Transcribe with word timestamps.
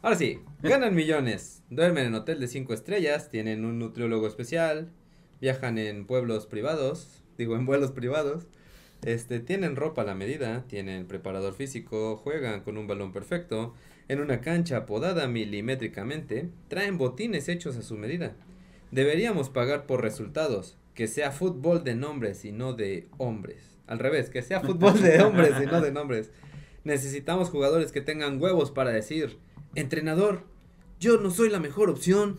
Ahora 0.00 0.16
sí, 0.16 0.38
ganan 0.62 0.94
millones, 0.94 1.64
duermen 1.70 2.06
en 2.06 2.14
hotel 2.14 2.38
de 2.38 2.46
cinco 2.46 2.72
estrellas, 2.72 3.30
tienen 3.30 3.64
un 3.64 3.80
nutriólogo 3.80 4.28
especial, 4.28 4.92
viajan 5.40 5.76
en 5.76 6.06
pueblos 6.06 6.46
privados, 6.46 7.24
digo 7.36 7.56
en 7.56 7.66
vuelos 7.66 7.90
privados, 7.90 8.46
este, 9.02 9.40
tienen 9.40 9.74
ropa 9.74 10.02
a 10.02 10.04
la 10.04 10.14
medida, 10.14 10.64
tienen 10.68 11.08
preparador 11.08 11.52
físico, 11.54 12.16
juegan 12.16 12.60
con 12.60 12.78
un 12.78 12.86
balón 12.86 13.12
perfecto, 13.12 13.74
en 14.06 14.20
una 14.20 14.40
cancha 14.40 14.86
podada 14.86 15.26
milimétricamente, 15.26 16.48
traen 16.68 16.96
botines 16.96 17.48
hechos 17.48 17.76
a 17.76 17.82
su 17.82 17.96
medida. 17.96 18.36
Deberíamos 18.92 19.50
pagar 19.50 19.84
por 19.86 20.00
resultados, 20.00 20.78
que 20.94 21.08
sea 21.08 21.32
fútbol 21.32 21.82
de 21.82 21.96
nombres 21.96 22.44
y 22.44 22.52
no 22.52 22.72
de 22.72 23.08
hombres. 23.18 23.76
Al 23.88 23.98
revés, 23.98 24.30
que 24.30 24.42
sea 24.42 24.60
fútbol 24.60 25.02
de 25.02 25.22
hombres 25.22 25.54
y 25.60 25.66
no 25.66 25.80
de 25.80 25.90
nombres. 25.90 26.30
Necesitamos 26.84 27.50
jugadores 27.50 27.90
que 27.90 28.00
tengan 28.00 28.40
huevos 28.40 28.70
para 28.70 28.92
decir, 28.92 29.38
entrenador, 29.74 30.44
yo 31.00 31.18
no 31.18 31.30
soy 31.30 31.50
la 31.50 31.60
mejor 31.60 31.90
opción, 31.90 32.36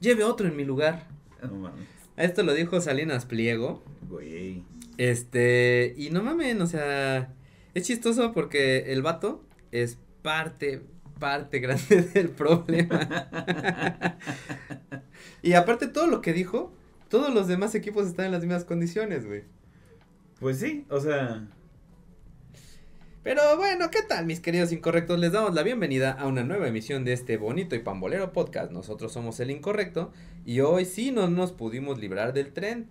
lleve 0.00 0.24
otro 0.24 0.48
en 0.48 0.56
mi 0.56 0.64
lugar. 0.64 1.06
No 1.42 1.54
mames. 1.54 1.86
Esto 2.16 2.42
lo 2.42 2.52
dijo 2.54 2.80
Salinas 2.80 3.26
Pliego. 3.26 3.82
Güey. 4.08 4.64
Este, 4.96 5.94
y 5.96 6.10
no 6.10 6.22
mames, 6.22 6.60
o 6.60 6.66
sea, 6.66 7.32
es 7.74 7.86
chistoso 7.86 8.32
porque 8.32 8.92
el 8.92 9.02
vato 9.02 9.44
es 9.70 9.98
parte, 10.22 10.82
parte 11.20 11.58
grande 11.60 12.02
del 12.02 12.30
problema. 12.30 14.18
y 15.42 15.52
aparte 15.52 15.86
todo 15.86 16.08
lo 16.08 16.20
que 16.20 16.32
dijo, 16.32 16.72
todos 17.08 17.32
los 17.32 17.46
demás 17.46 17.74
equipos 17.74 18.06
están 18.06 18.26
en 18.26 18.32
las 18.32 18.40
mismas 18.42 18.64
condiciones, 18.64 19.26
güey. 19.26 19.44
Pues 20.40 20.58
sí, 20.58 20.84
o 20.88 21.00
sea, 21.00 21.48
Pero 23.28 23.58
bueno, 23.58 23.90
¿qué 23.90 24.00
tal 24.00 24.24
mis 24.24 24.40
queridos 24.40 24.72
incorrectos? 24.72 25.18
Les 25.18 25.32
damos 25.32 25.52
la 25.52 25.62
bienvenida 25.62 26.12
a 26.12 26.26
una 26.26 26.44
nueva 26.44 26.66
emisión 26.66 27.04
de 27.04 27.12
este 27.12 27.36
bonito 27.36 27.76
y 27.76 27.80
pambolero 27.80 28.32
podcast. 28.32 28.72
Nosotros 28.72 29.12
somos 29.12 29.38
el 29.38 29.50
incorrecto 29.50 30.14
y 30.46 30.60
hoy 30.60 30.86
sí 30.86 31.10
no 31.10 31.28
nos 31.28 31.52
pudimos 31.52 31.98
librar 31.98 32.32
del 32.32 32.54
tren 32.54 32.88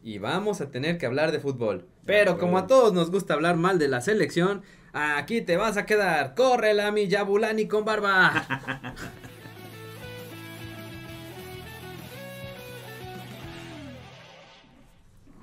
y 0.00 0.18
vamos 0.18 0.60
a 0.60 0.70
tener 0.70 0.98
que 0.98 1.06
hablar 1.06 1.32
de 1.32 1.40
fútbol. 1.40 1.88
Pero 2.06 2.38
como 2.38 2.58
a 2.58 2.68
todos 2.68 2.92
nos 2.92 3.10
gusta 3.10 3.34
hablar 3.34 3.56
mal 3.56 3.80
de 3.80 3.88
la 3.88 4.00
selección, 4.00 4.62
aquí 4.92 5.40
te 5.40 5.56
vas 5.56 5.76
a 5.76 5.84
quedar. 5.84 6.36
¡Corre 6.36 6.74
la 6.74 6.92
mi 6.92 7.08
Yabulani 7.08 7.66
con 7.66 7.84
barba! 7.84 8.94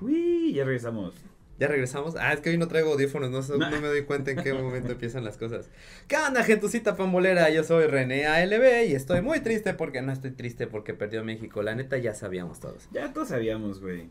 uy, 0.00 0.54
ya 0.54 0.64
regresamos. 0.64 1.29
Ya 1.60 1.68
regresamos. 1.68 2.16
Ah, 2.16 2.32
es 2.32 2.40
que 2.40 2.48
hoy 2.48 2.56
no 2.56 2.68
traigo 2.68 2.90
audífonos, 2.92 3.30
no, 3.30 3.56
no 3.58 3.80
me 3.82 3.88
doy 3.88 4.04
cuenta 4.04 4.30
en 4.30 4.42
qué 4.42 4.54
momento 4.54 4.92
empiezan 4.92 5.24
las 5.24 5.36
cosas. 5.36 5.68
¿Qué 6.08 6.16
onda, 6.16 6.42
gentucita 6.42 6.96
pambolera? 6.96 7.50
Yo 7.50 7.64
soy 7.64 7.86
René 7.86 8.26
ALB 8.26 8.88
y 8.88 8.94
estoy 8.94 9.20
muy 9.20 9.40
triste 9.40 9.74
porque 9.74 10.00
no 10.00 10.10
estoy 10.10 10.30
triste 10.30 10.66
porque 10.66 10.94
perdió 10.94 11.22
México. 11.22 11.62
La 11.62 11.74
neta 11.74 11.98
ya 11.98 12.14
sabíamos 12.14 12.60
todos. 12.60 12.88
Ya 12.92 13.12
todos 13.12 13.28
sabíamos, 13.28 13.82
güey. 13.82 14.08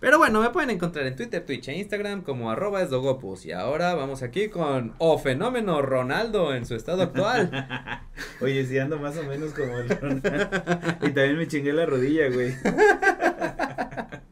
Pero 0.00 0.18
bueno, 0.18 0.42
me 0.42 0.50
pueden 0.50 0.68
encontrar 0.68 1.06
en 1.06 1.16
Twitter, 1.16 1.46
Twitch 1.46 1.68
e 1.68 1.78
Instagram 1.78 2.24
como 2.24 2.50
arroba 2.50 2.82
esdogopus. 2.82 3.46
Y 3.46 3.52
ahora 3.52 3.94
vamos 3.94 4.22
aquí 4.22 4.48
con 4.48 4.92
O 4.98 5.16
Fenómeno 5.16 5.80
Ronaldo 5.80 6.54
en 6.54 6.66
su 6.66 6.74
estado 6.74 7.04
actual. 7.04 8.02
Oye, 8.42 8.66
sí 8.66 8.78
ando 8.78 8.98
más 8.98 9.16
o 9.16 9.22
menos 9.22 9.54
como 9.54 9.78
el 9.78 9.88
Ronaldo. 9.88 10.28
Y 11.00 11.10
también 11.12 11.38
me 11.38 11.48
chingué 11.48 11.72
la 11.72 11.86
rodilla, 11.86 12.28
güey. 12.28 12.52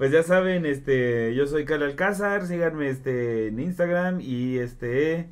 Pues 0.00 0.12
ya 0.12 0.22
saben, 0.22 0.64
este, 0.64 1.34
yo 1.34 1.46
soy 1.46 1.66
Cal 1.66 1.82
Alcázar, 1.82 2.46
síganme 2.46 2.88
este 2.88 3.48
en 3.48 3.60
Instagram 3.60 4.22
y 4.22 4.56
este 4.56 5.28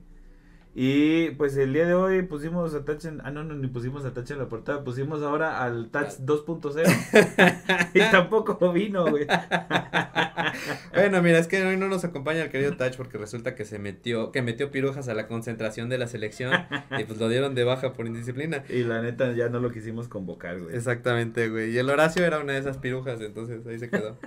y 0.74 1.30
pues 1.30 1.56
el 1.56 1.72
día 1.72 1.86
de 1.86 1.94
hoy 1.94 2.22
pusimos 2.22 2.74
a 2.74 2.84
Touch 2.84 3.04
en, 3.06 3.20
ah 3.24 3.30
no, 3.30 3.42
no 3.42 3.54
ni 3.54 3.66
pusimos 3.66 4.04
a 4.04 4.12
Touch 4.12 4.30
en 4.30 4.38
la 4.38 4.48
portada, 4.48 4.84
pusimos 4.84 5.22
ahora 5.22 5.62
al 5.62 5.90
Touch 5.90 6.18
2.0 6.20 7.90
y 7.94 7.98
tampoco 8.10 8.72
vino, 8.72 9.06
güey. 9.06 9.26
bueno, 10.94 11.22
mira, 11.22 11.38
es 11.38 11.48
que 11.48 11.64
hoy 11.64 11.76
no 11.76 11.88
nos 11.88 12.04
acompaña 12.04 12.42
el 12.42 12.50
querido 12.50 12.76
Touch 12.76 12.96
porque 12.96 13.18
resulta 13.18 13.54
que 13.54 13.64
se 13.64 13.78
metió, 13.78 14.30
que 14.30 14.42
metió 14.42 14.70
pirujas 14.70 15.08
a 15.08 15.14
la 15.14 15.26
concentración 15.26 15.88
de 15.88 15.98
la 15.98 16.06
selección 16.06 16.52
y 16.98 17.04
pues 17.04 17.18
lo 17.18 17.28
dieron 17.28 17.54
de 17.54 17.64
baja 17.64 17.92
por 17.92 18.06
indisciplina. 18.06 18.64
Y 18.78 18.84
la 18.84 19.02
neta 19.02 19.32
ya 19.32 19.48
no 19.48 19.58
lo 19.60 19.72
quisimos 19.72 20.08
convocar, 20.08 20.60
güey. 20.60 20.76
Exactamente, 20.76 21.48
güey. 21.48 21.70
Y 21.72 21.78
el 21.78 21.90
Horacio 21.90 22.24
era 22.24 22.38
una 22.38 22.52
de 22.52 22.60
esas 22.60 22.78
pirujas, 22.78 23.20
entonces 23.20 23.66
ahí 23.66 23.78
se 23.78 23.88
quedó. 23.90 24.18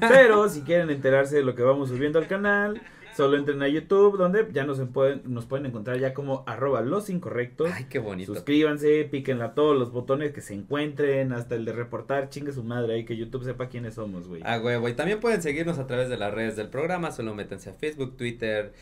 Pero 0.00 0.48
si 0.48 0.62
quieren 0.62 0.90
enterarse 0.90 1.36
de 1.36 1.42
lo 1.42 1.54
que 1.54 1.62
vamos 1.62 1.88
subiendo 1.90 2.18
al 2.18 2.26
canal, 2.26 2.80
solo 3.16 3.36
entren 3.36 3.62
a 3.62 3.68
YouTube, 3.68 4.16
donde 4.16 4.48
ya 4.52 4.64
nos 4.64 4.80
pueden, 4.88 5.22
nos 5.24 5.46
pueden 5.46 5.66
encontrar 5.66 5.98
ya 5.98 6.14
como 6.14 6.44
arroba 6.46 6.80
los 6.80 7.10
incorrectos. 7.10 7.70
Ay, 7.72 7.86
qué 7.88 7.98
bonito. 7.98 8.34
Suscríbanse, 8.34 9.04
píquenle 9.04 9.44
a 9.44 9.54
todos 9.54 9.78
los 9.78 9.92
botones 9.92 10.32
que 10.32 10.40
se 10.40 10.54
encuentren, 10.54 11.32
hasta 11.32 11.54
el 11.54 11.64
de 11.64 11.72
reportar, 11.72 12.28
chingue 12.28 12.52
su 12.52 12.64
madre 12.64 12.94
ahí, 12.94 13.04
que 13.04 13.16
YouTube 13.16 13.44
sepa 13.44 13.68
quiénes 13.68 13.94
somos, 13.94 14.28
güey. 14.28 14.42
Ah, 14.44 14.60
huevo. 14.62 14.88
Y 14.88 14.94
también 14.94 15.20
pueden 15.20 15.42
seguirnos 15.42 15.78
a 15.78 15.86
través 15.86 16.08
de 16.08 16.16
las 16.16 16.32
redes 16.32 16.56
del 16.56 16.68
programa. 16.68 17.12
Solo 17.12 17.34
métanse 17.34 17.70
a 17.70 17.74
Facebook, 17.74 18.16
Twitter, 18.16 18.72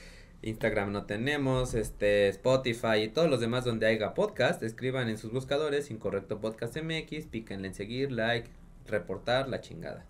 Instagram 0.43 0.93
no 0.93 1.05
tenemos, 1.05 1.75
este, 1.75 2.29
Spotify 2.29 3.03
y 3.05 3.09
todos 3.09 3.29
los 3.29 3.41
demás 3.41 3.65
donde 3.65 3.87
haya 3.87 4.15
podcast. 4.15 4.63
Escriban 4.63 5.09
en 5.09 5.19
sus 5.19 5.33
buscadores 5.33 5.91
Incorrecto 5.91 6.41
Podcast 6.41 6.77
MX, 6.77 7.27
píquenle 7.27 7.69
en 7.69 7.75
seguir, 7.75 8.13
like, 8.13 8.49
reportar, 8.87 9.49
la 9.49 9.61
chingada. 9.61 10.07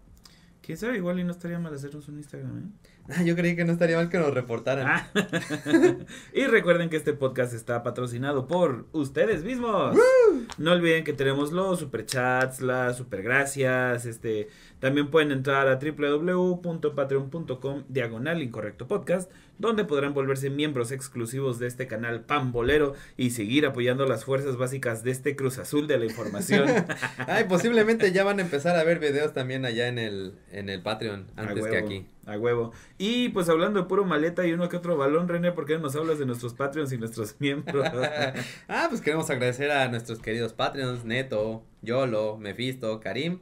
Quién 0.60 0.76
sabe, 0.76 0.96
igual 0.96 1.18
y 1.18 1.24
no 1.24 1.32
estaría 1.32 1.58
mal 1.58 1.74
hacernos 1.74 2.08
un 2.08 2.18
Instagram, 2.18 2.58
¿eh? 2.58 2.87
Yo 3.24 3.34
creí 3.36 3.56
que 3.56 3.64
no 3.64 3.72
estaría 3.72 3.96
mal 3.96 4.10
que 4.10 4.18
nos 4.18 4.34
reportaran. 4.34 4.86
Ah. 4.86 5.08
y 6.34 6.44
recuerden 6.44 6.90
que 6.90 6.96
este 6.96 7.14
podcast 7.14 7.54
está 7.54 7.82
patrocinado 7.82 8.46
por 8.46 8.84
ustedes 8.92 9.44
mismos. 9.44 9.96
No 10.58 10.72
olviden 10.72 11.04
que 11.04 11.14
tenemos 11.14 11.52
los 11.52 11.78
superchats, 11.78 12.60
las 12.60 12.98
supergracias, 12.98 14.04
este, 14.04 14.48
también 14.78 15.10
pueden 15.10 15.32
entrar 15.32 15.68
a 15.68 15.78
www.patreon.com 15.78 17.84
diagonal 17.88 18.42
incorrecto 18.42 18.86
podcast, 18.86 19.32
donde 19.58 19.84
podrán 19.84 20.14
volverse 20.14 20.50
miembros 20.50 20.92
exclusivos 20.92 21.58
de 21.58 21.66
este 21.66 21.86
canal 21.86 22.22
pambolero 22.22 22.94
y 23.16 23.30
seguir 23.30 23.66
apoyando 23.66 24.06
las 24.06 24.24
fuerzas 24.24 24.56
básicas 24.56 25.02
de 25.02 25.10
este 25.10 25.36
Cruz 25.36 25.58
Azul 25.58 25.86
de 25.86 25.98
la 25.98 26.04
información. 26.04 26.68
Ay, 27.26 27.44
posiblemente 27.44 28.12
ya 28.12 28.24
van 28.24 28.38
a 28.38 28.42
empezar 28.42 28.76
a 28.76 28.84
ver 28.84 28.98
videos 28.98 29.32
también 29.32 29.64
allá 29.64 29.88
en 29.88 29.98
el, 29.98 30.34
en 30.52 30.68
el 30.68 30.82
Patreon 30.82 31.26
antes 31.36 31.66
que 31.66 31.76
aquí. 31.76 32.06
A 32.26 32.36
huevo. 32.36 32.72
Y 32.98 33.30
pues 33.30 33.48
hablando 33.48 33.80
de 33.80 33.86
puro 33.86 34.04
maleta 34.04 34.46
y 34.46 34.52
uno 34.52 34.68
que 34.68 34.76
otro 34.76 34.98
balón, 34.98 35.28
René, 35.28 35.52
¿por 35.52 35.64
qué 35.64 35.74
no 35.74 35.80
nos 35.80 35.96
hablas 35.96 36.18
de 36.18 36.26
nuestros 36.26 36.52
Patreons 36.52 36.92
y 36.92 36.98
nuestros 36.98 37.36
miembros? 37.40 37.86
ah, 38.68 38.86
pues 38.88 39.00
queremos 39.00 39.30
agradecer 39.30 39.70
a 39.70 39.88
nuestros 39.88 40.18
queridos 40.18 40.52
Patreons, 40.52 41.04
Neto, 41.04 41.64
Yolo, 41.80 42.36
Mefisto, 42.36 43.00
Karim, 43.00 43.40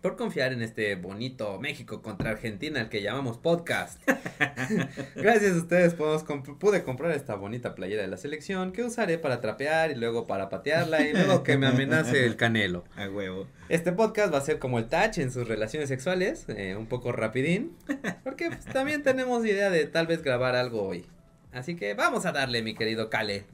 por 0.00 0.16
confiar 0.16 0.52
en 0.52 0.62
este 0.62 0.94
bonito 0.94 1.58
México 1.60 2.02
contra 2.02 2.30
Argentina, 2.30 2.80
el 2.80 2.88
que 2.88 3.02
llamamos 3.02 3.38
podcast. 3.38 4.00
Gracias 5.16 5.52
a 5.52 5.58
ustedes 5.58 5.96
comp- 5.96 6.58
pude 6.58 6.82
comprar 6.84 7.12
esta 7.12 7.34
bonita 7.34 7.74
playera 7.74 8.02
de 8.02 8.08
la 8.08 8.16
selección 8.16 8.72
que 8.72 8.84
usaré 8.84 9.18
para 9.18 9.40
trapear 9.40 9.90
y 9.90 9.94
luego 9.94 10.26
para 10.26 10.48
patearla 10.48 11.00
y 11.06 11.12
luego 11.12 11.42
que 11.42 11.56
me 11.58 11.66
amenace 11.66 12.24
el 12.24 12.36
canelo. 12.36 12.84
A 12.96 13.08
huevo. 13.08 13.46
Este 13.68 13.92
podcast 13.92 14.32
va 14.32 14.38
a 14.38 14.42
ser 14.42 14.58
como 14.58 14.78
el 14.78 14.86
touch 14.86 15.18
en 15.18 15.30
sus 15.32 15.48
relaciones 15.48 15.88
sexuales, 15.88 16.44
eh, 16.48 16.76
un 16.76 16.86
poco 16.86 17.12
rapidín, 17.12 17.76
porque 18.24 18.48
pues, 18.48 18.64
también 18.66 19.02
tenemos 19.02 19.44
idea 19.44 19.70
de 19.70 19.86
tal 19.86 20.06
vez 20.06 20.22
grabar 20.22 20.54
algo 20.56 20.82
hoy. 20.82 21.04
Así 21.52 21.76
que 21.76 21.94
vamos 21.94 22.24
a 22.26 22.32
darle, 22.32 22.62
mi 22.62 22.74
querido 22.74 23.10
Kale. 23.10 23.44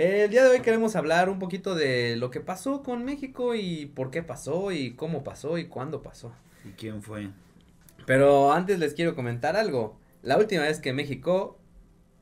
El 0.00 0.30
día 0.30 0.44
de 0.44 0.48
hoy 0.48 0.60
queremos 0.60 0.96
hablar 0.96 1.28
un 1.28 1.38
poquito 1.38 1.74
de 1.74 2.16
lo 2.16 2.30
que 2.30 2.40
pasó 2.40 2.82
con 2.82 3.04
México 3.04 3.54
y 3.54 3.84
por 3.84 4.10
qué 4.10 4.22
pasó 4.22 4.72
y 4.72 4.92
cómo 4.92 5.22
pasó 5.22 5.58
y 5.58 5.66
cuándo 5.66 6.02
pasó. 6.02 6.32
¿Y 6.64 6.70
quién 6.70 7.02
fue? 7.02 7.28
Pero 8.06 8.50
antes 8.50 8.78
les 8.78 8.94
quiero 8.94 9.14
comentar 9.14 9.56
algo. 9.56 9.98
La 10.22 10.38
última 10.38 10.62
vez 10.62 10.80
que 10.80 10.94
México 10.94 11.58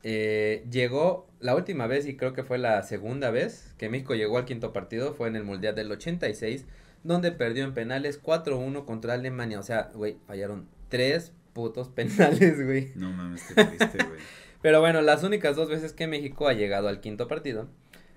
eh, 0.03 0.65
llegó, 0.69 1.29
la 1.39 1.55
última 1.55 1.87
vez 1.87 2.05
y 2.05 2.17
creo 2.17 2.33
que 2.33 2.43
fue 2.43 2.57
la 2.57 2.83
segunda 2.83 3.31
vez 3.31 3.73
que 3.77 3.87
México 3.87 4.13
llegó 4.13 4.37
al 4.37 4.43
quinto 4.43 4.73
partido 4.73 5.13
fue 5.13 5.29
en 5.29 5.37
el 5.37 5.45
Mundial 5.45 5.73
del 5.73 5.89
86, 5.89 6.65
donde 7.05 7.31
perdió 7.31 7.63
en 7.63 7.73
penales 7.73 8.21
4-1 8.21 8.83
contra 8.83 9.13
Alemania. 9.13 9.57
O 9.57 9.63
sea, 9.63 9.89
güey, 9.95 10.17
fallaron 10.27 10.67
tres 10.89 11.31
putos 11.53 11.87
penales, 11.95 12.61
güey. 12.61 12.91
No 12.95 13.09
mames, 13.13 13.41
qué 13.43 13.63
triste, 13.63 14.03
güey. 14.03 14.19
Pero 14.61 14.81
bueno, 14.81 15.01
las 15.01 15.23
únicas 15.23 15.55
dos 15.55 15.69
veces 15.69 15.93
que 15.93 16.07
México 16.07 16.47
ha 16.47 16.53
llegado 16.53 16.87
al 16.87 16.99
quinto 16.99 17.27
partido 17.27 17.67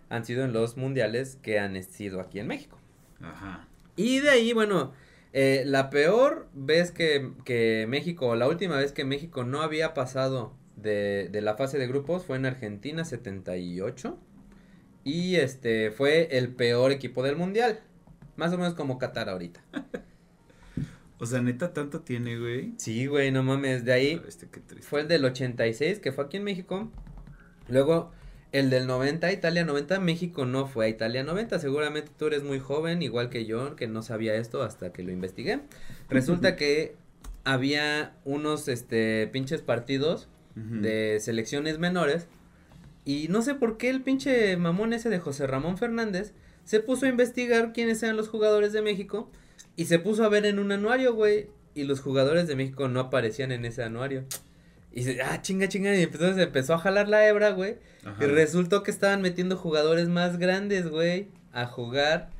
han 0.08 0.24
sido 0.24 0.44
en 0.44 0.52
los 0.52 0.76
mundiales 0.76 1.38
que 1.42 1.58
han 1.58 1.80
sido 1.82 2.20
aquí 2.20 2.38
en 2.38 2.46
México. 2.48 2.78
Ajá. 3.22 3.66
Y 3.96 4.20
de 4.20 4.30
ahí, 4.30 4.52
bueno, 4.52 4.92
eh, 5.32 5.62
la 5.64 5.90
peor 5.90 6.48
vez 6.52 6.90
que, 6.90 7.30
que 7.44 7.86
México, 7.88 8.34
la 8.34 8.48
última 8.48 8.76
vez 8.76 8.92
que 8.92 9.04
México 9.04 9.44
no 9.44 9.62
había 9.62 9.94
pasado 9.94 10.54
de, 10.76 11.28
de 11.30 11.40
la 11.40 11.56
fase 11.56 11.78
de 11.78 11.86
grupos 11.86 12.24
fue 12.24 12.36
en 12.36 12.46
Argentina 12.46 13.04
78. 13.04 14.18
Y 15.04 15.36
este 15.36 15.90
fue 15.90 16.28
el 16.36 16.54
peor 16.54 16.92
equipo 16.92 17.22
del 17.22 17.36
mundial. 17.36 17.80
Más 18.36 18.52
o 18.52 18.58
menos 18.58 18.74
como 18.74 18.98
Qatar 18.98 19.28
ahorita. 19.28 19.62
O 21.22 21.26
sea, 21.26 21.40
neta, 21.40 21.72
tanto 21.72 22.00
tiene, 22.00 22.36
güey. 22.36 22.74
Sí, 22.78 23.06
güey, 23.06 23.30
no 23.30 23.44
mames. 23.44 23.84
De 23.84 23.92
ahí 23.92 24.20
Este, 24.26 24.48
qué 24.48 24.58
triste. 24.58 24.84
fue 24.84 25.02
el 25.02 25.08
del 25.08 25.24
86, 25.24 26.00
que 26.00 26.10
fue 26.10 26.24
aquí 26.24 26.38
en 26.38 26.42
México. 26.42 26.90
Luego, 27.68 28.10
el 28.50 28.70
del 28.70 28.88
90, 28.88 29.30
Italia 29.30 29.64
90, 29.64 30.00
México 30.00 30.46
no 30.46 30.66
fue 30.66 30.86
a 30.86 30.88
Italia 30.88 31.22
90. 31.22 31.60
Seguramente 31.60 32.10
tú 32.18 32.26
eres 32.26 32.42
muy 32.42 32.58
joven, 32.58 33.02
igual 33.02 33.30
que 33.30 33.46
yo, 33.46 33.76
que 33.76 33.86
no 33.86 34.02
sabía 34.02 34.34
esto 34.34 34.64
hasta 34.64 34.92
que 34.92 35.04
lo 35.04 35.12
investigué. 35.12 35.60
Resulta 36.10 36.56
que 36.56 36.96
había 37.44 38.16
unos 38.24 38.66
este 38.66 39.28
pinches 39.32 39.62
partidos 39.62 40.28
de 40.54 41.18
selecciones 41.20 41.78
menores 41.78 42.26
y 43.06 43.28
no 43.28 43.42
sé 43.42 43.54
por 43.54 43.78
qué 43.78 43.88
el 43.90 44.02
pinche 44.02 44.56
mamón 44.56 44.92
ese 44.92 45.08
de 45.08 45.18
José 45.18 45.46
Ramón 45.46 45.78
Fernández 45.78 46.34
se 46.64 46.80
puso 46.80 47.06
a 47.06 47.08
investigar 47.08 47.72
quiénes 47.72 48.02
eran 48.02 48.16
los 48.16 48.28
jugadores 48.28 48.72
de 48.74 48.82
México 48.82 49.30
y 49.76 49.86
se 49.86 49.98
puso 49.98 50.24
a 50.24 50.28
ver 50.28 50.46
en 50.46 50.58
un 50.58 50.72
anuario, 50.72 51.14
güey, 51.14 51.48
y 51.74 51.84
los 51.84 52.00
jugadores 52.00 52.46
de 52.46 52.56
México 52.56 52.88
no 52.88 53.00
aparecían 53.00 53.52
en 53.52 53.64
ese 53.64 53.82
anuario. 53.82 54.24
Y 54.92 55.04
se, 55.04 55.22
ah, 55.22 55.40
chinga, 55.40 55.68
chinga, 55.68 55.94
y 55.94 56.02
entonces 56.02 56.36
empezó 56.38 56.74
a 56.74 56.78
jalar 56.78 57.08
la 57.08 57.26
hebra, 57.26 57.50
güey. 57.50 57.76
Ajá. 58.04 58.22
Y 58.22 58.26
resultó 58.26 58.82
que 58.82 58.90
estaban 58.90 59.22
metiendo 59.22 59.56
jugadores 59.56 60.08
más 60.08 60.38
grandes, 60.38 60.88
güey, 60.88 61.28
a 61.52 61.66
jugar. 61.66 62.30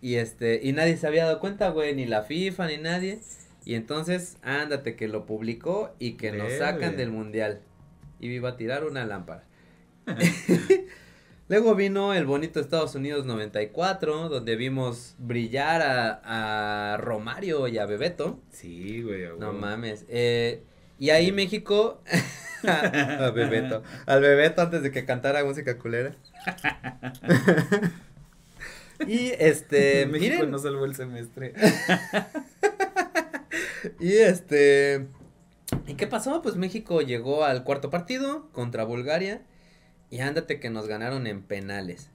Y 0.00 0.16
este, 0.16 0.60
y 0.62 0.72
nadie 0.72 0.96
se 0.96 1.06
había 1.06 1.24
dado 1.24 1.40
cuenta, 1.40 1.70
güey, 1.70 1.94
ni 1.94 2.06
la 2.06 2.22
FIFA, 2.22 2.68
ni 2.68 2.76
nadie. 2.76 3.18
Y 3.64 3.74
entonces, 3.74 4.36
ándate, 4.42 4.94
que 4.94 5.08
lo 5.08 5.26
publicó 5.26 5.94
y 5.98 6.12
que 6.12 6.30
nos 6.30 6.52
sacan 6.52 6.96
del 6.96 7.10
mundial. 7.10 7.60
Y 8.20 8.28
iba 8.28 8.50
a 8.50 8.56
tirar 8.56 8.84
una 8.84 9.04
lámpara. 9.04 9.42
Luego 11.48 11.76
vino 11.76 12.12
el 12.12 12.26
bonito 12.26 12.58
Estados 12.58 12.96
Unidos 12.96 13.24
94, 13.24 14.28
donde 14.28 14.56
vimos 14.56 15.14
brillar 15.18 15.80
a, 15.80 16.92
a 16.92 16.96
Romario 16.96 17.68
y 17.68 17.78
a 17.78 17.86
Bebeto. 17.86 18.40
Sí, 18.50 19.00
güey. 19.02 19.26
a 19.26 19.30
No 19.38 19.52
mames. 19.52 20.04
Eh, 20.08 20.64
y 20.98 21.10
ahí 21.10 21.30
México. 21.30 22.02
a 22.66 23.30
Bebeto. 23.30 23.84
Al 24.06 24.22
Bebeto 24.22 24.62
antes 24.62 24.82
de 24.82 24.90
que 24.90 25.04
cantara 25.04 25.44
música 25.44 25.78
culera. 25.78 26.16
y 29.06 29.28
este. 29.38 30.06
México 30.06 30.34
miren. 30.34 30.50
no 30.50 30.58
salvó 30.58 30.84
el 30.84 30.96
semestre. 30.96 31.52
Y 34.00 34.14
este. 34.14 35.06
¿Y 35.86 35.94
qué 35.94 36.08
pasó? 36.08 36.42
Pues 36.42 36.56
México 36.56 37.02
llegó 37.02 37.44
al 37.44 37.62
cuarto 37.62 37.88
partido 37.88 38.48
contra 38.52 38.82
Bulgaria. 38.84 39.42
Y 40.10 40.20
ándate 40.20 40.60
que 40.60 40.70
nos 40.70 40.86
ganaron 40.86 41.26
en 41.26 41.42
penales. 41.42 42.10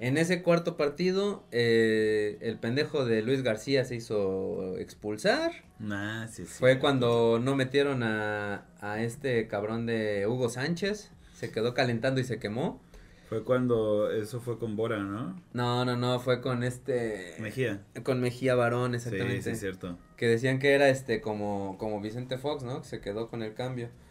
En 0.00 0.16
ese 0.18 0.42
cuarto 0.42 0.76
partido, 0.76 1.44
eh, 1.52 2.36
el 2.40 2.58
pendejo 2.58 3.04
de 3.04 3.22
Luis 3.22 3.42
García 3.42 3.84
se 3.84 3.94
hizo 3.96 4.76
expulsar. 4.78 5.52
Nah, 5.78 6.26
sí, 6.26 6.44
sí. 6.44 6.52
Fue 6.58 6.78
cuando 6.78 7.38
no 7.40 7.54
metieron 7.54 8.02
a, 8.02 8.66
a 8.80 9.02
este 9.02 9.46
cabrón 9.46 9.86
de 9.86 10.26
Hugo 10.26 10.48
Sánchez. 10.48 11.10
Se 11.34 11.50
quedó 11.50 11.74
calentando 11.74 12.20
y 12.20 12.24
se 12.24 12.38
quemó. 12.38 12.82
Fue 13.28 13.42
cuando 13.44 14.10
eso 14.10 14.40
fue 14.40 14.58
con 14.58 14.76
Bora, 14.76 14.98
¿no? 14.98 15.40
No, 15.52 15.84
no, 15.84 15.96
no, 15.96 16.20
fue 16.20 16.40
con 16.40 16.62
este. 16.64 17.34
Mejía. 17.40 17.82
Con 18.02 18.20
Mejía 18.20 18.54
Barón, 18.54 18.90
Sí, 18.92 18.96
exactamente. 18.96 19.42
sí, 19.42 19.50
es 19.50 19.60
cierto. 19.60 19.98
Que 20.16 20.28
decían 20.28 20.58
que 20.58 20.72
era 20.72 20.88
este 20.88 21.20
como, 21.20 21.76
como 21.78 22.00
Vicente 22.00 22.36
Fox, 22.36 22.64
¿no? 22.64 22.82
Que 22.82 22.88
se 22.88 23.00
quedó 23.00 23.28
con 23.30 23.42
el 23.42 23.54
cambio. 23.54 23.88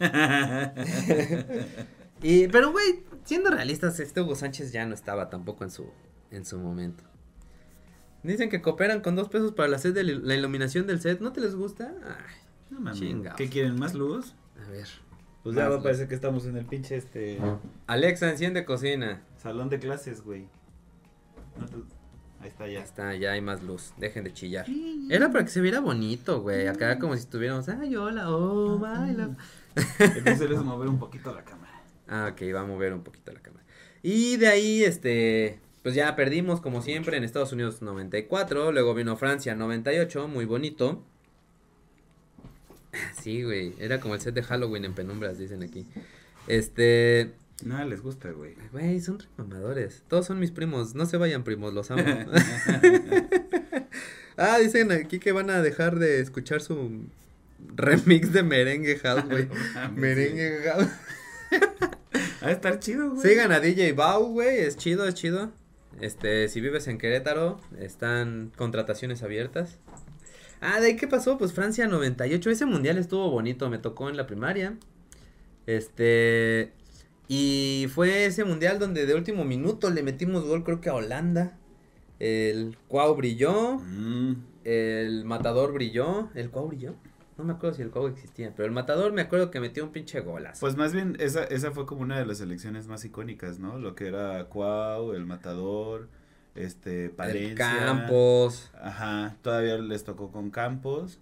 Y, 2.22 2.48
pero 2.48 2.72
güey, 2.72 3.02
siendo 3.24 3.50
realistas, 3.50 4.00
este 4.00 4.20
Hugo 4.20 4.34
Sánchez 4.34 4.72
ya 4.72 4.86
no 4.86 4.94
estaba 4.94 5.28
tampoco 5.30 5.64
en 5.64 5.70
su, 5.70 5.86
en 6.30 6.44
su 6.44 6.58
momento. 6.58 7.04
Dicen 8.22 8.48
que 8.48 8.62
cooperan 8.62 9.00
con 9.02 9.16
dos 9.16 9.28
pesos 9.28 9.52
para 9.52 9.68
la, 9.68 9.78
set 9.78 9.94
de 9.94 10.02
la 10.04 10.34
iluminación 10.34 10.86
del 10.86 11.00
set. 11.00 11.20
¿No 11.20 11.32
te 11.32 11.40
les 11.42 11.54
gusta? 11.54 11.92
Ay, 12.06 12.34
no 12.70 12.80
mames. 12.80 13.00
¿Qué 13.36 13.48
quieren? 13.50 13.78
¿Más 13.78 13.94
luz? 13.94 14.34
a 14.64 14.70
ver. 14.70 14.88
Pues 15.42 15.56
ya 15.56 15.68
va 15.68 15.76
a 15.76 15.82
parecer 15.82 16.08
que 16.08 16.14
estamos 16.14 16.46
en 16.46 16.56
el 16.56 16.64
pinche 16.64 16.96
este 16.96 17.38
Alexa, 17.86 18.30
enciende 18.30 18.64
cocina. 18.64 19.20
salón 19.36 19.68
de 19.68 19.78
clases, 19.78 20.22
güey. 20.22 20.48
No 21.58 21.66
te- 21.66 21.76
Ahí 22.40 22.48
está 22.48 22.66
Ya 22.66 22.72
ya. 22.74 22.82
está, 22.82 23.14
ya 23.14 23.32
hay 23.32 23.40
más 23.42 23.62
luz. 23.62 23.92
Dejen 23.98 24.24
de 24.24 24.32
chillar. 24.32 24.64
Era 25.10 25.30
para 25.30 25.44
que 25.44 25.50
se 25.50 25.60
viera 25.60 25.80
bonito, 25.80 26.40
güey. 26.40 26.66
Acá 26.66 26.98
como 26.98 27.14
si 27.14 27.20
estuviéramos, 27.20 27.68
ay, 27.68 27.94
hola, 27.96 28.30
oh, 28.30 28.78
baila. 28.78 29.30
Entonces 29.98 30.48
les 30.50 30.62
mover 30.62 30.88
un 30.88 30.98
poquito 30.98 31.34
la 31.34 31.44
cámara. 31.44 31.63
Ah, 32.08 32.30
ok, 32.32 32.42
va 32.54 32.60
a 32.60 32.64
mover 32.64 32.92
un 32.92 33.02
poquito 33.02 33.32
la 33.32 33.40
cámara. 33.40 33.64
Y 34.02 34.36
de 34.36 34.48
ahí, 34.48 34.84
este, 34.84 35.58
pues 35.82 35.94
ya 35.94 36.14
perdimos 36.16 36.60
como 36.60 36.82
siempre 36.82 37.16
en 37.16 37.24
Estados 37.24 37.52
Unidos 37.52 37.82
94, 37.82 38.72
luego 38.72 38.94
vino 38.94 39.16
Francia 39.16 39.54
98, 39.54 40.28
muy 40.28 40.44
bonito. 40.44 41.02
Sí, 43.20 43.42
güey, 43.42 43.74
era 43.80 43.98
como 43.98 44.14
el 44.14 44.20
set 44.20 44.34
de 44.34 44.44
Halloween 44.44 44.84
en 44.84 44.94
penumbras, 44.94 45.36
dicen 45.36 45.64
aquí. 45.64 45.84
Este, 46.46 47.32
Nada 47.62 47.84
les 47.84 48.02
gusta, 48.02 48.30
güey. 48.30 48.54
güey, 48.72 49.00
son 49.00 49.22
mamadores. 49.36 50.02
Todos 50.08 50.26
son 50.26 50.38
mis 50.38 50.50
primos, 50.50 50.94
no 50.94 51.06
se 51.06 51.16
vayan 51.16 51.44
primos, 51.44 51.72
los 51.72 51.90
amo. 51.90 52.02
ah, 54.36 54.58
dicen 54.58 54.92
aquí 54.92 55.18
que 55.18 55.32
van 55.32 55.50
a 55.50 55.62
dejar 55.62 55.98
de 55.98 56.20
escuchar 56.20 56.60
su 56.60 57.06
remix 57.76 58.32
de 58.32 58.42
Merengue 58.42 58.98
House, 58.98 59.24
güey. 59.24 59.48
Merengue 59.94 60.62
House. 60.64 60.88
Va 62.42 62.48
a 62.48 62.52
estar 62.52 62.78
chido, 62.78 63.10
güey. 63.10 63.22
Sigan 63.22 63.52
a 63.52 63.60
DJ 63.60 63.92
Bau, 63.92 64.32
güey, 64.32 64.58
es 64.58 64.76
chido, 64.76 65.06
es 65.06 65.14
chido. 65.14 65.52
Este, 66.00 66.48
si 66.48 66.60
vives 66.60 66.88
en 66.88 66.98
Querétaro, 66.98 67.60
están 67.78 68.52
contrataciones 68.56 69.22
abiertas. 69.22 69.78
Ah, 70.60 70.80
¿de 70.80 70.88
ahí 70.88 70.96
qué 70.96 71.06
pasó? 71.06 71.38
Pues 71.38 71.52
Francia 71.52 71.86
98, 71.86 72.50
ese 72.50 72.66
mundial 72.66 72.98
estuvo 72.98 73.30
bonito, 73.30 73.70
me 73.70 73.78
tocó 73.78 74.08
en 74.08 74.16
la 74.16 74.26
primaria. 74.26 74.76
Este, 75.66 76.72
y 77.28 77.86
fue 77.94 78.26
ese 78.26 78.44
mundial 78.44 78.78
donde 78.78 79.06
de 79.06 79.14
último 79.14 79.44
minuto 79.44 79.90
le 79.90 80.02
metimos 80.02 80.44
gol 80.44 80.64
creo 80.64 80.80
que 80.80 80.90
a 80.90 80.94
Holanda. 80.94 81.56
El 82.18 82.76
Cuau 82.88 83.14
brilló, 83.14 83.78
Mm, 83.78 84.34
el 84.64 85.24
Matador 85.24 85.72
brilló, 85.72 86.30
el 86.34 86.50
Cuau 86.50 86.68
brilló. 86.68 86.94
No 87.36 87.44
me 87.44 87.54
acuerdo 87.54 87.76
si 87.76 87.82
el 87.82 87.90
Cuau 87.90 88.06
existía, 88.06 88.52
pero 88.54 88.66
el 88.66 88.72
Matador 88.72 89.12
me 89.12 89.22
acuerdo 89.22 89.50
que 89.50 89.58
metió 89.58 89.84
un 89.84 89.90
pinche 89.90 90.20
golazo. 90.20 90.60
Pues 90.60 90.76
más 90.76 90.92
bien, 90.92 91.16
esa, 91.18 91.44
esa 91.44 91.72
fue 91.72 91.84
como 91.84 92.02
una 92.02 92.18
de 92.18 92.26
las 92.26 92.40
elecciones 92.40 92.86
más 92.86 93.04
icónicas, 93.04 93.58
¿no? 93.58 93.78
Lo 93.78 93.94
que 93.96 94.06
era 94.06 94.44
Cuau, 94.44 95.12
el 95.12 95.26
Matador, 95.26 96.08
este, 96.54 97.06
el 97.06 97.10
Palencia. 97.10 97.56
Campos. 97.56 98.70
Ajá, 98.80 99.36
todavía 99.42 99.76
les 99.78 100.04
tocó 100.04 100.30
con 100.30 100.50
Campos. 100.50 101.18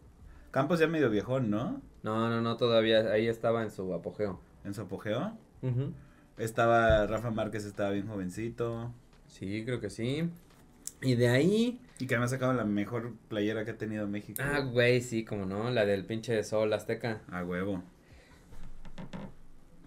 Campos 0.50 0.80
ya 0.80 0.86
medio 0.86 1.08
viejón, 1.08 1.48
¿no? 1.48 1.80
No, 2.02 2.28
no, 2.28 2.42
no, 2.42 2.56
todavía 2.58 3.10
ahí 3.10 3.26
estaba 3.26 3.62
en 3.62 3.70
su 3.70 3.94
apogeo. 3.94 4.38
En 4.64 4.74
su 4.74 4.82
apogeo. 4.82 5.32
Estaba, 6.36 7.06
Rafa 7.06 7.30
Márquez 7.30 7.64
estaba 7.64 7.90
bien 7.90 8.06
jovencito. 8.06 8.92
Sí, 9.28 9.64
creo 9.64 9.80
que 9.80 9.88
sí. 9.88 10.28
Y 11.02 11.14
de 11.16 11.28
ahí, 11.28 11.80
Y 11.98 12.06
que 12.06 12.14
además 12.14 12.30
sacaba 12.30 12.52
la 12.54 12.64
mejor 12.64 13.12
playera 13.28 13.64
que 13.64 13.72
ha 13.72 13.78
tenido 13.78 14.06
México. 14.08 14.40
ah, 14.44 14.60
güey, 14.60 15.00
sí, 15.02 15.24
como 15.24 15.46
no, 15.46 15.70
la 15.70 15.84
del 15.84 16.04
pinche 16.04 16.42
sol 16.44 16.72
azteca. 16.72 17.20
A 17.30 17.44
huevo. 17.44 17.82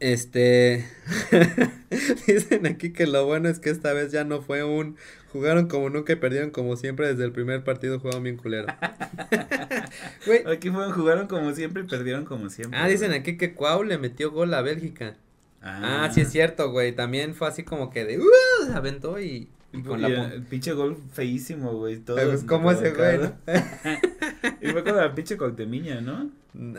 Este, 0.01 0.85
dicen 2.27 2.65
aquí 2.67 2.91
que 2.91 3.07
lo 3.07 3.25
bueno 3.25 3.47
es 3.47 3.59
que 3.59 3.69
esta 3.69 3.93
vez 3.93 4.11
ya 4.11 4.25
no 4.25 4.41
fue 4.41 4.63
un, 4.65 4.97
jugaron 5.31 5.67
como 5.69 5.89
nunca 5.89 6.11
y 6.13 6.17
perdieron 6.17 6.51
como 6.51 6.75
siempre, 6.75 7.07
desde 7.07 7.23
el 7.23 7.31
primer 7.31 7.63
partido 7.63 7.99
jugaron 7.99 8.23
bien 8.23 8.35
culero. 8.37 8.67
Güey, 10.25 10.43
Aquí 10.51 10.69
fueron, 10.69 10.91
jugaron 10.91 11.27
como 11.27 11.53
siempre 11.53 11.83
y 11.83 11.85
perdieron 11.87 12.25
como 12.25 12.49
siempre. 12.49 12.77
ah, 12.79 12.87
dicen 12.87 13.09
güey. 13.09 13.19
aquí 13.21 13.37
que 13.37 13.53
Cuau 13.53 13.83
le 13.83 13.97
metió 13.97 14.31
gol 14.31 14.53
a 14.53 14.61
Bélgica. 14.61 15.15
Ah, 15.61 16.05
Ah, 16.05 16.11
sí 16.11 16.21
es 16.21 16.29
cierto, 16.31 16.71
güey, 16.71 16.91
también 16.93 17.33
fue 17.33 17.47
así 17.47 17.63
como 17.63 17.89
que 17.89 18.03
de, 18.05 18.19
uh, 18.19 18.25
aventó 18.73 19.19
y 19.19 19.47
con 19.83 20.01
la 20.01 20.07
el 20.33 20.43
pinche 20.43 20.73
gol 20.73 20.97
feísimo, 21.13 21.73
güey. 21.77 21.97
Todo 21.99 22.17
Pues, 22.17 22.43
¿cómo 22.43 22.71
ese 22.71 22.91
güey, 22.91 23.17
no? 23.19 23.33
y 24.61 24.67
fue 24.67 24.83
con 24.83 24.95
la 24.95 25.13
pinche 25.15 25.37
Coctemiña, 25.37 26.01
¿no? 26.01 26.29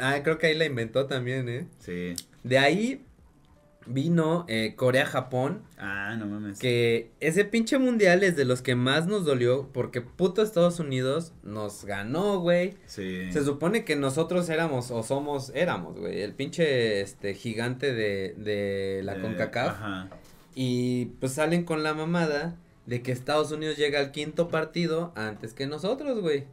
Ah, 0.00 0.20
creo 0.22 0.38
que 0.38 0.46
ahí 0.48 0.54
la 0.56 0.64
inventó 0.64 1.06
también, 1.06 1.48
¿eh? 1.48 1.66
Sí. 1.78 2.14
De 2.44 2.58
ahí 2.58 3.02
vino 3.88 4.44
eh, 4.48 4.74
Corea-Japón, 4.74 5.62
Ah, 5.78 6.16
no 6.18 6.26
mames. 6.26 6.58
que 6.58 7.12
ese 7.20 7.44
pinche 7.44 7.78
mundial 7.78 8.24
es 8.24 8.34
de 8.34 8.44
los 8.44 8.60
que 8.60 8.74
más 8.74 9.06
nos 9.06 9.24
dolió 9.24 9.68
porque 9.72 10.00
puto 10.00 10.42
Estados 10.42 10.80
Unidos 10.80 11.32
nos 11.44 11.84
ganó, 11.84 12.40
güey. 12.40 12.74
Sí. 12.86 13.30
Se 13.32 13.44
supone 13.44 13.84
que 13.84 13.94
nosotros 13.94 14.48
éramos 14.48 14.90
o 14.90 15.04
somos, 15.04 15.52
éramos, 15.54 15.96
güey, 15.98 16.20
el 16.22 16.32
pinche 16.34 17.00
este 17.00 17.34
gigante 17.34 17.94
de, 17.94 18.34
de 18.38 19.02
la 19.04 19.16
Eh, 19.18 19.20
CONCACAF 19.20 19.68
Ajá. 19.68 20.08
y 20.56 21.06
pues 21.20 21.32
salen 21.34 21.62
con 21.64 21.84
la 21.84 21.94
mamada 21.94 22.56
de 22.86 23.02
que 23.02 23.12
Estados 23.12 23.52
Unidos 23.52 23.76
llega 23.76 24.00
al 24.00 24.12
quinto 24.12 24.48
partido 24.48 25.12
antes 25.16 25.52
que 25.52 25.66
nosotros, 25.66 26.20
güey. 26.20 26.44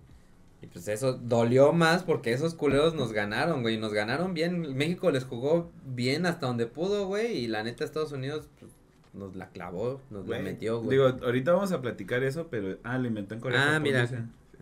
Y 0.61 0.67
pues 0.67 0.87
eso 0.87 1.13
dolió 1.13 1.73
más 1.73 2.03
porque 2.03 2.31
esos 2.31 2.53
culeros 2.55 2.95
nos 2.95 3.11
ganaron, 3.11 3.61
güey. 3.61 3.77
Nos 3.77 3.93
ganaron 3.93 4.33
bien. 4.33 4.75
México 4.75 5.11
les 5.11 5.25
jugó 5.25 5.71
bien 5.85 6.25
hasta 6.25 6.47
donde 6.47 6.67
pudo, 6.67 7.05
güey. 7.05 7.37
Y 7.37 7.47
la 7.47 7.63
neta 7.63 7.83
Estados 7.83 8.13
Unidos 8.13 8.47
pues, 8.59 8.71
nos 9.13 9.35
la 9.35 9.49
clavó, 9.49 9.99
nos 10.09 10.27
la 10.27 10.39
metió, 10.39 10.79
güey. 10.79 10.97
Digo, 10.97 11.07
ahorita 11.21 11.51
vamos 11.51 11.71
a 11.73 11.81
platicar 11.81 12.23
eso, 12.23 12.47
pero. 12.49 12.77
Ah, 12.83 12.97
lo 12.97 13.07
inventó 13.07 13.35
en 13.35 13.41
Corea. 13.41 13.75
Ah, 13.75 13.79
mira. 13.79 14.05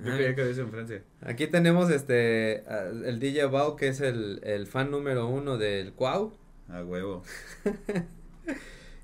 Yo 0.03 0.11
Ah, 0.11 0.15
creía 0.15 0.33
que 0.33 0.53
sido 0.53 0.65
en 0.65 0.71
Francia. 0.71 1.03
Aquí 1.21 1.45
tenemos 1.45 1.91
este, 1.91 2.63
el 3.07 3.19
DJ 3.19 3.45
Bao, 3.45 3.75
que 3.75 3.87
es 3.87 4.01
el, 4.01 4.39
el 4.43 4.65
fan 4.65 4.89
número 4.89 5.27
uno 5.27 5.59
del 5.59 5.93
Cuau. 5.93 6.33
A 6.67 6.83
huevo. 6.83 7.21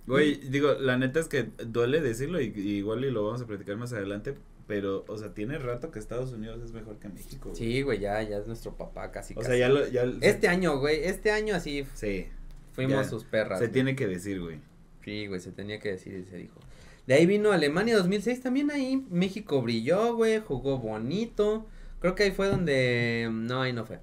Güey, 0.08 0.36
digo, 0.36 0.74
la 0.74 0.98
neta 0.98 1.20
es 1.20 1.28
que 1.28 1.50
duele 1.66 2.00
decirlo 2.02 2.42
y, 2.42 2.54
y 2.56 2.78
igual 2.78 3.04
y 3.06 3.12
lo 3.12 3.26
vamos 3.26 3.42
a 3.42 3.46
platicar 3.46 3.76
más 3.78 3.92
adelante, 3.94 4.36
pero, 4.66 5.04
o 5.08 5.18
sea, 5.18 5.34
tiene 5.34 5.58
rato 5.60 5.92
que 5.92 6.00
Estados 6.00 6.32
Unidos 6.34 6.62
es 6.64 6.72
mejor 6.72 6.98
que 6.98 7.10
México. 7.10 7.50
güey. 7.50 7.56
Sí, 7.56 7.82
güey, 7.82 8.00
ya, 8.00 8.22
ya 8.24 8.38
es 8.38 8.48
nuestro 8.48 8.76
papá 8.76 9.12
casi. 9.12 9.34
O 9.34 9.38
casi. 9.38 9.48
sea, 9.50 9.58
ya 9.58 9.70
lo, 9.70 9.88
ya. 9.88 10.06
Este 10.22 10.48
año, 10.48 10.80
güey, 10.80 11.04
este 11.04 11.32
año 11.32 11.56
así 11.56 11.86
Sí. 11.94 12.28
fuimos 12.74 12.94
Ya, 12.96 13.04
sus 13.04 13.24
perras. 13.26 13.60
Se 13.60 13.66
güey. 13.66 13.74
tiene 13.74 13.96
que 13.96 14.08
decir, 14.08 14.42
güey. 14.42 14.60
Sí, 15.04 15.28
güey, 15.28 15.40
se 15.40 15.52
tenía 15.52 15.80
que 15.80 15.92
decir 15.92 16.14
y 16.14 16.24
se 16.30 16.38
dijo. 16.38 16.60
De 17.06 17.14
ahí 17.14 17.26
vino 17.26 17.52
Alemania 17.54 17.96
2006, 17.98 18.42
también 18.42 18.70
ahí 18.72 19.06
México 19.10 19.62
brilló, 19.62 20.16
güey, 20.16 20.40
jugó 20.40 20.78
bonito. 20.78 21.66
Creo 22.02 22.16
que 22.16 22.24
ahí 22.24 22.32
fue 22.32 22.48
donde... 22.48 23.30
No, 23.32 23.62
ahí 23.62 23.72
no 23.74 23.86
fue. 23.86 24.00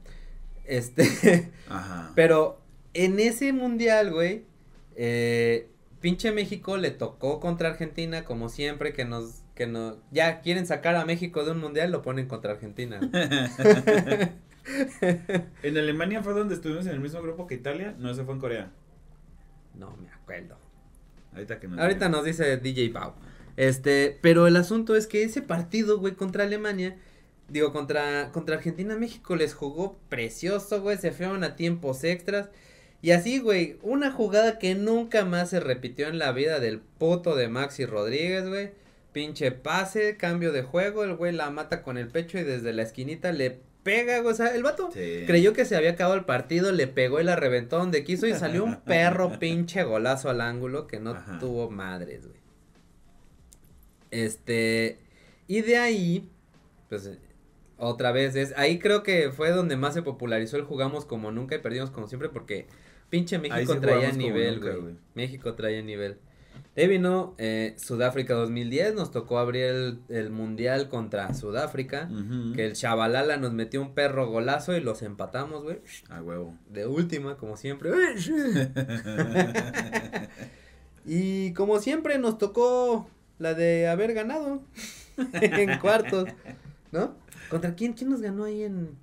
Este... 0.65 1.53
Ajá. 1.69 2.13
Pero 2.15 2.59
en 2.95 3.21
ese 3.21 3.53
mundial, 3.53 4.11
güey, 4.13 4.45
eh, 4.97 5.69
pinche 6.05 6.33
México 6.33 6.77
le 6.77 6.91
tocó 6.91 7.41
contra 7.41 7.71
Argentina, 7.71 8.27
como 8.27 8.51
siempre, 8.51 8.93
que 8.93 9.07
nos... 9.07 9.41
Que 9.55 9.67
no, 9.67 9.97
ya 10.11 10.43
quieren 10.43 10.67
sacar 10.67 10.97
a 10.97 11.07
México 11.07 11.47
de 11.47 11.53
un 11.53 11.61
mundial, 11.61 11.91
lo 11.91 12.03
ponen 12.03 12.29
contra 12.29 12.53
Argentina. 12.53 13.01
en 15.63 15.79
Alemania 15.79 16.23
fue 16.23 16.35
donde 16.35 16.57
estuvimos 16.57 16.85
en 16.85 16.93
el 16.93 17.01
mismo 17.01 17.23
grupo 17.23 17.47
que 17.47 17.55
Italia. 17.55 17.95
No, 17.99 18.11
eso 18.11 18.27
fue 18.27 18.35
en 18.35 18.41
Corea. 18.41 18.71
no 19.77 19.97
me 19.97 20.11
acuerdo. 20.11 20.59
Ahorita 21.33 21.59
que 21.59 21.69
nos 21.69 21.79
Ahorita 21.79 22.11
nos 22.11 22.23
dice 22.23 22.59
DJ 22.59 22.91
Pau. 22.91 23.15
Este, 23.57 24.19
pero 24.21 24.47
el 24.47 24.57
asunto 24.57 24.97
es 24.97 25.07
que 25.07 25.23
ese 25.23 25.41
partido, 25.41 25.99
güey, 26.01 26.17
contra 26.17 26.45
Alemania, 26.45 26.99
digo, 27.49 27.73
contra, 27.73 28.31
contra 28.31 28.57
Argentina, 28.57 28.95
México 28.95 29.37
les 29.37 29.55
jugó 29.55 29.97
precioso, 30.11 30.83
güey, 30.83 30.99
se 30.99 31.13
fueron 31.13 31.45
a 31.45 31.57
tiempos 31.57 32.05
extras. 32.05 32.51
Y 33.05 33.11
así, 33.11 33.39
güey, 33.39 33.77
una 33.83 34.11
jugada 34.11 34.59
que 34.59 34.75
nunca 34.75 35.27
más 35.27 35.51
se 35.51 35.61
repitió 35.61 36.09
en 36.09 36.19
la 36.19 36.33
vida 36.33 36.59
del 36.59 36.81
puto 36.81 37.37
de 37.37 37.49
Maxi 37.49 37.85
Rodríguez, 37.85 38.49
güey. 38.49 38.71
Pinche 39.13 39.53
pase, 39.53 40.17
cambio 40.17 40.53
de 40.53 40.63
juego, 40.63 41.05
el 41.05 41.15
güey 41.15 41.31
la 41.31 41.51
mata 41.51 41.83
con 41.83 41.99
el 41.99 42.09
pecho 42.09 42.39
y 42.39 42.45
desde 42.45 42.73
la 42.73 42.81
esquinita 42.81 43.31
le 43.33 43.59
pega, 43.83 44.21
güey. 44.21 44.33
O 44.33 44.35
sea, 44.35 44.55
el 44.55 44.63
vato 44.63 44.89
Sí. 44.91 45.25
creyó 45.27 45.53
que 45.53 45.67
se 45.67 45.77
había 45.77 45.91
acabado 45.91 46.17
el 46.17 46.25
partido, 46.25 46.73
le 46.73 46.87
pegó 46.87 47.21
y 47.21 47.25
la 47.25 47.37
reventó 47.37 47.77
donde 47.77 48.05
quiso 48.05 48.27
y 48.27 48.33
salió 48.33 48.65
un 48.65 48.77
perro 48.87 49.39
pinche 49.39 49.83
golazo 49.85 50.31
al 50.31 50.41
ángulo 50.41 50.87
que 50.87 50.99
no 50.99 51.11
Ajá. 51.11 51.39
tuvo 51.39 51.69
madres, 51.69 52.27
güey. 52.27 52.41
Este, 54.11 54.99
y 55.47 55.61
de 55.61 55.77
ahí, 55.77 56.31
pues, 56.89 57.11
otra 57.77 58.13
vez, 58.13 58.35
es, 58.35 58.55
ahí 58.57 58.79
creo 58.79 59.03
que 59.03 59.31
fue 59.31 59.51
donde 59.51 59.77
más 59.77 59.93
se 59.93 60.01
popularizó 60.01 60.57
el 60.57 60.63
jugamos 60.65 61.05
como 61.05 61.31
nunca 61.33 61.55
y 61.55 61.59
perdimos 61.59 61.91
como 61.91 62.09
siempre 62.09 62.31
porque 62.31 62.67
pinche 63.11 63.39
México 63.39 63.75
sí 63.75 63.81
traía 63.81 64.13
nivel, 64.13 64.61
güey. 64.61 64.97
México 65.15 65.55
traía 65.55 65.83
nivel. 65.83 66.19
De 66.75 66.83
ahí 66.83 66.89
vino 66.89 67.35
eh, 67.39 67.75
Sudáfrica 67.79 68.35
2010, 68.35 68.95
nos 68.95 69.13
tocó 69.13 69.39
abrir 69.39 69.65
el, 69.65 70.01
el 70.09 70.31
mundial 70.31 70.89
contra 70.89 71.33
Sudáfrica. 71.33 72.09
Que 72.55 72.67
el 72.67 72.73
Chavalala 72.73 73.37
nos 73.37 73.53
metió 73.53 73.81
un 73.81 73.95
perro 73.95 74.29
golazo 74.29 74.77
y 74.77 74.81
los 74.81 75.03
empatamos, 75.03 75.63
güey. 75.63 75.79
A 76.09 76.21
huevo. 76.21 76.59
De 76.69 76.87
última, 76.87 77.37
como 77.37 77.57
siempre. 77.57 77.91
y 81.07 81.53
como 81.53 81.79
siempre 81.79 82.19
nos 82.19 82.39
tocó 82.39 83.09
la 83.39 83.55
de 83.55 83.89
haber 83.89 84.15
ganado 84.15 84.63
en 85.33 85.79
cuartos, 85.79 86.29
¿no? 86.91 87.15
¿Contra 87.51 87.75
quién? 87.75 87.93
¿Quién 87.93 88.11
nos 88.11 88.21
ganó 88.21 88.45
ahí 88.45 88.65
en, 88.65 88.97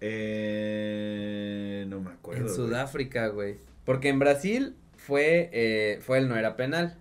eh, 0.00 1.84
no 1.88 2.00
me 2.00 2.10
acuerdo. 2.10 2.46
en. 2.48 2.54
Sudáfrica, 2.54 3.28
güey? 3.28 3.56
Porque 3.84 4.08
en 4.08 4.18
Brasil 4.18 4.74
fue, 4.96 5.50
eh, 5.52 5.98
fue 6.02 6.18
el 6.18 6.28
no 6.28 6.36
era 6.36 6.56
penal. 6.56 6.96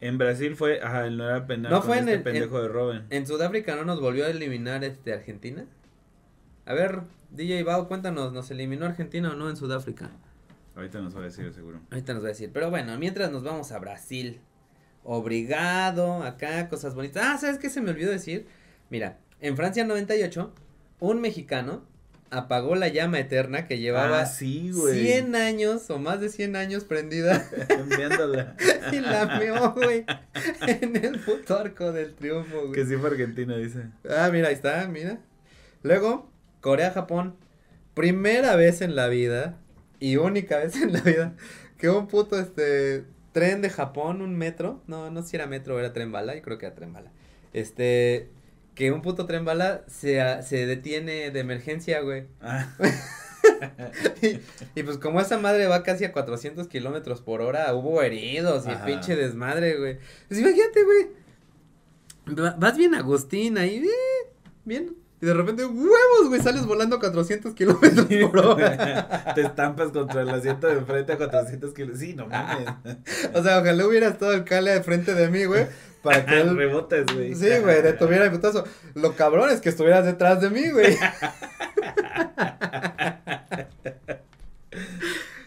En 0.00 0.16
Brasil 0.18 0.56
fue, 0.56 0.80
ajá, 0.82 1.06
el 1.06 1.16
no 1.18 1.28
era 1.28 1.46
penal. 1.46 1.70
No 1.70 1.82
fue 1.82 1.98
en 1.98 2.04
este 2.08 2.14
el- 2.14 2.22
pendejo 2.22 2.62
de 2.62 2.68
Robin. 2.68 3.02
¿En 3.10 3.26
Sudáfrica 3.26 3.76
no 3.76 3.84
nos 3.84 4.00
volvió 4.00 4.24
a 4.26 4.28
eliminar 4.28 4.82
este 4.84 5.12
Argentina? 5.12 5.66
A 6.64 6.72
ver, 6.74 7.00
DJ 7.30 7.62
Bao, 7.64 7.86
cuéntanos, 7.88 8.32
¿nos 8.32 8.50
eliminó 8.50 8.86
Argentina 8.86 9.30
o 9.30 9.34
no 9.34 9.50
en 9.50 9.56
Sudáfrica? 9.56 10.10
Ahorita 10.76 11.00
nos 11.00 11.14
va 11.14 11.20
a 11.20 11.24
decir 11.24 11.52
seguro. 11.52 11.80
Ahorita 11.90 12.14
nos 12.14 12.22
va 12.22 12.26
a 12.26 12.30
decir. 12.30 12.50
Pero 12.52 12.70
bueno, 12.70 12.96
mientras 12.98 13.30
nos 13.30 13.42
vamos 13.42 13.72
a 13.72 13.78
Brasil. 13.78 14.40
Obrigado, 15.02 16.22
acá, 16.22 16.68
cosas 16.68 16.94
bonitas. 16.94 17.22
Ah, 17.26 17.38
¿sabes 17.38 17.58
qué 17.58 17.68
se 17.70 17.80
me 17.80 17.90
olvidó 17.90 18.10
decir? 18.10 18.46
Mira, 18.90 19.18
en 19.40 19.56
Francia 19.56 19.84
98, 19.84 20.52
un 21.00 21.20
mexicano 21.20 21.82
apagó 22.30 22.76
la 22.76 22.88
llama 22.88 23.18
eterna 23.18 23.66
que 23.66 23.78
llevaba 23.78 24.20
ah, 24.20 24.26
sí, 24.26 24.70
güey. 24.72 25.00
100 25.00 25.34
años 25.34 25.90
o 25.90 25.98
más 25.98 26.20
de 26.20 26.28
100 26.28 26.56
años 26.56 26.84
prendida 26.84 27.44
Enviándola. 27.68 28.56
y 28.92 29.00
la 29.00 29.38
meó, 29.38 29.72
güey, 29.72 30.04
en 30.66 30.96
el 30.96 31.18
puto 31.20 31.58
arco 31.58 31.92
del 31.92 32.14
triunfo, 32.14 32.60
güey. 32.60 32.72
que 32.72 32.86
sí 32.86 32.96
fue 32.96 33.10
Argentina, 33.10 33.56
dice. 33.56 33.86
Ah, 34.08 34.30
mira, 34.32 34.48
ahí 34.48 34.54
está, 34.54 34.86
mira. 34.88 35.18
Luego, 35.82 36.30
Corea-Japón. 36.60 37.36
Primera 37.94 38.54
vez 38.56 38.80
en 38.82 38.94
la 38.94 39.08
vida 39.08 39.58
y 39.98 40.16
única 40.16 40.58
vez 40.58 40.76
en 40.76 40.92
la 40.92 41.00
vida 41.00 41.34
que 41.76 41.90
un 41.90 42.06
puto 42.06 42.38
este 42.38 43.04
tren 43.32 43.62
de 43.62 43.70
Japón, 43.70 44.22
un 44.22 44.36
metro, 44.36 44.82
no, 44.86 45.10
no 45.10 45.22
sé 45.22 45.30
si 45.30 45.36
era 45.36 45.46
metro 45.46 45.76
o 45.76 45.78
era 45.78 45.92
tren 45.92 46.12
bala, 46.12 46.34
yo 46.34 46.42
creo 46.42 46.58
que 46.58 46.66
era 46.66 46.74
tren 46.74 46.92
bala. 46.92 47.10
Este, 47.52 48.28
que 48.80 48.92
un 48.92 49.02
puto 49.02 49.26
tren 49.26 49.44
bala 49.44 49.84
se, 49.88 50.22
a- 50.22 50.42
se 50.42 50.64
detiene 50.64 51.30
de 51.30 51.38
emergencia, 51.40 52.00
güey. 52.00 52.24
Ah, 52.40 52.66
Y, 54.22 54.38
y 54.74 54.82
pues 54.82 54.96
como 54.98 55.20
esa 55.20 55.36
madre 55.38 55.66
va 55.66 55.82
casi 55.82 56.04
a 56.06 56.12
400 56.12 56.66
kilómetros 56.68 57.20
por 57.20 57.42
hora, 57.42 57.74
hubo 57.74 58.00
heridos 58.02 58.66
y 58.66 58.70
Ajá. 58.70 58.86
pinche 58.86 59.16
desmadre, 59.16 59.76
güey. 59.78 59.98
Pues 60.28 60.40
imagínate, 60.40 60.82
güey. 60.84 62.38
Va- 62.38 62.56
Vas 62.58 62.76
bien 62.78 62.94
Agustín 62.94 63.58
ahí, 63.58 63.84
eh, 63.84 64.30
bien. 64.64 64.94
Y 65.22 65.26
de 65.26 65.34
repente, 65.34 65.66
huevos, 65.66 66.28
güey, 66.28 66.40
sales 66.40 66.64
volando 66.64 66.96
a 66.96 67.00
400 67.00 67.54
kilómetros 67.54 68.06
por 68.30 68.38
hora. 68.38 69.32
Te 69.34 69.42
estampas 69.42 69.90
contra 69.90 70.22
el 70.22 70.30
asiento 70.30 70.66
de 70.66 70.78
enfrente 70.78 71.12
a 71.12 71.18
400 71.18 71.74
kilos. 71.74 71.98
Sí, 71.98 72.14
no 72.14 72.26
mames. 72.26 72.66
o 73.34 73.42
sea, 73.42 73.58
ojalá 73.60 73.86
hubiera 73.86 74.08
estado 74.08 74.32
el 74.32 74.44
cale 74.44 74.70
de 74.72 74.82
frente 74.82 75.14
de 75.14 75.28
mí, 75.28 75.44
güey, 75.44 75.66
para 76.02 76.24
que 76.24 76.40
él... 76.40 76.56
Rebotes, 76.56 77.06
güey. 77.12 77.34
Sí, 77.34 77.48
güey, 77.62 77.82
detuviera 77.82 78.24
el 78.24 78.30
putazo. 78.30 78.64
Lo 78.94 79.14
cabrón 79.14 79.50
es 79.50 79.60
que 79.60 79.68
estuvieras 79.68 80.04
detrás 80.04 80.40
de 80.40 80.50
mí, 80.50 80.70
güey. 80.70 80.96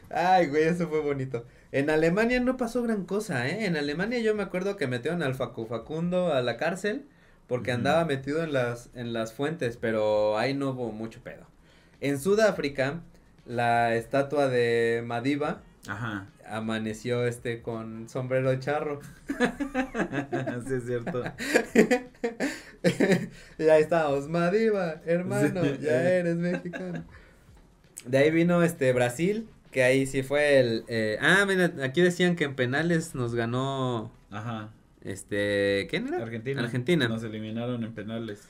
Ay, 0.10 0.48
güey, 0.48 0.64
eso 0.64 0.88
fue 0.88 1.02
bonito. 1.02 1.46
En 1.72 1.90
Alemania 1.90 2.40
no 2.40 2.56
pasó 2.56 2.84
gran 2.84 3.06
cosa, 3.06 3.48
¿eh? 3.48 3.66
En 3.66 3.76
Alemania 3.78 4.20
yo 4.20 4.36
me 4.36 4.44
acuerdo 4.44 4.78
que 4.78 4.86
metieron 4.86 5.24
al 5.24 5.34
Facu 5.34 5.66
Facundo 5.66 6.32
a 6.32 6.42
la 6.42 6.58
cárcel 6.58 7.08
porque 7.48 7.72
andaba 7.72 8.06
metido 8.06 8.44
en 8.44 8.54
las, 8.54 8.90
en 8.94 9.12
las 9.12 9.34
fuentes, 9.34 9.78
pero 9.78 10.38
ahí 10.38 10.54
no 10.54 10.70
hubo 10.70 10.92
mucho 10.92 11.22
pedo. 11.24 11.48
En 12.00 12.20
Sudáfrica, 12.20 13.02
la 13.46 13.96
estatua 13.96 14.48
de 14.48 15.04
Madiba 15.06 15.62
Ajá. 15.88 16.28
Amaneció 16.48 17.26
este 17.26 17.62
con 17.62 18.08
sombrero 18.10 18.54
charro. 18.60 19.00
sí, 20.68 20.74
es 20.74 20.86
cierto. 20.86 21.24
y 23.58 23.64
ahí 23.70 23.82
estamos, 23.82 24.28
Madiba, 24.28 25.02
hermano, 25.06 25.64
Sí. 25.64 25.78
ya 25.82 26.10
eres 26.10 26.36
mexicano. 26.38 27.04
De 28.06 28.18
ahí 28.18 28.32
vino 28.32 28.62
este 28.64 28.92
Brasil, 28.94 29.48
que 29.72 29.84
ahí 29.84 30.06
sí 30.06 30.24
fue 30.24 30.60
el 30.60 30.84
eh, 30.88 31.18
ah, 31.22 31.46
mira, 31.48 31.72
aquí 31.84 32.02
decían 32.02 32.36
que 32.36 32.44
en 32.44 32.56
penales 32.56 33.16
nos 33.16 33.34
ganó 33.34 34.12
Ajá. 34.30 34.72
este, 35.04 35.88
¿quién 35.90 36.08
era? 36.08 36.22
Argentina. 36.22 36.62
Argentina. 36.62 37.08
Nos 37.08 37.24
eliminaron 37.24 37.84
en 37.84 37.94
penales. 37.94 38.48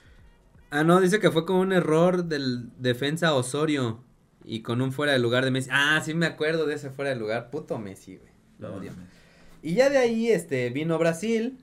Ah, 0.71 0.83
no, 0.83 0.99
dice 0.99 1.19
que 1.19 1.29
fue 1.29 1.45
con 1.45 1.57
un 1.57 1.71
error 1.71 2.25
del 2.25 2.69
defensa 2.79 3.35
Osorio 3.35 4.03
y 4.45 4.61
con 4.61 4.81
un 4.81 4.91
fuera 4.91 5.13
de 5.13 5.19
lugar 5.19 5.45
de 5.45 5.51
Messi. 5.51 5.69
Ah, 5.71 6.01
sí 6.03 6.13
me 6.13 6.25
acuerdo 6.25 6.65
de 6.65 6.75
ese 6.75 6.89
fuera 6.89 7.09
de 7.11 7.15
lugar, 7.15 7.49
puto 7.49 7.77
Messi, 7.79 8.17
güey. 8.17 8.31
Lo 8.59 8.75
odio. 8.75 8.91
Y 9.61 9.75
ya 9.75 9.89
de 9.89 9.97
ahí, 9.97 10.29
este, 10.29 10.69
vino 10.69 10.97
Brasil. 10.97 11.57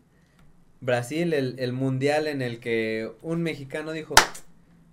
Brasil, 0.81 1.35
el, 1.35 1.57
el 1.59 1.73
mundial 1.73 2.27
en 2.27 2.41
el 2.41 2.59
que 2.59 3.13
un 3.23 3.43
mexicano 3.43 3.93
dijo, 3.93 4.15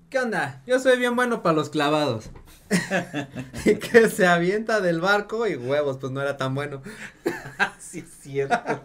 ¿qué 0.10 0.20
onda? 0.20 0.62
Yo 0.68 0.80
soy 0.80 0.98
bien 1.00 1.16
bueno 1.16 1.42
para 1.42 1.56
los 1.56 1.70
clavados. 1.70 2.30
y 3.66 3.76
que 3.76 4.10
se 4.10 4.28
avienta 4.28 4.82
del 4.82 5.00
barco 5.00 5.48
y 5.48 5.56
huevos, 5.56 5.98
pues 5.98 6.12
no 6.12 6.22
era 6.22 6.36
tan 6.36 6.54
bueno. 6.56 6.82
sí, 7.80 8.00
es 8.00 8.10
cierto. 8.22 8.60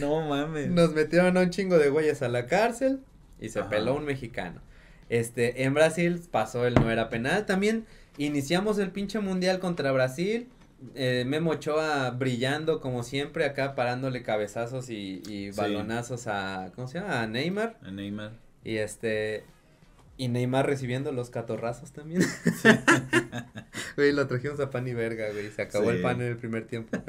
no 0.00 0.28
mames. 0.28 0.70
Nos 0.70 0.92
metieron 0.92 1.36
a 1.36 1.42
un 1.42 1.50
chingo 1.50 1.78
de 1.78 1.90
güeyes 1.90 2.22
a 2.22 2.28
la 2.28 2.46
cárcel 2.46 3.00
y 3.40 3.48
se 3.48 3.60
Ajá. 3.60 3.70
peló 3.70 3.94
un 3.94 4.04
mexicano. 4.04 4.60
Este, 5.14 5.62
en 5.64 5.74
Brasil 5.74 6.20
pasó 6.30 6.66
el 6.66 6.74
no 6.74 6.90
era 6.90 7.08
penal. 7.08 7.46
También 7.46 7.86
iniciamos 8.18 8.78
el 8.78 8.90
pinche 8.90 9.20
mundial 9.20 9.60
contra 9.60 9.92
Brasil. 9.92 10.48
Eh, 10.94 11.24
Memo 11.26 11.52
Ochoa 11.52 12.10
brillando 12.10 12.80
como 12.80 13.02
siempre 13.04 13.44
acá 13.44 13.74
parándole 13.74 14.22
cabezazos 14.22 14.90
y, 14.90 15.22
y 15.26 15.52
Sí. 15.52 15.56
balonazos 15.56 16.26
a, 16.26 16.72
¿cómo 16.74 16.88
se 16.88 16.98
llama? 16.98 17.22
A 17.22 17.26
Neymar. 17.26 17.78
A 17.82 17.90
Neymar. 17.90 18.32
Y 18.64 18.76
este, 18.78 19.44
Y 20.16 20.28
Neymar 20.28 20.66
recibiendo 20.66 21.10
los 21.12 21.30
catorrazos 21.30 21.92
también. 21.92 22.22
Güey, 23.96 24.12
lo 24.12 24.26
trajimos 24.26 24.58
a 24.60 24.70
pan 24.70 24.88
y 24.88 24.94
verga, 24.94 25.30
güey. 25.30 25.50
Se 25.52 25.62
acabó 25.62 25.90
el 25.90 26.02
pan 26.02 26.20
en 26.20 26.28
el 26.28 26.36
primer 26.36 26.66
tiempo. 26.66 26.98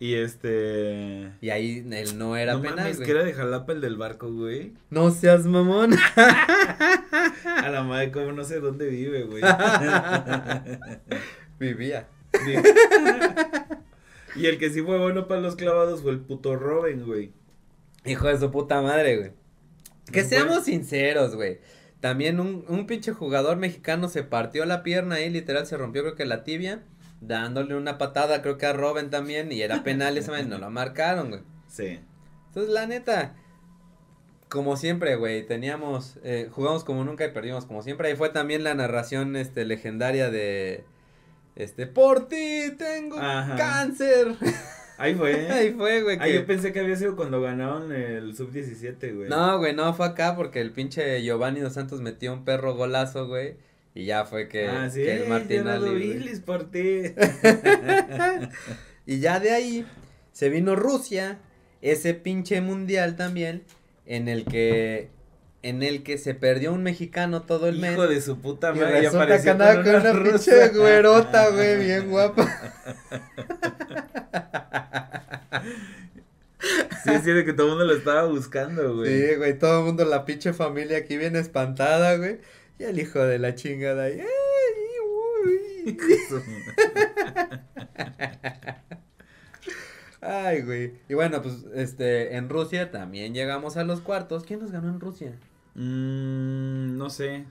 Y 0.00 0.14
este. 0.14 1.30
Y 1.40 1.50
ahí 1.50 1.86
él 1.90 2.18
no 2.18 2.36
era 2.36 2.54
no 2.54 2.62
penal, 2.62 2.76
mames, 2.78 2.96
güey. 2.96 3.06
que 3.06 3.12
era 3.12 3.24
de 3.24 3.32
Jalapa 3.32 3.72
el 3.72 3.80
del 3.80 3.96
barco, 3.96 4.30
güey. 4.32 4.72
No 4.90 5.10
seas 5.10 5.46
mamón. 5.46 5.94
A 7.44 7.68
la 7.70 7.82
madre, 7.84 8.10
como 8.10 8.32
no 8.32 8.44
sé 8.44 8.60
dónde 8.60 8.88
vive, 8.88 9.22
güey. 9.22 9.42
Vivía. 11.58 12.08
y 14.36 14.46
el 14.46 14.58
que 14.58 14.70
sí 14.70 14.82
fue 14.82 14.98
bueno 14.98 15.28
para 15.28 15.40
los 15.40 15.56
clavados 15.56 16.02
fue 16.02 16.12
el 16.12 16.20
puto 16.20 16.56
Robin, 16.56 17.04
güey. 17.06 17.32
Hijo 18.04 18.28
de 18.28 18.38
su 18.38 18.50
puta 18.50 18.82
madre, 18.82 19.16
güey. 19.16 19.30
Que 20.12 20.22
No 20.22 20.28
seamos 20.28 20.54
fue- 20.56 20.64
sinceros, 20.64 21.34
güey. 21.36 21.60
También 22.00 22.38
un, 22.40 22.64
un 22.68 22.86
pinche 22.86 23.12
jugador 23.12 23.56
mexicano 23.56 24.08
se 24.08 24.24
partió 24.24 24.66
la 24.66 24.82
pierna 24.82 25.14
ahí, 25.16 25.30
literal, 25.30 25.66
se 25.66 25.76
rompió 25.78 26.02
creo 26.02 26.14
que 26.16 26.26
la 26.26 26.44
tibia, 26.44 26.82
dándole 27.26 27.74
una 27.76 27.98
patada 27.98 28.42
creo 28.42 28.58
que 28.58 28.66
a 28.66 28.72
Robin 28.72 29.10
también, 29.10 29.50
y 29.52 29.62
era 29.62 29.82
penal 29.82 30.16
esa 30.18 30.32
vez, 30.32 30.46
no 30.46 30.58
lo 30.58 30.70
marcaron, 30.70 31.30
güey. 31.30 31.42
Sí. 31.68 32.00
Entonces, 32.48 32.72
la 32.72 32.86
neta, 32.86 33.34
como 34.48 34.76
siempre, 34.76 35.16
güey, 35.16 35.46
teníamos, 35.46 36.18
eh, 36.22 36.48
jugamos 36.50 36.84
como 36.84 37.04
nunca 37.04 37.24
y 37.24 37.30
perdimos 37.32 37.66
como 37.66 37.82
siempre. 37.82 38.08
Ahí 38.08 38.16
fue 38.16 38.28
también 38.28 38.62
la 38.62 38.74
narración, 38.74 39.34
este, 39.36 39.64
legendaria 39.64 40.30
de, 40.30 40.84
este, 41.56 41.86
por 41.86 42.28
ti 42.28 42.72
tengo 42.78 43.18
Ajá. 43.18 43.56
cáncer. 43.56 44.34
Ahí 44.96 45.16
fue. 45.16 45.50
Ahí 45.50 45.72
fue, 45.72 46.02
güey. 46.02 46.18
Ah, 46.20 46.24
que- 46.24 46.34
yo 46.34 46.46
pensé 46.46 46.72
que 46.72 46.78
había 46.78 46.94
sido 46.94 47.16
cuando 47.16 47.40
ganaron 47.40 47.90
el 47.90 48.36
sub-17, 48.36 49.16
güey. 49.16 49.28
No, 49.28 49.58
güey, 49.58 49.74
no, 49.74 49.92
fue 49.92 50.06
acá 50.06 50.36
porque 50.36 50.60
el 50.60 50.70
pinche 50.70 51.20
Giovanni 51.24 51.58
Dos 51.58 51.72
Santos 51.72 52.00
metió 52.00 52.32
un 52.32 52.44
perro 52.44 52.76
golazo, 52.76 53.26
güey. 53.26 53.56
Y 53.94 54.06
ya 54.06 54.24
fue 54.24 54.48
que, 54.48 54.66
ah, 54.66 54.90
sí, 54.90 55.02
que 55.02 55.22
el 55.22 55.28
Martín 55.28 55.58
Gerardo 55.58 55.90
Ali. 55.90 56.14
Vilis 56.14 56.40
por 56.40 56.70
ti. 56.70 57.02
Y 59.06 59.20
ya 59.20 59.38
de 59.38 59.50
ahí 59.50 59.86
se 60.32 60.48
vino 60.48 60.76
Rusia, 60.76 61.38
ese 61.82 62.14
pinche 62.14 62.60
mundial 62.60 63.16
también, 63.16 63.64
en 64.06 64.28
el 64.28 64.44
que, 64.44 65.10
en 65.62 65.82
el 65.82 66.02
que 66.02 66.16
se 66.16 66.34
perdió 66.34 66.72
un 66.72 66.82
mexicano 66.82 67.42
todo 67.42 67.68
el 67.68 67.78
mes. 67.78 67.92
Hijo 67.92 68.08
de 68.08 68.20
su 68.20 68.38
puta 68.38 68.72
madre. 68.72 69.00
y 69.00 69.02
resulta 69.02 69.42
que 69.42 69.50
andaba 69.50 69.82
con 69.82 69.94
una 69.94 70.12
rusa. 70.12 70.52
pinche 70.52 70.78
güerota, 70.78 71.50
güey, 71.50 71.78
bien 71.84 72.10
guapa. 72.10 72.48
Sí, 77.04 77.10
es 77.12 77.22
cierto 77.22 77.44
que 77.44 77.52
todo 77.52 77.66
el 77.66 77.72
mundo 77.72 77.84
lo 77.84 77.94
estaba 77.94 78.24
buscando, 78.24 78.96
güey. 78.96 79.10
Sí, 79.10 79.34
güey, 79.36 79.58
todo 79.58 79.80
el 79.80 79.84
mundo, 79.84 80.06
la 80.06 80.24
pinche 80.24 80.54
familia 80.54 80.96
aquí 80.96 81.18
bien 81.18 81.36
espantada, 81.36 82.16
güey. 82.16 82.38
Y 82.78 82.84
el 82.84 82.98
hijo 82.98 83.20
de 83.20 83.38
la 83.38 83.54
chingada 83.54 84.04
ahí. 84.04 84.20
"Ay, 84.20 84.26
uy". 85.86 85.96
Ay, 90.20 90.62
güey. 90.62 90.94
Y 91.08 91.14
bueno, 91.14 91.42
pues, 91.42 91.64
este, 91.74 92.36
en 92.36 92.48
Rusia 92.48 92.90
también 92.90 93.34
llegamos 93.34 93.76
a 93.76 93.84
los 93.84 94.00
cuartos. 94.00 94.44
¿Quién 94.44 94.60
nos 94.60 94.70
ganó 94.70 94.88
en 94.88 95.00
Rusia? 95.00 95.32
Mm, 95.74 96.96
no 96.96 97.10
sé. 97.10 97.44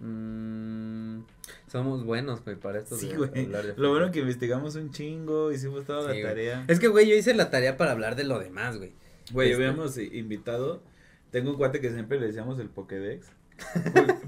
Mm, 0.00 1.20
somos 1.68 2.04
buenos, 2.04 2.42
güey, 2.42 2.56
para 2.56 2.80
esto. 2.80 2.96
Sí, 2.96 3.12
güey. 3.14 3.48
Lo 3.76 3.90
bueno 3.90 4.10
que 4.10 4.20
investigamos 4.20 4.74
un 4.74 4.90
chingo, 4.90 5.52
hicimos 5.52 5.84
toda 5.84 6.00
Sí, 6.02 6.06
la 6.08 6.12
güey. 6.14 6.24
tarea. 6.24 6.64
Es 6.66 6.80
que, 6.80 6.88
güey, 6.88 7.08
yo 7.08 7.14
hice 7.14 7.32
la 7.34 7.50
tarea 7.50 7.76
para 7.76 7.92
hablar 7.92 8.16
de 8.16 8.24
lo 8.24 8.40
demás, 8.40 8.78
güey. 8.78 8.92
Güey, 9.32 9.52
este- 9.52 9.62
habíamos 9.64 9.96
invitado. 9.98 10.82
Tengo 11.30 11.50
un 11.50 11.56
cuate 11.58 11.80
que 11.80 11.92
siempre 11.92 12.18
le 12.18 12.26
decíamos 12.26 12.58
el 12.58 12.68
Pokédex. 12.70 13.28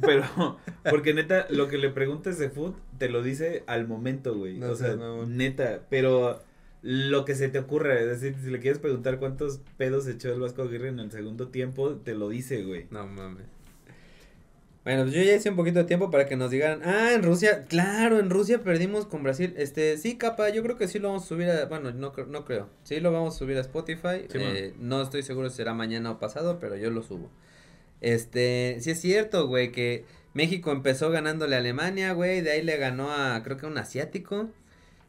Pero, 0.01 0.59
porque 0.89 1.15
neta, 1.15 1.47
lo 1.51 1.69
que 1.69 1.79
le 1.79 1.91
preguntes 1.91 2.39
de 2.39 2.51
food, 2.51 2.75
te 2.99 3.09
lo 3.09 3.23
dice 3.23 3.65
al 3.67 3.87
momento, 3.87 4.37
güey. 4.37 4.59
No 4.59 4.71
o 4.71 4.77
sea, 4.77 4.97
neta. 5.27 5.83
Pero 5.91 6.43
lo 6.83 7.25
que 7.25 7.35
se 7.35 7.49
te 7.49 7.59
ocurra, 7.59 7.99
es 7.99 8.07
decir, 8.07 8.37
si 8.43 8.51
le 8.51 8.59
quieres 8.59 8.81
preguntar 8.81 9.19
cuántos 9.19 9.61
pedos 9.77 10.07
echó 10.09 10.33
el 10.33 10.41
Vasco 10.41 10.63
Aguirre 10.63 10.89
en 10.89 10.99
el 10.99 11.11
segundo 11.11 11.49
tiempo, 11.49 11.97
te 11.97 12.15
lo 12.15 12.29
dice, 12.29 12.63
güey. 12.65 12.87
No 12.91 13.07
mames. 13.07 13.47
Bueno, 14.85 15.03
pues 15.05 15.15
yo 15.15 15.23
ya 15.23 15.37
hice 15.37 15.49
un 15.49 15.55
poquito 15.55 15.79
de 15.79 15.85
tiempo 15.85 16.11
para 16.11 16.27
que 16.27 16.35
nos 16.35 16.51
digan, 16.51 16.81
ah, 16.85 17.13
en 17.13 17.23
Rusia, 17.23 17.67
claro, 17.67 18.19
en 18.19 18.31
Rusia 18.31 18.65
perdimos 18.65 19.07
con 19.07 19.23
Brasil. 19.23 19.55
Este, 19.57 19.97
sí, 19.97 20.17
capa, 20.19 20.49
yo 20.49 20.65
creo 20.65 20.77
que 20.77 20.89
sí 20.89 20.99
lo 20.99 21.09
vamos 21.09 21.23
a 21.23 21.27
subir 21.27 21.49
a, 21.49 21.67
bueno, 21.67 21.93
no, 21.93 22.13
no 22.27 22.45
creo, 22.45 22.69
sí 22.83 22.99
lo 22.99 23.13
vamos 23.13 23.37
a 23.37 23.39
subir 23.39 23.59
a 23.59 23.61
Spotify. 23.61 24.27
Sí, 24.29 24.39
eh, 24.39 24.75
no 24.81 25.01
estoy 25.01 25.23
seguro 25.23 25.51
si 25.51 25.59
será 25.59 25.73
mañana 25.73 26.11
o 26.11 26.19
pasado, 26.19 26.59
pero 26.59 26.77
yo 26.77 26.91
lo 26.91 27.05
subo. 27.05 27.31
Este, 28.03 28.77
sí 28.81 28.91
es 28.91 29.01
cierto, 29.01 29.47
güey, 29.49 29.73
que 29.73 30.05
México 30.35 30.71
empezó 30.73 31.11
ganándole 31.11 31.57
a 31.57 31.61
Alemania, 31.61 32.13
güey, 32.13 32.43
de 32.43 32.51
ahí 32.51 32.63
le 32.63 32.77
ganó 32.77 33.11
a, 33.11 33.43
creo 33.43 33.57
que 33.57 33.65
a 33.67 33.69
un 33.71 33.79
asiático. 33.79 34.51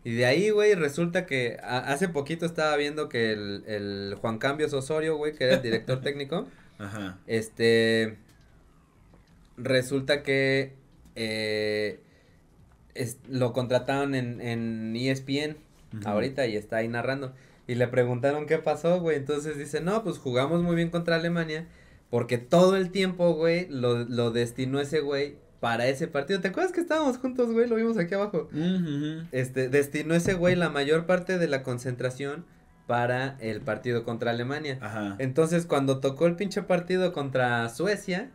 Y 0.06 0.14
de 0.16 0.26
ahí, 0.26 0.50
güey, 0.52 0.76
resulta 0.76 1.26
que 1.26 1.58
a- 1.64 1.80
hace 1.80 2.08
poquito 2.10 2.46
estaba 2.46 2.76
viendo 2.78 3.10
que 3.10 3.32
el, 3.34 3.64
el 3.68 4.16
Juan 4.22 4.38
Cambios 4.38 4.74
Osorio, 4.74 5.18
güey, 5.18 5.34
que 5.34 5.44
era 5.46 5.56
el 5.56 5.62
director 5.62 6.02
técnico. 6.04 6.48
Ajá. 6.80 7.20
Este. 7.28 8.18
Resulta 9.58 10.24
que. 10.24 10.74
eh, 11.16 12.00
es- 12.96 13.18
lo 13.28 13.54
contrataron 13.54 14.14
en, 14.16 14.40
en 14.42 14.96
ESPN 14.96 15.58
ahorita 16.06 16.46
y 16.48 16.56
está 16.58 16.78
ahí 16.78 16.88
narrando. 16.88 17.34
Y 17.68 17.76
le 17.76 17.88
preguntaron 17.88 18.46
qué 18.46 18.58
pasó, 18.60 19.00
güey. 19.00 19.18
Entonces 19.18 19.58
dice, 19.58 19.80
no, 19.82 20.04
pues 20.04 20.18
jugamos 20.18 20.62
muy 20.62 20.76
bien 20.76 20.90
contra 20.90 21.16
Alemania. 21.16 21.66
Porque 22.14 22.38
todo 22.38 22.76
el 22.76 22.92
tiempo, 22.92 23.34
güey, 23.34 23.68
lo, 23.72 24.04
lo 24.06 24.30
destinó 24.30 24.80
ese 24.80 25.00
güey 25.00 25.38
para 25.60 25.88
ese 25.88 26.08
partido. 26.08 26.42
¿Te 26.42 26.50
acuerdas 26.50 26.72
que 26.72 26.80
estábamos 26.80 27.18
juntos, 27.18 27.52
güey? 27.52 27.68
Lo 27.68 27.76
vimos 27.76 27.98
aquí 27.98 28.14
abajo. 28.14 28.50
Este, 29.32 29.68
destinó 29.68 30.14
ese 30.14 30.36
güey 30.36 30.56
la 30.56 30.70
mayor 30.70 31.08
parte 31.08 31.40
de 31.40 31.48
la 31.48 31.64
concentración 31.64 32.46
para 32.86 33.36
el 33.40 33.62
partido 33.62 34.04
contra 34.04 34.30
Alemania. 34.30 34.78
Ajá. 34.82 35.16
Entonces, 35.18 35.66
cuando 35.66 36.02
tocó 36.02 36.28
el 36.28 36.36
pinche 36.36 36.62
partido 36.62 37.14
contra 37.14 37.68
Suecia, 37.70 38.30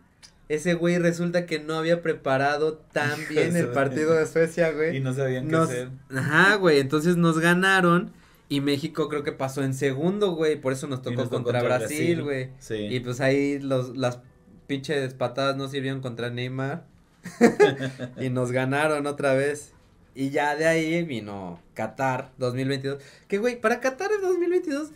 ese 0.49 0.75
güey 0.75 0.99
resulta 0.99 1.47
que 1.47 1.61
no 1.61 1.75
había 1.75 2.03
preparado 2.03 2.79
tan 2.93 3.17
bien 3.29 3.57
el 3.57 3.69
partido 3.69 4.14
de 4.14 4.27
Suecia, 4.27 4.71
Y 4.73 4.75
güey. 4.75 5.01
no 5.01 5.14
sabían 5.14 5.45
qué 5.47 5.53
Nos- 5.53 5.69
hacer. 5.71 5.91
Ajá, 6.12 6.57
güey, 6.57 6.81
entonces 6.81 7.17
nos 7.17 7.38
ganaron 7.38 8.11
y 8.49 8.61
México 8.61 9.09
creo 9.09 9.23
que 9.23 9.33
pasó 9.33 9.63
en 9.63 9.75
segundo, 9.75 10.33
güey, 10.33 10.61
por 10.61 10.73
eso 10.73 10.87
nos 10.87 11.03
tocó 11.03 11.23
nos 11.23 11.29
contra 11.29 11.63
Brasil, 11.63 12.23
güey. 12.23 12.51
Sí. 12.59 12.77
Y 12.77 13.01
pues 13.01 13.21
ahí 13.21 13.59
los, 13.59 13.97
las 13.97 14.21
pinches 14.67 15.13
patadas 15.15 15.57
no 15.57 15.69
sirvieron 15.69 16.01
contra 16.01 16.31
Neymar. 16.31 16.87
y 18.21 18.31
nos 18.31 18.53
ganaron 18.53 19.07
otra 19.07 19.35
vez. 19.35 19.73
Y 20.15 20.31
ya 20.31 20.57
de 20.57 20.67
ahí 20.67 21.03
vino 21.05 21.61
Qatar 21.75 22.33
2022. 22.39 23.03
Que 23.29 23.39
güey, 23.39 23.61
para 23.61 23.81
Qatar 23.81 24.11
en 24.13 24.23
2022, 24.23 24.91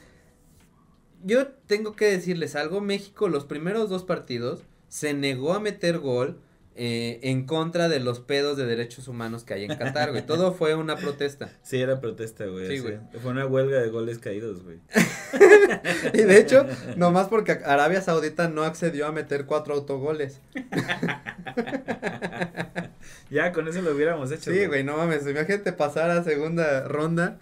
yo 1.23 1.49
tengo 1.49 1.95
que 1.95 2.07
decirles 2.07 2.57
algo. 2.57 2.81
México, 2.81 3.29
los 3.29 3.45
primeros 3.45 3.91
dos 3.91 4.05
partidos, 4.05 4.62
se 4.88 5.12
negó 5.12 5.53
a 5.53 5.61
meter 5.61 5.99
gol 5.99 6.41
eh, 6.75 7.21
en 7.23 7.45
contra 7.45 7.91
de 7.91 8.01
los 8.01 8.21
pedos 8.21 8.57
de 8.57 8.65
derechos 8.65 9.07
humanos 9.07 9.45
que 9.45 9.53
hay 9.53 9.65
en 9.65 9.77
Qatar, 9.77 10.11
güey. 10.11 10.25
Todo 10.25 10.55
fue 10.55 10.75
una 10.75 10.97
protesta. 10.97 11.51
Sí, 11.63 11.81
era 11.81 12.01
protesta, 12.01 12.47
güey. 12.47 12.69
Sí, 12.69 12.79
güey. 12.79 12.99
Fue 13.21 13.31
una 13.31 13.47
huelga 13.47 13.81
de 13.81 13.89
goles 13.89 14.19
caídos, 14.19 14.63
güey. 14.63 14.79
Y 16.13 16.23
de 16.23 16.39
hecho, 16.39 16.67
nomás 16.97 17.29
porque 17.29 17.53
Arabia 17.65 18.03
Saudita 18.03 18.49
no 18.49 18.63
accedió 18.63 19.07
a 19.07 19.13
meter 19.13 19.47
cuatro 19.47 19.75
autogoles. 19.75 20.41
ya, 23.31 23.53
con 23.53 23.69
eso 23.69 23.83
lo 23.83 23.95
hubiéramos 23.95 24.31
hecho. 24.33 24.51
Sí, 24.51 24.67
güey, 24.67 24.85
no 24.85 24.97
mames, 24.97 25.27
imagínate 25.27 25.73
pasar 25.73 26.11
a 26.11 26.25
segunda 26.25 26.89
ronda 26.89 27.39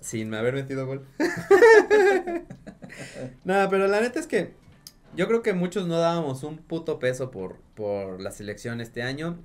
sin 0.00 0.34
haber 0.34 0.54
metido 0.54 0.86
gol. 0.86 1.06
no, 3.44 3.68
pero 3.70 3.86
la 3.86 4.00
neta 4.00 4.20
es 4.20 4.26
que 4.26 4.54
yo 5.16 5.26
creo 5.28 5.42
que 5.42 5.52
muchos 5.52 5.86
no 5.86 5.98
dábamos 5.98 6.42
un 6.42 6.58
puto 6.58 6.98
peso 6.98 7.30
por, 7.30 7.56
por 7.74 8.20
la 8.20 8.30
selección 8.30 8.80
este 8.80 9.02
año. 9.02 9.38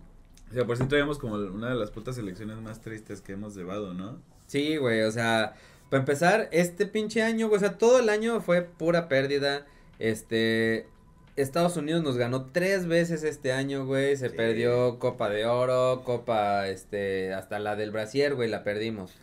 O 0.49 0.53
sea, 0.53 0.65
por 0.65 0.77
si 0.77 0.86
traíamos 0.88 1.19
como 1.19 1.36
una 1.36 1.69
de 1.69 1.75
las 1.75 1.91
putas 1.91 2.17
elecciones 2.17 2.58
más 2.58 2.82
tristes 2.82 3.21
que 3.21 3.34
hemos 3.34 3.55
llevado, 3.55 3.93
¿no? 3.93 4.19
Sí, 4.47 4.77
güey, 4.77 5.01
o 5.03 5.12
sea, 5.12 5.53
para 5.89 6.01
empezar, 6.01 6.49
este 6.51 6.88
pinche 6.88 7.21
año, 7.21 7.47
güey, 7.47 7.58
o 7.58 7.60
sea, 7.60 7.77
todo 7.77 7.99
el 7.99 8.10
año 8.10 8.41
fue 8.41 8.63
pura 8.63 9.08
pérdida. 9.08 9.67
Este, 9.99 10.88
Estados 11.36 11.77
Unidos 11.77 12.01
nos 12.03 12.17
ganó 12.17 12.47
tres 12.51 12.88
veces 12.88 13.23
este 13.23 13.51
año, 13.51 13.86
güey, 13.86 14.17
se 14.17 14.29
Sí. 14.29 14.36
perdió 14.36 14.97
Copa 14.97 15.29
de 15.29 15.45
Oro, 15.45 16.01
Copa, 16.03 16.67
este, 16.67 17.34
hasta 17.34 17.60
la 17.60 17.75
del 17.75 17.91
Brasier, 17.91 18.34
güey, 18.36 18.49
la 18.49 18.63
perdimos. 18.63 19.13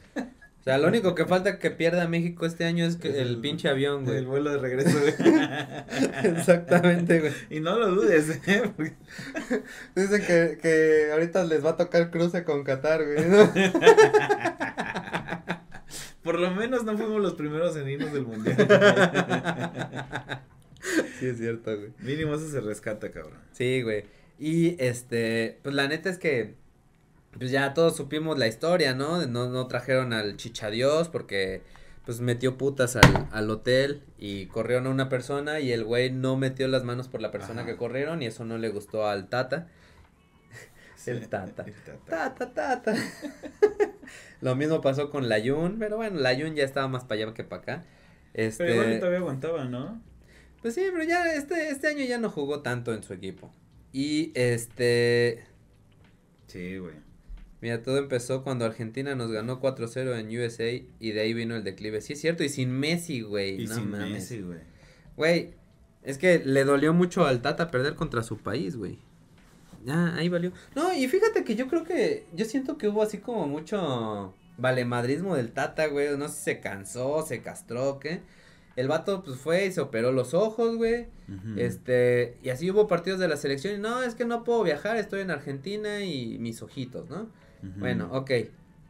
O 0.66 0.68
sea, 0.68 0.78
lo 0.78 0.88
único 0.88 1.14
que 1.14 1.24
falta 1.26 1.60
que 1.60 1.70
pierda 1.70 2.08
México 2.08 2.44
este 2.44 2.64
año 2.64 2.84
es 2.86 2.96
que 2.96 3.10
Es 3.10 3.14
el, 3.14 3.28
el- 3.28 3.36
pinche 3.40 3.68
avión, 3.68 4.04
güey. 4.04 4.16
El 4.18 4.26
vuelo 4.26 4.50
de 4.50 4.58
regreso, 4.58 4.98
güey. 4.98 5.14
Exactamente, 6.36 7.20
güey. 7.20 7.32
y 7.50 7.60
no 7.60 7.78
lo 7.78 7.94
dudes, 7.94 8.40
¿eh? 8.48 8.62
Porque- 8.76 8.94
Dicen 9.94 10.22
que, 10.26 10.58
que 10.60 11.12
ahorita 11.12 11.44
les 11.44 11.64
va 11.64 11.70
a 11.70 11.76
tocar 11.76 12.10
cruce 12.10 12.42
con 12.42 12.64
Qatar, 12.64 13.04
güey. 13.04 13.28
¿no? 13.28 13.52
Por 16.24 16.40
lo 16.40 16.50
menos 16.50 16.82
no 16.82 16.96
fuimos 16.98 17.20
los 17.22 17.34
primeros 17.34 17.76
en 17.76 17.88
irnos 17.88 18.12
del 18.12 18.26
mundial. 18.26 18.56
sí, 21.20 21.26
es 21.28 21.38
cierto, 21.38 21.76
güey. 21.76 21.90
Mínimo 22.00 22.34
eso 22.34 22.50
se 22.50 22.60
rescata, 22.60 23.12
cabrón. 23.12 23.38
Sí, 23.52 23.82
güey. 23.82 24.04
Y 24.40 24.74
este, 24.82 25.60
pues 25.62 25.76
la 25.76 25.86
neta 25.86 26.10
es 26.10 26.18
que 26.18 26.56
pues 27.38 27.50
ya 27.50 27.74
todos 27.74 27.96
supimos 27.96 28.38
la 28.38 28.46
historia, 28.46 28.94
¿no? 28.94 29.26
No, 29.26 29.48
no 29.48 29.66
trajeron 29.66 30.12
al 30.12 30.36
chichadios 30.36 31.08
porque 31.08 31.62
pues 32.04 32.20
metió 32.20 32.56
putas 32.56 32.96
al, 32.96 33.28
al 33.32 33.50
hotel 33.50 34.02
y 34.16 34.46
corrieron 34.46 34.86
a 34.86 34.90
una 34.90 35.08
persona 35.08 35.60
y 35.60 35.72
el 35.72 35.84
güey 35.84 36.10
no 36.10 36.36
metió 36.36 36.68
las 36.68 36.84
manos 36.84 37.08
por 37.08 37.20
la 37.20 37.32
persona 37.32 37.62
Ajá. 37.62 37.70
que 37.70 37.76
corrieron 37.76 38.22
y 38.22 38.26
eso 38.26 38.44
no 38.44 38.58
le 38.58 38.68
gustó 38.68 39.06
al 39.06 39.28
tata. 39.28 39.68
El 41.04 41.28
tata. 41.28 41.64
El 41.64 41.74
tata. 41.74 42.34
Tata, 42.34 42.52
tata. 42.54 42.94
Lo 44.40 44.56
mismo 44.56 44.80
pasó 44.80 45.10
con 45.10 45.28
Layun, 45.28 45.78
pero 45.78 45.96
bueno, 45.96 46.18
Layun 46.20 46.54
ya 46.54 46.64
estaba 46.64 46.88
más 46.88 47.04
para 47.04 47.22
allá 47.22 47.34
que 47.34 47.44
para 47.44 47.62
acá. 47.62 47.84
Este, 48.34 48.64
Pero 48.64 48.82
igual 48.82 48.98
todavía 48.98 49.18
aguantaba, 49.18 49.64
¿no? 49.64 50.02
pues 50.62 50.74
sí, 50.74 50.82
pero 50.92 51.04
ya 51.04 51.32
este, 51.34 51.70
este 51.70 51.86
año 51.86 52.04
ya 52.04 52.18
no 52.18 52.28
jugó 52.28 52.60
tanto 52.60 52.92
en 52.92 53.02
su 53.02 53.12
equipo. 53.14 53.52
Y 53.92 54.32
este, 54.34 55.44
Sí, 56.48 56.78
güey. 56.78 56.94
Mira, 57.66 57.82
todo 57.82 57.98
empezó 57.98 58.44
cuando 58.44 58.64
Argentina 58.64 59.16
nos 59.16 59.32
ganó 59.32 59.60
4-0 59.60 60.20
en 60.20 60.28
USA 60.38 60.86
y 61.00 61.10
de 61.10 61.20
ahí 61.20 61.34
vino 61.34 61.56
el 61.56 61.64
declive. 61.64 62.00
Sí 62.00 62.12
es 62.12 62.20
cierto, 62.20 62.44
y 62.44 62.48
sin 62.48 62.70
Messi, 62.70 63.22
güey. 63.22 63.62
Y 63.62 63.66
no 63.66 63.74
sin 63.74 63.90
mames. 63.90 64.10
Messi, 64.10 64.40
güey. 64.40 64.60
Güey, 65.16 65.54
es 66.04 66.16
que 66.16 66.38
le 66.44 66.62
dolió 66.62 66.94
mucho 66.94 67.26
al 67.26 67.42
Tata 67.42 67.72
perder 67.72 67.96
contra 67.96 68.22
su 68.22 68.38
país, 68.38 68.76
güey. 68.76 69.00
Ya, 69.84 70.14
ahí 70.14 70.28
valió. 70.28 70.52
No, 70.76 70.94
y 70.94 71.08
fíjate 71.08 71.42
que 71.42 71.56
yo 71.56 71.66
creo 71.66 71.82
que, 71.82 72.26
yo 72.34 72.44
siento 72.44 72.78
que 72.78 72.86
hubo 72.86 73.02
así 73.02 73.18
como 73.18 73.48
mucho 73.48 74.32
valemadrismo 74.58 75.34
del 75.34 75.50
Tata, 75.50 75.88
güey. 75.88 76.16
No 76.16 76.28
sé 76.28 76.36
si 76.36 76.42
se 76.44 76.60
cansó, 76.60 77.26
se 77.26 77.42
castró, 77.42 77.98
¿qué? 77.98 78.20
El 78.76 78.86
vato, 78.86 79.24
pues, 79.24 79.38
fue 79.38 79.66
y 79.66 79.72
se 79.72 79.80
operó 79.80 80.12
los 80.12 80.34
ojos, 80.34 80.76
güey. 80.76 81.08
Este, 81.56 82.36
y 82.44 82.50
así 82.50 82.70
hubo 82.70 82.86
partidos 82.86 83.18
de 83.18 83.26
la 83.26 83.36
selección 83.36 83.74
y 83.74 83.78
no, 83.78 84.04
es 84.04 84.14
que 84.14 84.24
no 84.24 84.44
puedo 84.44 84.62
viajar, 84.62 84.96
estoy 84.98 85.22
en 85.22 85.32
Argentina 85.32 86.04
y 86.04 86.38
mis 86.38 86.62
ojitos, 86.62 87.10
¿no? 87.10 87.28
Bueno, 87.62 88.08
ok. 88.12 88.30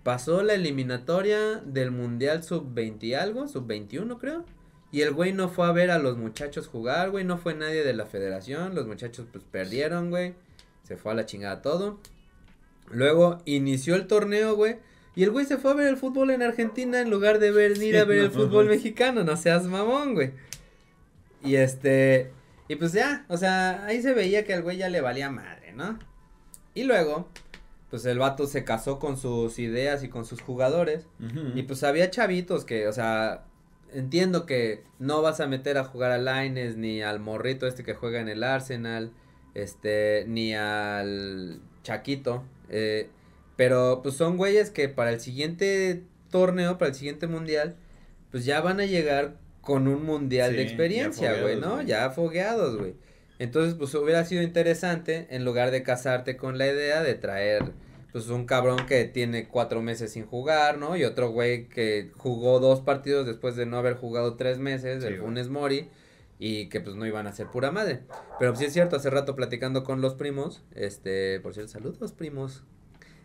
Pasó 0.02 0.42
la 0.42 0.54
eliminatoria 0.54 1.56
del 1.64 1.90
Mundial 1.90 2.44
sub-20 2.44 3.02
y 3.02 3.14
algo, 3.14 3.48
sub-21 3.48 4.18
creo. 4.18 4.44
Y 4.92 5.02
el 5.02 5.12
güey 5.12 5.32
no 5.32 5.48
fue 5.48 5.66
a 5.66 5.72
ver 5.72 5.90
a 5.90 5.98
los 5.98 6.16
muchachos 6.16 6.68
jugar, 6.68 7.10
güey. 7.10 7.24
No 7.24 7.38
fue 7.38 7.54
nadie 7.54 7.82
de 7.82 7.92
la 7.92 8.06
federación. 8.06 8.74
Los 8.74 8.86
muchachos 8.86 9.26
pues 9.30 9.44
perdieron, 9.44 10.10
güey. 10.10 10.34
Se 10.84 10.96
fue 10.96 11.12
a 11.12 11.14
la 11.16 11.26
chingada 11.26 11.60
todo. 11.60 11.98
Luego 12.90 13.42
inició 13.44 13.96
el 13.96 14.06
torneo, 14.06 14.54
güey. 14.54 14.76
Y 15.16 15.24
el 15.24 15.30
güey 15.30 15.44
se 15.44 15.56
fue 15.56 15.72
a 15.72 15.74
ver 15.74 15.88
el 15.88 15.96
fútbol 15.96 16.30
en 16.30 16.42
Argentina 16.42 17.00
en 17.00 17.10
lugar 17.10 17.38
de 17.40 17.50
ver, 17.50 17.76
ir 17.82 17.96
a 17.96 18.04
ver 18.04 18.18
el 18.18 18.30
fútbol 18.30 18.68
mexicano. 18.68 19.24
No 19.24 19.36
seas 19.36 19.64
mamón, 19.64 20.14
güey. 20.14 20.32
Y 21.42 21.56
este... 21.56 22.30
Y 22.68 22.76
pues 22.76 22.92
ya, 22.92 23.24
o 23.28 23.36
sea, 23.36 23.84
ahí 23.86 24.02
se 24.02 24.12
veía 24.12 24.44
que 24.44 24.52
al 24.52 24.62
güey 24.62 24.76
ya 24.76 24.88
le 24.88 25.00
valía 25.00 25.30
madre, 25.30 25.72
¿no? 25.72 25.98
Y 26.74 26.84
luego, 26.84 27.28
pues 27.96 28.04
el 28.04 28.18
vato 28.18 28.46
se 28.46 28.62
casó 28.62 28.98
con 28.98 29.16
sus 29.16 29.58
ideas 29.58 30.04
y 30.04 30.10
con 30.10 30.26
sus 30.26 30.42
jugadores. 30.42 31.06
Y 31.54 31.62
pues 31.62 31.82
había 31.82 32.10
chavitos 32.10 32.66
que, 32.66 32.88
o 32.88 32.92
sea, 32.92 33.44
entiendo 33.90 34.44
que 34.44 34.82
no 34.98 35.22
vas 35.22 35.40
a 35.40 35.46
meter 35.46 35.78
a 35.78 35.84
jugar 35.84 36.12
a 36.12 36.18
Laines 36.18 36.76
ni 36.76 37.00
al 37.00 37.20
morrito 37.20 37.66
este 37.66 37.84
que 37.84 37.94
juega 37.94 38.20
en 38.20 38.28
el 38.28 38.44
Arsenal, 38.44 39.12
este, 39.54 40.26
ni 40.28 40.52
al 40.52 41.62
Chaquito, 41.84 42.44
eh, 42.68 43.08
pero 43.56 44.00
pues 44.02 44.14
son 44.14 44.36
güeyes 44.36 44.68
que 44.68 44.90
para 44.90 45.10
el 45.10 45.20
siguiente 45.20 46.02
torneo, 46.30 46.76
para 46.76 46.90
el 46.90 46.94
siguiente 46.96 47.26
mundial, 47.26 47.76
pues 48.30 48.44
ya 48.44 48.60
van 48.60 48.78
a 48.78 48.84
llegar 48.84 49.38
con 49.62 49.88
un 49.88 50.04
mundial 50.04 50.50
Sí, 50.50 50.56
de 50.58 50.62
experiencia, 50.64 51.40
güey, 51.40 51.56
¿no? 51.58 51.80
Ya 51.80 52.10
fogueados, 52.10 52.76
güey. 52.76 52.92
Entonces, 53.38 53.72
pues 53.72 53.94
hubiera 53.94 54.22
sido 54.26 54.42
interesante, 54.42 55.28
en 55.30 55.46
lugar 55.46 55.70
de 55.70 55.82
casarte 55.82 56.36
con 56.36 56.58
la 56.58 56.66
idea 56.66 57.02
de 57.02 57.14
traer, 57.14 57.72
pues 58.16 58.30
un 58.30 58.46
cabrón 58.46 58.86
que 58.86 59.04
tiene 59.04 59.46
cuatro 59.46 59.82
meses 59.82 60.12
sin 60.12 60.24
jugar, 60.24 60.78
¿no? 60.78 60.96
Y 60.96 61.04
otro 61.04 61.32
güey 61.32 61.68
que 61.68 62.12
jugó 62.16 62.60
dos 62.60 62.80
partidos 62.80 63.26
después 63.26 63.56
de 63.56 63.66
no 63.66 63.76
haber 63.76 63.96
jugado 63.96 64.36
tres 64.36 64.56
meses, 64.56 65.02
Sí, 65.02 65.08
el. 65.08 65.18
Funes 65.18 65.50
Mori, 65.50 65.90
y 66.38 66.70
que 66.70 66.80
pues 66.80 66.96
no 66.96 67.04
iban 67.04 67.26
a 67.26 67.32
ser 67.32 67.48
pura 67.48 67.70
madre. 67.72 68.04
Pero 68.38 68.52
pues, 68.52 68.60
sí 68.60 68.64
es 68.64 68.72
cierto, 68.72 68.96
hace 68.96 69.10
rato 69.10 69.36
platicando 69.36 69.84
con 69.84 70.00
los 70.00 70.14
primos, 70.14 70.62
este, 70.74 71.40
por 71.40 71.52
cierto, 71.52 71.72
saludos 71.72 72.12
primos. 72.12 72.64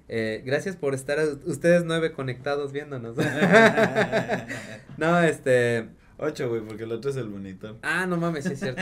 Eh, 0.09 0.43
gracias 0.45 0.75
por 0.75 0.93
estar 0.93 1.19
ustedes 1.45 1.85
nueve 1.85 2.11
conectados 2.11 2.73
viéndonos. 2.73 3.15
no, 4.97 5.21
este, 5.21 5.87
Ocho, 6.17 6.49
güey, 6.49 6.59
porque 6.59 6.83
el 6.83 6.91
otro 6.91 7.11
es 7.11 7.15
el 7.15 7.29
monitor. 7.29 7.77
Ah, 7.81 8.05
no 8.07 8.17
mames, 8.17 8.43
sí 8.43 8.51
es 8.55 8.59
cierto. 8.59 8.81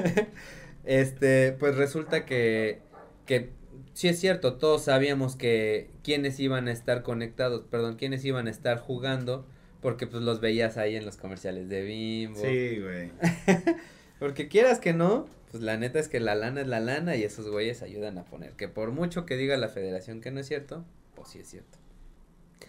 este, 0.84 1.52
pues 1.52 1.76
resulta 1.76 2.26
que, 2.26 2.80
que 3.26 3.56
sí 3.98 4.06
es 4.06 4.20
cierto, 4.20 4.54
todos 4.54 4.84
sabíamos 4.84 5.34
que 5.34 5.90
quienes 6.04 6.38
iban 6.38 6.68
a 6.68 6.70
estar 6.70 7.02
conectados, 7.02 7.64
perdón, 7.68 7.96
quienes 7.96 8.24
iban 8.24 8.46
a 8.46 8.50
estar 8.50 8.78
jugando, 8.78 9.44
porque 9.80 10.06
pues 10.06 10.22
los 10.22 10.40
veías 10.40 10.76
ahí 10.76 10.94
en 10.94 11.04
los 11.04 11.16
comerciales 11.16 11.68
de 11.68 11.82
Bimbo. 11.82 12.40
Sí, 12.40 12.78
güey. 12.78 13.10
Porque 14.20 14.46
quieras 14.46 14.78
que 14.78 14.92
no, 14.92 15.26
pues 15.50 15.64
la 15.64 15.76
neta 15.76 15.98
es 15.98 16.08
que 16.08 16.20
la 16.20 16.36
lana 16.36 16.60
es 16.60 16.68
la 16.68 16.78
lana 16.78 17.16
y 17.16 17.24
esos 17.24 17.48
güeyes 17.48 17.82
ayudan 17.82 18.18
a 18.18 18.24
poner. 18.24 18.52
Que 18.52 18.68
por 18.68 18.92
mucho 18.92 19.26
que 19.26 19.36
diga 19.36 19.56
la 19.56 19.68
federación 19.68 20.20
que 20.20 20.30
no 20.30 20.38
es 20.40 20.46
cierto, 20.46 20.84
pues 21.16 21.28
sí 21.28 21.40
es 21.40 21.48
cierto. 21.48 21.78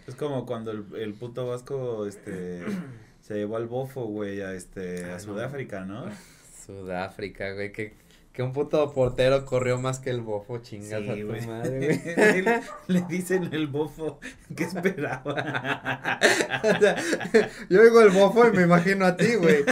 Es 0.08 0.16
como 0.16 0.46
cuando 0.46 0.72
el, 0.72 0.84
el 0.96 1.14
puto 1.14 1.46
Vasco, 1.46 2.06
este, 2.06 2.62
se 3.20 3.34
llevó 3.34 3.56
al 3.56 3.66
bofo, 3.66 4.04
güey, 4.06 4.40
a 4.40 4.54
este, 4.54 5.04
Ah, 5.04 5.16
a. 5.16 5.20
Sudáfrica, 5.20 5.84
¿no? 5.84 6.06
Sudáfrica, 6.66 7.52
güey, 7.52 7.70
que, 7.70 7.94
que 8.40 8.44
un 8.44 8.54
puto 8.54 8.90
portero 8.94 9.44
corrió 9.44 9.78
más 9.78 9.98
que 9.98 10.08
el 10.08 10.22
bofo, 10.22 10.62
chingas 10.62 11.02
a 11.06 11.14
tu 11.14 11.26
güey. 11.26 11.46
madre, 11.46 12.00
güey. 12.16 12.42
le, 12.42 12.62
le 12.86 13.00
dicen 13.02 13.50
el 13.52 13.66
bofo, 13.66 14.18
¿qué 14.56 14.64
esperaba? 14.64 15.20
O 16.64 16.80
sea, 16.80 16.96
yo 17.68 17.82
oigo 17.82 18.00
el 18.00 18.08
bofo 18.08 18.48
y 18.48 18.52
me 18.52 18.62
imagino 18.62 19.04
a 19.04 19.14
ti, 19.14 19.34
güey. 19.34 19.62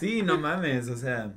sí, 0.00 0.22
no 0.22 0.38
mames, 0.38 0.88
o 0.88 0.96
sea. 0.96 1.34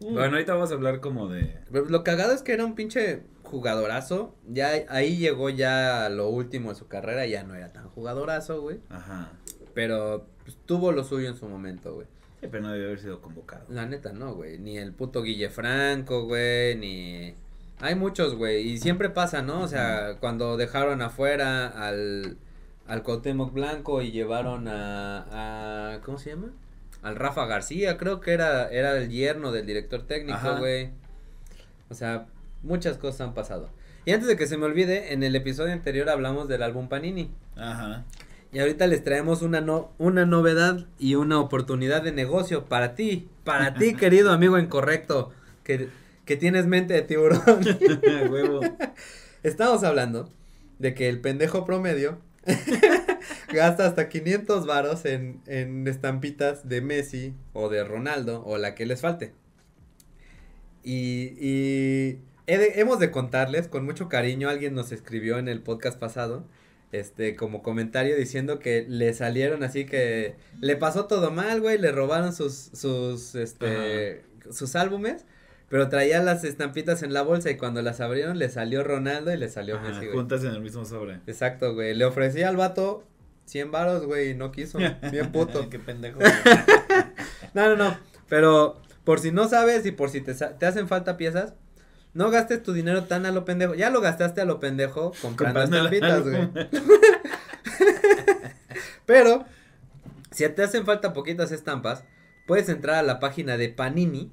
Bueno, 0.00 0.34
ahorita 0.34 0.52
vamos 0.52 0.70
a 0.70 0.74
hablar 0.74 1.00
como 1.00 1.28
de. 1.28 1.56
Pero 1.72 1.86
Lo 1.86 2.04
cagado 2.04 2.34
es 2.34 2.42
que 2.42 2.52
era 2.52 2.66
un 2.66 2.74
pinche 2.74 3.22
jugadorazo. 3.44 4.34
Ya 4.46 4.72
ahí 4.90 5.16
llegó 5.16 5.48
ya 5.48 6.04
a 6.04 6.10
lo 6.10 6.28
último 6.28 6.68
de 6.68 6.76
su 6.76 6.86
carrera, 6.86 7.24
ya 7.24 7.44
no 7.44 7.54
era 7.54 7.72
tan 7.72 7.88
jugadorazo, 7.88 8.60
güey. 8.60 8.80
Ajá. 8.90 9.32
Pero 9.72 10.26
pues, 10.44 10.58
tuvo 10.66 10.92
lo 10.92 11.02
suyo 11.02 11.30
en 11.30 11.36
su 11.36 11.48
momento, 11.48 11.94
güey. 11.94 12.06
Sí, 12.40 12.46
pero 12.50 12.62
no 12.62 12.72
debe 12.72 12.86
haber 12.86 13.00
sido 13.00 13.20
convocado. 13.20 13.64
La 13.68 13.86
neta, 13.86 14.12
no, 14.12 14.34
güey. 14.34 14.58
Ni 14.58 14.78
el 14.78 14.92
puto 14.92 15.22
Guille 15.22 15.50
Franco, 15.50 16.24
güey, 16.24 16.76
ni... 16.76 17.34
Hay 17.80 17.94
muchos, 17.94 18.34
güey, 18.34 18.68
y 18.68 18.78
siempre 18.78 19.08
pasa, 19.08 19.42
¿no? 19.42 19.62
O 19.62 19.68
sea, 19.68 20.16
cuando 20.18 20.56
dejaron 20.56 21.00
afuera 21.00 21.68
al, 21.68 22.36
al 22.88 23.02
Cuauhtémoc 23.04 23.52
Blanco 23.52 24.02
y 24.02 24.10
llevaron 24.10 24.66
a, 24.66 25.94
a, 25.94 26.00
¿cómo 26.00 26.18
se 26.18 26.30
llama? 26.30 26.48
Al 27.02 27.14
Rafa 27.14 27.46
García, 27.46 27.96
creo 27.96 28.20
que 28.20 28.32
era, 28.32 28.68
era 28.68 28.96
el 28.96 29.10
yerno 29.10 29.52
del 29.52 29.64
director 29.64 30.02
técnico, 30.02 30.56
güey. 30.58 30.90
O 31.88 31.94
sea, 31.94 32.26
muchas 32.62 32.98
cosas 32.98 33.20
han 33.20 33.34
pasado. 33.34 33.70
Y 34.04 34.10
antes 34.10 34.26
de 34.26 34.36
que 34.36 34.48
se 34.48 34.56
me 34.56 34.64
olvide, 34.64 35.12
en 35.12 35.22
el 35.22 35.36
episodio 35.36 35.72
anterior 35.72 36.08
hablamos 36.08 36.48
del 36.48 36.64
álbum 36.64 36.88
Panini. 36.88 37.30
Ajá. 37.56 38.04
Y 38.52 38.60
ahorita 38.60 38.86
les 38.86 39.04
traemos 39.04 39.42
una, 39.42 39.60
no, 39.60 39.92
una 39.98 40.24
novedad 40.24 40.86
y 40.98 41.16
una 41.16 41.38
oportunidad 41.38 42.02
de 42.02 42.12
negocio 42.12 42.64
para 42.64 42.94
ti, 42.94 43.28
para 43.44 43.74
ti, 43.74 43.94
querido 43.96 44.32
amigo 44.32 44.58
incorrecto, 44.58 45.32
que, 45.64 45.88
que 46.24 46.36
tienes 46.36 46.66
mente 46.66 46.94
de 46.94 47.02
tiburón. 47.02 47.42
Huevo. 48.30 48.60
Estamos 49.42 49.84
hablando 49.84 50.30
de 50.78 50.94
que 50.94 51.08
el 51.08 51.20
pendejo 51.20 51.64
promedio 51.66 52.18
gasta 53.52 53.84
hasta 53.86 54.08
500 54.08 54.66
varos 54.66 55.04
en, 55.04 55.40
en 55.46 55.86
estampitas 55.86 56.66
de 56.68 56.80
Messi 56.80 57.34
o 57.52 57.68
de 57.68 57.84
Ronaldo 57.84 58.42
o 58.46 58.56
la 58.56 58.74
que 58.74 58.86
les 58.86 59.02
falte. 59.02 59.34
Y, 60.82 61.34
y 61.38 62.18
he 62.46 62.56
de- 62.58 62.80
hemos 62.80 62.98
de 62.98 63.10
contarles, 63.10 63.68
con 63.68 63.84
mucho 63.84 64.08
cariño, 64.08 64.48
alguien 64.48 64.74
nos 64.74 64.92
escribió 64.92 65.38
en 65.38 65.48
el 65.48 65.60
podcast 65.60 65.98
pasado, 65.98 66.44
este, 66.92 67.36
como 67.36 67.62
comentario 67.62 68.16
diciendo 68.16 68.58
que 68.58 68.86
le 68.88 69.12
salieron 69.12 69.62
así 69.62 69.84
que 69.84 70.36
le 70.60 70.76
pasó 70.76 71.06
todo 71.06 71.30
mal, 71.30 71.60
güey, 71.60 71.78
le 71.78 71.92
robaron 71.92 72.32
sus, 72.32 72.54
sus, 72.72 73.34
este, 73.34 74.22
sus 74.50 74.74
álbumes, 74.76 75.24
pero 75.68 75.88
traía 75.90 76.22
las 76.22 76.44
estampitas 76.44 77.02
en 77.02 77.12
la 77.12 77.22
bolsa 77.22 77.50
y 77.50 77.56
cuando 77.56 77.82
las 77.82 78.00
abrieron 78.00 78.38
le 78.38 78.48
salió 78.48 78.82
Ronaldo 78.84 79.32
y 79.32 79.36
le 79.36 79.48
salió 79.48 79.76
Ajá, 79.76 79.88
Messi, 79.88 80.06
güey. 80.06 80.12
juntas 80.16 80.42
en 80.44 80.50
el 80.54 80.62
mismo 80.62 80.84
sobre. 80.84 81.20
Exacto, 81.26 81.74
güey, 81.74 81.94
le 81.94 82.04
ofrecí 82.06 82.42
al 82.42 82.56
vato 82.56 83.04
100 83.46 83.70
varos, 83.70 84.04
güey, 84.06 84.30
y 84.30 84.34
no 84.34 84.50
quiso, 84.52 84.78
bien 85.10 85.30
puto. 85.32 85.68
Qué 85.70 85.78
pendejo. 85.78 86.20
No, 87.54 87.66
no, 87.70 87.76
no, 87.76 87.98
pero 88.28 88.80
por 89.04 89.20
si 89.20 89.32
no 89.32 89.48
sabes 89.48 89.86
y 89.86 89.90
por 89.90 90.10
si 90.10 90.20
te, 90.20 90.34
te 90.34 90.66
hacen 90.66 90.86
falta 90.86 91.16
piezas, 91.16 91.54
no 92.18 92.32
gastes 92.32 92.64
tu 92.64 92.72
dinero 92.72 93.04
tan 93.04 93.26
a 93.26 93.30
lo 93.30 93.44
pendejo. 93.44 93.74
Ya 93.76 93.90
lo 93.90 94.00
gastaste 94.00 94.40
a 94.40 94.44
lo 94.44 94.58
pendejo 94.58 95.12
comprando 95.22 95.62
estampitas, 95.62 96.24
güey. 96.24 96.48
Pero, 99.06 99.44
si 100.32 100.48
te 100.48 100.64
hacen 100.64 100.84
falta 100.84 101.12
poquitas 101.12 101.52
estampas, 101.52 102.02
puedes 102.48 102.68
entrar 102.68 102.96
a 102.96 103.04
la 103.04 103.20
página 103.20 103.56
de 103.56 103.68
Panini 103.68 104.32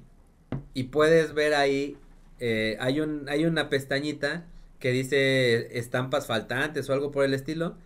y 0.74 0.84
puedes 0.84 1.32
ver 1.32 1.54
ahí, 1.54 1.96
eh, 2.40 2.76
hay, 2.80 2.98
un, 2.98 3.28
hay 3.28 3.44
una 3.44 3.68
pestañita 3.68 4.46
que 4.80 4.90
dice 4.90 5.78
estampas 5.78 6.26
faltantes 6.26 6.90
o 6.90 6.92
algo 6.92 7.12
por 7.12 7.24
el 7.24 7.34
estilo. 7.34 7.76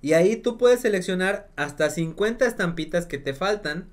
Y 0.00 0.14
ahí 0.14 0.36
tú 0.36 0.56
puedes 0.56 0.80
seleccionar 0.80 1.50
hasta 1.56 1.90
50 1.90 2.46
estampitas 2.46 3.04
que 3.04 3.18
te 3.18 3.34
faltan. 3.34 3.90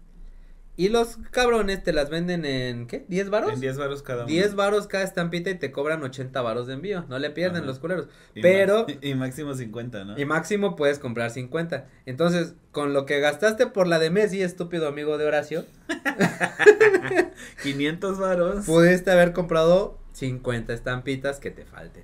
Y 0.80 0.90
los 0.90 1.18
cabrones 1.32 1.82
te 1.84 1.92
las 1.92 2.12
venden 2.12 2.46
en, 2.46 2.86
¿qué? 2.86 3.06
¿10 3.08 3.30
varos? 3.32 3.52
En 3.54 3.60
10 3.60 3.78
varos 3.80 4.04
cada 4.04 4.20
uno. 4.20 4.28
10 4.28 4.54
varos 4.54 4.86
cada 4.86 5.04
estampita 5.04 5.50
y 5.50 5.56
te 5.56 5.72
cobran 5.72 6.04
80 6.04 6.40
varos 6.44 6.68
de 6.68 6.74
envío. 6.76 7.04
No 7.10 7.18
le 7.18 7.32
pierden 7.32 7.58
Ajá. 7.58 7.66
los 7.66 7.80
culeros. 7.80 8.08
Y 8.36 8.42
Pero, 8.44 8.86
Y, 9.02 9.16
máximo 9.16 9.56
50, 9.56 10.06
¿no? 10.06 10.20
y 10.20 10.26
máximo 10.26 10.76
puedes 10.76 11.00
comprar 11.00 11.32
50. 11.32 11.88
Entonces, 12.06 12.54
con 12.72 12.94
lo 12.94 13.08
que 13.08 13.20
gastaste 13.20 13.66
por 13.66 13.88
la 13.88 13.98
de 13.98 14.12
Messi, 14.12 14.44
estúpido 14.44 14.88
amigo 14.88 15.18
de 15.18 15.26
Horacio, 15.26 15.66
500 17.64 18.20
varos. 18.20 18.66
pudiste 18.66 19.12
haber 19.12 19.34
comprado 19.34 19.98
50 20.14 20.74
estampitas 20.74 21.40
que 21.40 21.52
te 21.52 21.66
falten. 21.66 22.04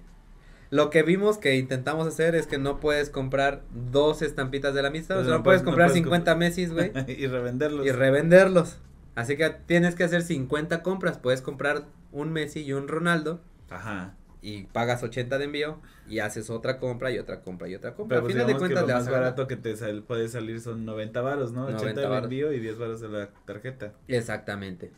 Lo 0.74 0.90
que 0.90 1.04
vimos 1.04 1.38
que 1.38 1.56
intentamos 1.58 2.08
hacer 2.08 2.34
es 2.34 2.48
que 2.48 2.58
no 2.58 2.80
puedes 2.80 3.12
comprar 3.12 3.62
dos 3.92 4.24
estampitas 4.24 4.74
de 4.74 4.82
la 4.82 4.90
misma, 4.90 5.16
o 5.16 5.18
Pues 5.20 5.26
sea, 5.28 5.32
no 5.34 5.38
no 5.38 5.44
puedes 5.44 5.62
puedes- 5.62 5.66
no 5.66 5.72
comprar 5.72 5.88
puedes 5.90 6.04
50 6.04 6.32
comprar. 6.32 6.38
Messi, 6.50 6.66
güey, 6.66 6.92
y 7.20 7.28
revenderlos. 7.28 7.86
y 7.86 7.92
revenderlos. 7.92 8.80
Así 9.14 9.38
que 9.38 9.50
tienes 9.68 9.94
que 9.94 10.04
hacer 10.04 10.24
50 10.24 10.82
compras, 10.82 11.20
puedes 11.20 11.42
comprar 11.44 11.84
un 12.12 12.32
Messi 12.32 12.62
y 12.62 12.74
un 12.74 12.88
Ronaldo 12.88 13.40
Ajá. 13.70 14.16
y 14.42 14.64
pagas 14.64 15.04
80 15.04 15.38
de 15.38 15.46
envío 15.46 15.80
y 16.10 16.20
haces 16.20 16.50
otra 16.50 16.80
compra 16.80 17.12
y 17.12 17.20
otra 17.20 17.42
compra 17.42 17.68
y 17.70 17.76
otra 17.76 17.94
compra. 17.94 18.16
Pero 18.18 18.22
pues 18.24 18.32
Al 18.36 18.42
final 18.42 18.48
de 18.48 18.54
digamos 18.54 18.70
que 18.70 18.74
cuentas 18.74 18.90
lo 18.90 19.00
más 19.12 19.12
barato 19.22 19.48
que 19.48 19.56
te 19.58 19.76
sal- 19.78 20.02
puede 20.02 20.28
salir 20.28 20.60
son 20.60 20.86
90 20.86 21.22
varos, 21.22 21.52
¿no? 21.54 21.66
80 21.66 21.82
90 21.82 22.02
de 22.02 22.08
varos. 22.08 22.24
envío 22.24 22.52
y 22.52 22.60
10 22.60 22.80
varos 22.80 23.00
de 23.02 23.10
la 23.10 23.30
tarjeta. 23.46 23.94
Exactamente. 24.08 24.92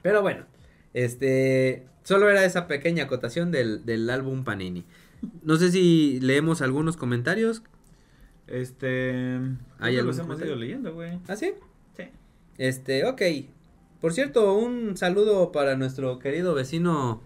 Pero 0.00 0.22
bueno, 0.22 0.46
este, 0.94 1.86
solo 2.04 2.28
era 2.30 2.44
esa 2.44 2.66
pequeña 2.66 3.04
acotación 3.04 3.50
del, 3.50 3.84
del 3.84 4.08
álbum 4.10 4.44
Panini. 4.44 4.84
No 5.42 5.56
sé 5.56 5.70
si 5.70 6.18
leemos 6.20 6.62
algunos 6.62 6.96
comentarios. 6.96 7.62
Este. 8.46 9.36
¿Hay 9.78 9.94
¿Hay 9.94 9.96
algún 9.96 10.08
los 10.08 10.16
hemos 10.18 10.26
comentario? 10.26 10.52
ido 10.54 10.60
leyendo, 10.60 10.94
güey. 10.94 11.18
¿Ah, 11.28 11.36
sí? 11.36 11.54
Sí. 11.96 12.04
Este, 12.58 13.04
ok. 13.04 13.22
Por 14.00 14.12
cierto, 14.12 14.54
un 14.54 14.96
saludo 14.96 15.52
para 15.52 15.76
nuestro 15.76 16.18
querido 16.18 16.54
vecino, 16.54 17.22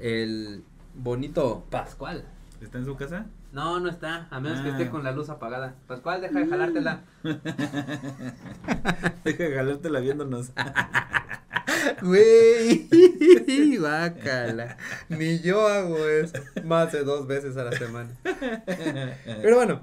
el 0.00 0.62
bonito 0.94 1.66
Pascual. 1.70 2.24
¿Está 2.62 2.78
en 2.78 2.86
su 2.86 2.96
casa? 2.96 3.26
No, 3.56 3.80
no 3.80 3.88
está, 3.88 4.28
a 4.30 4.38
menos 4.38 4.60
que 4.60 4.68
Ah. 4.68 4.72
esté 4.72 4.90
con 4.90 5.02
la 5.02 5.12
luz 5.12 5.30
apagada. 5.30 5.76
Pascual, 5.86 6.20
deja 6.20 6.38
de 6.40 6.46
jalártela. 6.46 7.00
Deja 9.24 9.44
de 9.44 9.54
jalártela 9.56 10.00
viéndonos. 10.00 10.52
Güey, 12.02 12.88
guácala. 13.78 14.76
Ni 15.08 15.38
yo 15.40 15.66
hago 15.68 15.96
eso 16.06 16.34
más 16.64 16.92
de 16.92 17.02
dos 17.04 17.26
veces 17.26 17.56
a 17.56 17.64
la 17.64 17.72
semana. 17.72 18.10
Pero 19.24 19.56
bueno, 19.56 19.80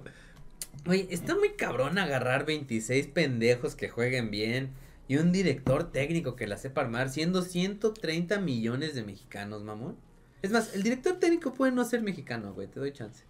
oye, 0.86 1.08
está 1.10 1.36
muy 1.36 1.54
cabrón 1.54 1.98
agarrar 1.98 2.46
26 2.46 3.08
pendejos 3.08 3.76
que 3.76 3.90
jueguen 3.90 4.30
bien 4.32 4.70
y 5.08 5.16
un 5.18 5.32
director 5.32 5.92
técnico 5.92 6.36
que 6.36 6.46
la 6.46 6.58
sepa 6.58 6.82
armar, 6.82 7.10
siendo 7.10 7.42
130 7.42 8.38
millones 8.40 8.94
de 8.96 9.04
mexicanos, 9.04 9.64
mamón. 9.64 9.96
Es 10.44 10.52
más, 10.52 10.76
el 10.76 10.84
director 10.84 11.20
técnico 11.20 11.54
puede 11.54 11.72
no 11.72 11.84
ser 11.86 12.02
mexicano, 12.04 12.54
güey, 12.54 12.68
te 12.68 12.80
doy 12.80 12.92
chance. 12.94 13.24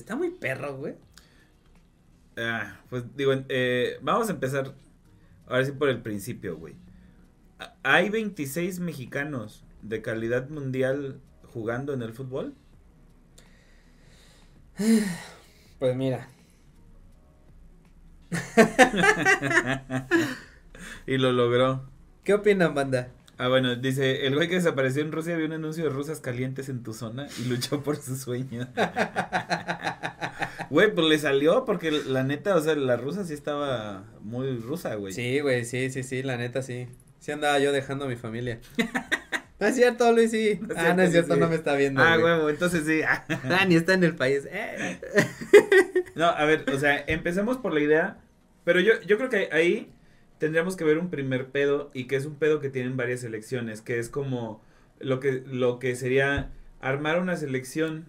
Está 0.00 0.16
muy 0.16 0.30
perro, 0.30 0.76
güey. 0.76 0.94
Ah, 2.38 2.80
pues 2.88 3.04
digo, 3.16 3.32
eh, 3.48 3.98
vamos 4.00 4.28
a 4.28 4.32
empezar 4.32 4.74
ahora 5.46 5.64
sí 5.64 5.72
por 5.72 5.90
el 5.90 6.00
principio, 6.00 6.56
güey. 6.56 6.74
¿Hay 7.82 8.08
26 8.08 8.80
mexicanos 8.80 9.66
de 9.82 10.00
calidad 10.00 10.48
mundial 10.48 11.20
jugando 11.52 11.92
en 11.92 12.00
el 12.00 12.14
fútbol? 12.14 12.54
Pues 15.78 15.94
mira, 15.94 16.28
Y 21.06 21.18
lo 21.18 21.32
logró. 21.32 21.88
¿qué 22.24 22.34
opinan, 22.34 22.74
banda? 22.74 23.12
Ah, 23.40 23.48
bueno, 23.48 23.74
dice, 23.74 24.26
el 24.26 24.34
güey 24.34 24.48
que 24.48 24.56
desapareció 24.56 25.00
en 25.00 25.12
Rusia 25.12 25.34
vio 25.34 25.46
un 25.46 25.54
anuncio 25.54 25.84
de 25.84 25.88
rusas 25.88 26.20
calientes 26.20 26.68
en 26.68 26.82
tu 26.82 26.92
zona 26.92 27.26
y 27.38 27.48
luchó 27.48 27.82
por 27.82 27.96
su 27.96 28.14
sueño. 28.16 28.68
Güey, 30.68 30.94
pues 30.94 31.06
le 31.08 31.18
salió 31.18 31.64
porque 31.64 31.90
la 31.90 32.22
neta, 32.22 32.54
o 32.54 32.60
sea, 32.60 32.76
la 32.76 32.96
rusa 32.96 33.24
sí 33.24 33.34
estaba 33.34 34.04
muy 34.20 34.56
rusa, 34.58 34.94
güey. 34.94 35.12
Sí, 35.12 35.40
güey, 35.40 35.64
sí, 35.64 35.90
sí, 35.90 36.04
sí, 36.04 36.22
la 36.22 36.36
neta 36.36 36.62
sí. 36.62 36.86
Sí 37.18 37.32
andaba 37.32 37.58
yo 37.58 37.72
dejando 37.72 38.04
a 38.04 38.08
mi 38.08 38.16
familia. 38.16 38.60
No 39.58 39.66
es 39.66 39.74
cierto, 39.74 40.10
Luis, 40.12 40.30
sí. 40.30 40.58
No 40.58 40.68
ah, 40.74 40.80
cierto, 40.80 40.96
no 40.96 41.02
es 41.02 41.10
cierto, 41.10 41.34
sí. 41.34 41.40
no 41.40 41.48
me 41.50 41.54
está 41.54 41.74
viendo. 41.74 42.00
Ah, 42.00 42.16
güey. 42.16 42.32
huevo, 42.32 42.48
entonces 42.48 42.84
sí. 42.86 43.02
ah. 43.06 43.26
Ah, 43.44 43.66
ni 43.66 43.74
está 43.74 43.92
en 43.92 44.04
el 44.04 44.16
país. 44.16 44.48
Eh. 44.50 44.98
No, 46.14 46.24
a 46.24 46.44
ver, 46.46 46.64
o 46.72 46.78
sea, 46.78 47.04
empecemos 47.06 47.58
por 47.58 47.74
la 47.74 47.80
idea, 47.80 48.16
pero 48.64 48.80
yo, 48.80 48.98
yo 49.02 49.18
creo 49.18 49.28
que 49.28 49.50
ahí 49.52 49.92
tendríamos 50.40 50.74
que 50.74 50.84
ver 50.84 50.98
un 50.98 51.10
primer 51.10 51.50
pedo 51.50 51.90
y 51.92 52.06
que 52.06 52.16
es 52.16 52.24
un 52.24 52.34
pedo 52.34 52.60
que 52.60 52.70
tienen 52.70 52.96
varias 52.96 53.20
selecciones, 53.20 53.82
que 53.82 53.98
es 53.98 54.08
como 54.08 54.62
lo 54.98 55.20
que, 55.20 55.44
lo 55.46 55.78
que 55.78 55.94
sería 55.94 56.50
armar 56.80 57.20
una 57.20 57.36
selección 57.36 58.08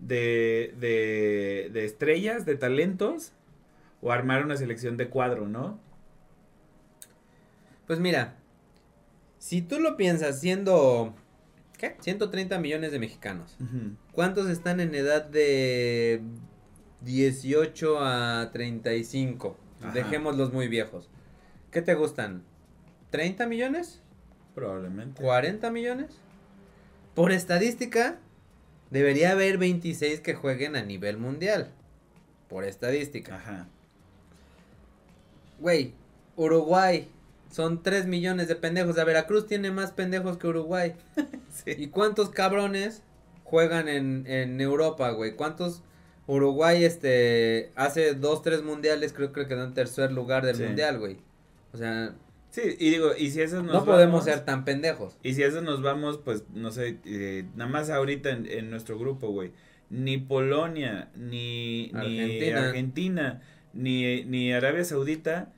de, 0.00 0.74
de, 0.80 1.70
de 1.72 1.84
estrellas, 1.84 2.44
de 2.44 2.56
talentos, 2.56 3.32
o 4.02 4.10
armar 4.10 4.44
una 4.44 4.56
selección 4.56 4.96
de 4.96 5.08
cuadro, 5.08 5.48
¿no? 5.48 5.78
Pues 7.86 8.00
mira, 8.00 8.36
si 9.38 9.62
tú 9.62 9.78
lo 9.78 9.96
piensas 9.96 10.40
siendo, 10.40 11.14
¿qué? 11.78 11.96
130 12.00 12.58
millones 12.58 12.90
de 12.90 12.98
mexicanos. 12.98 13.56
¿Cuántos 14.12 14.50
están 14.50 14.80
en 14.80 14.94
edad 14.94 15.24
de 15.24 16.20
18 17.02 17.98
a 18.00 18.50
35? 18.52 19.56
Ajá. 19.80 19.92
Dejémoslos 19.92 20.52
muy 20.52 20.66
viejos. 20.66 21.08
¿Qué 21.74 21.82
te 21.82 21.94
gustan? 21.94 22.42
¿30 23.12 23.46
millones? 23.48 24.00
Probablemente. 24.54 25.20
¿40 25.22 25.70
millones? 25.72 26.12
Por 27.16 27.32
estadística, 27.32 28.16
debería 28.90 29.32
haber 29.32 29.58
26 29.58 30.20
que 30.20 30.34
jueguen 30.34 30.76
a 30.76 30.82
nivel 30.84 31.18
mundial. 31.18 31.72
Por 32.48 32.64
estadística. 32.64 33.34
Ajá. 33.36 33.66
Güey, 35.58 35.92
Uruguay. 36.36 37.08
Son 37.50 37.82
3 37.82 38.06
millones 38.06 38.46
de 38.48 38.56
pendejos. 38.56 38.96
A 38.98 39.04
Veracruz 39.04 39.46
tiene 39.46 39.70
más 39.70 39.90
pendejos 39.90 40.38
que 40.38 40.46
Uruguay. 40.46 40.94
Sí. 41.54 41.70
¿Y 41.76 41.86
cuántos 41.86 42.30
cabrones 42.30 43.02
juegan 43.44 43.88
en, 43.88 44.26
en 44.26 44.60
Europa, 44.60 45.10
güey? 45.10 45.36
¿Cuántos 45.36 45.82
Uruguay, 46.26 46.84
este, 46.84 47.70
hace 47.76 48.14
dos, 48.14 48.42
tres 48.42 48.64
mundiales, 48.64 49.12
creo, 49.12 49.30
creo 49.32 49.44
que 49.46 49.54
quedó 49.54 49.64
en 49.64 49.72
tercer 49.74 50.10
lugar 50.10 50.44
del 50.44 50.56
Sí. 50.56 50.62
mundial, 50.64 50.98
güey? 50.98 51.18
O 51.74 51.76
sea, 51.76 52.14
Sí, 52.50 52.62
y 52.78 52.90
digo, 52.90 53.10
y 53.18 53.32
si 53.32 53.40
eso 53.40 53.64
nos 53.64 53.74
no 53.74 53.84
podemos 53.84 54.22
ser 54.22 54.44
tan 54.44 54.64
pendejos. 54.64 55.16
Y 55.24 55.34
si 55.34 55.42
eso 55.42 55.60
nos 55.60 55.82
vamos, 55.82 56.18
pues, 56.18 56.44
no 56.54 56.70
sé, 56.70 56.98
eh, 57.04 57.46
nada 57.56 57.68
más 57.68 57.90
ahorita 57.90 58.30
en, 58.30 58.46
en 58.46 58.70
nuestro 58.70 58.96
grupo, 58.96 59.28
güey. 59.30 59.50
Ni 59.90 60.18
Polonia, 60.18 61.10
ni 61.16 61.90
ni 61.92 62.20
Argentina. 62.20 62.68
Argentina, 62.68 63.42
ni, 63.72 64.22
ni 64.24 64.52
Arabia 64.52 64.84
Saudita 64.84 65.52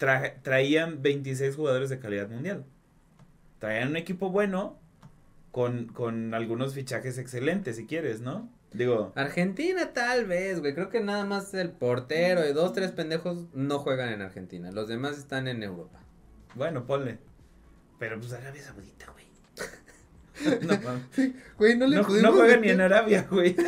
tra- 0.00 0.34
traían 0.42 1.00
26 1.00 1.54
jugadores 1.54 1.90
de 1.90 2.00
calidad 2.00 2.28
mundial. 2.28 2.64
Traían 3.60 3.90
un 3.90 3.96
equipo 3.96 4.30
bueno 4.30 4.76
con, 5.52 5.86
con 5.86 6.34
algunos 6.34 6.74
fichajes 6.74 7.18
excelentes, 7.18 7.76
si 7.76 7.86
quieres, 7.86 8.20
¿no? 8.20 8.48
Digo, 8.74 9.12
Argentina 9.14 9.92
tal 9.92 10.26
vez, 10.26 10.60
güey. 10.60 10.74
Creo 10.74 10.88
que 10.88 11.00
nada 11.00 11.24
más 11.24 11.52
el 11.54 11.70
portero 11.70 12.48
y 12.48 12.52
dos, 12.52 12.72
tres 12.72 12.92
pendejos 12.92 13.46
no 13.52 13.78
juegan 13.78 14.10
en 14.10 14.22
Argentina. 14.22 14.70
Los 14.72 14.88
demás 14.88 15.18
están 15.18 15.48
en 15.48 15.62
Europa. 15.62 16.00
bueno, 16.54 16.86
ponle. 16.86 17.18
Pero 17.98 18.18
pues 18.18 18.32
Arabia 18.32 18.62
Saudita, 18.62 19.06
güey. 19.12 19.26
no, 20.62 20.78
mames. 20.78 21.34
Güey, 21.58 21.76
no 21.76 21.86
no, 21.86 22.02
no 22.02 22.32
juegan 22.32 22.62
ni 22.62 22.70
en 22.70 22.80
Arabia, 22.80 23.26
güey. 23.30 23.56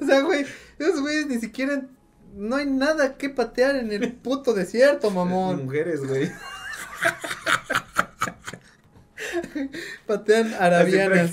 O 0.00 0.06
sea, 0.06 0.22
güey, 0.22 0.46
esos 0.78 1.00
güeyes 1.02 1.26
ni 1.26 1.38
siquiera... 1.38 1.82
No 2.34 2.56
hay 2.56 2.64
nada 2.66 3.18
que 3.18 3.28
patear 3.28 3.76
en 3.76 3.92
el 3.92 4.12
puto 4.12 4.54
desierto, 4.54 5.10
mamón. 5.10 5.66
Mujeres, 5.66 6.04
güey. 6.06 6.32
Patean 10.06 10.54
arabianas. 10.54 11.32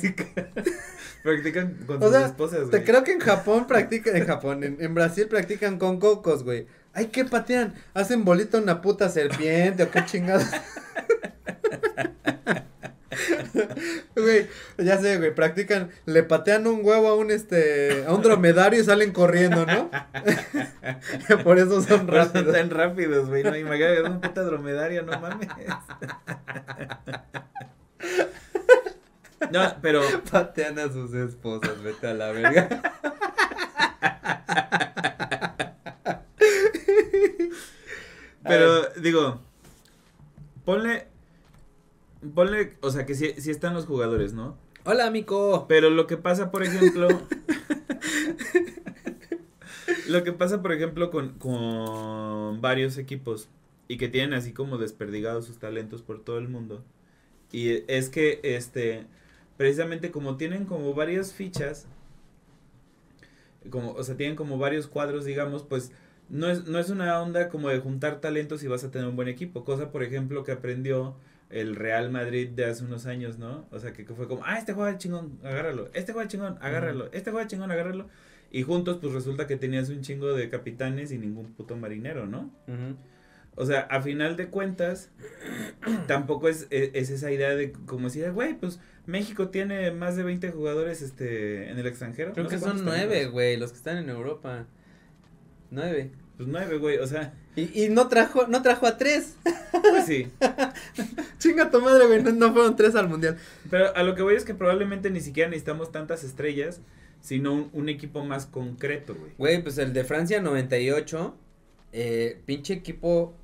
Practican, 1.23 1.77
con 1.85 1.97
O 2.01 2.07
sus 2.07 2.11
sea, 2.15 2.25
esposas, 2.25 2.69
Te 2.69 2.77
güey. 2.77 2.83
creo 2.83 3.03
que 3.03 3.11
en 3.13 3.19
Japón 3.21 3.67
practican, 3.67 4.15
en 4.15 4.25
Japón, 4.25 4.63
en, 4.63 4.77
en 4.79 4.93
Brasil 4.93 5.27
practican 5.27 5.77
con 5.77 5.99
cocos, 5.99 6.43
güey. 6.43 6.67
Ay, 6.93 7.07
¿qué 7.07 7.23
patean? 7.25 7.73
¿Hacen 7.93 8.25
bolita 8.25 8.57
una 8.57 8.81
puta 8.81 9.09
serpiente 9.09 9.83
o 9.83 9.91
qué 9.91 10.05
chingados? 10.05 10.45
Güey, 14.15 14.47
ya 14.77 14.97
sé, 14.99 15.17
güey, 15.17 15.33
practican, 15.33 15.89
le 16.05 16.23
patean 16.23 16.67
un 16.67 16.81
huevo 16.83 17.07
a 17.09 17.15
un 17.15 17.31
este, 17.31 18.05
a 18.05 18.13
un 18.13 18.21
dromedario 18.21 18.79
y 18.79 18.83
salen 18.83 19.11
corriendo, 19.11 19.65
¿no? 19.65 19.89
Por 21.43 21.57
eso 21.57 21.81
son 21.81 22.07
rápidos. 22.07 22.45
Son 22.45 22.53
tan 22.53 22.69
rápidos, 22.69 23.27
güey, 23.27 23.43
no, 23.43 23.55
imagínate, 23.55 24.03
un 24.03 24.21
puta 24.21 24.43
dromedario, 24.43 25.03
no 25.03 25.19
mames. 25.19 25.47
No, 29.49 29.75
pero. 29.81 30.01
Patean 30.31 30.77
a 30.79 30.91
sus 30.91 31.13
esposas, 31.13 31.81
vete 31.81 32.07
a 32.07 32.13
la 32.13 32.31
verga. 32.31 32.81
Pero, 38.43 38.89
digo, 39.01 39.39
ponle. 40.65 41.07
Ponle, 42.35 42.77
o 42.81 42.89
sea, 42.91 43.05
que 43.05 43.15
sí, 43.15 43.33
sí 43.37 43.49
están 43.49 43.73
los 43.73 43.85
jugadores, 43.85 44.33
¿no? 44.33 44.57
Hola, 44.83 45.07
amigo. 45.07 45.67
Pero 45.67 45.89
lo 45.89 46.05
que 46.05 46.17
pasa, 46.17 46.51
por 46.51 46.63
ejemplo. 46.63 47.07
lo 50.07 50.23
que 50.23 50.33
pasa, 50.33 50.61
por 50.61 50.73
ejemplo, 50.73 51.11
con, 51.11 51.37
con 51.39 52.61
varios 52.61 52.97
equipos 52.97 53.47
y 53.87 53.97
que 53.97 54.07
tienen 54.09 54.33
así 54.33 54.53
como 54.53 54.77
desperdigados 54.77 55.45
sus 55.45 55.57
talentos 55.57 56.01
por 56.01 56.23
todo 56.23 56.37
el 56.37 56.49
mundo. 56.49 56.83
Y 57.51 57.83
es 57.91 58.09
que, 58.09 58.39
este, 58.43 59.05
precisamente 59.57 60.11
como 60.11 60.37
tienen 60.37 60.65
como 60.65 60.93
varias 60.93 61.33
fichas, 61.33 61.87
como, 63.69 63.91
o 63.91 64.03
sea, 64.03 64.15
tienen 64.15 64.35
como 64.35 64.57
varios 64.57 64.87
cuadros, 64.87 65.25
digamos, 65.25 65.63
pues 65.63 65.91
no 66.29 66.49
es, 66.49 66.65
no 66.65 66.79
es 66.79 66.89
una 66.89 67.21
onda 67.21 67.49
como 67.49 67.69
de 67.69 67.79
juntar 67.79 68.21
talentos 68.21 68.63
y 68.63 68.67
vas 68.67 68.83
a 68.83 68.91
tener 68.91 69.07
un 69.07 69.15
buen 69.15 69.27
equipo. 69.27 69.63
Cosa, 69.63 69.91
por 69.91 70.01
ejemplo, 70.01 70.43
que 70.43 70.53
aprendió 70.53 71.15
el 71.49 71.75
Real 71.75 72.09
Madrid 72.09 72.49
de 72.49 72.65
hace 72.65 72.85
unos 72.85 73.05
años, 73.05 73.37
¿no? 73.37 73.65
O 73.71 73.79
sea, 73.79 73.91
que, 73.93 74.05
fue 74.05 74.27
como, 74.27 74.41
ah, 74.45 74.57
este 74.57 74.73
juega 74.73 74.97
chingón, 74.97 75.37
agárralo, 75.43 75.89
este 75.93 76.13
juega 76.13 76.27
chingón, 76.27 76.57
agárralo, 76.61 77.11
este 77.11 77.31
juega 77.31 77.47
chingón, 77.47 77.71
agárralo. 77.71 78.07
Y 78.49 78.63
juntos, 78.63 78.97
pues 79.01 79.13
resulta 79.13 79.47
que 79.47 79.57
tenías 79.57 79.89
un 79.89 80.01
chingo 80.01 80.33
de 80.33 80.49
capitanes 80.49 81.11
y 81.11 81.17
ningún 81.17 81.53
puto 81.53 81.75
marinero, 81.75 82.25
¿no? 82.25 82.51
O 83.55 83.65
sea, 83.65 83.81
a 83.81 84.01
final 84.01 84.37
de 84.37 84.47
cuentas, 84.47 85.09
tampoco 86.07 86.47
es, 86.47 86.67
e, 86.69 86.91
es, 86.93 87.09
esa 87.09 87.31
idea 87.31 87.55
de 87.55 87.73
como 87.73 88.05
decir, 88.05 88.31
güey, 88.31 88.53
pues 88.53 88.79
México 89.05 89.49
tiene 89.49 89.91
más 89.91 90.15
de 90.15 90.23
20 90.23 90.51
jugadores 90.51 91.01
este 91.01 91.69
en 91.69 91.77
el 91.79 91.87
extranjero. 91.87 92.33
Creo 92.33 92.47
que 92.47 92.59
son 92.59 92.85
nueve, 92.85 93.25
güey, 93.27 93.57
los 93.57 93.71
que 93.71 93.77
están 93.77 93.97
en 93.97 94.09
Europa. 94.09 94.65
Nueve. 95.69 96.11
Pues 96.37 96.47
nueve, 96.49 96.77
güey, 96.77 96.97
o 96.97 97.07
sea. 97.07 97.33
Y, 97.55 97.83
y 97.83 97.89
no 97.89 98.07
trajo, 98.07 98.47
no 98.47 98.61
trajo 98.61 98.87
a 98.87 98.97
tres. 98.97 99.35
Pues 99.71 100.05
sí. 100.05 100.27
Chinga 101.39 101.69
tu 101.69 101.81
madre, 101.81 102.07
güey, 102.07 102.23
no, 102.33 102.53
fueron 102.53 102.75
tres 102.75 102.95
al 102.95 103.09
mundial. 103.09 103.37
Pero 103.69 103.95
a 103.95 104.03
lo 104.03 104.15
que 104.15 104.21
voy 104.21 104.35
es 104.35 104.45
que 104.45 104.53
probablemente 104.53 105.09
ni 105.09 105.21
siquiera 105.21 105.49
necesitamos 105.49 105.91
tantas 105.91 106.23
estrellas, 106.23 106.81
sino 107.19 107.53
un, 107.53 107.69
un 107.73 107.89
equipo 107.89 108.23
más 108.23 108.45
concreto, 108.45 109.15
güey. 109.15 109.31
Güey, 109.37 109.63
pues 109.63 109.77
el 109.77 109.93
de 109.93 110.03
Francia 110.03 110.41
98, 110.41 111.35
eh, 111.93 112.41
pinche 112.45 112.73
equipo 112.73 113.35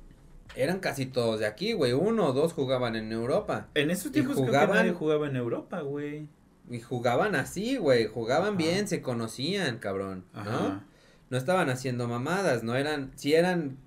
eran 0.54 0.80
casi 0.80 1.06
todos 1.06 1.40
de 1.40 1.46
aquí, 1.46 1.72
güey. 1.72 1.92
Uno 1.92 2.26
o 2.26 2.32
dos 2.32 2.52
jugaban 2.52 2.96
en 2.96 3.12
Europa. 3.12 3.68
En 3.74 3.90
esos 3.90 4.12
tiempos 4.12 4.36
jugaban, 4.36 4.76
nadie 4.76 4.92
jugaba 4.92 5.28
en 5.28 5.36
Europa, 5.36 5.80
güey. 5.80 6.28
Y 6.70 6.80
jugaban 6.80 7.34
así, 7.34 7.76
güey. 7.76 8.06
Jugaban 8.06 8.56
bien, 8.56 8.88
se 8.88 9.02
conocían, 9.02 9.78
cabrón. 9.78 10.24
¿No? 10.34 10.82
No 11.30 11.36
estaban 11.36 11.70
haciendo 11.70 12.08
mamadas, 12.08 12.62
no 12.62 12.74
eran. 12.74 13.12
Sí 13.16 13.34
eran 13.34 13.78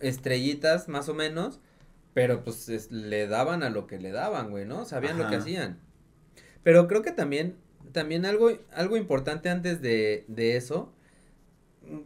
estrellitas, 0.00 0.88
más 0.88 1.08
o 1.08 1.14
menos. 1.14 1.60
Pero 2.12 2.44
pues 2.44 2.90
le 2.92 3.26
daban 3.26 3.62
a 3.64 3.70
lo 3.70 3.86
que 3.86 3.98
le 3.98 4.12
daban, 4.12 4.50
güey, 4.50 4.64
¿no? 4.64 4.84
Sabían 4.84 5.18
lo 5.18 5.28
que 5.28 5.36
hacían. 5.36 5.78
Pero 6.62 6.88
creo 6.88 7.02
que 7.02 7.12
también. 7.12 7.56
También 7.92 8.24
algo, 8.24 8.50
algo 8.72 8.96
importante 8.96 9.50
antes 9.50 9.80
de, 9.80 10.24
de 10.26 10.56
eso 10.56 10.93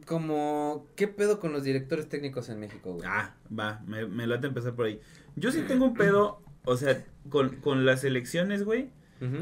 como, 0.07 0.87
¿qué 0.97 1.09
pedo 1.09 1.41
con 1.41 1.53
los 1.53 1.65
directores 1.65 2.09
técnicos 2.09 2.49
en 2.49 2.61
México, 2.61 2.95
güey? 2.95 3.09
Ah, 3.09 3.35
va, 3.57 3.83
me, 3.87 4.07
me 4.07 4.27
late 4.27 4.47
empezar 4.47 4.75
por 4.75 4.87
ahí. 4.87 5.01
Yo 5.37 5.53
sí 5.53 5.63
tengo 5.67 5.87
un 5.87 5.95
pedo, 5.95 6.41
o 6.65 6.77
sea, 6.77 7.05
con, 7.29 7.57
con 7.57 7.87
las 7.87 8.05
elecciones, 8.05 8.65
güey, 8.65 8.91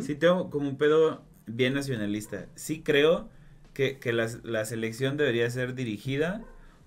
sí 0.00 0.14
tengo 0.14 0.50
como 0.50 0.68
un 0.68 0.78
pedo 0.78 1.22
bien 1.46 1.74
nacionalista. 1.74 2.46
Sí 2.54 2.82
creo 2.82 3.28
que, 3.74 3.98
que 3.98 4.12
la, 4.12 4.28
la 4.42 4.64
selección 4.64 5.16
debería 5.16 5.48
ser 5.50 5.74
dirigida 5.74 6.42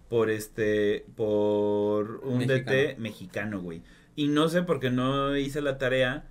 por 0.10 0.30
este, 0.30 1.06
por 1.16 2.22
un 2.24 2.48
DT 2.48 2.98
mexicano, 2.98 3.62
güey. 3.62 3.84
Y 4.16 4.28
no 4.28 4.50
sé 4.50 4.64
porque 4.64 4.90
no 4.90 5.38
hice 5.38 5.62
la 5.62 5.78
tarea 5.78 6.26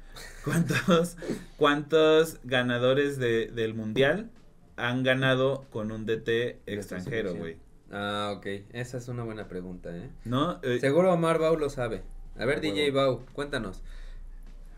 cuántos, 0.45 1.17
cuántos 1.57 2.39
ganadores 2.45 3.19
de, 3.19 3.47
del 3.49 3.75
mundial 3.75 4.31
han 4.79 5.03
ganado 5.03 5.67
con 5.71 5.91
un 5.91 6.07
DT 6.07 6.61
extranjero, 6.67 7.35
güey. 7.35 7.57
Ah, 7.91 8.35
ok. 8.37 8.47
Esa 8.73 8.99
es 8.99 9.09
una 9.09 9.25
buena 9.25 9.49
pregunta, 9.49 9.95
¿eh? 9.95 10.11
¿No? 10.25 10.61
Eh, 10.63 10.79
Seguro 10.81 11.13
Omar 11.13 11.39
Bau 11.39 11.57
lo 11.57 11.69
sabe. 11.69 12.03
A 12.39 12.45
ver, 12.45 12.61
DJ 12.61 12.91
Bau, 12.93 13.25
cuéntanos. 13.33 13.83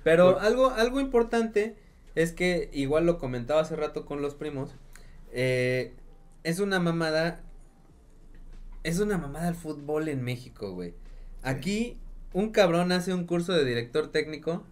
Pero 0.02 0.40
algo, 0.40 0.70
algo 0.70 1.00
importante 1.00 1.76
es 2.14 2.32
que, 2.32 2.70
igual 2.72 3.04
lo 3.04 3.18
comentaba 3.18 3.60
hace 3.60 3.76
rato 3.76 4.06
con 4.06 4.22
los 4.22 4.34
primos, 4.34 4.74
eh, 5.32 5.92
es 6.42 6.58
una 6.58 6.80
mamada, 6.80 7.42
es 8.82 8.98
una 8.98 9.18
mamada 9.18 9.48
el 9.48 9.54
fútbol 9.54 10.08
en 10.08 10.22
México, 10.22 10.72
güey. 10.72 10.94
Aquí, 11.42 11.98
un 12.32 12.50
cabrón 12.50 12.92
hace 12.92 13.12
un 13.12 13.26
curso 13.26 13.52
de 13.52 13.64
director 13.64 14.08
técnico, 14.08 14.64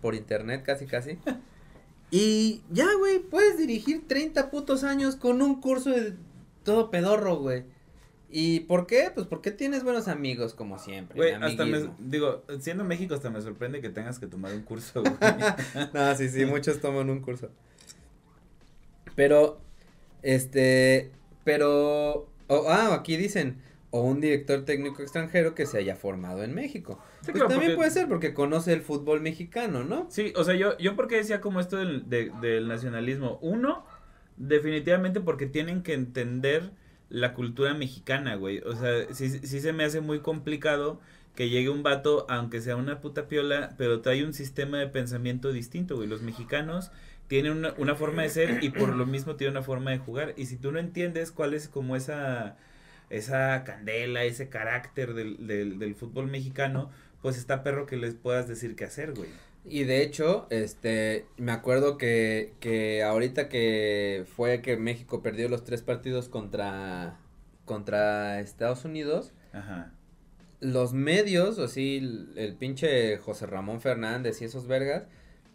por 0.00 0.16
internet 0.16 0.64
casi 0.64 0.86
casi, 0.86 1.18
Y 2.14 2.62
ya, 2.70 2.86
güey, 2.98 3.20
puedes 3.20 3.56
dirigir 3.56 4.06
30 4.06 4.50
putos 4.50 4.84
años 4.84 5.16
con 5.16 5.40
un 5.40 5.62
curso 5.62 5.88
de 5.88 6.12
todo 6.62 6.90
pedorro, 6.90 7.38
güey. 7.38 7.64
¿Y 8.28 8.60
por 8.60 8.86
qué? 8.86 9.10
Pues 9.14 9.26
porque 9.26 9.50
tienes 9.50 9.82
buenos 9.82 10.08
amigos, 10.08 10.52
como 10.52 10.78
siempre. 10.78 11.16
Güey, 11.16 11.32
hasta 11.32 11.64
me, 11.64 11.88
digo, 11.98 12.44
siendo 12.60 12.84
México 12.84 13.14
hasta 13.14 13.30
me 13.30 13.40
sorprende 13.40 13.80
que 13.80 13.88
tengas 13.88 14.18
que 14.18 14.26
tomar 14.26 14.52
un 14.52 14.60
curso, 14.60 15.00
güey. 15.02 15.14
no, 15.94 16.14
sí, 16.14 16.28
sí, 16.28 16.44
muchos 16.44 16.82
toman 16.82 17.08
un 17.08 17.20
curso. 17.20 17.48
Pero, 19.16 19.58
este, 20.20 21.12
pero, 21.44 22.28
oh, 22.48 22.66
ah, 22.68 22.92
aquí 22.92 23.16
dicen, 23.16 23.62
o 23.92 24.00
un 24.00 24.22
director 24.22 24.64
técnico 24.64 25.02
extranjero 25.02 25.54
que 25.54 25.66
se 25.66 25.76
haya 25.76 25.96
formado 25.96 26.42
en 26.42 26.54
México. 26.54 26.98
pues 27.30 27.46
también 27.46 27.76
puede 27.76 27.90
ser 27.90 28.08
porque 28.08 28.32
conoce 28.32 28.72
el 28.72 28.80
fútbol 28.80 29.20
mexicano, 29.20 29.84
¿no? 29.84 30.06
Sí, 30.08 30.32
o 30.34 30.44
sea, 30.44 30.54
yo, 30.54 30.78
yo 30.78 30.96
porque 30.96 31.16
decía 31.16 31.42
como 31.42 31.60
esto 31.60 31.76
del, 31.76 32.08
del 32.08 32.68
nacionalismo. 32.68 33.38
Uno, 33.42 33.84
definitivamente 34.38 35.20
porque 35.20 35.44
tienen 35.44 35.82
que 35.82 35.92
entender 35.92 36.70
la 37.10 37.34
cultura 37.34 37.74
mexicana, 37.74 38.34
güey. 38.36 38.60
O 38.60 38.74
sea, 38.74 39.12
sí, 39.12 39.28
sí 39.28 39.60
se 39.60 39.74
me 39.74 39.84
hace 39.84 40.00
muy 40.00 40.20
complicado 40.20 40.98
que 41.34 41.50
llegue 41.50 41.68
un 41.68 41.82
vato, 41.82 42.24
aunque 42.30 42.62
sea 42.62 42.76
una 42.76 43.02
puta 43.02 43.28
piola, 43.28 43.74
pero 43.76 44.00
trae 44.00 44.24
un 44.24 44.32
sistema 44.32 44.78
de 44.78 44.86
pensamiento 44.86 45.52
distinto, 45.52 45.96
güey. 45.96 46.08
Los 46.08 46.22
mexicanos 46.22 46.90
tienen 47.28 47.52
una, 47.52 47.74
una 47.76 47.94
forma 47.94 48.22
de 48.22 48.30
ser 48.30 48.64
y 48.64 48.70
por 48.70 48.96
lo 48.96 49.04
mismo 49.04 49.36
tienen 49.36 49.54
una 49.58 49.62
forma 49.62 49.90
de 49.90 49.98
jugar. 49.98 50.32
Y 50.38 50.46
si 50.46 50.56
tú 50.56 50.72
no 50.72 50.78
entiendes 50.78 51.30
cuál 51.30 51.52
es 51.52 51.68
como 51.68 51.94
esa 51.94 52.56
esa 53.12 53.62
candela, 53.64 54.24
ese 54.24 54.48
carácter 54.48 55.14
del, 55.14 55.46
del, 55.46 55.78
del 55.78 55.94
fútbol 55.94 56.28
mexicano, 56.28 56.90
pues 57.20 57.36
está 57.36 57.62
perro 57.62 57.86
que 57.86 57.96
les 57.96 58.14
puedas 58.14 58.48
decir 58.48 58.74
qué 58.74 58.84
hacer, 58.84 59.12
güey. 59.12 59.28
Y 59.64 59.84
de 59.84 60.02
hecho, 60.02 60.46
este, 60.50 61.26
me 61.36 61.52
acuerdo 61.52 61.96
que, 61.98 62.54
que 62.58 63.04
ahorita 63.04 63.48
que 63.48 64.24
fue 64.34 64.60
que 64.60 64.76
México 64.76 65.22
perdió 65.22 65.48
los 65.48 65.62
tres 65.62 65.82
partidos 65.82 66.28
contra, 66.28 67.20
contra 67.64 68.40
Estados 68.40 68.84
Unidos, 68.84 69.32
Ajá. 69.52 69.92
los 70.58 70.94
medios, 70.94 71.58
o 71.58 71.68
sí, 71.68 71.98
el, 71.98 72.32
el, 72.36 72.56
pinche 72.56 73.18
José 73.18 73.46
Ramón 73.46 73.80
Fernández 73.80 74.42
y 74.42 74.46
esos 74.46 74.66
vergas, 74.66 75.04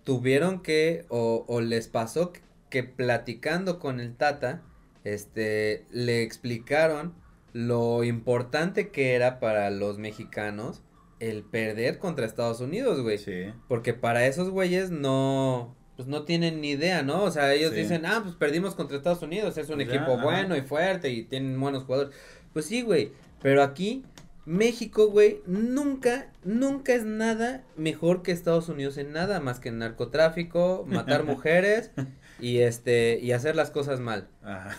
tuvieron 0.06 0.62
que, 0.62 1.06
o, 1.10 1.44
o 1.50 1.60
les 1.60 1.90
pasó 1.90 2.32
que 2.70 2.84
platicando 2.84 3.78
con 3.80 4.00
el 4.00 4.16
Tata, 4.16 4.62
este, 5.04 5.86
le 5.92 6.22
explicaron 6.22 7.14
lo 7.54 8.04
importante 8.04 8.90
que 8.90 9.16
era 9.16 9.40
para 9.40 9.70
los 9.70 9.98
mexicanos 9.98 10.84
el 11.20 11.44
perder 11.44 11.98
contra 12.00 12.26
Estados 12.26 12.60
Unidos, 12.62 13.02
güey. 13.02 13.18
Sí. 13.18 13.52
Porque 13.68 13.94
para 13.94 14.26
esos 14.28 14.50
güeyes 14.50 14.92
no, 14.92 15.76
pues 15.96 16.08
no 16.08 16.24
tienen 16.24 16.62
ni 16.62 16.72
idea, 16.72 17.02
¿no? 17.02 17.24
O 17.24 17.32
sea, 17.32 17.54
ellos 17.54 17.74
dicen, 17.74 18.06
ah, 18.06 18.22
pues 18.24 18.36
perdimos 18.36 18.76
contra 18.76 18.98
Estados 18.98 19.24
Unidos, 19.24 19.58
es 19.58 19.70
un 19.70 19.78
pues 19.78 19.90
equipo 19.90 20.18
bueno 20.20 20.56
y 20.56 20.62
fuerte 20.62 21.10
y 21.10 21.24
tienen 21.24 21.60
buenos 21.60 21.84
jugadores. 21.84 22.16
Pues 22.54 22.66
sí, 22.66 22.84
güey, 22.84 23.12
pero 23.42 23.64
aquí 23.64 24.04
México, 24.46 25.10
güey, 25.10 25.42
nunca, 25.46 26.32
nunca 26.44 26.94
es 26.94 27.04
nada 27.04 27.64
mejor 27.76 28.22
que 28.22 28.32
Estados 28.32 28.70
Unidos 28.70 28.98
en 28.98 29.12
nada 29.12 29.40
más 29.40 29.60
que 29.60 29.70
en 29.70 29.80
narcotráfico, 29.80 30.86
matar 30.88 31.24
mujeres 31.26 31.92
y 32.40 32.60
este 32.60 33.20
y 33.22 33.32
hacer 33.32 33.56
las 33.56 33.72
cosas 33.72 34.00
mal. 34.00 34.28
Ajá. 34.44 34.76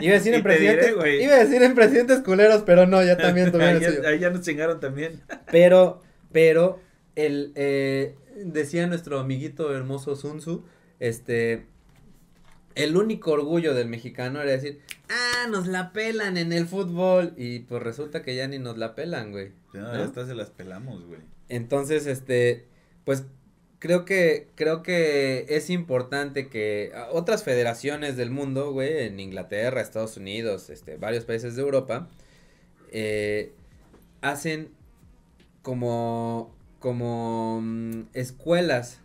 Iba 0.00 0.14
a 0.14 0.18
decir 0.18 0.34
en 0.34 0.42
presidentes, 0.42 0.90
iba 0.90 1.34
a 1.34 1.44
decir 1.44 1.62
en 1.62 1.74
presidentes 1.74 2.20
culeros, 2.20 2.62
pero 2.62 2.86
no, 2.86 3.02
ya 3.04 3.16
también 3.16 3.52
tuvieron 3.52 3.76
ahí, 3.76 4.00
ya, 4.02 4.08
ahí 4.08 4.18
ya 4.18 4.30
nos 4.30 4.42
chingaron 4.42 4.80
también. 4.80 5.20
Pero 5.50 6.02
pero 6.32 6.80
el 7.14 7.52
eh, 7.54 8.16
decía 8.44 8.86
nuestro 8.86 9.20
amiguito 9.20 9.74
hermoso 9.74 10.16
Sun 10.16 10.38
Tzu, 10.38 10.64
este, 10.98 11.66
el 12.74 12.96
único 12.96 13.32
orgullo 13.32 13.74
del 13.74 13.88
mexicano 13.88 14.40
era 14.40 14.50
decir, 14.50 14.80
ah, 15.08 15.46
nos 15.48 15.66
la 15.66 15.92
pelan 15.92 16.36
en 16.36 16.52
el 16.52 16.66
fútbol. 16.66 17.34
Y 17.36 17.60
pues 17.60 17.82
resulta 17.82 18.22
que 18.22 18.34
ya 18.34 18.48
ni 18.48 18.58
nos 18.58 18.78
la 18.78 18.94
pelan, 18.94 19.30
güey. 19.30 19.52
Ya, 19.74 19.80
¿no? 19.80 19.94
ya 19.94 20.04
hasta 20.04 20.26
se 20.26 20.34
las 20.34 20.50
pelamos, 20.50 21.04
güey. 21.04 21.20
Entonces, 21.48 22.06
este, 22.06 22.66
pues 23.04 23.26
creo 23.82 24.04
que, 24.04 24.46
creo 24.54 24.84
que 24.84 25.44
es 25.48 25.68
importante 25.68 26.46
que 26.48 26.92
otras 27.10 27.42
federaciones 27.42 28.16
del 28.16 28.30
mundo, 28.30 28.70
güey, 28.70 29.08
en 29.08 29.18
Inglaterra, 29.18 29.80
Estados 29.80 30.16
Unidos, 30.16 30.70
este, 30.70 30.98
varios 30.98 31.24
países 31.24 31.56
de 31.56 31.62
Europa, 31.62 32.08
eh, 32.92 33.52
hacen 34.20 34.68
como, 35.62 36.54
como 36.78 37.60
mm, 37.60 38.02
escuelas 38.12 39.00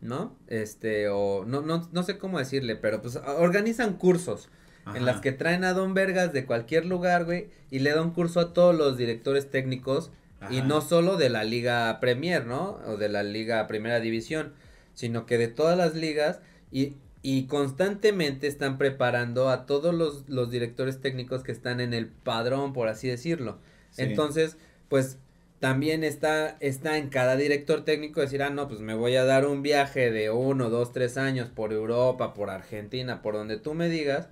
¿no? 0.00 0.36
Este, 0.46 1.08
o 1.08 1.44
no, 1.44 1.62
no, 1.62 1.88
no 1.92 2.02
sé 2.04 2.16
cómo 2.16 2.38
decirle, 2.38 2.76
pero 2.76 3.02
pues 3.02 3.16
organizan 3.16 3.94
cursos 3.94 4.48
en 4.94 5.04
las 5.06 5.20
que 5.20 5.32
traen 5.32 5.64
a 5.64 5.72
Don 5.72 5.92
Vergas 5.94 6.32
de 6.32 6.44
cualquier 6.44 6.86
lugar, 6.86 7.24
güey, 7.24 7.48
y 7.70 7.80
le 7.80 7.90
dan 7.90 8.12
curso 8.12 8.38
a 8.38 8.52
todos 8.52 8.76
los 8.76 8.96
directores 8.96 9.50
técnicos 9.50 10.12
y 10.50 10.62
no 10.62 10.80
solo 10.80 11.16
de 11.16 11.28
la 11.28 11.44
Liga 11.44 11.98
Premier, 12.00 12.46
¿no? 12.46 12.80
O 12.86 12.96
de 12.96 13.08
la 13.08 13.22
Liga 13.22 13.66
Primera 13.66 14.00
División, 14.00 14.52
sino 14.94 15.26
que 15.26 15.38
de 15.38 15.48
todas 15.48 15.76
las 15.76 15.94
ligas 15.94 16.40
y, 16.70 16.94
y 17.22 17.46
constantemente 17.46 18.46
están 18.46 18.78
preparando 18.78 19.48
a 19.48 19.66
todos 19.66 19.94
los, 19.94 20.28
los 20.28 20.50
directores 20.50 21.00
técnicos 21.00 21.42
que 21.42 21.52
están 21.52 21.80
en 21.80 21.94
el 21.94 22.08
padrón, 22.08 22.72
por 22.72 22.88
así 22.88 23.08
decirlo. 23.08 23.58
Entonces, 23.96 24.56
pues 24.88 25.18
también 25.60 26.04
está, 26.04 26.56
está 26.60 26.98
en 26.98 27.08
cada 27.08 27.36
director 27.36 27.84
técnico 27.84 28.20
decir, 28.20 28.42
ah, 28.42 28.50
no, 28.50 28.68
pues 28.68 28.80
me 28.80 28.94
voy 28.94 29.16
a 29.16 29.24
dar 29.24 29.46
un 29.46 29.62
viaje 29.62 30.10
de 30.10 30.30
uno, 30.30 30.68
dos, 30.68 30.92
tres 30.92 31.16
años 31.16 31.48
por 31.48 31.72
Europa, 31.72 32.34
por 32.34 32.50
Argentina, 32.50 33.22
por 33.22 33.34
donde 33.34 33.56
tú 33.58 33.72
me 33.72 33.88
digas, 33.88 34.28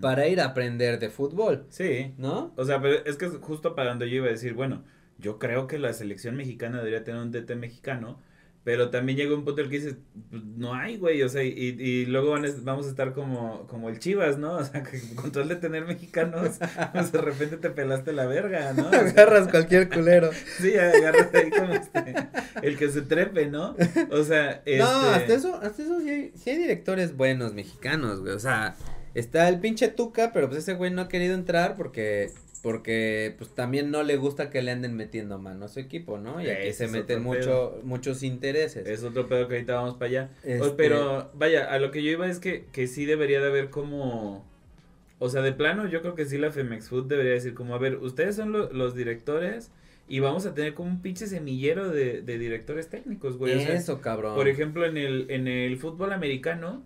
para 0.00 0.28
ir 0.28 0.40
a 0.40 0.46
aprender 0.46 0.98
de 0.98 1.08
fútbol. 1.08 1.64
Sí. 1.70 2.12
¿No? 2.18 2.52
O 2.56 2.64
sea, 2.64 2.80
pero 2.80 3.04
es 3.06 3.16
que 3.16 3.28
justo 3.28 3.74
para 3.74 3.90
donde 3.90 4.10
yo 4.10 4.16
iba 4.16 4.26
a 4.26 4.30
decir, 4.30 4.52
bueno, 4.52 4.84
yo 5.18 5.38
creo 5.38 5.66
que 5.66 5.78
la 5.78 5.92
selección 5.92 6.36
mexicana 6.36 6.78
debería 6.78 7.04
tener 7.04 7.20
un 7.20 7.32
DT 7.32 7.56
mexicano, 7.56 8.20
pero 8.66 8.90
también 8.90 9.16
llega 9.16 9.32
un 9.32 9.44
punto 9.44 9.60
en 9.60 9.66
el 9.66 9.70
que 9.70 9.78
dices, 9.78 9.96
pues, 10.28 10.42
no 10.42 10.74
hay, 10.74 10.96
güey, 10.96 11.22
o 11.22 11.28
sea, 11.28 11.44
y, 11.44 11.52
y 11.52 12.04
luego 12.06 12.32
van 12.32 12.44
vamos 12.64 12.86
a 12.86 12.88
estar 12.88 13.12
como, 13.12 13.64
como 13.68 13.88
el 13.88 14.00
Chivas, 14.00 14.38
¿no? 14.38 14.54
O 14.54 14.64
sea, 14.64 14.82
que 14.90 15.00
con 15.14 15.30
tal 15.30 15.46
de 15.46 15.54
tener 15.54 15.86
mexicanos, 15.86 16.58
pues 16.92 17.12
de 17.12 17.20
repente 17.20 17.58
te 17.58 17.70
pelaste 17.70 18.12
la 18.12 18.26
verga, 18.26 18.72
¿no? 18.72 18.88
agarras 18.92 19.46
cualquier 19.46 19.88
culero. 19.88 20.30
sí, 20.58 20.74
agarras 20.74 21.32
ahí 21.32 21.50
como 21.50 21.74
este, 21.74 22.14
el 22.60 22.76
que 22.76 22.90
se 22.90 23.02
trepe, 23.02 23.46
¿no? 23.46 23.76
O 24.10 24.24
sea, 24.24 24.62
este... 24.64 24.78
No, 24.78 24.88
hasta 24.88 25.32
eso, 25.32 25.54
hasta 25.62 25.82
eso 25.84 26.00
sí 26.00 26.10
hay, 26.10 26.32
sí 26.34 26.50
hay 26.50 26.58
directores 26.58 27.16
buenos 27.16 27.54
mexicanos, 27.54 28.20
güey, 28.20 28.32
o 28.32 28.40
sea, 28.40 28.74
está 29.14 29.48
el 29.48 29.60
pinche 29.60 29.86
Tuca, 29.86 30.32
pero 30.32 30.48
pues 30.48 30.64
ese 30.64 30.74
güey 30.74 30.90
no 30.90 31.02
ha 31.02 31.08
querido 31.08 31.36
entrar 31.36 31.76
porque 31.76 32.32
porque 32.66 33.32
pues 33.38 33.54
también 33.54 33.92
no 33.92 34.02
le 34.02 34.16
gusta 34.16 34.50
que 34.50 34.60
le 34.60 34.72
anden 34.72 34.96
metiendo 34.96 35.38
mano 35.38 35.66
a 35.66 35.68
su 35.68 35.78
equipo, 35.78 36.18
¿no? 36.18 36.42
Y 36.42 36.50
aquí 36.50 36.72
se 36.72 36.88
meten 36.88 37.22
mucho, 37.22 37.78
muchos 37.84 38.24
intereses. 38.24 38.88
Es 38.88 39.04
otro 39.04 39.28
pedo 39.28 39.46
que 39.46 39.54
ahorita 39.54 39.76
vamos 39.76 39.94
para 39.94 40.06
allá. 40.06 40.30
Este 40.42 40.70
pero 40.70 41.30
vaya, 41.34 41.72
a 41.72 41.78
lo 41.78 41.92
que 41.92 42.02
yo 42.02 42.10
iba 42.10 42.26
es 42.26 42.40
que, 42.40 42.64
que 42.72 42.88
sí 42.88 43.04
debería 43.04 43.40
de 43.40 43.46
haber 43.46 43.70
como... 43.70 44.44
O 45.20 45.28
sea, 45.28 45.42
de 45.42 45.52
plano 45.52 45.86
yo 45.86 46.02
creo 46.02 46.16
que 46.16 46.24
sí 46.24 46.38
la 46.38 46.50
Femex 46.50 46.88
Food 46.88 47.06
debería 47.06 47.34
decir 47.34 47.54
como, 47.54 47.72
a 47.72 47.78
ver, 47.78 47.98
ustedes 47.98 48.34
son 48.34 48.50
los 48.50 48.96
directores 48.96 49.70
y 50.08 50.18
vamos 50.18 50.44
a 50.44 50.52
tener 50.52 50.74
como 50.74 50.90
un 50.90 51.02
pinche 51.02 51.28
semillero 51.28 51.90
de, 51.90 52.20
de 52.22 52.36
directores 52.36 52.88
técnicos, 52.88 53.36
güey. 53.36 53.62
Eso, 53.62 54.00
cabrón. 54.00 54.34
Por 54.34 54.48
ejemplo, 54.48 54.86
en 54.86 54.96
el, 54.96 55.26
en 55.30 55.46
el 55.46 55.76
fútbol 55.76 56.12
americano 56.12 56.82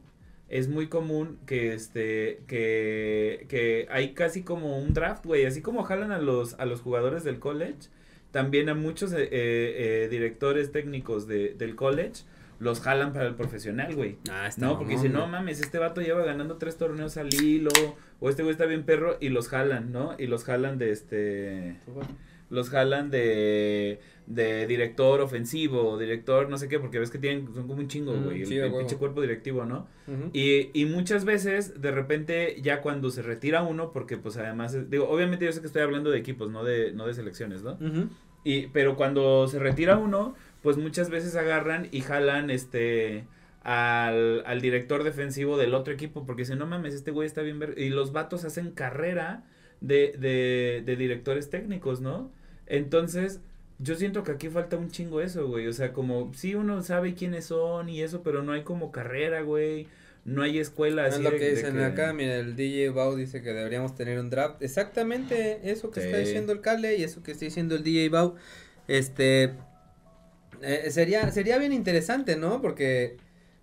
es 0.51 0.69
muy 0.69 0.89
común 0.89 1.39
que 1.47 1.73
este 1.73 2.43
que, 2.47 3.47
que 3.49 3.87
hay 3.91 4.13
casi 4.13 4.43
como 4.43 4.79
un 4.79 4.93
draft, 4.93 5.25
güey, 5.25 5.47
así 5.47 5.63
como 5.63 5.85
jalan 5.85 6.13
a 6.13 6.19
los 6.19 6.55
a 6.55 6.67
los 6.67 6.81
jugadores 6.81 7.25
del 7.25 7.39
college, 7.39 7.89
también 8.33 8.69
a 8.69 8.75
muchos 8.75 9.13
eh, 9.13 9.29
eh, 9.31 10.09
directores 10.11 10.73
técnicos 10.73 11.27
de, 11.27 11.55
del 11.55 11.77
college 11.77 12.25
los 12.59 12.81
jalan 12.81 13.15
para 13.15 13.27
el 13.27 13.35
profesional, 13.35 13.95
güey. 13.95 14.19
Ah, 14.31 14.47
está 14.47 14.67
No, 14.67 14.77
porque 14.77 14.93
dicen, 14.93 15.15
no 15.15 15.27
mames, 15.27 15.63
este 15.63 15.79
vato 15.79 16.03
lleva 16.03 16.23
ganando 16.25 16.59
tres 16.59 16.77
torneos 16.77 17.17
al 17.17 17.33
hilo, 17.33 17.71
o 18.21 18.29
este 18.29 18.43
güey 18.43 18.53
está 18.53 18.67
bien 18.67 18.83
perro, 18.83 19.17
y 19.19 19.31
los 19.31 19.49
jalan, 19.49 19.93
¿no? 19.93 20.15
Y 20.19 20.27
los 20.27 20.45
jalan 20.45 20.77
de 20.77 20.91
este 20.91 21.77
los 22.51 22.69
jalan 22.69 23.11
de, 23.11 24.01
de 24.27 24.67
director 24.67 25.21
ofensivo, 25.21 25.97
director 25.99 26.51
no 26.51 26.59
sé 26.59 26.69
qué, 26.69 26.79
porque 26.79 26.99
ves 26.99 27.11
que 27.11 27.19
tienen, 27.19 27.53
son 27.55 27.67
como 27.67 27.81
un 27.81 27.89
chingo, 27.89 28.13
güey, 28.13 28.43
el, 28.43 28.73
pinche 28.73 28.97
cuerpo 28.97 29.21
directivo, 29.21 29.65
¿no? 29.65 29.87
y, 30.33 30.71
y 30.75 30.85
muchas 30.85 31.25
veces, 31.25 31.81
de 31.81 31.91
repente, 31.93 32.57
ya 32.61 32.83
cuando 32.83 33.11
se 33.11 33.23
retira 33.23 33.63
uno, 33.63 33.93
porque 33.93 34.17
pues 34.19 34.37
además, 34.37 34.91
digo, 34.91 35.09
obviamente 35.09 35.45
yo 35.45 35.53
sé 35.53 35.61
que 35.61 35.69
estoy 35.69 35.83
hablando 35.83 36.11
de 36.11 36.19
equipos, 36.19 36.51
no 36.51 36.65
de, 36.65 36.93
no 36.93 37.07
de 37.07 37.15
selecciones, 37.15 37.63
¿no? 37.63 37.79
y, 38.45 38.67
pero 38.69 38.97
cuando 38.97 39.47
se 39.47 39.59
retira 39.59 39.97
uno, 39.97 40.35
pues 40.63 40.77
muchas 40.77 41.09
veces 41.09 41.37
agarran 41.37 41.89
y 41.91 42.01
jalan, 42.01 42.51
este... 42.51 43.25
Al, 43.63 44.43
al 44.47 44.63
director 44.63 45.05
defensivo 45.05 45.59
del 45.59 45.75
otro 45.75 45.93
equipo 45.93 46.25
porque 46.25 46.45
dicen, 46.45 46.59
no 46.59 46.67
mames, 46.67 46.95
este 46.95 47.11
güey 47.11 47.27
está 47.27 47.43
bien 47.43 47.59
ver 47.59 47.75
y 47.77 47.91
los 47.91 48.11
vatos 48.11 48.47
hacen 48.47 48.71
carrera 48.71 49.45
de, 49.83 50.15
de, 50.19 50.83
de 50.83 50.97
directores 50.97 51.51
técnicos, 51.51 52.01
¿no? 52.01 52.33
Entonces, 52.71 53.41
yo 53.81 53.97
siento 53.97 54.23
que 54.23 54.31
aquí 54.31 54.49
falta 54.49 54.77
un 54.77 54.91
chingo 54.91 55.21
eso, 55.21 55.49
güey. 55.49 55.67
O 55.67 55.73
sea, 55.73 55.93
como, 55.93 56.33
sí, 56.35 56.55
uno 56.55 56.81
sabe 56.83 57.15
quiénes 57.15 57.47
son 57.47 57.89
y 57.89 58.01
eso, 58.01 58.23
pero 58.23 58.43
no 58.43 58.53
hay 58.53 58.63
como 58.63 58.93
carrera, 58.93 59.43
güey. 59.43 59.89
No 60.25 60.43
hay 60.43 60.59
escuela 60.59 61.07
así. 61.07 61.17
Es 61.17 61.25
lo 61.25 61.31
que 61.37 61.51
dicen 61.51 61.81
acá, 61.81 62.13
mira, 62.13 62.37
el 62.37 62.55
DJ 62.55 62.91
Bau 62.91 63.17
dice 63.17 63.43
que 63.43 63.53
deberíamos 63.53 63.97
tener 63.97 64.21
un 64.21 64.31
draft. 64.31 64.63
Exactamente 64.63 65.69
eso 65.71 65.91
que 65.91 66.01
está 66.01 66.19
diciendo 66.19 66.53
el 66.53 66.61
Cale 66.61 66.97
y 66.97 67.03
eso 67.03 67.23
que 67.23 67.33
está 67.33 67.45
diciendo 67.45 67.75
el 67.75 67.83
DJ 67.83 68.09
Bau. 68.11 68.37
Este, 68.87 69.55
eh, 70.63 70.91
sería, 70.91 71.29
sería 71.33 71.59
bien 71.59 71.73
interesante, 71.73 72.37
¿no? 72.37 72.61
Porque, 72.63 73.17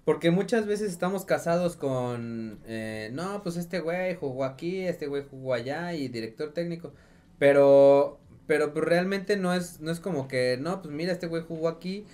porque 0.03 0.31
muchas 0.31 0.65
veces 0.65 0.91
estamos 0.91 1.23
casados 1.23 1.77
con, 1.77 2.59
eh, 2.67 3.09
no, 3.13 3.41
pues 3.43 3.55
este 3.55 3.79
güey 3.79 4.15
jugó 4.15 4.43
aquí, 4.43 4.81
este 4.81 5.07
güey 5.07 5.23
jugó 5.29 5.53
allá 5.53 5.93
y 5.93 6.09
director 6.09 6.51
técnico. 6.53 6.91
Pero 7.39 8.19
pero 8.47 8.73
pues 8.73 8.85
realmente 8.85 9.37
no 9.37 9.53
es, 9.53 9.79
no 9.81 9.91
es 9.91 9.99
como 9.99 10.27
que, 10.27 10.57
no, 10.59 10.81
pues 10.81 10.93
mira, 10.93 11.11
este 11.11 11.27
güey 11.27 11.43
jugó 11.43 11.67
aquí 11.67 12.05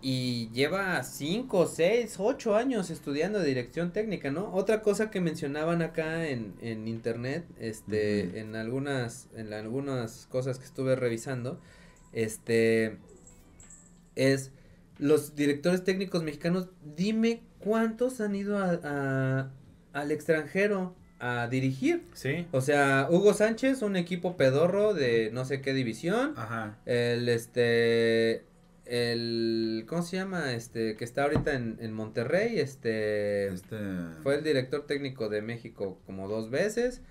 y 0.00 0.48
lleva 0.50 1.02
cinco, 1.02 1.66
seis, 1.66 2.16
ocho 2.18 2.54
años 2.54 2.90
estudiando 2.90 3.42
dirección 3.42 3.92
técnica, 3.92 4.30
¿no? 4.30 4.52
Otra 4.54 4.82
cosa 4.82 5.10
que 5.10 5.20
mencionaban 5.20 5.82
acá 5.82 6.28
en, 6.28 6.54
en 6.60 6.86
internet, 6.86 7.44
este, 7.58 8.38
en 8.38 8.54
algunas, 8.54 9.28
en 9.34 9.52
algunas 9.52 10.26
cosas 10.26 10.58
que 10.58 10.66
estuve 10.66 10.94
revisando, 10.94 11.60
este, 12.12 12.98
es 14.14 14.52
los 14.98 15.34
directores 15.34 15.84
técnicos 15.84 16.22
mexicanos, 16.22 16.68
dime 16.96 17.42
cuántos 17.58 18.20
han 18.20 18.36
ido 18.36 18.58
a 18.58 19.50
al 19.92 20.10
extranjero 20.10 20.94
a 21.20 21.48
dirigir. 21.48 22.04
Sí. 22.12 22.46
O 22.52 22.60
sea, 22.60 23.08
Hugo 23.10 23.34
Sánchez, 23.34 23.82
un 23.82 23.96
equipo 23.96 24.36
pedorro 24.36 24.94
de 24.94 25.30
no 25.32 25.44
sé 25.44 25.60
qué 25.60 25.74
división. 25.74 26.34
Ajá. 26.36 26.78
El 26.86 27.28
este 27.28 28.44
el 28.86 29.84
¿cómo 29.86 30.02
se 30.02 30.16
llama? 30.16 30.52
Este 30.52 30.96
que 30.96 31.04
está 31.04 31.24
ahorita 31.24 31.54
en, 31.54 31.76
en 31.80 31.92
Monterrey, 31.92 32.58
este, 32.58 33.48
este, 33.48 33.76
fue 34.22 34.36
el 34.36 34.44
director 34.44 34.86
técnico 34.86 35.28
de 35.28 35.42
México 35.42 35.98
como 36.06 36.28
dos 36.28 36.50
veces. 36.50 37.02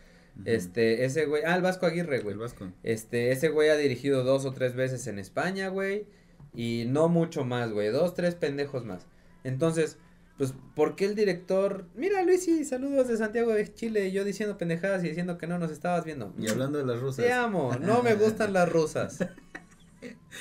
Este, 0.46 1.06
ese 1.06 1.26
güey, 1.26 1.44
ah, 1.46 1.56
el 1.56 1.62
Vasco 1.64 1.88
Aguirre, 1.88 2.20
güey. 2.20 2.34
El 2.34 2.40
Vasco. 2.40 2.72
Este, 2.84 3.32
ese 3.32 3.50
güey 3.50 3.70
ha 3.70 3.76
dirigido 3.76 4.24
dos 4.24 4.46
o 4.46 4.54
tres 4.54 4.76
veces 4.76 5.08
en 5.08 5.18
España, 5.18 5.70
güey, 5.70 6.06
y 6.54 6.86
no 6.88 7.10
mucho 7.10 7.44
más, 7.44 7.72
güey, 7.72 7.90
dos, 7.90 8.14
tres 8.14 8.36
pendejos 8.36 8.86
más. 8.86 9.08
Entonces, 9.44 9.98
pues, 10.38 10.54
¿por 10.76 10.96
qué 10.96 11.06
el 11.06 11.16
director? 11.16 11.88
Mira, 11.96 12.22
Luis, 12.24 12.48
y 12.48 12.64
saludos 12.64 13.08
de 13.08 13.18
Santiago 13.18 13.54
de 13.54 13.74
Chile, 13.74 14.08
y 14.08 14.12
yo 14.12 14.24
diciendo 14.24 14.58
pendejadas 14.58 15.04
y 15.04 15.10
diciendo 15.10 15.38
que 15.38 15.48
no 15.48 15.58
nos 15.58 15.72
estabas 15.72 16.06
viendo. 16.06 16.34
Y 16.38 16.48
hablando 16.48 16.78
de 16.78 16.86
las 16.86 17.00
rusas. 17.00 17.26
Te 17.26 17.34
amo, 17.34 17.76
no 17.82 18.04
me 18.04 18.14
gustan 18.14 18.54
las 18.54 18.72
rusas. 18.72 19.20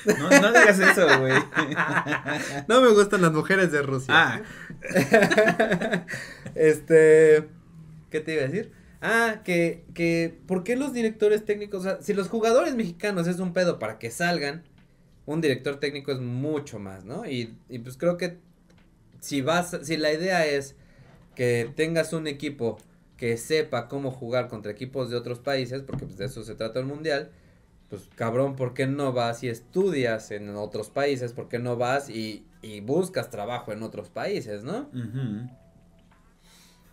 No, 0.04 0.28
no 0.28 0.48
digas 0.48 0.78
eso, 0.78 1.06
güey. 1.18 1.32
no 2.68 2.82
me 2.82 2.88
gustan 2.90 3.22
las 3.22 3.32
mujeres 3.32 3.72
de 3.72 3.80
Rusia. 3.80 4.14
Ah. 4.14 4.42
este, 6.54 7.48
¿qué 8.10 8.20
te 8.20 8.34
iba 8.34 8.42
a 8.42 8.48
decir? 8.48 8.72
Ah, 9.00 9.40
que, 9.42 9.86
que, 9.94 10.38
¿por 10.46 10.64
qué 10.64 10.76
los 10.76 10.92
directores 10.92 11.46
técnicos, 11.46 11.80
o 11.80 11.82
sea, 11.84 12.02
si 12.02 12.12
los 12.12 12.28
jugadores 12.28 12.74
mexicanos 12.74 13.26
es 13.26 13.38
un 13.38 13.54
pedo 13.54 13.78
para 13.78 13.98
que 13.98 14.10
salgan, 14.10 14.64
un 15.24 15.40
director 15.40 15.80
técnico 15.80 16.12
es 16.12 16.20
mucho 16.20 16.78
más, 16.78 17.04
¿no? 17.04 17.26
Y, 17.26 17.56
y 17.68 17.78
pues 17.78 17.96
creo 17.96 18.18
que 18.18 18.38
si 19.26 19.42
vas, 19.42 19.76
si 19.82 19.96
la 19.96 20.12
idea 20.12 20.46
es 20.46 20.76
que 21.34 21.72
tengas 21.74 22.12
un 22.12 22.28
equipo 22.28 22.78
que 23.16 23.36
sepa 23.36 23.88
cómo 23.88 24.12
jugar 24.12 24.46
contra 24.46 24.70
equipos 24.70 25.10
de 25.10 25.16
otros 25.16 25.40
países, 25.40 25.82
porque 25.82 26.06
pues 26.06 26.16
de 26.16 26.26
eso 26.26 26.44
se 26.44 26.54
trata 26.54 26.78
el 26.78 26.86
mundial, 26.86 27.30
pues 27.90 28.08
cabrón, 28.14 28.54
¿por 28.54 28.72
qué 28.72 28.86
no 28.86 29.12
vas 29.12 29.42
y 29.42 29.48
estudias 29.48 30.30
en 30.30 30.50
otros 30.50 30.90
países? 30.90 31.32
¿Por 31.32 31.48
qué 31.48 31.58
no 31.58 31.76
vas 31.76 32.08
y, 32.08 32.44
y 32.62 32.80
buscas 32.80 33.28
trabajo 33.28 33.72
en 33.72 33.82
otros 33.82 34.10
países, 34.10 34.62
no? 34.62 34.88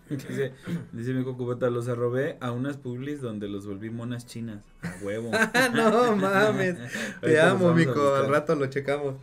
dice, 0.09 0.53
dice 0.91 1.13
mi 1.13 1.23
cocubeta, 1.23 1.69
los 1.69 1.87
arrobé 1.87 2.37
a 2.39 2.51
unas 2.51 2.77
publis 2.77 3.21
donde 3.21 3.47
los 3.47 3.67
volví 3.67 3.91
monas 3.91 4.25
chinas. 4.25 4.63
A 4.81 5.03
huevo. 5.03 5.29
no 5.75 6.15
mames. 6.15 6.77
Te 7.21 7.39
amo, 7.39 7.73
mico. 7.73 8.15
Al 8.15 8.27
rato 8.27 8.55
lo 8.55 8.65
checamos. 8.67 9.17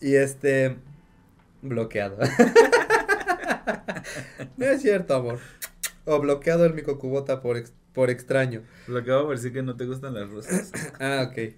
Y 0.00 0.14
este. 0.14 0.76
Bloqueado. 1.64 2.18
no 4.58 4.66
es 4.66 4.82
cierto, 4.82 5.14
amor. 5.14 5.38
O 6.04 6.20
bloqueado 6.20 6.66
el 6.66 6.74
micocubota 6.74 7.40
por, 7.40 7.62
por 7.94 8.10
extraño. 8.10 8.62
Bloqueado 8.86 9.24
por 9.24 9.36
decir 9.36 9.54
que 9.54 9.62
no 9.62 9.76
te 9.76 9.86
gustan 9.86 10.12
las 10.12 10.28
rosas. 10.28 10.70
ah, 11.00 11.30
ok. 11.30 11.54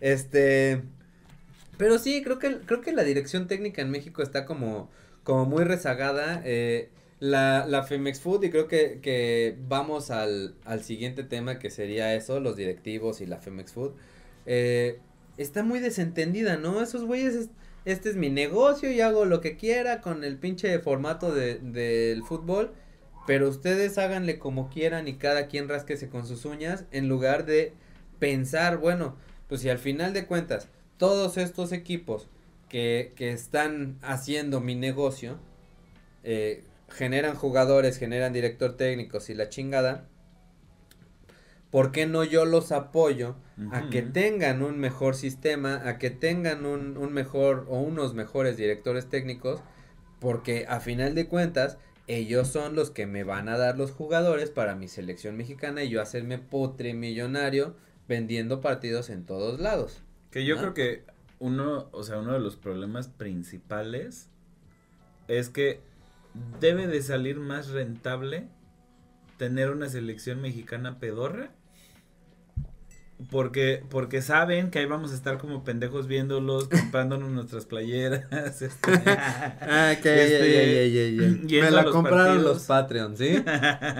Este. 0.00 0.82
Pero 1.78 1.98
sí, 1.98 2.22
creo 2.22 2.40
que, 2.40 2.58
creo 2.66 2.80
que 2.80 2.92
la 2.92 3.04
dirección 3.04 3.46
técnica 3.46 3.80
en 3.80 3.90
México 3.90 4.22
está 4.22 4.44
como, 4.44 4.90
como 5.22 5.46
muy 5.46 5.62
rezagada. 5.62 6.42
Eh, 6.44 6.90
la, 7.20 7.64
la 7.66 7.84
Femex 7.84 8.20
Food, 8.20 8.44
y 8.44 8.50
creo 8.50 8.66
que, 8.66 8.98
que 9.00 9.56
vamos 9.68 10.10
al, 10.10 10.56
al 10.64 10.82
siguiente 10.82 11.22
tema 11.22 11.60
que 11.60 11.70
sería 11.70 12.12
eso, 12.14 12.40
los 12.40 12.56
directivos 12.56 13.20
y 13.20 13.26
la 13.26 13.38
Femex 13.38 13.72
Food. 13.72 13.92
Eh, 14.46 14.98
está 15.36 15.62
muy 15.62 15.78
desentendida, 15.78 16.56
¿no? 16.56 16.82
Esos 16.82 17.04
güeyes, 17.04 17.50
este 17.84 18.10
es 18.10 18.16
mi 18.16 18.30
negocio 18.30 18.90
y 18.90 19.00
hago 19.00 19.24
lo 19.24 19.40
que 19.40 19.56
quiera 19.56 20.00
con 20.00 20.24
el 20.24 20.38
pinche 20.38 20.78
formato 20.78 21.34
de, 21.34 21.58
del 21.58 22.22
fútbol. 22.22 22.72
Pero 23.26 23.48
ustedes 23.48 23.96
háganle 23.96 24.38
como 24.38 24.68
quieran 24.68 25.08
y 25.08 25.14
cada 25.14 25.46
quien 25.46 25.68
rasquese 25.68 26.08
con 26.10 26.26
sus 26.26 26.44
uñas 26.44 26.84
en 26.90 27.08
lugar 27.08 27.46
de 27.46 27.72
pensar, 28.18 28.76
bueno, 28.76 29.16
pues 29.48 29.62
si 29.62 29.70
al 29.70 29.78
final 29.78 30.12
de 30.12 30.26
cuentas 30.26 30.68
todos 30.98 31.38
estos 31.38 31.72
equipos 31.72 32.28
que, 32.68 33.12
que 33.16 33.32
están 33.32 33.98
haciendo 34.02 34.60
mi 34.60 34.74
negocio 34.74 35.38
eh, 36.22 36.64
generan 36.88 37.34
jugadores, 37.34 37.98
generan 37.98 38.32
director 38.32 38.76
técnicos 38.76 39.30
y 39.30 39.34
la 39.34 39.48
chingada, 39.48 40.06
¿por 41.74 41.90
qué 41.90 42.06
no 42.06 42.22
yo 42.22 42.44
los 42.44 42.70
apoyo 42.70 43.34
a 43.72 43.90
que 43.90 44.00
tengan 44.00 44.62
un 44.62 44.78
mejor 44.78 45.16
sistema, 45.16 45.88
a 45.88 45.98
que 45.98 46.08
tengan 46.08 46.66
un, 46.66 46.96
un 46.96 47.12
mejor 47.12 47.66
o 47.68 47.80
unos 47.80 48.14
mejores 48.14 48.56
directores 48.56 49.08
técnicos? 49.08 49.60
Porque 50.20 50.66
a 50.68 50.78
final 50.78 51.16
de 51.16 51.26
cuentas, 51.26 51.78
ellos 52.06 52.46
son 52.46 52.76
los 52.76 52.92
que 52.92 53.08
me 53.08 53.24
van 53.24 53.48
a 53.48 53.58
dar 53.58 53.76
los 53.76 53.90
jugadores 53.90 54.50
para 54.50 54.76
mi 54.76 54.86
selección 54.86 55.36
mexicana 55.36 55.82
y 55.82 55.88
yo 55.88 56.00
hacerme 56.00 56.38
potre 56.38 56.94
millonario 56.94 57.74
vendiendo 58.06 58.60
partidos 58.60 59.10
en 59.10 59.26
todos 59.26 59.58
lados. 59.58 60.00
Que 60.30 60.44
yo 60.44 60.56
creo 60.58 60.74
que 60.74 61.02
uno, 61.40 61.88
o 61.90 62.04
sea, 62.04 62.20
uno 62.20 62.34
de 62.34 62.38
los 62.38 62.54
problemas 62.54 63.08
principales 63.08 64.28
es 65.26 65.48
que 65.48 65.80
debe 66.60 66.86
de 66.86 67.02
salir 67.02 67.40
más 67.40 67.70
rentable 67.70 68.46
tener 69.38 69.70
una 69.70 69.88
selección 69.88 70.40
mexicana 70.40 71.00
pedorra. 71.00 71.50
Porque, 73.30 73.82
porque 73.90 74.22
saben 74.22 74.70
que 74.70 74.80
ahí 74.80 74.86
vamos 74.86 75.12
a 75.12 75.14
estar 75.14 75.38
como 75.38 75.62
pendejos 75.62 76.08
viéndolos, 76.08 76.68
comprándonos 76.68 77.30
nuestras 77.30 77.64
playeras. 77.64 78.24
Este, 78.62 78.92
ah, 79.06 79.94
que 80.02 80.88
este, 80.88 81.60
Me 81.62 81.70
la 81.70 81.84
compraron 81.84 82.42
los 82.42 82.64
Patreons, 82.64 83.18
¿sí? 83.18 83.42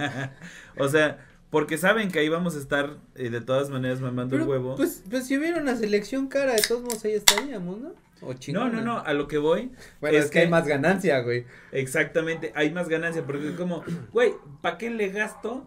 o 0.77 0.89
sea, 0.89 1.25
porque 1.49 1.77
saben 1.77 2.11
que 2.11 2.19
ahí 2.19 2.29
vamos 2.29 2.55
a 2.55 2.59
estar 2.59 2.97
eh, 3.15 3.29
de 3.29 3.41
todas 3.41 3.69
maneras 3.69 4.01
mamando 4.01 4.35
el 4.35 4.43
huevo. 4.43 4.75
Pues, 4.75 5.03
pues 5.09 5.25
si 5.25 5.37
hubiera 5.37 5.61
una 5.61 5.75
selección 5.75 6.27
cara, 6.27 6.53
de 6.53 6.61
todos 6.61 6.81
modos 6.81 7.05
ahí 7.05 7.13
estaríamos, 7.13 7.79
¿no? 7.79 7.93
no, 8.21 8.69
no, 8.69 8.81
no, 8.81 8.99
a 8.99 9.13
lo 9.13 9.27
que 9.27 9.37
voy. 9.37 9.71
Bueno, 10.01 10.17
es, 10.17 10.29
que, 10.29 10.39
hay 10.39 10.49
más 10.49 10.67
ganancia, 10.67 11.19
güey. 11.19 11.45
Exactamente, 11.71 12.51
hay 12.55 12.71
más 12.71 12.89
ganancia, 12.89 13.23
porque 13.25 13.49
es 13.49 13.55
como, 13.55 13.83
güey, 14.11 14.33
¿para 14.61 14.77
qué 14.77 14.89
le 14.89 15.09
gasto? 15.09 15.65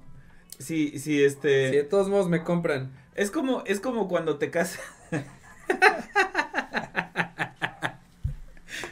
Si, 0.59 0.99
si 0.99 1.23
este. 1.23 1.71
Si 1.71 1.77
de 1.77 1.85
todos 1.85 2.09
modos 2.09 2.29
me 2.29 2.43
compran. 2.43 2.91
Es 3.19 3.31
como, 3.33 3.65
es 3.67 3.81
como 3.81 4.07
cuando 4.07 4.39
te 4.39 4.49
casas. 4.49 4.81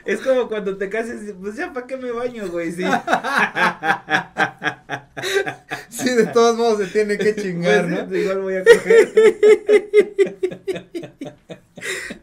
es 0.04 0.20
como 0.20 0.48
cuando 0.48 0.76
te 0.76 0.90
cases, 0.90 1.32
pues 1.40 1.54
ya, 1.54 1.72
¿para 1.72 1.86
qué 1.86 1.96
me 1.96 2.10
baño, 2.10 2.48
güey? 2.48 2.72
Sí. 2.72 2.82
sí, 5.88 6.10
de 6.10 6.26
todos 6.26 6.56
modos 6.56 6.78
se 6.80 6.86
tiene 6.88 7.16
que 7.18 7.36
chingar, 7.36 7.88
pues, 7.88 8.08
¿no? 8.08 8.16
Igual 8.16 8.40
voy 8.40 8.56
a 8.56 8.64
coger. 8.64 9.12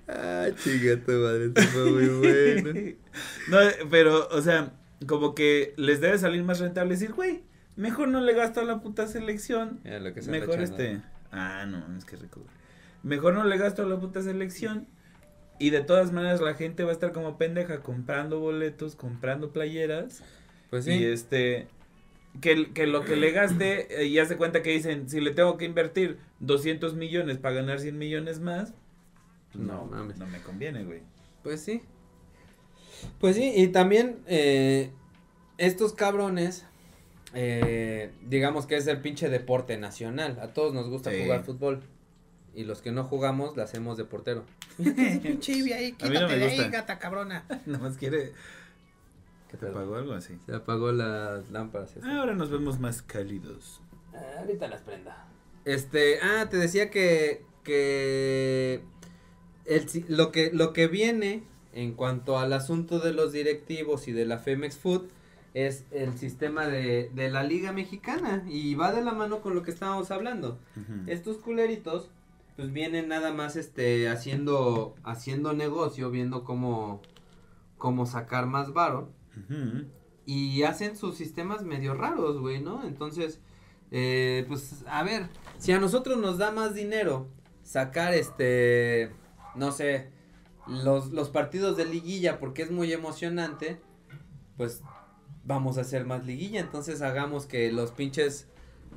ah, 0.10 0.47
chinga 0.62 0.97
tu 1.06 1.12
madre, 1.14 1.45
esto 1.45 1.62
fue 1.62 1.86
muy 1.89 2.08
bueno. 2.08 2.74
No, 3.47 3.60
pero, 3.89 4.28
o 4.28 4.41
sea, 4.41 4.74
como 5.08 5.36
que 5.36 5.74
les 5.78 6.01
debe 6.01 6.18
salir 6.18 6.43
más 6.43 6.60
rentable 6.60 6.95
decir, 6.95 7.14
güey, 7.14 7.43
mejor 7.78 8.10
no 8.10 8.20
le 8.20 8.34
gasto 8.34 8.60
a 8.60 8.66
la 8.66 8.82
puta 8.82 9.08
selección. 9.08 9.80
mejor 10.28 10.62
este. 10.62 11.01
Ah, 11.34 11.65
no, 11.65 11.97
es 11.97 12.05
que 12.05 12.15
rico. 12.15 12.41
Mejor 13.03 13.34
no 13.34 13.43
le 13.43 13.57
gasto 13.57 13.84
a 13.84 13.86
la 13.86 13.99
puta 13.99 14.21
selección. 14.21 14.88
Y 15.59 15.69
de 15.69 15.81
todas 15.81 16.11
maneras 16.11 16.41
la 16.41 16.55
gente 16.55 16.84
va 16.84 16.89
a 16.89 16.93
estar 16.93 17.11
como 17.11 17.38
pendeja 17.38 17.81
comprando 17.81 18.39
boletos, 18.39 18.95
comprando 18.95 19.51
playeras. 19.51 20.23
Pues 20.69 20.86
sí. 20.86 20.93
Y 20.93 21.05
este, 21.05 21.67
que, 22.41 22.71
que 22.73 22.88
lo 22.88 23.03
que 23.03 23.15
le 23.15 23.31
gaste, 23.31 24.01
eh, 24.01 24.07
y 24.07 24.19
hace 24.19 24.38
cuenta 24.38 24.63
que 24.63 24.71
dicen, 24.71 25.09
si 25.09 25.21
le 25.21 25.31
tengo 25.31 25.57
que 25.57 25.65
invertir 25.65 26.17
200 26.39 26.95
millones 26.95 27.38
para 27.38 27.55
ganar 27.55 27.79
100 27.79 27.97
millones 27.97 28.39
más, 28.39 28.73
no, 29.53 29.86
mames. 29.86 30.17
No 30.17 30.25
me 30.27 30.41
conviene, 30.41 30.84
güey. 30.84 31.01
Pues 31.43 31.61
sí. 31.61 31.81
Pues 33.19 33.36
sí, 33.36 33.51
y 33.55 33.67
también 33.67 34.19
eh, 34.27 34.91
estos 35.57 35.93
cabrones, 35.93 36.65
eh, 37.34 38.11
digamos 38.27 38.65
que 38.65 38.75
es 38.75 38.88
el 38.88 39.01
pinche 39.01 39.29
deporte 39.29 39.77
nacional. 39.77 40.39
A 40.41 40.53
todos 40.53 40.73
nos 40.73 40.89
gusta 40.89 41.11
jugar 41.11 41.43
fútbol. 41.43 41.81
Y 42.55 42.65
los 42.65 42.81
que 42.81 42.91
no 42.91 43.03
jugamos, 43.03 43.57
la 43.57 43.63
hacemos 43.63 43.97
de 43.97 44.05
portero. 44.05 44.43
pinche 44.77 45.53
ahí, 45.73 45.93
quítate 45.93 46.38
de 46.38 46.45
ahí, 46.45 46.69
gata 46.69 46.99
cabrona. 46.99 47.45
más 47.65 47.97
quiere 47.97 48.34
¿Se 49.59 49.67
apagó 49.67 49.95
algo 49.95 50.13
así? 50.13 50.38
Se 50.45 50.55
apagó 50.55 50.91
las 50.91 51.49
lámparas. 51.51 51.95
ahora 52.03 52.34
nos 52.34 52.49
vemos 52.49 52.79
más 52.79 53.01
cálidos. 53.01 53.81
Ah, 54.13 54.39
ahorita 54.39 54.67
las 54.67 54.81
prenda. 54.81 55.27
Este, 55.65 56.19
ah, 56.21 56.47
te 56.49 56.57
decía 56.57 56.89
que, 56.89 57.43
que 57.63 58.81
el, 59.65 60.05
lo 60.07 60.31
que 60.31 60.51
lo 60.51 60.73
que 60.73 60.88
viene 60.88 61.43
en 61.73 61.93
cuanto 61.93 62.39
al 62.39 62.53
asunto 62.53 62.99
de 62.99 63.13
los 63.13 63.31
directivos 63.31 64.07
y 64.07 64.11
de 64.11 64.25
la 64.25 64.39
Femex 64.39 64.77
Food 64.77 65.03
es 65.54 65.86
el 65.91 66.18
sistema 66.18 66.68
de, 66.68 67.12
de 67.14 67.30
la 67.30 67.43
Liga 67.43 67.72
Mexicana 67.72 68.43
y 68.47 68.76
va 68.76 68.91
de 68.91 69.04
la 69.04 69.14
mano 69.14 69.41
con 69.41 69.56
lo 69.56 69.64
que 69.64 69.72
estábamos 69.72 70.12
hablando. 70.12 70.58
Estos 71.08 71.38
culeritos 71.38 72.10
pues 72.56 72.72
vienen 72.72 73.08
nada 73.08 73.34
más 73.34 73.56
este 73.56 74.08
haciendo 74.10 74.95
haciendo 75.04 75.54
negocio, 75.54 76.12
viendo 76.12 76.43
cómo 76.43 77.01
cómo 77.78 78.06
sacar 78.06 78.45
más 78.47 78.74
varo 78.74 79.12
y 80.26 80.64
hacen 80.64 80.95
sus 80.95 81.16
sistemas 81.16 81.64
medio 81.64 81.93
raros, 81.93 82.39
güey, 82.39 82.62
¿no? 82.62 82.86
Entonces, 82.86 83.41
eh, 83.91 84.45
pues, 84.47 84.84
a 84.88 85.04
ver, 85.04 85.28
si 85.58 85.72
a 85.72 85.80
nosotros 85.80 86.18
nos 86.18 86.38
da 86.38 86.51
más 86.51 86.74
dinero 86.74 87.28
sacar 87.64 88.14
este, 88.14 89.12
no 89.56 89.72
sé, 89.72 90.10
los, 90.68 91.12
los 91.12 91.30
partidos 91.30 91.76
de 91.76 91.86
liguilla 91.86 92.39
porque 92.39 92.62
es 92.62 92.72
muy 92.72 92.93
emocionante, 92.93 93.82
pues 94.56 94.82
vamos 95.43 95.77
a 95.77 95.81
hacer 95.81 96.05
más 96.05 96.25
liguilla, 96.25 96.59
entonces 96.59 97.01
hagamos 97.01 97.45
que 97.45 97.71
los 97.71 97.91
pinches, 97.91 98.47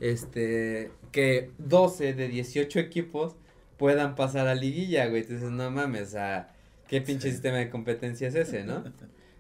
este, 0.01 0.90
que 1.12 1.51
12 1.59 2.14
de 2.14 2.28
18 2.28 2.78
equipos 2.78 3.36
puedan 3.76 4.14
pasar 4.14 4.47
a 4.47 4.55
liguilla, 4.55 5.07
güey, 5.07 5.22
entonces 5.22 5.51
no 5.51 5.70
mames, 5.70 6.14
a 6.14 6.53
qué 6.88 7.01
pinche 7.01 7.30
sistema 7.30 7.59
de 7.59 7.70
competencia 7.70 8.28
es 8.28 8.34
ese, 8.34 8.64
¿no? 8.64 8.84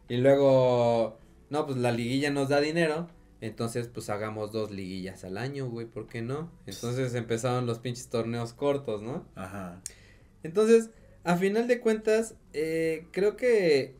Y 0.08 0.18
luego, 0.18 1.18
no, 1.50 1.66
pues 1.66 1.78
la 1.78 1.92
liguilla 1.92 2.30
nos 2.30 2.48
da 2.48 2.60
dinero. 2.60 3.08
Entonces, 3.42 3.88
pues 3.88 4.08
hagamos 4.08 4.50
dos 4.50 4.70
liguillas 4.70 5.22
al 5.24 5.36
año, 5.36 5.68
güey, 5.68 5.86
¿por 5.86 6.08
qué 6.08 6.22
no? 6.22 6.50
Entonces 6.66 7.14
empezaron 7.14 7.66
los 7.66 7.78
pinches 7.78 8.08
torneos 8.08 8.54
cortos, 8.54 9.02
¿no? 9.02 9.26
Ajá. 9.34 9.82
Entonces, 10.42 10.90
a 11.22 11.36
final 11.36 11.68
de 11.68 11.80
cuentas, 11.80 12.34
eh, 12.54 13.06
creo 13.10 13.36
que, 13.36 13.94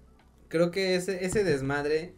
creo 0.48 0.70
que 0.70 0.94
ese, 0.96 1.24
ese 1.24 1.44
desmadre, 1.44 2.14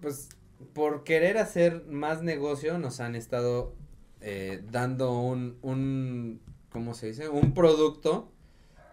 pues, 0.00 0.28
por 0.72 1.04
querer 1.04 1.38
hacer 1.38 1.84
más 1.86 2.22
negocio, 2.22 2.78
nos 2.78 3.00
han 3.00 3.14
estado 3.14 3.74
eh, 4.20 4.62
dando 4.70 5.20
un, 5.20 5.58
un, 5.62 6.40
¿cómo 6.70 6.94
se 6.94 7.08
dice? 7.08 7.28
Un 7.28 7.54
producto, 7.54 8.32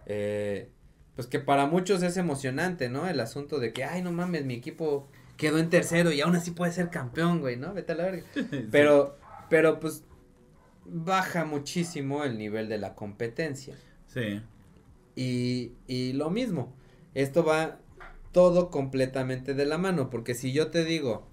eh, 0.05 0.69
pues 1.15 1.27
que 1.27 1.39
para 1.39 1.65
muchos 1.65 2.03
es 2.03 2.17
emocionante, 2.17 2.89
¿no? 2.89 3.07
El 3.07 3.19
asunto 3.19 3.59
de 3.59 3.73
que, 3.73 3.83
ay, 3.83 4.01
no 4.01 4.11
mames, 4.11 4.45
mi 4.45 4.53
equipo 4.53 5.07
quedó 5.37 5.57
en 5.57 5.69
tercero 5.69 6.11
y 6.11 6.21
aún 6.21 6.35
así 6.35 6.51
puede 6.51 6.71
ser 6.71 6.89
campeón, 6.89 7.39
güey, 7.39 7.57
¿no? 7.57 7.73
Vete 7.73 7.93
a 7.93 7.95
la 7.95 8.03
verga. 8.05 8.23
Pero, 8.71 9.17
pero 9.49 9.79
pues 9.79 10.03
baja 10.85 11.45
muchísimo 11.45 12.23
el 12.23 12.37
nivel 12.37 12.69
de 12.69 12.77
la 12.77 12.95
competencia. 12.95 13.75
Sí. 14.07 14.41
Y, 15.15 15.73
y 15.87 16.13
lo 16.13 16.29
mismo, 16.29 16.73
esto 17.13 17.43
va 17.43 17.79
todo 18.35 18.69
completamente 18.69 19.53
de 19.53 19.65
la 19.65 19.77
mano, 19.77 20.09
porque 20.09 20.35
si 20.35 20.51
yo 20.51 20.67
te 20.67 20.83
digo 20.83 21.23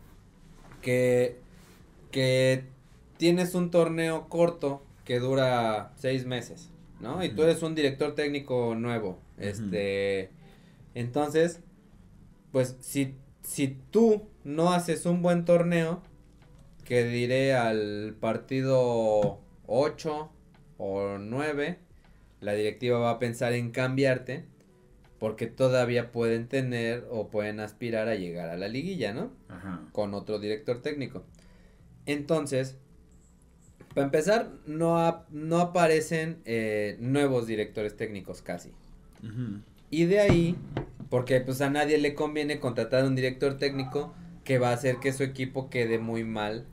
que, 0.82 1.40
que 2.12 2.62
tienes 3.16 3.56
un 3.56 3.72
torneo 3.72 4.28
corto 4.28 4.84
que 5.04 5.18
dura 5.18 5.90
seis 5.96 6.26
meses, 6.26 6.70
¿no? 7.00 7.24
Y 7.24 7.30
tú 7.30 7.42
eres 7.42 7.60
un 7.64 7.74
director 7.74 8.14
técnico 8.14 8.76
nuevo, 8.76 9.18
este, 9.36 10.30
entonces, 10.94 11.58
pues 12.52 12.76
si, 12.78 13.16
si 13.42 13.76
tú 13.90 14.28
no 14.44 14.72
haces 14.72 15.04
un 15.04 15.22
buen 15.22 15.44
torneo, 15.44 16.02
que 16.84 17.02
diré 17.02 17.52
al 17.52 18.14
partido 18.20 19.40
8 19.66 20.30
o 20.78 21.18
9, 21.18 21.78
la 22.40 22.52
directiva 22.52 23.00
va 23.00 23.10
a 23.10 23.18
pensar 23.18 23.54
en 23.54 23.72
cambiarte 23.72 24.51
porque 25.22 25.46
todavía 25.46 26.10
pueden 26.10 26.48
tener 26.48 27.06
o 27.08 27.30
pueden 27.30 27.60
aspirar 27.60 28.08
a 28.08 28.16
llegar 28.16 28.48
a 28.50 28.56
la 28.56 28.66
liguilla, 28.66 29.12
¿no? 29.12 29.30
Ajá. 29.48 29.86
Con 29.92 30.14
otro 30.14 30.40
director 30.40 30.82
técnico. 30.82 31.22
Entonces, 32.06 32.76
para 33.94 34.06
empezar, 34.06 34.50
no, 34.66 35.24
no 35.30 35.60
aparecen 35.60 36.38
eh, 36.44 36.96
nuevos 36.98 37.46
directores 37.46 37.96
técnicos 37.96 38.42
casi. 38.42 38.72
Y 39.90 40.06
de 40.06 40.18
ahí, 40.18 40.56
porque 41.08 41.40
pues 41.40 41.60
a 41.60 41.70
nadie 41.70 41.98
le 41.98 42.16
conviene 42.16 42.58
contratar 42.58 43.04
un 43.04 43.14
director 43.14 43.58
técnico 43.58 44.12
que 44.42 44.58
va 44.58 44.70
a 44.70 44.74
hacer 44.74 44.96
que 44.96 45.12
su 45.12 45.22
equipo 45.22 45.70
quede 45.70 46.00
muy 46.00 46.24
mal 46.24 46.66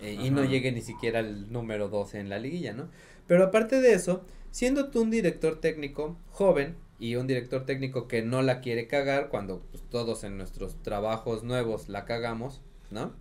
eh, 0.00 0.16
y 0.18 0.30
no 0.30 0.42
llegue 0.42 0.72
ni 0.72 0.80
siquiera 0.80 1.18
al 1.18 1.52
número 1.52 1.90
12 1.90 2.18
en 2.18 2.30
la 2.30 2.38
liguilla, 2.38 2.72
¿no? 2.72 2.88
Pero 3.26 3.44
aparte 3.44 3.82
de 3.82 3.92
eso, 3.92 4.24
siendo 4.50 4.88
tú 4.88 5.02
un 5.02 5.10
director 5.10 5.60
técnico 5.60 6.16
joven 6.30 6.76
y 7.00 7.16
un 7.16 7.26
director 7.26 7.64
técnico 7.64 8.06
que 8.06 8.22
no 8.22 8.42
la 8.42 8.60
quiere 8.60 8.86
cagar 8.86 9.30
cuando 9.30 9.62
pues, 9.70 9.82
todos 9.88 10.22
en 10.22 10.36
nuestros 10.36 10.80
trabajos 10.82 11.42
nuevos 11.42 11.88
la 11.88 12.04
cagamos, 12.04 12.60
¿no? 12.90 13.14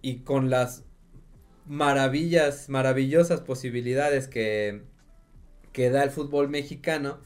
Y 0.00 0.20
con 0.20 0.48
las 0.48 0.84
maravillas, 1.66 2.70
maravillosas 2.70 3.42
posibilidades 3.42 4.28
que, 4.28 4.82
que 5.72 5.90
da 5.90 6.02
el 6.02 6.10
fútbol 6.10 6.48
mexicano, 6.48 7.18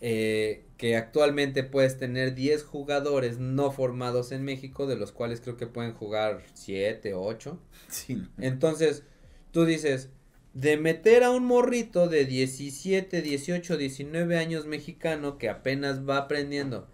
eh, 0.00 0.64
que 0.78 0.96
actualmente 0.96 1.62
puedes 1.62 1.96
tener 1.96 2.34
10 2.34 2.64
jugadores 2.64 3.38
no 3.38 3.70
formados 3.70 4.32
en 4.32 4.42
México, 4.42 4.88
de 4.88 4.96
los 4.96 5.12
cuales 5.12 5.40
creo 5.40 5.56
que 5.56 5.68
pueden 5.68 5.92
jugar 5.92 6.42
7 6.54 7.14
o 7.14 7.22
8. 7.22 7.56
Sí. 7.88 8.26
Entonces, 8.38 9.04
tú 9.52 9.64
dices, 9.64 10.10
de 10.54 10.76
meter 10.76 11.24
a 11.24 11.30
un 11.30 11.44
morrito 11.44 12.08
de 12.08 12.24
17, 12.26 13.22
18, 13.22 13.76
19 13.76 14.38
años 14.38 14.66
mexicano 14.66 15.38
que 15.38 15.48
apenas 15.48 16.06
va 16.08 16.18
aprendiendo, 16.18 16.86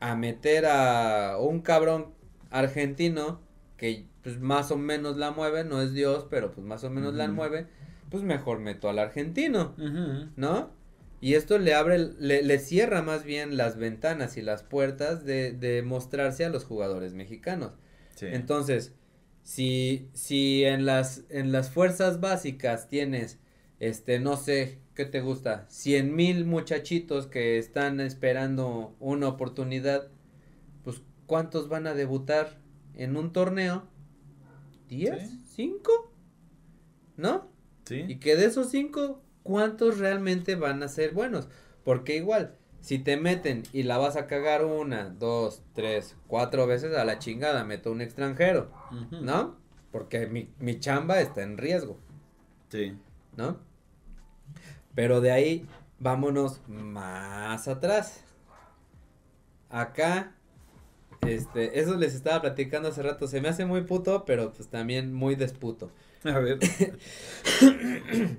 a 0.00 0.14
meter 0.14 0.66
a 0.66 1.36
un 1.38 1.60
cabrón 1.60 2.14
argentino 2.50 3.40
que 3.76 4.06
pues 4.22 4.40
más 4.40 4.70
o 4.70 4.76
menos 4.76 5.16
la 5.16 5.30
mueve, 5.30 5.64
no 5.64 5.80
es 5.80 5.92
Dios, 5.92 6.26
pero 6.28 6.52
pues 6.52 6.66
más 6.66 6.84
o 6.84 6.90
menos 6.90 7.14
la 7.14 7.28
mueve, 7.28 7.66
pues 8.10 8.22
mejor 8.22 8.58
meto 8.58 8.88
al 8.88 8.98
argentino. 8.98 9.74
¿no? 10.36 10.70
Y 11.20 11.34
esto 11.34 11.58
le 11.58 11.74
abre, 11.74 11.98
le, 11.98 12.42
le 12.42 12.58
cierra 12.58 13.02
más 13.02 13.24
bien 13.24 13.56
las 13.56 13.76
ventanas 13.76 14.36
y 14.36 14.42
las 14.42 14.62
puertas 14.62 15.24
de, 15.24 15.52
de 15.52 15.82
mostrarse 15.82 16.44
a 16.44 16.48
los 16.48 16.64
jugadores 16.64 17.14
mexicanos. 17.14 17.72
Sí. 18.14 18.26
Entonces, 18.30 18.92
si, 19.48 20.10
si 20.12 20.64
en 20.64 20.84
las, 20.84 21.24
en 21.30 21.52
las 21.52 21.70
fuerzas 21.70 22.20
básicas 22.20 22.90
tienes, 22.90 23.38
este, 23.80 24.20
no 24.20 24.36
sé, 24.36 24.78
¿qué 24.94 25.06
te 25.06 25.22
gusta? 25.22 25.64
Cien 25.70 26.14
mil 26.14 26.44
muchachitos 26.44 27.26
que 27.28 27.56
están 27.56 27.98
esperando 28.00 28.94
una 29.00 29.26
oportunidad, 29.26 30.10
pues, 30.84 31.00
¿cuántos 31.24 31.70
van 31.70 31.86
a 31.86 31.94
debutar 31.94 32.60
en 32.94 33.16
un 33.16 33.32
torneo? 33.32 33.88
¿Diez? 34.86 35.30
Sí. 35.30 35.40
¿Cinco? 35.54 36.12
¿No? 37.16 37.50
Sí. 37.86 38.04
Y 38.06 38.16
que 38.16 38.36
de 38.36 38.44
esos 38.44 38.68
cinco, 38.68 39.22
¿cuántos 39.44 39.96
realmente 39.98 40.56
van 40.56 40.82
a 40.82 40.88
ser 40.88 41.14
buenos? 41.14 41.48
Porque 41.84 42.16
igual, 42.16 42.58
si 42.80 42.98
te 42.98 43.16
meten 43.16 43.64
y 43.72 43.82
la 43.82 43.98
vas 43.98 44.16
a 44.16 44.26
cagar 44.26 44.64
una, 44.64 45.10
dos, 45.10 45.62
tres, 45.74 46.16
cuatro 46.26 46.66
veces 46.66 46.96
a 46.96 47.04
la 47.04 47.18
chingada, 47.18 47.64
meto 47.64 47.90
un 47.90 48.00
extranjero. 48.00 48.70
¿no? 49.10 49.56
Porque 49.92 50.26
mi, 50.26 50.50
mi 50.58 50.78
chamba 50.80 51.20
está 51.20 51.42
en 51.42 51.58
riesgo, 51.58 51.98
Sí. 52.70 52.96
¿no? 53.36 53.58
Pero 54.94 55.20
de 55.20 55.30
ahí, 55.30 55.66
vámonos 55.98 56.60
más 56.66 57.68
atrás. 57.68 58.24
Acá, 59.70 60.34
este, 61.26 61.80
eso 61.80 61.96
les 61.96 62.14
estaba 62.14 62.40
platicando 62.40 62.88
hace 62.88 63.02
rato, 63.02 63.26
se 63.28 63.40
me 63.40 63.48
hace 63.48 63.64
muy 63.64 63.82
puto, 63.82 64.24
pero 64.24 64.52
pues 64.52 64.68
también 64.68 65.12
muy 65.12 65.34
desputo. 65.34 65.90
A 66.24 66.38
ver. 66.38 66.58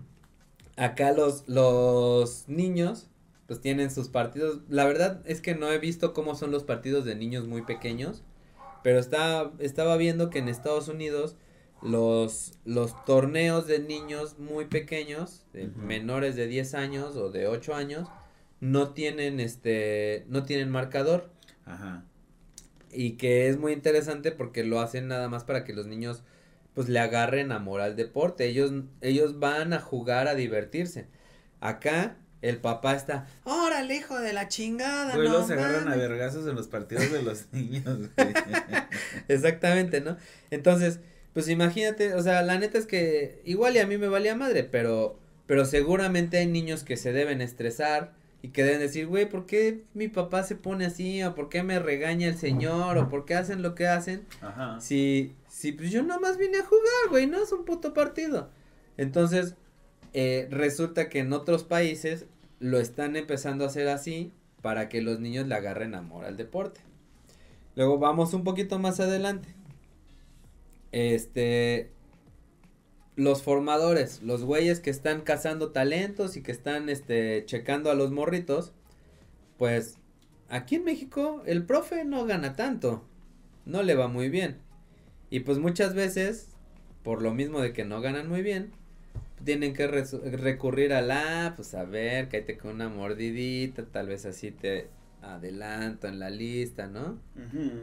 Acá 0.78 1.12
los, 1.12 1.48
los 1.48 2.48
niños, 2.48 3.10
pues 3.50 3.62
tienen 3.62 3.90
sus 3.90 4.10
partidos. 4.10 4.60
La 4.70 4.86
verdad 4.86 5.24
es 5.26 5.42
que 5.42 5.56
no 5.56 5.72
he 5.72 5.80
visto 5.80 6.14
cómo 6.14 6.36
son 6.36 6.52
los 6.52 6.64
partidos 6.64 7.04
de 7.04 7.16
niños 7.16 7.48
muy 7.48 7.64
pequeños. 7.64 8.22
Pero 8.84 9.00
está, 9.00 9.52
estaba 9.58 9.98
viendo 9.98 10.30
que 10.30 10.38
en 10.38 10.50
Estados 10.50 10.88
Unidos 10.88 11.36
los, 11.82 12.54
los 12.64 13.04
torneos 13.06 13.66
de 13.66 13.80
niños 13.80 14.38
muy 14.38 14.66
pequeños, 14.66 15.48
de 15.52 15.66
menores 15.70 16.36
de 16.36 16.46
10 16.46 16.76
años 16.76 17.16
o 17.16 17.32
de 17.32 17.48
8 17.48 17.74
años, 17.74 18.08
no 18.60 18.94
tienen 18.94 19.40
este, 19.40 20.26
no 20.30 20.44
tienen 20.44 20.70
marcador. 20.70 21.32
Ajá. 21.66 22.06
Y 22.92 23.14
que 23.14 23.50
es 23.50 23.58
muy 23.58 23.74
interesante 23.74 24.32
porque 24.32 24.64
lo 24.64 24.80
hacen 24.80 25.08
nada 25.08 25.28
más 25.28 25.44
para 25.44 25.64
que 25.64 25.74
los 25.74 25.88
niños 25.88 26.22
pues 26.76 26.88
le 26.88 27.00
agarren 27.00 27.52
amor 27.52 27.82
al 27.82 27.96
deporte. 27.96 28.46
Ellos, 28.46 28.72
ellos 29.02 29.40
van 29.40 29.74
a 29.74 29.80
jugar 29.80 30.28
a 30.28 30.36
divertirse. 30.36 31.08
Acá 31.62 32.16
el 32.42 32.58
papá 32.58 32.96
está, 32.96 33.28
órale 33.44 33.96
hijo 33.96 34.20
de 34.20 34.34
la 34.34 34.48
chingada. 34.48 35.16
Güey, 35.16 35.28
no 35.28 35.32
luego 35.34 35.48
se 35.48 35.54
agarran 35.54 35.82
a 35.84 35.92
mames". 35.92 35.98
vergazos 36.00 36.48
en 36.48 36.56
los 36.56 36.68
partidos 36.68 37.12
de 37.12 37.22
los 37.22 37.48
niños. 37.52 37.98
güey. 38.16 38.34
Exactamente, 39.28 40.02
¿no? 40.02 40.18
Entonces, 40.52 41.00
pues 41.34 41.48
imagínate, 41.50 42.14
o 42.14 42.22
sea, 42.22 42.42
la 42.42 42.58
neta 42.58 42.78
es 42.78 42.86
que 42.86 43.42
igual 43.46 43.76
y 43.76 43.80
a 43.80 43.88
mí 43.88 43.98
me 43.98 44.08
valía 44.08 44.36
madre, 44.36 44.64
pero, 44.64 45.20
pero 45.48 45.66
seguramente 45.66 46.38
hay 46.38 46.48
niños 46.48 46.84
que 46.84 46.98
se 46.98 47.12
deben 47.14 47.42
estresar 47.42 48.14
y 48.42 48.50
que 48.50 48.64
deben 48.64 48.80
decir, 48.80 49.06
güey, 49.08 49.30
¿por 49.30 49.46
qué 49.46 49.84
mi 49.94 50.08
papá 50.08 50.44
se 50.44 50.56
pone 50.56 50.86
así? 50.86 51.22
¿O 51.24 51.36
por 51.36 51.50
qué 51.50 51.62
me 51.62 51.78
regaña 51.80 52.28
el 52.28 52.38
señor? 52.38 52.98
¿O 52.98 53.10
por 53.10 53.26
qué 53.26 53.36
hacen 53.36 53.62
lo 53.62 53.76
que 53.76 53.88
hacen? 53.88 54.26
Ajá. 54.42 54.80
Si, 54.80 55.36
si 55.50 55.74
pues 55.74 55.92
yo 55.92 56.04
nomás 56.04 56.38
vine 56.38 56.60
a 56.60 56.64
jugar, 56.66 57.10
güey, 57.10 57.28
no 57.28 57.44
es 57.44 57.52
un 57.52 57.66
puto 57.66 57.94
partido. 57.94 58.50
Entonces, 58.98 59.56
eh, 60.14 60.48
resulta 60.50 61.10
que 61.10 61.20
en 61.20 61.34
otros 61.34 61.64
países 61.64 62.26
lo 62.60 62.80
están 62.80 63.16
empezando 63.16 63.64
a 63.64 63.68
hacer 63.68 63.88
así 63.88 64.32
para 64.62 64.90
que 64.90 65.02
los 65.02 65.20
niños 65.20 65.48
le 65.48 65.56
agarren 65.56 65.96
amor 65.96 66.26
al 66.26 66.38
deporte. 66.38 66.82
Luego 67.76 67.98
vamos 67.98 68.34
un 68.34 68.44
poquito 68.44 68.80
más 68.80 69.00
adelante. 69.00 69.56
Este, 70.92 71.92
los 73.16 73.44
formadores, 73.44 74.22
los 74.24 74.44
güeyes 74.44 74.80
que 74.80 74.90
están 74.90 75.22
cazando 75.22 75.72
talentos 75.72 76.36
y 76.36 76.42
que 76.42 76.52
están, 76.52 76.90
este, 76.90 77.46
checando 77.46 77.92
a 77.92 77.96
los 77.96 78.12
morritos, 78.12 78.74
pues, 79.58 79.98
aquí 80.50 80.76
en 80.76 80.86
México 80.86 81.44
el 81.46 81.66
profe 81.66 82.06
no 82.06 82.26
gana 82.26 82.56
tanto, 82.56 83.06
no 83.66 83.84
le 83.84 83.96
va 83.96 84.08
muy 84.08 84.30
bien. 84.30 84.58
Y 85.30 85.42
pues 85.42 85.60
muchas 85.60 85.94
veces, 85.94 86.50
por 87.04 87.22
lo 87.22 87.34
mismo 87.34 87.62
de 87.62 87.72
que 87.72 87.86
no 87.86 88.02
ganan 88.02 88.28
muy 88.28 88.42
bien, 88.42 88.72
tienen 89.44 89.74
que 89.74 89.88
recurrir 89.88 90.94
a 90.94 91.02
la, 91.02 91.54
pues 91.56 91.74
a 91.74 91.84
ver, 91.84 92.30
cállate 92.30 92.58
con 92.58 92.76
una 92.76 92.90
mordidita, 92.90 93.86
tal 93.86 94.08
vez 94.08 94.26
así 94.26 94.52
te 94.52 94.88
adelanto 95.22 96.08
en 96.08 96.20
la 96.20 96.30
lista, 96.30 96.88
¿no? 96.88 97.20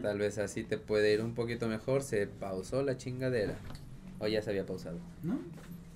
Tal 0.02 0.18
vez 0.18 0.38
así 0.38 0.64
te 0.64 0.78
puede 0.78 1.12
ir 1.12 1.20
un 1.20 1.34
poquito 1.34 1.68
mejor, 1.68 2.02
se 2.02 2.26
pausó 2.26 2.82
la 2.82 2.96
chingadera. 2.96 3.56
O 4.18 4.26
ya 4.26 4.40
se 4.42 4.50
había 4.50 4.64
pausado. 4.64 4.98
¿No? 5.22 5.38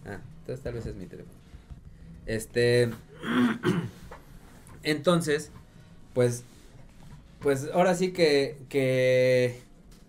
Ah, 0.04 0.20
entonces 0.40 0.62
tal 0.62 0.74
vez 0.74 0.86
es 0.86 0.94
mi 0.94 1.06
teléfono. 1.06 1.38
Este. 2.26 2.90
Entonces, 4.82 5.50
pues. 6.14 6.44
Pues 7.40 7.70
ahora 7.72 7.94
sí 7.94 8.12
que. 8.12 8.58
que 8.68 9.58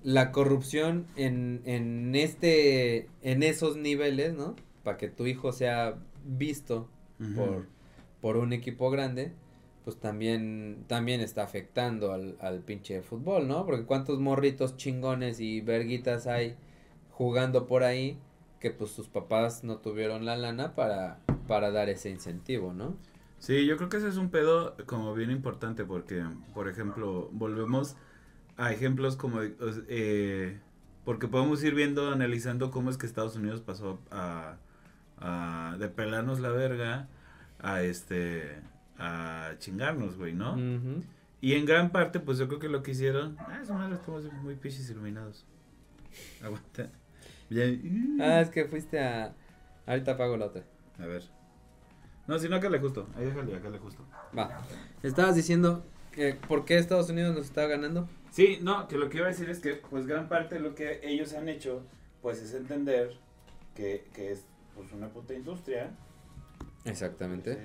la 0.04 0.32
corrupción 0.32 1.06
en, 1.16 1.62
en 1.66 2.16
este. 2.16 3.08
en 3.22 3.43
esos 3.43 3.78
niveles, 3.78 4.34
¿no? 4.34 4.56
Para 4.84 4.97
que 4.97 5.07
tu 5.09 5.27
hijo 5.27 5.51
sea 5.51 5.99
visto 6.25 6.89
por, 7.36 7.67
por 8.19 8.38
un 8.38 8.51
equipo 8.53 8.89
grande, 8.89 9.34
pues 9.84 9.99
también, 9.99 10.86
también 10.88 11.21
está 11.21 11.43
afectando 11.43 12.13
al, 12.13 12.36
al 12.39 12.59
pinche 12.59 13.01
fútbol, 13.01 13.47
¿no? 13.47 13.65
Porque 13.65 13.86
cuántos 13.86 14.19
morritos 14.19 14.77
chingones 14.77 15.39
y 15.39 15.61
verguitas 15.61 16.27
hay 16.27 16.55
jugando 17.11 17.67
por 17.67 17.84
ahí 17.84 18.19
que 18.59 18.71
pues 18.71 18.91
sus 18.91 19.07
papás 19.07 19.63
no 19.63 19.77
tuvieron 19.77 20.25
la 20.25 20.38
lana 20.38 20.75
para, 20.75 21.19
para 21.47 21.71
dar 21.71 21.89
ese 21.89 22.09
incentivo, 22.09 22.73
¿no? 22.73 22.95
Sí, 23.39 23.65
yo 23.65 23.75
creo 23.75 23.89
que 23.89 23.97
ese 23.97 24.07
es 24.07 24.17
un 24.17 24.29
pedo 24.29 24.75
como 24.86 25.15
bien 25.15 25.32
importante 25.32 25.84
porque, 25.84 26.23
por 26.53 26.69
ejemplo, 26.69 27.27
volvemos 27.32 27.95
a 28.55 28.71
ejemplos 28.71 29.15
como, 29.15 29.39
eh, 29.41 30.59
porque 31.03 31.27
podemos 31.27 31.63
ir 31.63 31.73
viendo, 31.73 32.11
analizando 32.11 32.69
cómo 32.69 32.91
es 32.91 32.97
que 32.99 33.07
Estados 33.07 33.36
Unidos 33.36 33.61
pasó 33.61 33.99
a, 34.11 34.57
a 35.22 35.76
de 35.80 35.88
pelarnos 35.88 36.39
la 36.39 36.49
verga 36.49 37.07
a 37.59 37.82
este, 37.84 38.59
a 38.97 39.53
chingarnos, 39.59 40.17
güey, 40.17 40.34
¿no? 40.34 40.57
Y 41.39 41.53
en 41.53 41.65
gran 41.65 41.91
parte, 41.91 42.19
pues 42.19 42.38
yo 42.38 42.47
creo 42.47 42.59
que 42.59 42.69
lo 42.69 42.84
que 42.84 42.91
hicieron, 42.91 43.36
ah, 43.39 43.59
eso 43.61 43.74
madre 43.74 43.95
estamos 43.95 44.32
muy 44.43 44.55
pichis 44.55 44.89
iluminados. 44.89 45.45
Aguanta. 46.43 46.89
Ah, 48.19 48.41
es 48.41 48.49
que 48.49 48.65
fuiste 48.65 48.99
a, 48.99 49.34
ahorita 49.86 50.13
apago 50.13 50.38
la 50.38 50.45
otra. 50.47 50.63
A 50.99 51.05
ver. 51.05 51.24
No, 52.28 52.39
si 52.39 52.47
no, 52.47 52.55
acá 52.55 52.69
le 52.69 52.80
justo. 52.80 53.09
Ahí 53.15 53.26
déjale, 53.26 53.55
acá 53.55 53.69
le 53.69 53.80
justo. 53.80 54.05
Va. 54.38 54.61
Estabas 55.03 55.36
diciendo 55.36 55.84
que 56.11 56.36
por 56.36 56.65
qué 56.65 56.78
Estados 56.78 57.09
Unidos 57.09 57.36
nos 57.36 57.45
está 57.45 57.65
ganando. 57.67 58.07
Sí, 58.30 58.59
no, 58.61 58.88
que 58.88 58.97
lo 58.97 59.09
que 59.09 59.17
iba 59.17 59.26
a 59.26 59.30
decir 59.30 59.49
es 59.49 59.59
que, 59.59 59.76
pues, 59.76 60.07
gran 60.07 60.30
parte 60.30 60.55
de 60.55 60.61
lo 60.61 60.76
que 60.76 61.01
ellos 61.03 61.34
han 61.34 61.49
hecho, 61.49 61.84
pues, 62.22 62.41
es 62.41 62.53
entender 62.53 63.17
que, 63.76 64.07
que 64.13 64.32
es, 64.32 64.45
pues, 64.82 64.93
una 64.93 65.09
puta 65.09 65.34
industria. 65.34 65.91
Exactamente. 66.86 67.57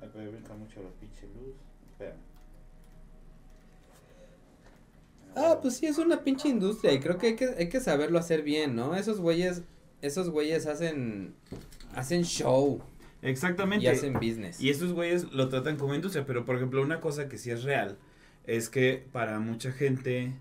Ay, 0.00 0.08
puede 0.12 0.28
brincar 0.28 0.56
mucho 0.56 0.82
la 0.82 0.90
pinche 0.90 1.26
luz. 1.28 1.54
Espera. 1.90 2.16
Ah, 5.34 5.58
pues 5.62 5.76
sí, 5.76 5.86
es 5.86 5.96
una 5.96 6.22
pinche 6.22 6.48
industria 6.48 6.92
y 6.92 7.00
creo 7.00 7.16
que 7.16 7.28
hay 7.28 7.36
que, 7.36 7.46
hay 7.56 7.68
que 7.70 7.80
saberlo 7.80 8.18
hacer 8.18 8.42
bien, 8.42 8.76
¿no? 8.76 8.94
Esos 8.94 9.18
güeyes, 9.18 9.62
esos 10.02 10.28
güeyes 10.28 10.66
hacen, 10.66 11.34
hacen 11.94 12.24
show. 12.24 12.82
Exactamente. 13.22 13.86
Y 13.86 13.88
hacen 13.88 14.12
business. 14.14 14.60
Y 14.60 14.68
esos 14.68 14.92
güeyes 14.92 15.32
lo 15.32 15.48
tratan 15.48 15.76
como 15.78 15.94
industria, 15.94 16.26
pero 16.26 16.44
por 16.44 16.56
ejemplo, 16.56 16.82
una 16.82 17.00
cosa 17.00 17.28
que 17.28 17.38
sí 17.38 17.50
es 17.50 17.62
real 17.62 17.96
es 18.44 18.68
que 18.68 19.06
para 19.12 19.38
mucha 19.38 19.72
gente 19.72 20.34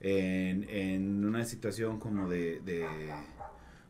en, 0.00 0.68
en 0.68 1.24
una 1.24 1.44
situación 1.44 2.00
como 2.00 2.28
de, 2.28 2.60
de, 2.60 2.84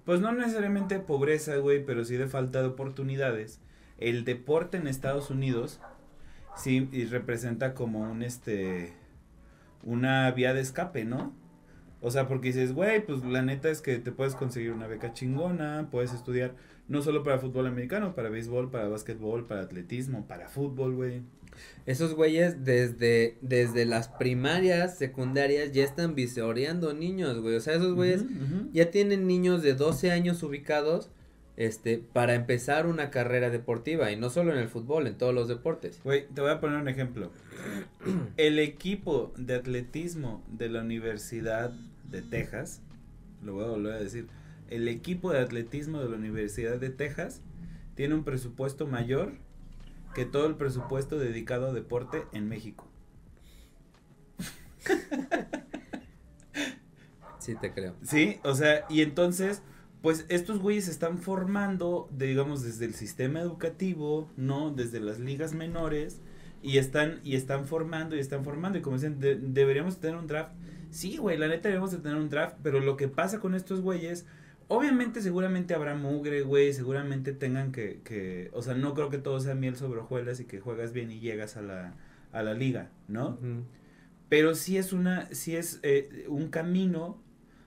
pues 0.04 0.20
no 0.20 0.32
necesariamente 0.32 0.98
pobreza, 0.98 1.56
güey, 1.56 1.84
pero 1.84 2.04
sí 2.04 2.16
de 2.16 2.26
falta 2.26 2.60
de 2.60 2.68
oportunidades, 2.68 3.60
el 3.98 4.24
deporte 4.24 4.76
en 4.76 4.86
Estados 4.86 5.30
Unidos 5.30 5.80
sí 6.56 6.88
representa 7.10 7.74
como 7.74 8.00
un 8.00 8.22
este 8.22 8.92
una 9.82 10.30
vía 10.30 10.54
de 10.54 10.60
escape, 10.60 11.04
¿no? 11.04 11.34
O 12.00 12.10
sea, 12.10 12.28
porque 12.28 12.48
dices, 12.48 12.74
güey, 12.74 13.04
pues 13.04 13.24
la 13.24 13.42
neta 13.42 13.70
es 13.70 13.80
que 13.80 13.98
te 13.98 14.12
puedes 14.12 14.34
conseguir 14.34 14.72
una 14.72 14.86
beca 14.86 15.14
chingona, 15.14 15.88
puedes 15.90 16.12
estudiar 16.12 16.54
no 16.86 17.00
solo 17.00 17.22
para 17.22 17.38
fútbol 17.38 17.66
americano, 17.66 18.14
para 18.14 18.28
béisbol, 18.28 18.70
para 18.70 18.88
básquetbol, 18.88 19.46
para 19.46 19.62
atletismo, 19.62 20.26
para 20.26 20.48
fútbol, 20.48 20.94
güey. 20.94 21.22
Esos 21.86 22.14
güeyes 22.14 22.64
desde, 22.64 23.36
desde 23.42 23.84
las 23.84 24.08
primarias, 24.08 24.96
secundarias, 24.96 25.72
ya 25.72 25.84
están 25.84 26.14
visoreando 26.14 26.94
niños, 26.94 27.40
güey. 27.40 27.56
O 27.56 27.60
sea, 27.60 27.74
esos 27.74 27.94
güeyes 27.94 28.24
ya 28.72 28.90
tienen 28.90 29.26
niños 29.26 29.62
de 29.62 29.74
12 29.74 30.10
años 30.10 30.42
ubicados 30.42 31.10
este, 31.56 31.98
para 31.98 32.34
empezar 32.34 32.86
una 32.86 33.10
carrera 33.10 33.50
deportiva 33.50 34.10
y 34.10 34.16
no 34.16 34.30
solo 34.30 34.52
en 34.52 34.58
el 34.58 34.68
fútbol, 34.68 35.06
en 35.06 35.16
todos 35.16 35.34
los 35.34 35.46
deportes. 35.46 36.00
Güey, 36.02 36.26
te 36.28 36.40
voy 36.40 36.50
a 36.50 36.60
poner 36.60 36.80
un 36.80 36.88
ejemplo. 36.88 37.30
el 38.36 38.58
equipo 38.58 39.32
de 39.36 39.54
atletismo 39.54 40.44
de 40.48 40.68
la 40.68 40.80
Universidad 40.80 41.70
de 42.10 42.22
Texas, 42.22 42.82
lo 43.42 43.54
voy 43.54 43.64
a 43.64 43.68
volver 43.68 43.92
a 43.92 44.00
decir, 44.00 44.26
el 44.70 44.88
equipo 44.88 45.32
de 45.32 45.40
atletismo 45.40 46.00
de 46.00 46.08
la 46.08 46.16
Universidad 46.16 46.78
de 46.78 46.90
Texas 46.90 47.40
tiene 47.94 48.14
un 48.14 48.24
presupuesto 48.24 48.86
mayor 48.86 49.34
que 50.14 50.24
todo 50.24 50.46
el 50.46 50.56
presupuesto 50.56 51.18
dedicado 51.18 51.68
a 51.68 51.72
deporte 51.72 52.24
en 52.32 52.48
México. 52.48 52.88
Sí, 57.38 57.54
te 57.56 57.72
creo. 57.74 57.94
Sí, 58.02 58.40
o 58.42 58.54
sea, 58.54 58.86
y 58.88 59.02
entonces 59.02 59.62
pues 60.04 60.26
estos 60.28 60.58
güeyes 60.58 60.84
se 60.84 60.90
están 60.90 61.16
formando, 61.16 62.10
digamos, 62.12 62.62
desde 62.62 62.84
el 62.84 62.92
sistema 62.92 63.40
educativo, 63.40 64.28
¿no? 64.36 64.70
Desde 64.70 65.00
las 65.00 65.18
ligas 65.18 65.54
menores, 65.54 66.20
y 66.60 66.76
están, 66.76 67.20
y 67.24 67.36
están 67.36 67.66
formando, 67.66 68.14
y 68.14 68.18
están 68.18 68.44
formando, 68.44 68.76
y 68.76 68.82
como 68.82 68.96
dicen, 68.96 69.18
deberíamos 69.18 70.00
tener 70.00 70.16
un 70.16 70.26
draft. 70.26 70.52
Sí, 70.90 71.16
güey, 71.16 71.38
la 71.38 71.48
neta 71.48 71.70
deberíamos 71.70 71.90
de 71.90 72.00
tener 72.00 72.18
un 72.18 72.28
draft, 72.28 72.58
pero 72.62 72.80
lo 72.80 72.98
que 72.98 73.08
pasa 73.08 73.40
con 73.40 73.54
estos 73.54 73.80
güeyes, 73.80 74.26
obviamente 74.68 75.20
seguramente 75.20 75.74
habrá 75.74 75.94
mugre, 75.94 76.42
güey, 76.42 76.72
seguramente 76.72 77.32
tengan 77.32 77.72
que, 77.72 78.00
que, 78.04 78.50
o 78.52 78.62
sea, 78.62 78.74
no 78.74 78.94
creo 78.94 79.10
que 79.10 79.18
todo 79.18 79.40
sea 79.40 79.54
miel 79.54 79.76
sobre 79.76 80.00
hojuelas 80.00 80.40
y 80.40 80.44
que 80.44 80.60
juegas 80.60 80.92
bien 80.92 81.10
y 81.10 81.20
llegas 81.20 81.56
a 81.56 81.62
la, 81.62 81.94
a 82.32 82.42
la 82.42 82.54
liga, 82.54 82.90
¿no? 83.08 83.38
Pero 84.28 84.54
sí 84.54 84.76
es 84.76 84.92
una, 84.92 85.26
sí 85.32 85.56
es 85.56 85.80
eh, 85.82 86.26
un 86.28 86.48
camino 86.48 87.22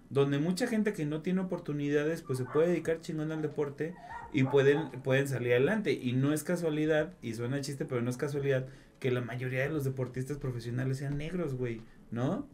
donde 0.10 0.40
mucha 0.40 0.68
gente 0.68 0.94
que 0.94 1.06
no 1.06 1.22
tiene 1.22 1.42
oportunidades 1.42 2.22
pues 2.22 2.38
se 2.38 2.46
puede 2.46 2.70
dedicar 2.70 3.02
chingón 3.02 3.32
al 3.32 3.42
deporte 3.42 3.94
y 4.34 4.44
pueden, 4.44 4.90
pueden 5.04 5.28
salir 5.28 5.54
adelante. 5.54 5.94
Y 5.94 6.14
no 6.14 6.34
es 6.34 6.44
casualidad, 6.44 7.14
y 7.22 7.34
suena 7.34 7.62
chiste, 7.62 7.86
pero 7.86 8.02
no 8.02 8.10
es 8.10 8.18
casualidad 8.18 8.68
que 9.00 9.12
la 9.12 9.22
mayoría 9.22 9.62
de 9.62 9.70
los 9.70 9.84
deportistas 9.84 10.38
profesionales 10.38 10.98
sean 10.98 11.18
negros, 11.18 11.56
güey, 11.56 11.82
¿no? 12.12 12.48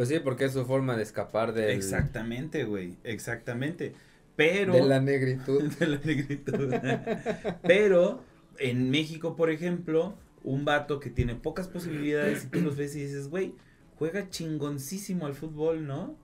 Pues 0.00 0.08
sí, 0.08 0.18
porque 0.18 0.46
es 0.46 0.54
su 0.54 0.64
forma 0.64 0.96
de 0.96 1.02
escapar 1.02 1.52
de 1.52 1.74
Exactamente, 1.74 2.64
güey, 2.64 2.96
exactamente. 3.04 3.92
Pero... 4.34 4.72
De 4.72 4.80
la 4.80 4.98
negritud. 4.98 5.70
de 5.78 5.86
la 5.86 5.98
negritud. 6.02 6.72
pero 7.62 8.24
en 8.58 8.88
México, 8.88 9.36
por 9.36 9.50
ejemplo, 9.50 10.14
un 10.42 10.64
vato 10.64 11.00
que 11.00 11.10
tiene 11.10 11.34
pocas 11.34 11.68
posibilidades 11.68 12.44
y 12.44 12.46
tú 12.46 12.62
los 12.62 12.78
ves 12.78 12.96
y 12.96 13.00
dices, 13.02 13.28
güey, 13.28 13.54
juega 13.98 14.30
chingoncísimo 14.30 15.26
al 15.26 15.34
fútbol, 15.34 15.86
¿no? 15.86 16.16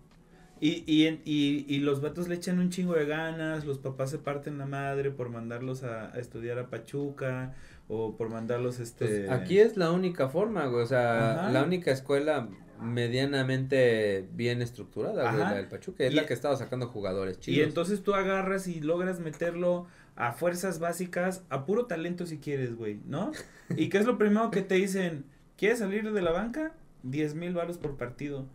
Y, 0.59 0.83
y, 0.87 1.07
y, 1.27 1.66
y, 1.68 1.81
los 1.81 2.01
vatos 2.01 2.29
le 2.29 2.37
echan 2.37 2.59
un 2.59 2.70
chingo 2.70 2.95
de 2.95 3.05
ganas, 3.05 3.66
los 3.66 3.77
papás 3.77 4.09
se 4.09 4.16
parten 4.16 4.57
la 4.57 4.64
madre 4.64 5.11
por 5.11 5.29
mandarlos 5.29 5.83
a, 5.83 6.18
estudiar 6.18 6.59
a 6.59 6.70
Pachuca 6.70 7.53
o 7.89 8.16
por 8.16 8.31
mandarlos 8.31 8.81
este... 8.81 9.27
Pues 9.27 9.31
aquí 9.31 9.59
es 9.59 9.77
la 9.77 9.93
única 9.93 10.31
forma, 10.31 10.64
güey, 10.64 10.83
o 10.83 10.87
sea, 10.87 11.51
la 11.53 11.62
única 11.62 11.91
escuela 11.91 12.49
medianamente 12.81 14.29
bien 14.33 14.62
estructurada, 14.62 15.31
güey, 15.31 15.43
la 15.43 15.55
del 15.55 15.68
Pachuca, 15.68 16.05
es 16.05 16.14
la 16.14 16.27
que 16.27 16.35
estaba 16.35 16.57
sacando 16.57 16.89
jugadores 16.89 17.41
chidos. 17.41 17.59
Y 17.59 17.62
entonces 17.62 18.03
tú 18.03 18.14
agarras 18.14 18.66
y 18.68 18.81
logras 18.81 19.20
meterlo 19.20 19.87
a 20.14 20.33
fuerzas 20.33 20.79
básicas, 20.79 21.45
a 21.51 21.66
puro 21.66 21.87
talento 21.87 22.27
si 22.27 22.39
quieres, 22.39 22.74
güey, 22.77 23.01
¿no? 23.07 23.33
¿Y 23.77 23.89
qué 23.89 23.99
es 23.99 24.07
lo 24.07 24.18
primero 24.18 24.51
que 24.51 24.62
te 24.62 24.77
dicen? 24.77 25.24
¿Quieres 25.57 25.79
salir 25.79 26.12
de 26.12 26.22
la 26.22 26.33
banca? 26.33 26.74
Diez 27.03 27.35
mil 27.35 27.55
baros 27.55 27.79
por 27.79 27.97
partido. 27.97 28.47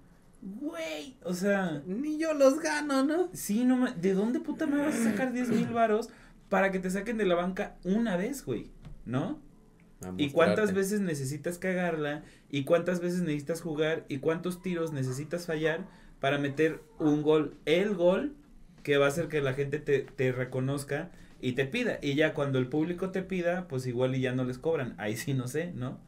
Güey, 0.41 1.17
o 1.23 1.33
sea. 1.33 1.83
Ni 1.85 2.17
yo 2.17 2.33
los 2.33 2.59
gano, 2.59 3.03
¿no? 3.03 3.29
Sí, 3.33 3.63
no 3.63 3.91
¿De 3.93 4.13
dónde 4.13 4.39
puta 4.39 4.65
me 4.65 4.77
vas 4.77 4.95
a 4.95 5.11
sacar 5.11 5.33
10 5.33 5.49
mil 5.49 5.67
varos 5.67 6.09
para 6.49 6.71
que 6.71 6.79
te 6.79 6.89
saquen 6.89 7.17
de 7.17 7.25
la 7.25 7.35
banca 7.35 7.75
una 7.83 8.17
vez, 8.17 8.43
güey? 8.43 8.71
¿No? 9.05 9.39
¿Y 10.17 10.31
cuántas 10.31 10.73
veces 10.73 11.01
necesitas 11.01 11.57
cagarla? 11.57 12.23
¿Y 12.49 12.63
cuántas 12.63 13.01
veces 13.01 13.21
necesitas 13.21 13.61
jugar? 13.61 14.05
¿Y 14.07 14.17
cuántos 14.17 14.61
tiros 14.61 14.93
necesitas 14.93 15.45
fallar 15.45 15.85
para 16.19 16.37
meter 16.37 16.81
un 16.99 17.21
gol? 17.21 17.55
El 17.65 17.95
gol 17.95 18.33
que 18.83 18.97
va 18.97 19.05
a 19.05 19.09
hacer 19.09 19.27
que 19.27 19.41
la 19.41 19.53
gente 19.53 19.79
te, 19.79 19.99
te 19.99 20.31
reconozca 20.31 21.11
y 21.39 21.53
te 21.53 21.65
pida. 21.65 21.99
Y 22.01 22.15
ya 22.15 22.33
cuando 22.33 22.57
el 22.57 22.67
público 22.67 23.11
te 23.11 23.21
pida, 23.21 23.67
pues 23.67 23.85
igual 23.85 24.15
y 24.15 24.21
ya 24.21 24.33
no 24.33 24.43
les 24.43 24.57
cobran. 24.57 24.95
Ahí 24.97 25.17
sí 25.17 25.33
no 25.33 25.47
sé, 25.47 25.71
¿no? 25.73 25.99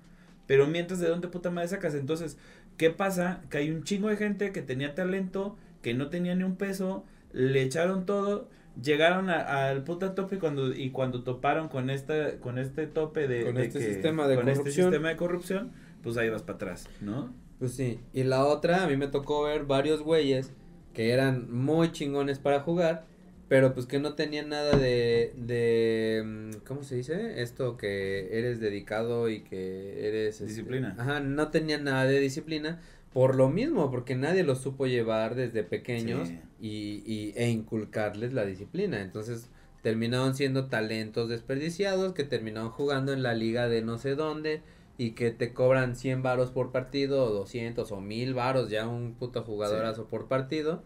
Pero 0.47 0.67
mientras, 0.67 0.99
¿de 0.99 1.07
dónde 1.07 1.29
puta 1.29 1.51
madre 1.51 1.69
sacas? 1.69 1.95
Entonces, 1.95 2.37
¿Qué 2.77 2.89
pasa? 2.89 3.41
Que 3.49 3.59
hay 3.59 3.71
un 3.71 3.83
chingo 3.83 4.09
de 4.09 4.17
gente 4.17 4.51
que 4.51 4.61
tenía 4.61 4.95
talento, 4.95 5.57
que 5.81 5.93
no 5.93 6.09
tenía 6.09 6.35
ni 6.35 6.43
un 6.43 6.55
peso, 6.55 7.05
le 7.31 7.61
echaron 7.61 8.05
todo, 8.05 8.49
llegaron 8.81 9.29
al 9.29 9.83
puta 9.83 10.15
tope 10.15 10.39
cuando, 10.39 10.73
y 10.73 10.91
cuando 10.91 11.23
toparon 11.23 11.67
con 11.67 11.89
esta, 11.89 12.37
con 12.39 12.57
este 12.57 12.87
tope 12.87 13.27
de, 13.27 13.45
con 13.45 13.57
este 13.57 13.81
sistema 13.81 14.27
de 14.27 14.35
con 14.35 14.49
este 14.49 14.71
sistema 14.71 15.09
de 15.09 15.15
corrupción, 15.15 15.71
pues 16.01 16.17
ahí 16.17 16.29
vas 16.29 16.41
para 16.41 16.55
atrás, 16.55 16.89
¿no? 17.01 17.33
Pues 17.59 17.73
sí. 17.73 17.99
Y 18.13 18.23
la 18.23 18.45
otra, 18.45 18.83
a 18.83 18.87
mí 18.87 18.97
me 18.97 19.07
tocó 19.07 19.43
ver 19.43 19.65
varios 19.65 20.01
güeyes 20.01 20.51
que 20.93 21.11
eran 21.11 21.51
muy 21.51 21.91
chingones 21.91 22.39
para 22.39 22.59
jugar 22.61 23.05
pero 23.53 23.75
pues 23.75 23.85
que 23.85 23.99
no 23.99 24.15
tenía 24.15 24.41
nada 24.41 24.75
de, 24.75 25.31
de, 25.37 26.23
mm, 26.25 26.65
¿cómo 26.65 26.81
se 26.81 26.95
dice? 26.95 27.41
Esto 27.43 27.77
que 27.77 28.35
eres 28.35 28.59
dedicado 28.59 29.29
y 29.29 29.41
que 29.41 30.07
eres... 30.07 30.41
Este, 30.41 30.45
disciplina. 30.45 30.95
ajá, 30.97 31.19
no 31.19 31.49
tenía 31.49 31.77
nada 31.77 32.05
de 32.05 32.19
disciplina 32.19 32.81
por 33.13 33.35
lo 33.35 33.49
mismo, 33.49 33.91
porque 33.91 34.15
nadie 34.15 34.43
los 34.43 34.59
supo 34.59 34.87
llevar 34.87 35.35
desde 35.35 35.63
pequeños 35.63 36.31
y, 36.59 37.03
y, 37.05 37.33
e 37.35 37.49
inculcarles 37.49 38.33
la 38.33 38.45
disciplina. 38.45 39.01
Entonces 39.01 39.49
terminaron 39.81 40.33
siendo 40.33 40.67
talentos 40.67 41.29
desperdiciados 41.29 42.13
que 42.13 42.23
terminaron 42.23 42.71
jugando 42.71 43.13
en 43.13 43.21
la 43.21 43.33
liga 43.33 43.67
de 43.67 43.81
no 43.81 43.97
sé 43.97 44.15
dónde 44.15 44.61
y 44.97 45.11
que 45.11 45.31
te 45.31 45.53
cobran 45.53 45.95
100 45.95 46.23
varos 46.23 46.51
por 46.51 46.71
partido 46.71 47.25
o 47.25 47.29
200 47.31 47.91
o 47.91 48.01
1000 48.01 48.33
varos 48.33 48.69
ya 48.69 48.87
un 48.87 49.13
puto 49.13 49.43
jugadorazo 49.43 50.07
por 50.07 50.27
partido 50.27 50.83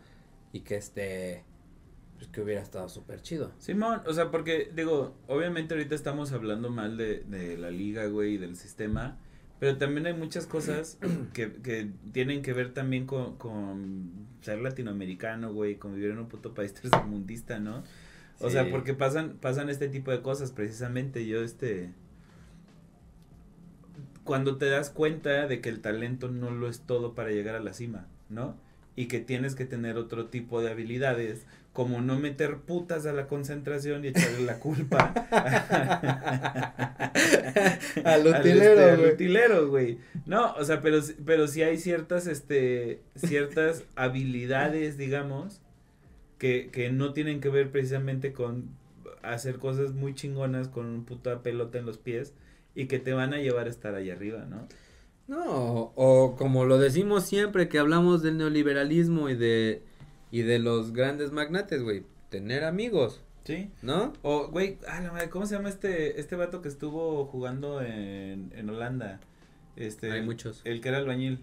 y 0.51 0.61
que 0.61 0.75
este 0.75 1.43
pues 2.17 2.27
que 2.29 2.41
hubiera 2.41 2.61
estado 2.61 2.89
súper 2.89 3.21
chido. 3.21 3.51
Simón, 3.59 4.01
o 4.07 4.13
sea, 4.13 4.31
porque, 4.31 4.71
digo, 4.73 5.13
obviamente 5.27 5.75
ahorita 5.75 5.93
estamos 5.93 6.31
hablando 6.31 6.71
mal 6.71 6.97
de, 6.97 7.19
de 7.19 7.57
la 7.57 7.69
liga, 7.69 8.07
güey, 8.07 8.33
y 8.33 8.37
del 8.37 8.55
sistema, 8.55 9.19
pero 9.59 9.77
también 9.77 10.05
hay 10.07 10.13
muchas 10.13 10.45
cosas 10.45 10.97
que, 11.33 11.53
que 11.53 11.89
tienen 12.11 12.41
que 12.41 12.53
ver 12.53 12.73
también 12.73 13.05
con, 13.05 13.37
con 13.37 14.11
ser 14.41 14.59
latinoamericano, 14.59 15.53
güey, 15.53 15.75
con 15.75 15.95
vivir 15.95 16.11
en 16.11 16.19
un 16.19 16.27
puto 16.27 16.53
país 16.53 16.73
tercermundista, 16.81 17.59
¿no? 17.59 17.83
O 18.39 18.51
sea, 18.51 18.69
porque 18.69 18.93
pasan, 18.93 19.37
pasan 19.41 19.69
este 19.69 19.89
tipo 19.89 20.11
de 20.11 20.21
cosas, 20.21 20.51
precisamente 20.51 21.25
yo, 21.25 21.41
este, 21.41 21.89
cuando 24.23 24.57
te 24.57 24.69
das 24.69 24.91
cuenta 24.91 25.47
de 25.47 25.59
que 25.59 25.69
el 25.69 25.81
talento 25.81 26.29
no 26.29 26.51
lo 26.51 26.69
es 26.69 26.81
todo 26.81 27.15
para 27.15 27.31
llegar 27.31 27.55
a 27.55 27.59
la 27.59 27.73
cima, 27.73 28.05
¿no? 28.29 28.55
Y 28.95 29.07
que 29.07 29.19
tienes 29.19 29.55
que 29.55 29.65
tener 29.65 29.97
otro 29.97 30.27
tipo 30.27 30.61
de 30.61 30.69
habilidades, 30.69 31.47
como 31.77 32.01
no 32.01 32.17
meter 32.17 32.57
putas 32.61 33.05
a 33.05 33.13
la 33.13 33.27
concentración 33.27 34.03
y 34.03 34.07
echarle 34.07 34.47
la 34.47 34.57
culpa 34.57 35.13
Al 38.03 38.25
este, 38.25 38.39
utilero, 38.39 38.83
al 38.83 38.97
güey. 38.97 39.13
utilero, 39.13 39.69
güey. 39.69 39.99
No, 40.25 40.55
o 40.55 40.63
sea, 40.63 40.81
pero, 40.81 41.01
pero 41.23 41.47
sí 41.47 41.61
hay 41.61 41.77
ciertas, 41.77 42.25
este, 42.25 43.03
ciertas 43.13 43.83
habilidades, 43.95 44.97
digamos, 44.97 45.61
que, 46.39 46.71
que 46.71 46.91
no 46.91 47.13
tienen 47.13 47.41
que 47.41 47.49
ver 47.49 47.69
precisamente 47.69 48.33
con 48.33 48.71
hacer 49.21 49.59
cosas 49.59 49.93
muy 49.93 50.15
chingonas 50.15 50.69
con 50.69 50.87
un 50.87 51.05
puta 51.05 51.43
pelota 51.43 51.77
en 51.77 51.85
los 51.85 51.99
pies 51.99 52.33
y 52.73 52.87
que 52.87 52.97
te 52.97 53.13
van 53.13 53.35
a 53.35 53.37
llevar 53.37 53.67
a 53.67 53.69
estar 53.69 53.93
ahí 53.93 54.09
arriba, 54.09 54.47
¿no? 54.49 54.67
No, 55.27 55.91
o 55.93 56.35
como 56.39 56.65
lo 56.65 56.79
decimos 56.79 57.27
siempre 57.27 57.69
que 57.69 57.77
hablamos 57.77 58.23
del 58.23 58.39
neoliberalismo 58.39 59.29
y 59.29 59.35
de 59.35 59.83
y 60.31 60.41
de 60.41 60.59
los 60.59 60.93
grandes 60.93 61.31
magnates, 61.31 61.81
güey, 61.83 62.03
tener 62.29 62.63
amigos, 62.63 63.21
Sí. 63.45 63.69
¿no? 63.81 64.11
O, 64.23 64.47
güey, 64.49 64.77
ah, 64.89 64.99
la 64.99 65.11
madre, 65.13 65.29
¿cómo 65.29 65.45
se 65.45 65.55
llama 65.55 65.69
este, 65.69 66.19
este 66.19 66.35
vato 66.35 66.61
que 66.61 66.67
estuvo 66.67 67.25
jugando 67.25 67.81
en, 67.81 68.51
en 68.55 68.69
Holanda? 68.69 69.21
Este, 69.77 70.11
Hay 70.11 70.21
muchos. 70.21 70.61
El 70.65 70.81
que 70.81 70.89
era 70.89 70.97
albañil. 70.97 71.39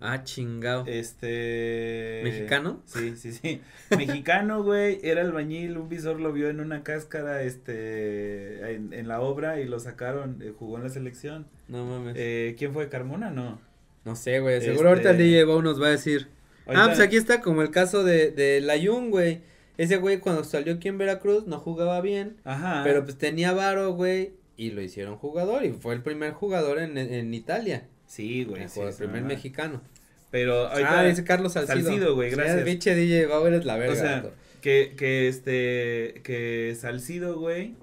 Ah, 0.00 0.24
chingado. 0.24 0.84
Este. 0.86 2.20
¿Mexicano? 2.24 2.82
Sí, 2.86 3.16
sí, 3.16 3.32
sí. 3.32 3.60
Mexicano, 3.96 4.62
güey. 4.64 4.98
Era 5.02 5.22
albañil. 5.22 5.78
Un 5.78 5.88
visor 5.88 6.20
lo 6.20 6.32
vio 6.32 6.50
en 6.50 6.60
una 6.60 6.82
cáscara, 6.82 7.42
este. 7.42 8.74
En, 8.74 8.92
en 8.92 9.08
la 9.08 9.20
obra 9.20 9.60
y 9.60 9.64
lo 9.66 9.78
sacaron. 9.78 10.42
eh, 10.42 10.52
jugó 10.58 10.76
en 10.76 10.82
la 10.84 10.90
selección. 10.90 11.46
No 11.68 11.86
mames. 11.86 12.14
Eh, 12.18 12.56
¿Quién 12.58 12.72
fue? 12.72 12.88
¿Carmona? 12.88 13.30
No. 13.30 13.58
no 14.04 14.16
sé, 14.16 14.40
güey, 14.40 14.60
seguro 14.60 14.90
ahorita 14.90 15.10
el 15.10 15.16
este- 15.16 15.24
DJ 15.28 15.44
Bow 15.44 15.62
nos 15.62 15.80
va 15.80 15.86
a 15.86 15.90
decir. 15.90 16.28
Ahorita- 16.66 16.84
Ah, 16.84 16.86
pues 16.88 17.00
aquí 17.00 17.16
está 17.16 17.40
como 17.40 17.62
el 17.62 17.70
caso 17.70 18.04
de 18.04 18.30
de 18.30 18.60
Layun, 18.60 19.10
güey. 19.10 19.40
Ese 19.78 19.96
güey 19.98 20.18
cuando 20.18 20.42
salió 20.44 20.74
aquí 20.74 20.88
en 20.88 20.98
Veracruz 20.98 21.46
no 21.46 21.58
jugaba 21.58 22.00
bien, 22.00 22.36
Ajá. 22.44 22.82
pero 22.84 23.04
pues 23.04 23.16
tenía 23.18 23.52
varo, 23.52 23.92
güey, 23.92 24.32
y 24.56 24.70
lo 24.70 24.80
hicieron 24.80 25.16
jugador 25.16 25.64
y 25.64 25.72
fue 25.72 25.94
el 25.94 26.02
primer 26.02 26.32
jugador 26.32 26.78
en, 26.78 26.96
en 26.96 27.34
Italia. 27.34 27.86
Sí, 28.06 28.44
güey. 28.44 28.62
el 28.62 28.68
sí, 28.70 28.80
el 28.80 28.94
primer 28.94 29.22
mexicano. 29.22 29.82
Pero 30.30 30.66
ahorita. 30.68 31.00
Ah, 31.00 31.04
dice 31.04 31.24
Carlos 31.24 31.52
Salcido. 31.52 31.82
Salcido, 31.82 32.14
güey, 32.14 32.30
gracias. 32.30 32.64
DJ 32.64 33.26
Bauer 33.26 33.52
es 33.54 33.64
la 33.64 33.76
verga. 33.76 33.92
O 33.92 33.96
sea, 33.96 34.24
que, 34.60 34.94
que 34.96 35.28
este, 35.28 36.20
que 36.24 36.74
Salcido, 36.78 37.38
güey, 37.38 37.74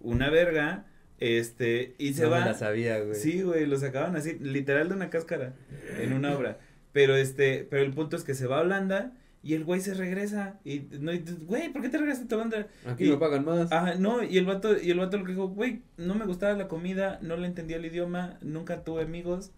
una 0.00 0.30
verga, 0.30 0.84
este, 1.18 1.94
y 1.98 2.12
se 2.14 2.24
no 2.24 2.30
va. 2.30 2.40
me 2.40 2.46
la 2.46 2.54
sabía, 2.54 3.00
güey. 3.00 3.14
Sí, 3.14 3.42
güey, 3.42 3.66
lo 3.66 3.78
sacaban 3.78 4.14
así, 4.16 4.36
literal 4.40 4.88
de 4.88 4.94
una 4.94 5.10
cáscara, 5.10 5.54
en 6.00 6.12
una 6.12 6.36
obra. 6.36 6.58
Pero 6.98 7.14
este, 7.14 7.64
pero 7.70 7.84
el 7.84 7.92
punto 7.92 8.16
es 8.16 8.24
que 8.24 8.34
se 8.34 8.48
va 8.48 8.58
a 8.58 8.62
Holanda 8.62 9.12
y 9.44 9.54
el 9.54 9.62
güey 9.64 9.80
se 9.80 9.94
regresa. 9.94 10.58
Y, 10.64 10.80
no, 10.98 11.12
y, 11.12 11.24
güey, 11.46 11.68
¿por 11.72 11.80
qué 11.80 11.88
te 11.90 11.96
regresas 11.98 12.26
a 12.28 12.34
Holanda? 12.34 12.66
Aquí 12.86 13.04
Y- 13.04 13.10
me 13.10 13.18
pagan 13.18 13.44
más. 13.44 13.70
Ajá, 13.70 13.94
no, 13.94 14.24
y 14.24 14.36
el 14.36 14.46
vato, 14.46 14.76
y 14.76 14.90
el 14.90 14.98
vato 14.98 15.16
lo 15.16 15.24
que 15.24 15.30
dijo, 15.30 15.46
güey, 15.46 15.82
no 15.96 16.16
me 16.16 16.24
gustaba 16.26 16.54
la 16.54 16.66
comida, 16.66 17.20
no 17.22 17.36
le 17.36 17.46
entendía 17.46 17.76
el 17.76 17.84
idioma, 17.86 18.36
nunca 18.42 18.82
tuve 18.82 19.02
amigos, 19.02 19.52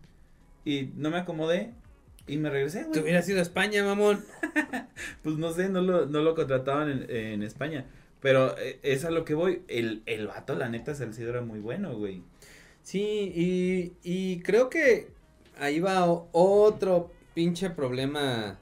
y 0.66 0.90
no 0.96 1.08
me 1.08 1.16
acomodé, 1.16 1.72
y 2.26 2.36
me 2.36 2.50
regresé, 2.50 2.80
Te 2.80 2.88
güey. 2.88 3.00
hubiera 3.04 3.22
sido 3.22 3.40
España, 3.40 3.82
mamón. 3.84 4.22
Pues 5.22 5.36
no 5.36 5.50
sé, 5.54 5.70
no 5.70 5.80
lo, 5.80 6.04
no 6.04 6.20
lo 6.20 6.34
contrataban 6.34 6.90
en, 6.90 7.10
en 7.10 7.42
España. 7.42 7.86
Pero 8.20 8.54
eh, 8.58 8.78
es 8.82 9.06
a 9.06 9.10
lo 9.10 9.24
que 9.24 9.32
voy. 9.32 9.62
El, 9.66 10.02
el 10.04 10.26
vato, 10.26 10.54
la 10.56 10.68
neta, 10.68 10.94
Salcido 10.94 11.30
era 11.30 11.40
muy 11.40 11.58
bueno, 11.60 11.96
güey. 11.96 12.22
Sí, 12.82 13.32
y, 13.34 13.92
y 14.02 14.40
creo 14.40 14.68
que 14.68 15.08
ahí 15.58 15.80
va 15.80 16.04
otro 16.32 17.10
pinche 17.34 17.70
problema 17.70 18.58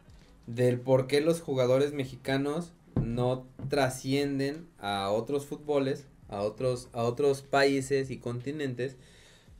del 0.47 0.81
por 0.81 1.07
qué 1.07 1.21
los 1.21 1.41
jugadores 1.41 1.93
mexicanos 1.93 2.73
no 3.03 3.47
trascienden 3.69 4.67
a 4.79 5.11
otros 5.11 5.47
fútboles, 5.47 6.07
a 6.29 6.43
otros, 6.43 6.89
a 6.93 7.03
otros 7.03 7.43
países 7.43 8.11
y 8.11 8.19
continentes. 8.19 8.97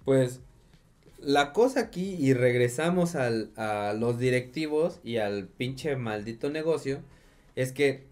Pues 0.05 0.41
la 1.19 1.53
cosa 1.53 1.81
aquí, 1.81 2.17
y 2.19 2.33
regresamos 2.33 3.15
al, 3.15 3.51
a 3.57 3.95
los 3.99 4.19
directivos 4.19 5.01
y 5.05 5.17
al 5.17 5.47
pinche 5.47 5.97
maldito 5.97 6.51
negocio, 6.51 7.01
es 7.57 7.73
que, 7.73 8.05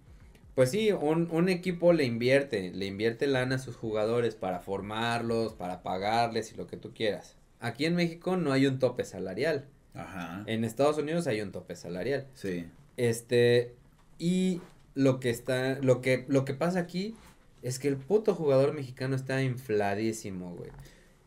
pues 0.55 0.71
sí, 0.71 0.91
un, 0.93 1.29
un 1.31 1.49
equipo 1.49 1.93
le 1.93 2.05
invierte, 2.05 2.73
le 2.73 2.87
invierte 2.87 3.27
lana 3.27 3.57
a 3.57 3.61
sus 3.61 3.77
jugadores 3.77 4.35
para 4.35 4.61
formarlos, 4.61 5.53
para 5.53 5.83
pagarles 5.83 6.53
y 6.53 6.57
lo 6.57 6.67
que 6.67 6.77
tú 6.77 6.93
quieras. 6.93 7.37
Aquí 7.61 7.85
en 7.85 7.95
México 7.95 8.37
no 8.37 8.53
hay 8.53 8.67
un 8.67 8.79
tope 8.79 9.05
salarial. 9.05 9.67
Ajá. 9.97 10.45
En 10.47 10.65
Estados 10.65 10.99
Unidos 10.99 11.27
hay 11.27 11.41
un 11.41 11.53
tope 11.53 11.75
salarial. 11.77 12.27
Sí. 12.35 12.67
Este, 12.97 13.75
y 14.19 14.61
lo 14.95 15.21
que 15.21 15.31
está, 15.31 15.79
lo 15.81 16.01
que, 16.01 16.25
lo 16.29 16.45
que 16.45 16.55
pasa 16.55 16.81
aquí 16.81 17.15
es 17.63 17.79
que 17.79 17.89
el 17.89 17.97
puto 17.97 18.35
jugador 18.35 18.73
mexicano 18.75 19.17
está 19.17 19.43
infladísimo, 19.43 20.55
güey. 20.55 20.71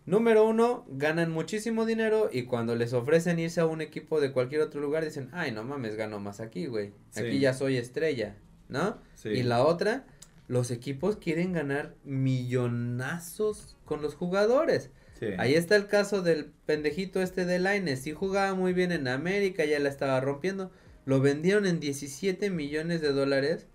Número 0.06 0.48
uno, 0.48 0.86
ganan 0.90 1.32
muchísimo 1.32 1.86
dinero 1.86 2.30
y 2.34 2.44
cuando 2.44 2.76
les 2.76 2.94
ofrecen 2.94 3.38
irse 3.38 3.62
a 3.62 3.68
un 3.68 3.82
equipo 3.82 4.20
de 4.20 4.32
cualquier 4.32 4.62
otro 4.62 4.82
lugar 4.82 5.04
dicen, 5.06 5.30
ay, 5.34 5.52
no 5.52 5.64
mames, 5.64 5.96
gano 5.96 6.20
más 6.20 6.40
aquí, 6.40 6.66
güey. 6.66 6.94
Aquí 7.16 7.34
Sí. 7.34 7.40
ya 7.40 7.54
soy 7.54 7.78
estrella, 7.78 8.36
¿no? 8.70 8.98
Sí. 9.14 9.30
Y 9.30 9.44
la 9.44 9.64
otra, 9.64 10.06
los 10.48 10.72
equipos 10.72 11.18
quieren 11.18 11.54
ganar 11.54 11.94
millonazos 12.06 13.76
con 13.86 14.02
los 14.02 14.16
jugadores. 14.16 14.90
Sí. 15.20 15.28
Ahí 15.38 15.56
está 15.56 15.76
el 15.76 15.88
caso 15.88 16.22
del 16.22 16.46
pendejito 16.66 17.22
este 17.22 17.46
de 17.46 17.60
Laines. 17.60 18.02
Sí 18.02 18.14
jugaba 18.14 18.54
muy 18.54 18.74
bien 18.74 18.92
en 18.92 19.08
América, 19.08 19.66
ya 19.66 19.80
la 19.80 19.90
estaba 19.90 20.20
rompiendo. 20.22 20.72
Lo 21.06 21.20
vendieron 21.20 21.66
en 21.66 21.80
17 21.80 22.50
millones 22.50 23.02
de 23.02 23.12
dólares 23.12 23.68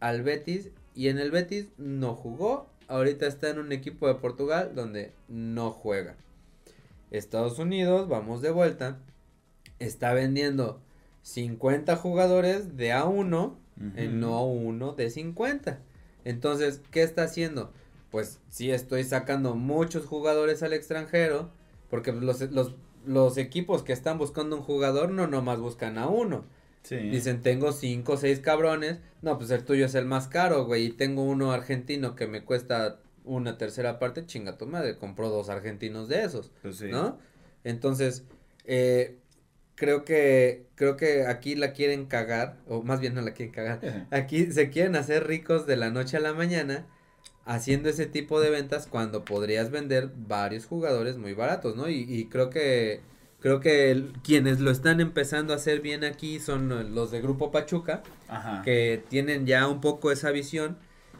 al 0.00 0.22
Betis 0.22 0.70
y 0.94 1.08
en 1.08 1.18
el 1.18 1.30
Betis 1.30 1.68
no 1.78 2.14
jugó. 2.14 2.68
Ahorita 2.88 3.26
está 3.26 3.50
en 3.50 3.58
un 3.58 3.72
equipo 3.72 4.06
de 4.08 4.14
Portugal 4.16 4.72
donde 4.74 5.12
no 5.28 5.70
juega. 5.70 6.16
Estados 7.10 7.58
Unidos, 7.58 8.08
vamos 8.08 8.42
de 8.42 8.50
vuelta, 8.50 8.98
está 9.78 10.12
vendiendo 10.12 10.80
50 11.22 11.96
jugadores 11.96 12.76
de 12.76 12.92
A1 12.92 13.56
Ujú. 13.78 13.90
en 13.96 14.20
no 14.20 14.44
uno 14.44 14.92
de 14.92 15.10
50. 15.10 15.80
Entonces, 16.24 16.80
¿qué 16.90 17.02
está 17.02 17.24
haciendo? 17.24 17.72
Pues 18.10 18.40
sí 18.48 18.70
estoy 18.70 19.04
sacando 19.04 19.54
muchos 19.54 20.06
jugadores 20.06 20.62
al 20.62 20.72
extranjero, 20.72 21.50
porque 21.90 22.12
los, 22.12 22.40
los, 22.52 22.74
los 23.04 23.36
equipos 23.36 23.82
que 23.82 23.92
están 23.92 24.18
buscando 24.18 24.56
un 24.56 24.62
jugador 24.62 25.10
no 25.10 25.26
nomás 25.26 25.58
buscan 25.58 25.98
a 25.98 26.08
uno. 26.08 26.44
Sí. 26.82 26.96
Dicen, 26.96 27.42
tengo 27.42 27.72
cinco 27.72 28.12
o 28.12 28.16
seis 28.16 28.38
cabrones, 28.38 29.00
no, 29.20 29.38
pues 29.38 29.50
el 29.50 29.64
tuyo 29.64 29.86
es 29.86 29.94
el 29.96 30.06
más 30.06 30.28
caro, 30.28 30.66
güey, 30.66 30.86
y 30.86 30.90
tengo 30.90 31.24
uno 31.24 31.50
argentino 31.50 32.14
que 32.14 32.28
me 32.28 32.44
cuesta 32.44 33.00
una 33.24 33.58
tercera 33.58 33.98
parte, 33.98 34.24
chinga 34.24 34.56
tu 34.56 34.66
madre, 34.66 34.96
compró 34.96 35.28
dos 35.28 35.48
argentinos 35.48 36.08
de 36.08 36.22
esos. 36.22 36.52
Pues 36.62 36.76
sí. 36.76 36.86
¿no? 36.88 37.18
Entonces, 37.64 38.24
eh, 38.66 39.18
creo 39.74 40.04
que, 40.04 40.66
creo 40.76 40.96
que 40.96 41.26
aquí 41.26 41.56
la 41.56 41.72
quieren 41.72 42.06
cagar, 42.06 42.58
o 42.68 42.82
más 42.82 43.00
bien 43.00 43.14
no 43.14 43.20
la 43.20 43.34
quieren 43.34 43.52
cagar, 43.52 44.06
aquí 44.12 44.52
se 44.52 44.70
quieren 44.70 44.94
hacer 44.94 45.26
ricos 45.26 45.66
de 45.66 45.76
la 45.76 45.90
noche 45.90 46.16
a 46.16 46.20
la 46.20 46.34
mañana 46.34 46.86
haciendo 47.46 47.88
ese 47.88 48.04
tipo 48.06 48.40
de 48.40 48.50
ventas 48.50 48.86
cuando 48.86 49.24
podrías 49.24 49.70
vender 49.70 50.10
varios 50.14 50.66
jugadores 50.66 51.16
muy 51.16 51.32
baratos, 51.32 51.76
¿no? 51.76 51.88
Y, 51.88 52.00
y 52.06 52.26
creo 52.28 52.50
que, 52.50 53.00
creo 53.40 53.60
que 53.60 53.90
el- 53.90 54.12
quienes 54.22 54.60
lo 54.60 54.70
están 54.70 55.00
empezando 55.00 55.52
a 55.52 55.56
hacer 55.56 55.80
bien 55.80 56.04
aquí 56.04 56.40
son 56.40 56.94
los 56.94 57.10
de 57.10 57.20
Grupo 57.22 57.50
Pachuca, 57.52 58.02
Ajá. 58.28 58.62
que 58.62 59.02
tienen 59.08 59.46
ya 59.46 59.66
un 59.68 59.80
poco 59.80 60.10
esa 60.12 60.30
visión 60.32 60.76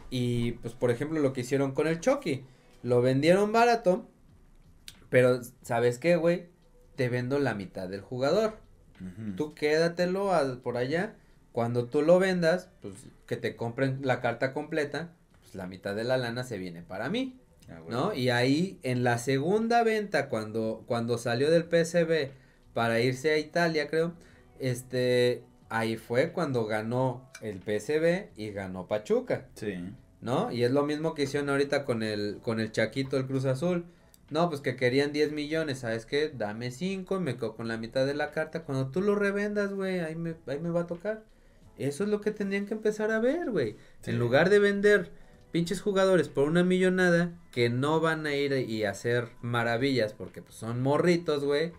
y 0.09 0.51
pues 0.53 0.73
por 0.73 0.91
ejemplo 0.91 1.19
lo 1.19 1.33
que 1.33 1.41
hicieron 1.41 1.71
con 1.73 1.87
el 1.87 1.99
Chucky, 1.99 2.43
lo 2.83 3.01
vendieron 3.01 3.51
barato, 3.51 4.07
pero 5.09 5.41
¿sabes 5.61 5.97
qué, 5.99 6.15
güey? 6.17 6.47
Te 6.95 7.09
vendo 7.09 7.39
la 7.39 7.53
mitad 7.55 7.87
del 7.87 8.01
jugador. 8.01 8.57
Tú 9.35 9.53
quédatelo 9.53 10.33
al- 10.33 10.57
por 10.59 10.75
allá. 10.75 11.15
Cuando 11.51 11.85
tú 11.85 12.01
lo 12.01 12.17
vendas, 12.19 12.69
pues 12.81 12.95
que 13.27 13.35
te 13.37 13.55
compren 13.55 13.99
la 14.01 14.21
carta 14.21 14.53
completa, 14.53 15.13
pues 15.47 15.55
la 15.55 15.65
mitad 15.65 15.95
de 15.95 16.03
la 16.03 16.17
lana 16.17 16.43
se 16.43 16.57
viene 16.57 16.83
para 16.83 17.09
mí. 17.09 17.39
Ah. 17.69 17.79
¿no? 17.89 18.13
Y 18.13 18.29
ahí 18.29 18.79
en 18.83 19.03
la 19.03 19.17
segunda 19.17 19.83
venta, 19.83 20.27
cuando, 20.27 20.83
cuando 20.87 21.17
salió 21.17 21.49
del 21.49 21.63
PSV 21.63 22.31
para 22.73 22.99
irse 22.99 23.31
a 23.31 23.37
Italia, 23.37 23.87
creo, 23.87 24.13
este, 24.59 25.43
ahí 25.69 25.95
fue 25.95 26.31
cuando 26.31 26.65
ganó 26.65 27.29
el 27.41 27.61
PSV 27.61 28.29
y 28.35 28.51
ganó 28.51 28.87
Pachuca. 28.87 29.47
Sí. 29.55 29.75
¿No? 30.19 30.51
Y 30.51 30.63
es 30.63 30.71
lo 30.71 30.83
mismo 30.83 31.13
que 31.13 31.23
hicieron 31.23 31.49
ahorita 31.49 31.85
con 31.85 32.03
el, 32.03 32.39
con 32.41 32.59
el 32.59 32.71
Chaquito, 32.71 33.17
el 33.17 33.25
Cruz 33.25 33.45
Azul. 33.45 33.85
No, 34.29 34.49
pues 34.49 34.59
que 34.59 34.75
querían 34.75 35.13
10 35.13 35.31
millones, 35.31 35.79
¿sabes 35.79 36.05
qué? 36.05 36.29
Dame 36.29 36.71
5 36.71 37.15
y 37.15 37.19
me 37.21 37.35
quedo 37.35 37.55
con 37.55 37.69
la 37.69 37.77
mitad 37.77 38.05
de 38.05 38.13
la 38.13 38.31
carta. 38.31 38.63
Cuando 38.63 38.89
tú 38.89 39.01
lo 39.01 39.15
revendas, 39.15 39.71
güey, 39.73 39.99
ahí 40.01 40.15
me, 40.15 40.35
ahí 40.47 40.59
me 40.59 40.69
va 40.69 40.81
a 40.81 40.87
tocar. 40.87 41.23
Eso 41.77 42.03
es 42.03 42.09
lo 42.09 42.19
que 42.19 42.31
tendrían 42.31 42.65
que 42.65 42.73
empezar 42.73 43.11
a 43.11 43.19
ver, 43.19 43.51
güey. 43.51 43.77
Sí. 44.01 44.11
En 44.11 44.19
lugar 44.19 44.49
de 44.49 44.59
vender 44.59 45.11
pinches 45.57 45.81
jugadores 45.81 46.29
por 46.29 46.47
una 46.47 46.63
millonada 46.63 47.31
que 47.49 47.67
no 47.71 47.99
van 47.99 48.27
a 48.27 48.35
ir 48.35 48.53
y 48.69 48.83
hacer 48.83 49.29
maravillas 49.41 50.13
porque 50.13 50.43
pues, 50.43 50.53
son 50.53 50.83
morritos, 50.83 51.43
güey. 51.43 51.71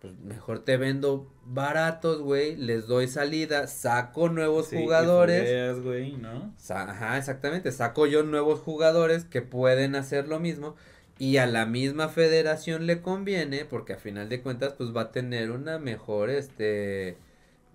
Pues 0.00 0.14
mejor 0.20 0.60
te 0.60 0.78
vendo 0.78 1.30
baratos, 1.44 2.22
güey. 2.22 2.56
Les 2.56 2.86
doy 2.86 3.08
salida, 3.08 3.66
saco 3.66 4.30
nuevos 4.30 4.68
Sí, 4.68 4.78
jugadores. 4.78 5.42
fogueas, 5.42 5.80
güey, 5.80 6.16
¿no? 6.16 6.54
Ajá, 6.70 7.18
exactamente. 7.18 7.70
Saco 7.70 8.06
yo 8.06 8.22
nuevos 8.22 8.60
jugadores 8.60 9.26
que 9.26 9.42
pueden 9.42 9.94
hacer 9.94 10.26
lo 10.26 10.40
mismo. 10.40 10.74
Y 11.18 11.36
a 11.36 11.44
la 11.44 11.66
misma 11.66 12.08
federación 12.08 12.86
le 12.86 13.02
conviene, 13.02 13.66
porque 13.66 13.92
a 13.92 13.98
final 13.98 14.30
de 14.30 14.40
cuentas, 14.40 14.72
pues 14.72 14.96
va 14.96 15.02
a 15.02 15.12
tener 15.12 15.50
una 15.50 15.78
mejor, 15.78 16.30
este, 16.30 17.18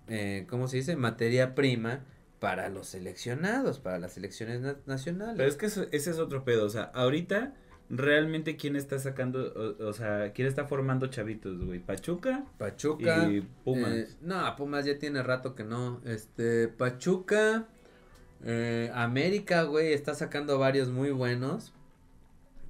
eh, 0.07 0.47
¿cómo 0.49 0.67
se 0.67 0.77
dice? 0.77 0.95
Materia 0.95 1.53
prima 1.53 2.01
para 2.39 2.69
los 2.69 2.87
seleccionados, 2.87 3.79
para 3.79 3.97
las 3.99 4.13
selecciones 4.13 4.61
na- 4.61 4.77
nacionales. 4.85 5.35
Pero 5.37 5.49
es 5.49 5.55
que 5.55 5.65
eso- 5.67 5.87
ese 5.91 6.11
es 6.11 6.19
otro 6.19 6.43
pedo, 6.43 6.65
o 6.65 6.69
sea, 6.69 6.83
ahorita 6.93 7.53
realmente 7.89 8.57
quién 8.57 8.75
está 8.75 8.99
sacando, 8.99 9.53
o, 9.79 9.87
o 9.87 9.93
sea, 9.93 10.33
quién 10.33 10.47
está 10.47 10.65
formando 10.65 11.07
chavitos, 11.07 11.63
güey, 11.63 11.79
Pachuca 11.79 12.45
Pachuca. 12.57 13.27
y 13.29 13.41
Pumas. 13.63 13.91
eh, 13.93 14.07
no, 14.21 14.55
Pumas 14.57 14.85
ya 14.85 14.99
tiene 14.99 15.23
rato 15.23 15.55
que 15.55 15.63
no. 15.63 16.01
Este, 16.05 16.67
Pachuca. 16.67 17.65
eh, 18.43 18.91
América, 18.93 19.63
güey, 19.63 19.93
está 19.93 20.13
sacando 20.13 20.59
varios 20.59 20.89
muy 20.89 21.09
buenos. 21.11 21.73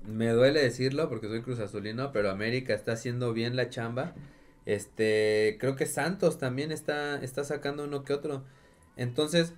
Me 0.07 0.29
duele 0.29 0.61
decirlo 0.61 1.09
porque 1.09 1.27
soy 1.27 1.41
Cruz 1.41 1.59
Azulino, 1.59 2.13
pero 2.13 2.29
América 2.29 2.73
está 2.73 2.93
haciendo 2.93 3.33
bien 3.33 3.57
la 3.57 3.69
chamba. 3.69 4.13
Este, 4.65 5.57
creo 5.59 5.75
que 5.75 5.85
Santos 5.85 6.37
también 6.37 6.71
está, 6.71 7.21
está 7.21 7.43
sacando 7.43 7.83
uno 7.83 8.03
que 8.03 8.13
otro. 8.13 8.43
Entonces, 8.97 9.53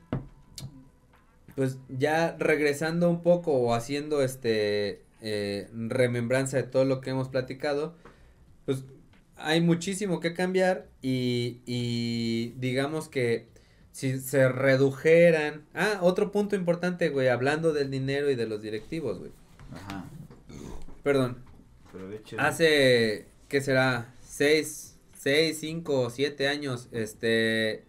pues 1.56 1.78
ya 1.90 2.36
regresando 2.38 3.10
un 3.10 3.24
poco 3.24 3.54
o 3.54 3.74
haciendo 3.74 4.22
este 4.22 5.02
eh, 5.22 5.68
remembranza 5.74 6.58
de 6.58 6.64
todo 6.64 6.86
lo 6.86 7.02
que 7.02 7.10
hemos 7.10 7.30
platicado, 7.30 7.96
pues 8.66 8.84
hay 9.36 9.62
muchísimo 9.62 10.20
que 10.20 10.34
cambiar 10.34 10.88
y, 11.02 11.62
y 11.66 12.54
digamos 12.58 13.10
que 13.10 13.48
si 13.92 14.20
se 14.20 14.48
redujeran... 14.50 15.66
Ah, 15.74 16.00
otro 16.02 16.32
punto 16.32 16.56
importante, 16.56 17.10
güey, 17.10 17.28
hablando 17.28 17.74
del 17.74 17.90
dinero 17.90 18.30
y 18.30 18.36
de 18.36 18.48
los 18.48 18.62
directivos, 18.62 19.20
güey. 19.20 19.32
Ajá. 19.74 20.06
Perdón, 21.04 21.44
hace, 22.38 23.26
¿qué 23.48 23.62
será? 23.62 24.14
Seis, 24.22 24.98
seis, 25.18 25.60
cinco, 25.60 26.10
siete 26.10 26.48
años, 26.48 26.88
este, 26.92 27.84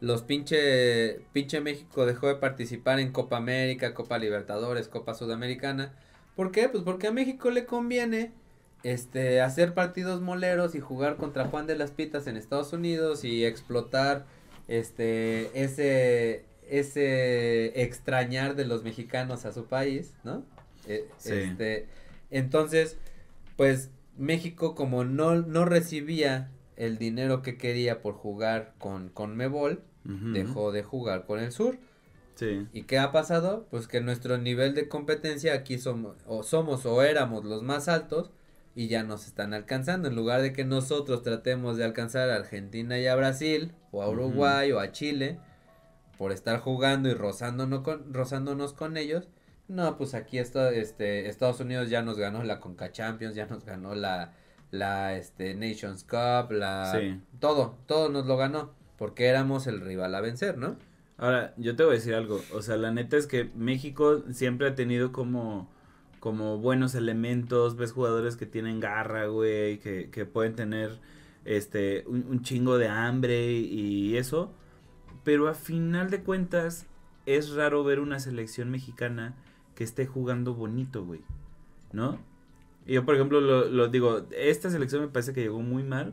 los 0.00 0.22
pinche, 0.22 1.20
pinche 1.32 1.60
México 1.60 2.06
dejó 2.06 2.28
de 2.28 2.36
participar 2.36 3.00
en 3.00 3.12
Copa 3.12 3.36
América, 3.36 3.94
Copa 3.94 4.18
Libertadores, 4.18 4.88
Copa 4.88 5.14
Sudamericana. 5.14 5.94
¿Por 6.34 6.52
qué? 6.52 6.68
Pues 6.68 6.84
porque 6.84 7.06
a 7.06 7.12
México 7.12 7.50
le 7.50 7.64
conviene, 7.64 8.32
este, 8.82 9.40
hacer 9.40 9.74
partidos 9.74 10.20
moleros 10.20 10.74
y 10.74 10.80
jugar 10.80 11.16
contra 11.16 11.46
Juan 11.46 11.66
de 11.66 11.76
las 11.76 11.90
Pitas 11.92 12.26
en 12.26 12.36
Estados 12.36 12.72
Unidos 12.72 13.24
y 13.24 13.44
explotar, 13.44 14.26
este, 14.68 15.50
ese, 15.60 16.44
ese 16.68 17.82
extrañar 17.82 18.54
de 18.54 18.66
los 18.66 18.82
mexicanos 18.84 19.46
a 19.46 19.52
su 19.52 19.66
país, 19.66 20.14
¿no? 20.24 20.44
Eh, 20.86 21.08
Sí. 21.18 21.32
Este, 21.32 21.86
entonces, 22.30 22.98
pues 23.56 23.90
México 24.16 24.74
como 24.74 25.04
no, 25.04 25.36
no 25.36 25.64
recibía 25.64 26.50
el 26.76 26.98
dinero 26.98 27.42
que 27.42 27.56
quería 27.56 28.02
por 28.02 28.14
jugar 28.14 28.74
con, 28.78 29.08
con 29.08 29.36
Mebol, 29.36 29.82
dejó 30.04 30.70
de 30.70 30.82
jugar 30.82 31.26
con 31.26 31.40
el 31.40 31.50
sur. 31.50 31.78
Sí. 32.36 32.68
¿Y 32.72 32.82
qué 32.82 32.98
ha 32.98 33.12
pasado? 33.12 33.66
Pues 33.70 33.88
que 33.88 34.00
nuestro 34.00 34.38
nivel 34.38 34.74
de 34.74 34.88
competencia 34.88 35.54
aquí 35.54 35.78
somos 35.78 36.16
o 36.26 36.42
somos 36.42 36.86
o 36.86 37.02
éramos 37.02 37.44
los 37.44 37.62
más 37.62 37.88
altos 37.88 38.30
y 38.74 38.88
ya 38.88 39.02
nos 39.02 39.26
están 39.26 39.54
alcanzando. 39.54 40.08
En 40.08 40.14
lugar 40.14 40.42
de 40.42 40.52
que 40.52 40.64
nosotros 40.64 41.22
tratemos 41.22 41.78
de 41.78 41.84
alcanzar 41.84 42.28
a 42.30 42.36
Argentina 42.36 42.98
y 42.98 43.06
a 43.06 43.16
Brasil 43.16 43.72
o 43.90 44.02
a. 44.02 44.08
Uruguay 44.08 44.70
o 44.70 44.78
a 44.78 44.92
Chile 44.92 45.40
por 46.18 46.30
estar 46.30 46.60
jugando 46.60 47.08
y 47.08 47.14
rozándonos 47.14 47.80
con, 47.80 48.12
rozándonos 48.12 48.74
con 48.74 48.96
ellos. 48.96 49.28
No, 49.68 49.96
pues 49.96 50.14
aquí 50.14 50.38
está, 50.38 50.70
este, 50.70 51.28
Estados 51.28 51.58
Unidos 51.58 51.90
ya 51.90 52.02
nos 52.02 52.18
ganó 52.18 52.44
la 52.44 52.60
Conca 52.60 52.92
Champions, 52.92 53.34
ya 53.34 53.46
nos 53.46 53.64
ganó 53.64 53.94
la, 53.94 54.34
la, 54.70 55.16
este, 55.16 55.54
Nations 55.54 56.04
Cup, 56.04 56.52
la, 56.52 56.92
Sí. 56.98 57.20
todo, 57.40 57.76
todo 57.86 58.08
nos 58.08 58.26
lo 58.26 58.36
ganó, 58.36 58.70
porque 58.98 59.26
éramos 59.26 59.66
el 59.66 59.80
rival 59.80 60.14
a 60.14 60.20
vencer, 60.20 60.58
¿no? 60.58 60.76
Ahora, 61.18 61.54
yo 61.56 61.76
te 61.76 61.82
voy 61.84 61.92
a 61.92 61.94
decir 61.96 62.14
algo, 62.14 62.40
o 62.52 62.60
sea, 62.62 62.76
la 62.76 62.90
neta 62.90 63.16
es 63.16 63.26
que 63.26 63.50
México 63.56 64.22
siempre 64.32 64.68
ha 64.68 64.74
tenido 64.74 65.12
como, 65.12 65.68
como 66.20 66.58
buenos 66.58 66.94
elementos, 66.94 67.76
ves 67.76 67.92
jugadores 67.92 68.36
que 68.36 68.44
tienen 68.44 68.80
garra, 68.80 69.26
güey, 69.26 69.78
que, 69.78 70.10
que 70.10 70.26
pueden 70.26 70.54
tener, 70.56 70.98
este, 71.46 72.04
un, 72.06 72.26
un 72.28 72.42
chingo 72.42 72.76
de 72.76 72.88
hambre 72.88 73.52
y 73.52 74.16
eso, 74.16 74.52
pero 75.24 75.48
a 75.48 75.54
final 75.54 76.10
de 76.10 76.22
cuentas 76.22 76.86
es 77.24 77.54
raro 77.54 77.82
ver 77.82 77.98
una 78.00 78.20
selección 78.20 78.70
mexicana 78.70 79.34
que 79.74 79.84
esté 79.84 80.06
jugando 80.06 80.54
bonito, 80.54 81.04
güey, 81.04 81.20
¿no? 81.92 82.18
Y 82.86 82.94
yo, 82.94 83.04
por 83.04 83.14
ejemplo, 83.16 83.40
lo, 83.40 83.66
lo 83.68 83.88
digo, 83.88 84.26
esta 84.36 84.70
selección 84.70 85.02
me 85.02 85.08
parece 85.08 85.32
que 85.32 85.40
llegó 85.42 85.60
muy 85.60 85.82
mal, 85.82 86.12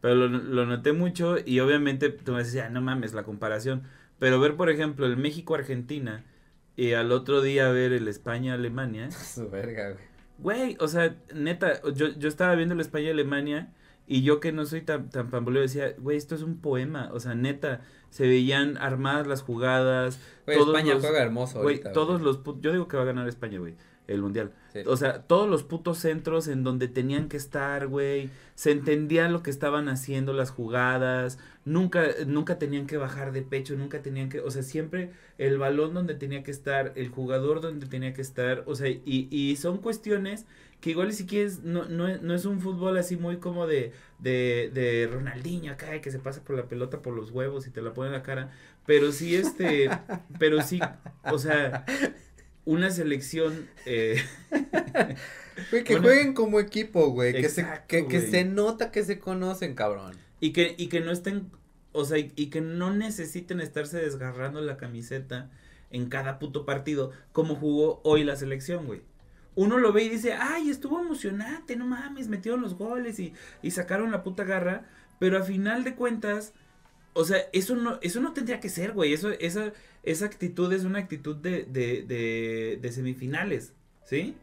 pero 0.00 0.14
lo, 0.14 0.28
lo 0.28 0.66
noté 0.66 0.92
mucho 0.92 1.36
y 1.44 1.60
obviamente 1.60 2.08
tú 2.10 2.32
me 2.32 2.38
decías, 2.38 2.66
"Ah, 2.68 2.70
no 2.70 2.80
mames, 2.80 3.12
la 3.14 3.24
comparación. 3.24 3.82
Pero 4.18 4.40
ver, 4.40 4.56
por 4.56 4.70
ejemplo, 4.70 5.06
el 5.06 5.16
México-Argentina 5.16 6.24
y 6.76 6.92
al 6.92 7.12
otro 7.12 7.40
día 7.42 7.68
ver 7.70 7.92
el 7.92 8.08
España-Alemania, 8.08 9.10
Su 9.10 9.50
verga, 9.50 9.90
güey. 9.92 10.04
güey, 10.38 10.76
o 10.80 10.88
sea, 10.88 11.14
neta, 11.34 11.80
yo, 11.94 12.08
yo 12.18 12.28
estaba 12.28 12.54
viendo 12.54 12.74
el 12.74 12.80
España-Alemania 12.80 13.72
y 14.06 14.22
yo 14.22 14.40
que 14.40 14.52
no 14.52 14.66
soy 14.66 14.82
tan, 14.82 15.08
tan 15.10 15.30
pamboleo 15.30 15.62
decía, 15.62 15.94
güey, 15.98 16.16
esto 16.16 16.34
es 16.34 16.42
un 16.42 16.58
poema, 16.60 17.10
o 17.12 17.20
sea, 17.20 17.34
neta, 17.34 17.80
se 18.10 18.26
veían 18.26 18.76
armadas 18.76 19.26
las 19.26 19.42
jugadas, 19.42 20.20
Güey, 20.46 20.58
España 20.58 20.94
los- 20.94 21.02
juega 21.02 21.22
hermoso 21.22 21.60
güey, 21.62 21.76
ahorita, 21.76 21.92
todos 21.92 22.20
los, 22.20 22.42
pu- 22.44 22.60
yo 22.60 22.72
digo 22.72 22.86
que 22.88 22.96
va 22.96 23.02
a 23.04 23.06
ganar 23.06 23.26
España, 23.28 23.58
güey, 23.58 23.74
el 24.06 24.20
mundial. 24.22 24.52
Sí. 24.72 24.80
O 24.86 24.96
sea, 24.96 25.22
todos 25.22 25.48
los 25.48 25.62
putos 25.62 25.98
centros 25.98 26.48
en 26.48 26.62
donde 26.64 26.88
tenían 26.88 27.28
que 27.28 27.36
estar, 27.36 27.86
güey. 27.86 28.30
Se 28.54 28.70
entendía 28.70 29.28
lo 29.28 29.42
que 29.42 29.50
estaban 29.50 29.88
haciendo 29.88 30.32
las 30.32 30.50
jugadas. 30.50 31.38
Nunca, 31.64 32.04
nunca 32.26 32.58
tenían 32.58 32.86
que 32.86 32.96
bajar 32.98 33.32
de 33.32 33.42
pecho, 33.42 33.74
nunca 33.76 34.02
tenían 34.02 34.28
que, 34.28 34.40
o 34.40 34.50
sea, 34.50 34.62
siempre 34.62 35.12
el 35.38 35.56
balón 35.58 35.94
donde 35.94 36.14
tenía 36.14 36.42
que 36.42 36.50
estar, 36.50 36.92
el 36.96 37.08
jugador 37.08 37.60
donde 37.62 37.86
tenía 37.86 38.12
que 38.12 38.20
estar, 38.20 38.64
o 38.66 38.74
sea, 38.74 38.88
y, 38.90 39.28
y 39.30 39.56
son 39.56 39.78
cuestiones 39.78 40.44
que 40.80 40.90
igual 40.90 41.12
si 41.14 41.24
quieres, 41.26 41.62
no, 41.62 41.86
no, 41.86 42.06
es- 42.08 42.20
no 42.22 42.34
es 42.34 42.44
un 42.44 42.60
fútbol 42.60 42.98
así 42.98 43.16
muy 43.16 43.38
como 43.38 43.66
de, 43.66 43.92
de, 44.18 44.70
de 44.74 45.08
Ronaldinho 45.10 45.72
acá, 45.72 46.00
que 46.00 46.10
se 46.10 46.18
pasa 46.18 46.44
por 46.44 46.56
la 46.56 46.68
pelota 46.68 47.00
por 47.02 47.14
los 47.14 47.30
huevos 47.30 47.66
y 47.66 47.70
te 47.70 47.80
la 47.82 47.94
pone 47.94 48.08
en 48.08 48.12
la 48.14 48.22
cara, 48.22 48.50
pero 48.86 49.12
sí 49.12 49.34
este, 49.36 49.88
pero 50.38 50.60
sí, 50.62 50.80
o 51.30 51.38
sea, 51.38 51.84
una 52.64 52.90
selección, 52.90 53.68
eh, 53.86 54.22
Güey, 55.70 55.84
que 55.84 55.94
Bueno, 55.94 56.08
jueguen 56.08 56.34
como 56.34 56.60
equipo, 56.60 57.10
güey. 57.10 57.32
Que, 57.32 57.48
se, 57.48 57.66
que, 57.86 58.06
que 58.06 58.20
se 58.20 58.44
nota 58.44 58.90
que 58.90 59.04
se 59.04 59.18
conocen, 59.18 59.74
cabrón. 59.74 60.16
Y 60.40 60.52
que, 60.52 60.74
y 60.76 60.88
que 60.88 61.00
no 61.00 61.12
estén, 61.12 61.50
o 61.92 62.04
sea, 62.04 62.18
y, 62.18 62.32
y 62.36 62.46
que 62.46 62.60
no 62.60 62.92
necesiten 62.92 63.60
estarse 63.60 63.98
desgarrando 63.98 64.60
la 64.60 64.76
camiseta 64.76 65.50
en 65.90 66.08
cada 66.08 66.38
puto 66.38 66.64
partido, 66.66 67.12
como 67.32 67.54
jugó 67.54 68.00
hoy 68.02 68.24
la 68.24 68.36
selección, 68.36 68.86
güey. 68.86 69.02
Uno 69.54 69.78
lo 69.78 69.92
ve 69.92 70.02
y 70.02 70.08
dice, 70.08 70.32
ay, 70.32 70.68
estuvo 70.68 71.00
emocionante, 71.00 71.76
no 71.76 71.86
mames, 71.86 72.26
metieron 72.26 72.60
los 72.60 72.74
goles 72.76 73.20
y, 73.20 73.32
y 73.62 73.70
sacaron 73.70 74.10
la 74.10 74.24
puta 74.24 74.42
garra, 74.42 74.86
pero 75.20 75.38
a 75.38 75.42
final 75.44 75.84
de 75.84 75.94
cuentas, 75.94 76.52
o 77.12 77.24
sea, 77.24 77.38
eso 77.52 77.76
no, 77.76 78.00
eso 78.02 78.20
no 78.20 78.32
tendría 78.32 78.58
que 78.58 78.68
ser, 78.68 78.90
güey, 78.90 79.12
eso, 79.12 79.30
esa, 79.30 79.72
esa 80.04 80.26
actitud 80.26 80.72
es 80.72 80.84
una 80.84 80.98
actitud 80.98 81.36
de, 81.36 81.64
de, 81.64 82.02
de, 82.02 82.78
de 82.80 82.92
semifinales, 82.92 83.72
¿sí? 84.04 84.36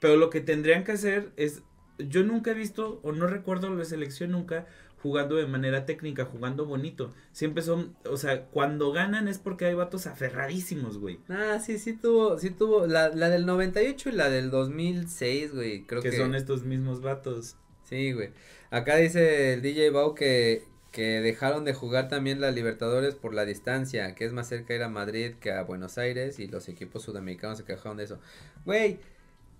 Pero 0.00 0.16
lo 0.16 0.30
que 0.30 0.40
tendrían 0.40 0.84
que 0.84 0.92
hacer 0.92 1.32
es, 1.36 1.62
yo 1.98 2.22
nunca 2.22 2.52
he 2.52 2.54
visto, 2.54 3.00
o 3.02 3.12
no 3.12 3.26
recuerdo 3.26 3.74
la 3.74 3.84
selección 3.84 4.32
nunca, 4.32 4.66
jugando 5.02 5.36
de 5.36 5.46
manera 5.46 5.86
técnica, 5.86 6.24
jugando 6.24 6.66
bonito. 6.66 7.14
Siempre 7.32 7.62
son, 7.62 7.96
o 8.04 8.16
sea, 8.16 8.46
cuando 8.46 8.92
ganan 8.92 9.28
es 9.28 9.38
porque 9.38 9.66
hay 9.66 9.74
vatos 9.74 10.06
aferradísimos, 10.06 10.98
güey. 10.98 11.20
Ah, 11.28 11.60
sí, 11.64 11.78
sí 11.78 11.94
tuvo, 11.94 12.38
sí 12.38 12.50
tuvo. 12.50 12.86
La, 12.86 13.08
la 13.08 13.28
del 13.28 13.46
98 13.46 14.08
y 14.08 14.12
la 14.12 14.30
del 14.30 14.50
2006, 14.50 15.54
güey. 15.54 15.84
Creo 15.84 16.02
que 16.02 16.10
que. 16.10 16.16
son 16.16 16.34
estos 16.34 16.64
mismos 16.64 17.00
vatos. 17.00 17.56
Sí, 17.84 18.12
güey. 18.12 18.30
Acá 18.70 18.96
dice 18.96 19.54
el 19.54 19.62
DJ 19.62 19.90
Bau 19.90 20.14
que, 20.14 20.64
que 20.92 21.20
dejaron 21.20 21.64
de 21.64 21.74
jugar 21.74 22.08
también 22.08 22.40
la 22.40 22.50
Libertadores 22.50 23.14
por 23.14 23.34
la 23.34 23.44
distancia, 23.44 24.14
que 24.14 24.24
es 24.24 24.32
más 24.32 24.48
cerca 24.48 24.74
ir 24.74 24.82
a 24.82 24.88
Madrid 24.88 25.34
que 25.40 25.52
a 25.52 25.62
Buenos 25.62 25.98
Aires 25.98 26.38
y 26.38 26.46
los 26.46 26.68
equipos 26.68 27.02
sudamericanos 27.02 27.58
se 27.58 27.64
quejaron 27.64 27.96
de 27.96 28.04
eso. 28.04 28.18
Güey, 28.64 28.98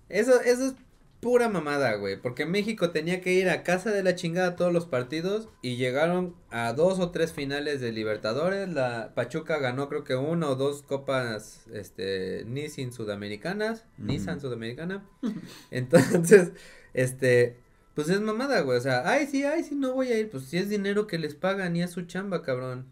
eso, 0.09 0.41
eso 0.41 0.67
es 0.67 0.73
pura 1.19 1.49
mamada, 1.49 1.95
güey, 1.95 2.15
porque 2.19 2.45
México 2.45 2.91
tenía 2.91 3.21
que 3.21 3.33
ir 3.33 3.49
a 3.49 3.63
casa 3.63 3.91
de 3.91 4.03
la 4.03 4.15
chingada 4.15 4.55
todos 4.55 4.71
los 4.71 4.85
partidos 4.85 5.49
y 5.61 5.75
llegaron 5.75 6.33
a 6.49 6.71
dos 6.73 6.99
o 6.99 7.11
tres 7.11 7.33
finales 7.33 7.81
de 7.81 7.91
Libertadores, 7.91 8.69
la 8.69 9.11
Pachuca 9.15 9.57
ganó 9.59 9.89
creo 9.89 10.05
que 10.05 10.15
una 10.15 10.49
o 10.49 10.55
dos 10.55 10.81
copas, 10.81 11.67
este, 11.73 12.45
Nissan 12.45 12.93
sudamericanas, 12.93 13.85
Nissan 13.97 14.39
sudamericana, 14.39 15.03
entonces, 15.71 16.51
este, 16.93 17.57
pues 17.99 18.07
es 18.07 18.21
mamada, 18.21 18.61
güey, 18.61 18.77
o 18.77 18.81
sea, 18.81 19.09
ay 19.09 19.27
sí, 19.27 19.43
ay 19.43 19.61
sí, 19.61 19.75
no 19.75 19.93
voy 19.93 20.07
a 20.07 20.17
ir, 20.17 20.29
pues 20.29 20.45
si 20.45 20.55
es 20.55 20.69
dinero 20.69 21.05
que 21.05 21.19
les 21.19 21.35
pagan 21.35 21.75
y 21.75 21.83
es 21.83 21.91
su 21.91 22.03
chamba, 22.03 22.43
cabrón, 22.43 22.85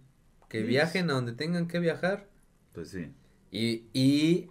que 0.50 0.64
viajen 0.64 1.10
a 1.10 1.14
donde 1.14 1.32
tengan 1.32 1.70
que 1.70 1.80
viajar. 1.80 2.28
Pues 2.74 2.90
sí. 2.90 3.14
Y, 3.50 3.86
y 3.94 4.50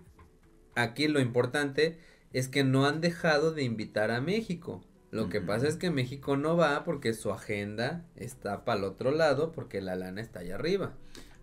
aquí 0.75 1.09
lo 1.09 1.21
importante 1.21 1.99
es 2.33 2.49
que 2.49 2.65
no 2.65 2.87
han 2.87 3.03
dejado 3.03 3.53
de 3.53 3.65
invitar 3.65 4.11
a 4.11 4.23
México. 4.23 4.83
Lo 5.11 5.29
que 5.29 5.43
pasa 5.43 5.69
es 5.69 5.77
que 5.77 5.91
México 5.91 6.39
no 6.39 6.57
va 6.57 6.85
porque 6.85 7.13
su 7.13 7.31
agenda 7.31 8.07
está 8.17 8.65
para 8.65 8.79
el 8.79 8.85
otro 8.85 9.11
lado 9.11 9.53
porque 9.53 9.83
la 9.83 9.95
lana 9.95 10.23
está 10.23 10.41
allá 10.41 10.55
arriba. 10.55 10.95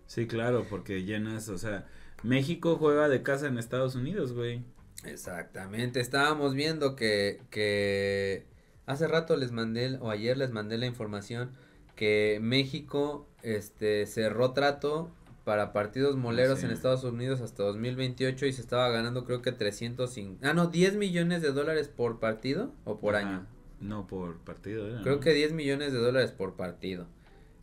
Sí, 0.08 0.26
claro, 0.26 0.66
porque 0.68 1.04
llenas, 1.04 1.48
o 1.48 1.56
sea, 1.56 1.86
México 2.24 2.74
juega 2.80 3.08
de 3.08 3.22
casa 3.22 3.46
en 3.46 3.58
Estados 3.58 3.94
Unidos, 3.94 4.32
güey. 4.32 4.64
Exactamente, 5.04 6.00
estábamos 6.00 6.54
viendo 6.54 6.96
que, 6.96 7.40
que 7.50 8.52
hace 8.86 9.06
rato 9.06 9.36
les 9.36 9.52
mandé, 9.52 9.98
o 10.00 10.10
ayer 10.10 10.36
les 10.36 10.50
mandé 10.50 10.78
la 10.78 10.86
información 10.86 11.50
que 11.96 12.38
México, 12.42 13.26
este, 13.42 14.06
cerró 14.06 14.52
trato 14.52 15.10
para 15.44 15.72
partidos 15.72 16.16
moleros 16.16 16.62
en 16.64 16.70
Estados 16.70 17.04
Unidos 17.04 17.40
hasta 17.40 17.62
2028 17.64 18.46
y 18.46 18.52
se 18.52 18.62
estaba 18.62 18.88
ganando 18.88 19.24
creo 19.24 19.42
que 19.42 19.52
305, 19.52 20.40
ah 20.42 20.54
no, 20.54 20.68
10 20.68 20.96
millones 20.96 21.42
de 21.42 21.52
dólares 21.52 21.88
por 21.88 22.18
partido 22.18 22.72
o 22.84 22.98
por 22.98 23.14
año. 23.14 23.46
No, 23.80 24.06
por 24.06 24.38
partido. 24.38 24.88
Era, 24.88 25.02
creo 25.02 25.20
que 25.20 25.34
10 25.34 25.52
millones 25.52 25.92
de 25.92 25.98
dólares 25.98 26.32
por 26.32 26.54
partido. 26.54 27.06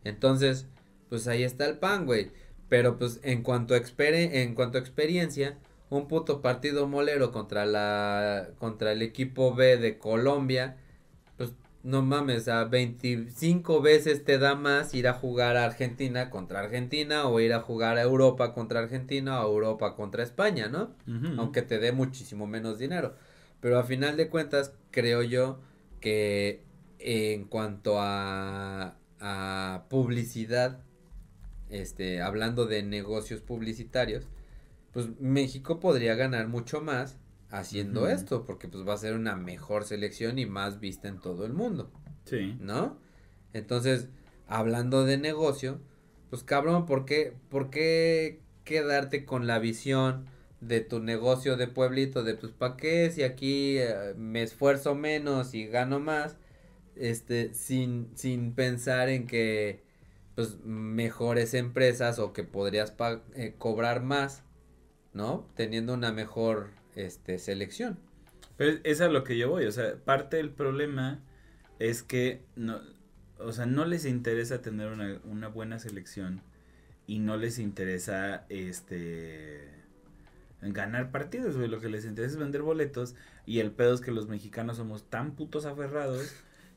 Entonces, 0.04 0.68
pues 1.08 1.26
ahí 1.26 1.42
está 1.42 1.66
el 1.66 1.78
pan, 1.78 2.06
güey. 2.06 2.30
Pero 2.68 2.96
pues 2.96 3.18
en 3.24 3.42
cuanto 3.42 3.74
a 3.74 3.78
en 3.78 4.54
cuanto 4.54 4.78
a 4.78 4.80
experiencia, 4.80 5.58
un 5.90 6.06
puto 6.06 6.40
partido 6.40 6.86
molero 6.86 7.32
contra 7.32 7.66
la 7.66 8.50
contra 8.58 8.92
el 8.92 9.02
equipo 9.02 9.54
B 9.54 9.76
de 9.76 9.98
Colombia 9.98 10.76
no 11.82 12.02
mames, 12.02 12.46
a 12.48 12.64
25 12.64 13.82
veces 13.82 14.24
te 14.24 14.38
da 14.38 14.54
más 14.54 14.94
ir 14.94 15.08
a 15.08 15.14
jugar 15.14 15.56
a 15.56 15.64
Argentina 15.64 16.30
contra 16.30 16.60
Argentina 16.60 17.26
o 17.26 17.40
ir 17.40 17.52
a 17.52 17.60
jugar 17.60 17.98
a 17.98 18.02
Europa 18.02 18.54
contra 18.54 18.80
Argentina 18.80 19.44
o 19.44 19.52
Europa 19.52 19.96
contra 19.96 20.22
España, 20.22 20.68
¿no? 20.68 20.94
Aunque 21.38 21.62
te 21.62 21.78
dé 21.78 21.92
muchísimo 21.92 22.46
menos 22.46 22.78
dinero. 22.78 23.16
Pero 23.60 23.78
a 23.78 23.84
final 23.84 24.16
de 24.16 24.28
cuentas, 24.28 24.74
creo 24.90 25.22
yo 25.22 25.58
que 26.00 26.64
en 26.98 27.44
cuanto 27.44 27.96
a, 27.98 28.96
a 29.20 29.84
publicidad, 29.88 30.80
este, 31.68 32.22
hablando 32.22 32.66
de 32.66 32.84
negocios 32.84 33.40
publicitarios, 33.40 34.26
pues 34.92 35.08
México 35.18 35.80
podría 35.80 36.14
ganar 36.14 36.46
mucho 36.46 36.80
más 36.80 37.18
haciendo 37.52 38.08
esto, 38.08 38.44
porque 38.44 38.66
pues 38.66 38.88
va 38.88 38.94
a 38.94 38.98
ser 38.98 39.14
una 39.14 39.36
mejor 39.36 39.84
selección 39.84 40.38
y 40.38 40.46
más 40.46 40.80
vista 40.80 41.08
en 41.08 41.20
todo 41.20 41.44
el 41.44 41.52
mundo. 41.52 41.92
Sí. 42.24 42.56
¿No? 42.58 42.98
Entonces, 43.52 44.08
hablando 44.48 45.04
de 45.04 45.18
negocio, 45.18 45.78
pues 46.30 46.42
cabrón, 46.42 46.86
¿por 46.86 47.04
qué, 47.04 47.34
por 47.50 47.68
qué 47.70 48.40
quedarte 48.64 49.26
con 49.26 49.46
la 49.46 49.58
visión 49.58 50.26
de 50.60 50.80
tu 50.80 51.00
negocio 51.00 51.56
de 51.56 51.66
pueblito, 51.66 52.22
de 52.22 52.34
pues 52.34 52.52
pa' 52.52 52.76
qué 52.76 53.10
si 53.10 53.22
aquí 53.22 53.78
eh, 53.78 54.14
me 54.16 54.42
esfuerzo 54.42 54.94
menos 54.94 55.52
y 55.54 55.66
gano 55.66 56.00
más, 56.00 56.36
este, 56.96 57.52
sin, 57.52 58.10
sin 58.14 58.54
pensar 58.54 59.10
en 59.10 59.26
que 59.26 59.82
pues 60.34 60.60
mejores 60.64 61.52
empresas 61.52 62.18
o 62.18 62.32
que 62.32 62.44
podrías 62.44 62.94
eh, 63.34 63.54
cobrar 63.58 64.02
más, 64.02 64.44
¿no? 65.12 65.46
Teniendo 65.54 65.92
una 65.92 66.12
mejor 66.12 66.70
este, 66.94 67.38
selección. 67.38 67.98
Pero 68.56 68.78
es 68.84 69.00
a 69.00 69.08
lo 69.08 69.24
que 69.24 69.38
yo 69.38 69.50
voy, 69.50 69.64
o 69.66 69.72
sea, 69.72 69.96
parte 69.96 70.36
del 70.36 70.50
problema 70.50 71.20
es 71.78 72.02
que 72.02 72.44
no, 72.54 72.80
o 73.38 73.52
sea, 73.52 73.66
no 73.66 73.84
les 73.84 74.04
interesa 74.04 74.62
tener 74.62 74.88
una, 74.88 75.20
una 75.24 75.48
buena 75.48 75.78
selección 75.78 76.42
y 77.06 77.18
no 77.18 77.36
les 77.36 77.58
interesa 77.58 78.44
este 78.48 79.68
ganar 80.60 81.10
partidos, 81.10 81.56
lo 81.56 81.80
que 81.80 81.88
les 81.88 82.04
interesa 82.04 82.34
es 82.34 82.38
vender 82.38 82.62
boletos 82.62 83.16
y 83.46 83.58
el 83.58 83.72
pedo 83.72 83.94
es 83.94 84.00
que 84.00 84.12
los 84.12 84.28
mexicanos 84.28 84.76
somos 84.76 85.10
tan 85.10 85.34
putos 85.34 85.64
aferrados 85.66 86.32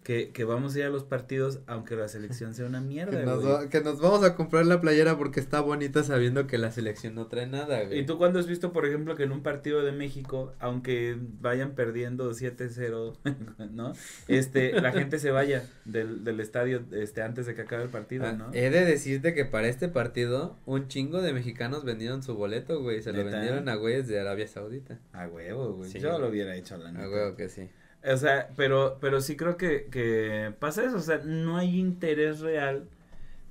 que, 0.06 0.30
que, 0.30 0.44
vamos 0.44 0.76
a 0.76 0.80
ir 0.80 0.86
a 0.86 0.90
los 0.90 1.04
partidos 1.04 1.62
aunque 1.66 1.96
la 1.96 2.08
selección 2.08 2.54
sea 2.54 2.68
una 2.68 2.80
mierda, 2.80 3.20
que 3.20 3.26
nos, 3.26 3.66
que 3.66 3.82
nos 3.82 4.00
vamos 4.00 4.24
a 4.24 4.36
comprar 4.36 4.68
la 4.68 4.80
playera 4.80 5.18
porque 5.18 5.40
está 5.40 5.62
bonita 5.62 6.04
sabiendo 6.04 6.46
que 6.46 6.60
la 6.60 6.72
selección 6.72 7.16
no 7.16 7.26
trae 7.26 7.48
nada, 7.48 7.84
güey. 7.84 8.02
¿Y 8.02 8.06
tú 8.06 8.20
cuándo 8.20 8.38
has 8.38 8.46
visto, 8.46 8.72
por 8.72 8.86
ejemplo, 8.86 9.16
que 9.16 9.24
en 9.24 9.32
un 9.32 9.42
partido 9.42 9.84
de 9.84 9.92
México, 9.92 10.54
aunque 10.60 11.18
vayan 11.42 11.74
perdiendo 11.74 12.32
7-0, 12.32 13.16
¿no? 13.72 13.94
Este, 14.28 14.80
la 14.80 14.92
gente 14.92 15.18
se 15.18 15.32
vaya 15.32 15.68
del, 15.86 16.24
del 16.24 16.40
estadio 16.40 16.84
este 16.92 17.24
antes 17.24 17.48
de 17.48 17.56
que 17.56 17.64
acabe 17.64 17.82
el 17.82 17.90
partido, 17.90 18.28
ah, 18.28 18.34
¿no? 18.34 18.54
He 18.54 18.70
de 18.70 18.86
decirte 18.86 19.34
que 19.34 19.44
para 19.44 19.68
este 19.70 19.90
partido 19.90 20.56
un 20.68 20.88
chingo 20.88 21.24
de 21.24 21.34
mexicanos 21.34 21.84
vendieron 21.84 22.22
su 22.22 22.36
boleto, 22.36 22.80
güey, 22.80 23.02
se 23.02 23.12
lo 23.12 23.26
vendieron 23.26 23.68
a 23.70 23.76
güeyes 23.76 24.08
de 24.08 24.20
Arabia 24.20 24.48
Saudita. 24.48 25.00
A 25.14 25.28
huevo, 25.28 25.74
güey. 25.74 25.92
Yo 25.92 26.20
lo 26.20 26.28
hubiera 26.28 26.56
hecho 26.56 26.78
la 26.78 26.90
A 26.90 27.10
huevo 27.10 27.36
que 27.36 27.50
sí. 27.50 27.72
O 28.12 28.18
sea, 28.18 28.50
pero, 28.56 28.98
pero 29.02 29.22
sí 29.22 29.36
creo 29.36 29.58
que, 29.58 29.88
que 29.92 30.54
pasa 30.60 30.84
eso, 30.84 30.98
o 30.98 31.02
sea, 31.02 31.20
no 31.20 31.58
hay 31.58 31.80
interés 31.80 32.40
real 32.40 32.88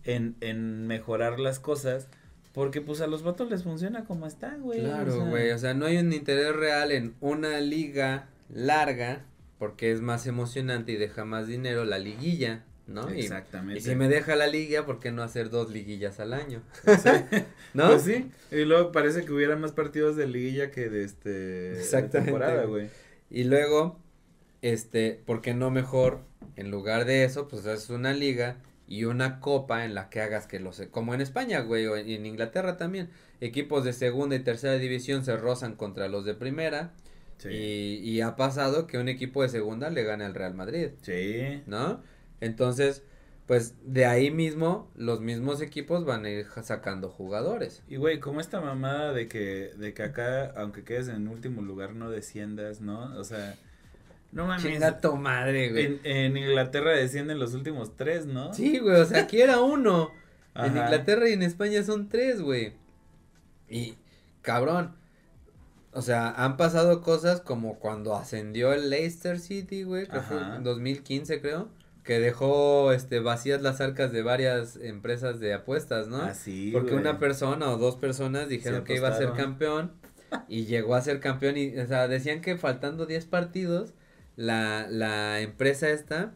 en, 0.05 0.36
en 0.40 0.86
mejorar 0.86 1.40
las 1.40 1.59
cosas. 1.59 2.09
Porque 2.55 2.80
pues 2.80 3.00
a 3.00 3.09
los 3.09 3.24
vatos 3.24 3.50
les 3.50 3.64
funciona 3.64 4.05
como 4.05 4.28
está, 4.28 4.57
güey. 4.57 4.78
Claro, 4.78 5.26
güey, 5.26 5.50
o, 5.50 5.59
sea, 5.59 5.74
no 5.74 5.86
hay 5.86 5.96
un 5.96 6.12
interés 6.12 6.55
real 6.55 6.92
en 6.92 7.16
una 7.20 7.59
liga 7.61 8.28
larga, 8.48 9.24
porque 9.59 9.90
es 9.90 10.00
más 10.00 10.28
emocionante 10.28 10.92
y 10.92 10.96
deja 10.96 11.24
más 11.24 11.48
dinero 11.48 11.84
la 11.84 11.98
liguilla, 11.98 12.62
¿no? 12.86 13.09
Exactamente. 13.09 13.80
Y, 13.80 13.82
si 13.82 13.96
me 13.96 14.09
deja 14.09 14.36
la 14.36 14.46
liga, 14.46 14.86
¿por 14.86 15.00
qué 15.00 15.11
no 15.11 15.24
hacer 15.24 15.50
dos 15.50 15.72
liguillas 15.72 16.20
al 16.20 16.32
año? 16.32 16.62
¿No? 17.74 17.88
Pues 17.88 18.02
sí, 18.02 18.30
y 18.52 18.64
luego 18.64 18.92
parece 18.92 19.24
que 19.24 19.32
hubiera 19.32 19.57
más 19.57 19.72
partidos 19.72 20.14
de 20.14 20.28
liguilla 20.28 20.70
que 20.70 20.88
de 20.88 21.02
este 21.02 21.72
Exactamente. 21.72 22.30
temporada, 22.30 22.66
güey. 22.66 22.88
Y 23.30 23.42
luego, 23.42 23.98
este, 24.64 25.20
¿por 25.26 25.42
qué 25.42 25.52
no 25.52 25.70
mejor, 25.70 26.20
en 26.56 26.70
lugar 26.70 27.04
de 27.04 27.24
eso, 27.24 27.48
pues 27.48 27.66
es 27.66 27.90
una 27.90 28.14
liga 28.14 28.56
y 28.88 29.04
una 29.04 29.38
copa 29.38 29.84
en 29.84 29.94
la 29.94 30.08
que 30.08 30.22
hagas 30.22 30.46
que 30.46 30.58
los, 30.58 30.80
como 30.90 31.12
en 31.12 31.20
España, 31.20 31.60
güey, 31.60 31.86
o 31.86 31.98
en 31.98 32.24
Inglaterra 32.24 32.78
también, 32.78 33.10
equipos 33.42 33.84
de 33.84 33.92
segunda 33.92 34.36
y 34.36 34.40
tercera 34.40 34.78
división 34.78 35.22
se 35.22 35.36
rozan 35.36 35.74
contra 35.74 36.08
los 36.08 36.24
de 36.24 36.32
primera. 36.34 36.94
Y, 37.44 37.97
y 37.97 38.22
ha 38.22 38.36
pasado 38.36 38.86
que 38.86 38.97
un 38.97 39.09
equipo 39.09 39.43
de 39.43 39.51
segunda 39.51 39.90
le 39.90 40.02
gane 40.02 40.24
al 40.24 40.34
Real 40.34 40.55
Madrid. 40.55 40.93
Sí. 41.02 41.62
¿No? 41.66 42.02
Entonces, 42.40 43.02
pues 43.44 43.74
de 43.84 44.06
ahí 44.06 44.30
mismo 44.30 44.90
los 44.94 45.20
mismos 45.20 45.60
equipos 45.60 46.06
van 46.06 46.24
a 46.24 46.30
ir 46.30 46.47
sacando 46.62 47.10
jugadores. 47.10 47.82
Y 47.86 47.97
güey, 47.97 48.18
como 48.18 48.40
esta 48.40 48.62
mamada 48.62 49.12
de 49.12 49.28
que 49.28 49.72
de 49.76 49.93
que 49.93 50.05
acá 50.05 50.55
aunque 50.56 50.84
quedes 50.84 51.09
en 51.09 51.28
último 51.28 51.60
lugar 51.60 51.94
no 51.94 52.09
desciendas, 52.09 52.80
¿no? 52.80 53.14
O 53.18 53.24
sea, 53.24 53.56
no 54.35 54.47
mames. 54.47 54.65
Chinga 54.65 55.01
tu 55.01 55.16
madre, 55.16 55.70
güey. 55.70 56.01
En, 56.02 56.36
Inglaterra 56.36 56.90
descienden 56.90 57.39
los 57.39 57.55
últimos 57.55 57.97
tres, 57.97 58.27
¿no? 58.27 58.52
Sí, 58.52 58.81
güey, 58.81 59.01
o 59.01 59.05
sea, 59.05 59.23
aquí 59.23 59.40
era 59.40 59.61
uno. 59.61 60.11
En 60.56 60.77
Inglaterra 60.77 61.28
y 61.28 61.35
en 61.35 61.43
España 61.43 61.85
son 61.85 62.09
tres, 62.09 62.43
güey. 62.43 62.74
Y, 63.69 63.97
cabrón. 64.43 64.97
O 65.93 66.02
sea, 66.02 66.31
han 66.31 66.56
pasado 66.56 67.01
cosas 67.01 67.40
como 67.40 67.78
cuando 67.78 68.16
ascendió 68.16 68.73
el 68.73 68.90
Leicester 68.90 69.39
City, 69.39 69.85
güey, 69.85 70.09
que 70.09 70.20
fue 70.20 70.36
en 70.56 70.65
2015, 70.65 71.40
creo. 71.40 71.69
Que 72.02 72.19
dejó 72.19 72.93
este 72.93 73.20
vacías 73.20 73.62
las 73.62 73.81
arcas 73.81 74.11
de 74.11 74.23
varias 74.23 74.77
empresas 74.77 75.39
de 75.39 75.55
apuestas, 75.55 76.09
¿no? 76.09 76.20
Ah, 76.20 76.35
sí, 76.35 76.70
Porque 76.73 76.94
una 76.94 77.20
persona 77.20 77.70
o 77.70 77.78
dos 77.78 77.97
personas 77.97 78.48
dijeron 78.48 78.82
que 78.82 78.97
iba 78.97 79.09
a 79.09 79.16
ser 79.16 79.32
campeón 79.32 79.93
y 80.48 80.66
llegó 80.66 80.97
a 80.97 81.01
ser 81.01 81.20
campeón 81.20 81.56
y, 81.56 81.78
o 81.78 81.86
sea, 81.86 82.09
decían 82.09 82.40
que 82.40 82.59
faltando 82.59 83.06
10 83.06 83.27
partidos 83.27 83.94
la, 84.36 84.86
la 84.90 85.40
empresa 85.40 85.90
esta 85.90 86.35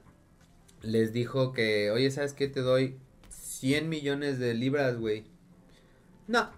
les 0.82 1.12
dijo 1.12 1.52
que, 1.52 1.90
oye, 1.90 2.10
¿sabes 2.10 2.32
qué? 2.32 2.48
Te 2.48 2.60
doy 2.60 2.96
100 3.30 3.88
millones 3.88 4.38
de 4.38 4.54
libras, 4.54 4.96
güey. 4.96 5.24
No. 6.26 6.50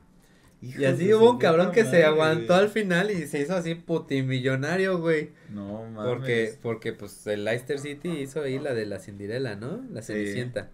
y 0.61 0.85
así 0.85 1.13
hubo 1.15 1.31
un 1.31 1.39
cabrón 1.39 1.73
que 1.73 1.85
se 1.85 2.05
aguantó 2.05 2.55
al 2.55 2.69
final 2.69 3.11
y 3.11 3.27
se 3.27 3.41
hizo 3.41 3.55
así 3.55 3.75
putimillonario, 3.75 4.99
güey. 4.99 5.31
No, 5.49 5.85
mames. 5.85 6.13
Porque, 6.13 6.55
porque, 6.61 6.93
pues, 6.93 7.27
el 7.27 7.45
Leicester 7.45 7.79
City 7.79 8.09
hizo 8.09 8.43
ahí 8.43 8.59
la 8.59 8.75
de 8.75 8.85
la 8.87 8.99
Cinderella, 8.99 9.57
¿no? 9.57 9.83
La 9.91 10.03
Cenicienta. 10.03 10.71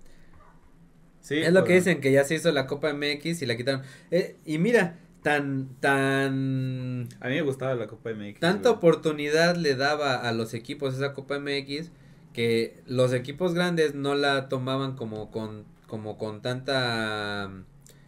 Sí, 1.20 1.38
es 1.38 1.52
lo 1.52 1.64
que 1.64 1.74
dicen, 1.74 2.00
que 2.00 2.12
ya 2.12 2.24
se 2.24 2.36
hizo 2.36 2.52
la 2.52 2.66
Copa 2.66 2.92
MX 2.92 3.42
y 3.42 3.46
la 3.46 3.56
quitaron. 3.56 3.82
Eh, 4.10 4.36
y 4.44 4.58
mira, 4.58 4.98
tan, 5.26 5.74
tan... 5.80 7.08
A 7.18 7.26
mí 7.26 7.34
me 7.34 7.42
gustaba 7.42 7.74
la 7.74 7.88
Copa 7.88 8.10
MX. 8.10 8.38
Tanta 8.38 8.70
oportunidad 8.70 9.56
le 9.56 9.74
daba 9.74 10.14
a 10.14 10.30
los 10.30 10.54
equipos 10.54 10.94
esa 10.94 11.14
Copa 11.14 11.40
MX 11.40 11.90
que 12.32 12.80
los 12.86 13.12
equipos 13.12 13.52
grandes 13.52 13.96
no 13.96 14.14
la 14.14 14.48
tomaban 14.48 14.94
como 14.94 15.32
con, 15.32 15.64
como 15.88 16.16
con 16.16 16.42
tanta 16.42 17.50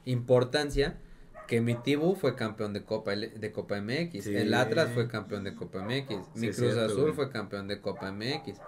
importancia 0.04 0.96
que 1.48 1.60
mi 1.60 1.74
Tibu 1.74 2.14
fue 2.14 2.36
campeón 2.36 2.72
de 2.72 2.84
Copa 2.84 3.16
de 3.16 3.50
Copa 3.50 3.80
MX, 3.80 4.26
el 4.28 4.54
Atlas 4.54 4.90
fue 4.94 5.08
campeón 5.08 5.42
de 5.42 5.56
Copa 5.56 5.82
MX, 5.82 6.36
mi 6.36 6.50
Cruz 6.50 6.76
Azul 6.76 7.14
fue 7.14 7.30
campeón 7.30 7.66
de 7.66 7.80
Copa 7.80 8.12
MX. 8.12 8.60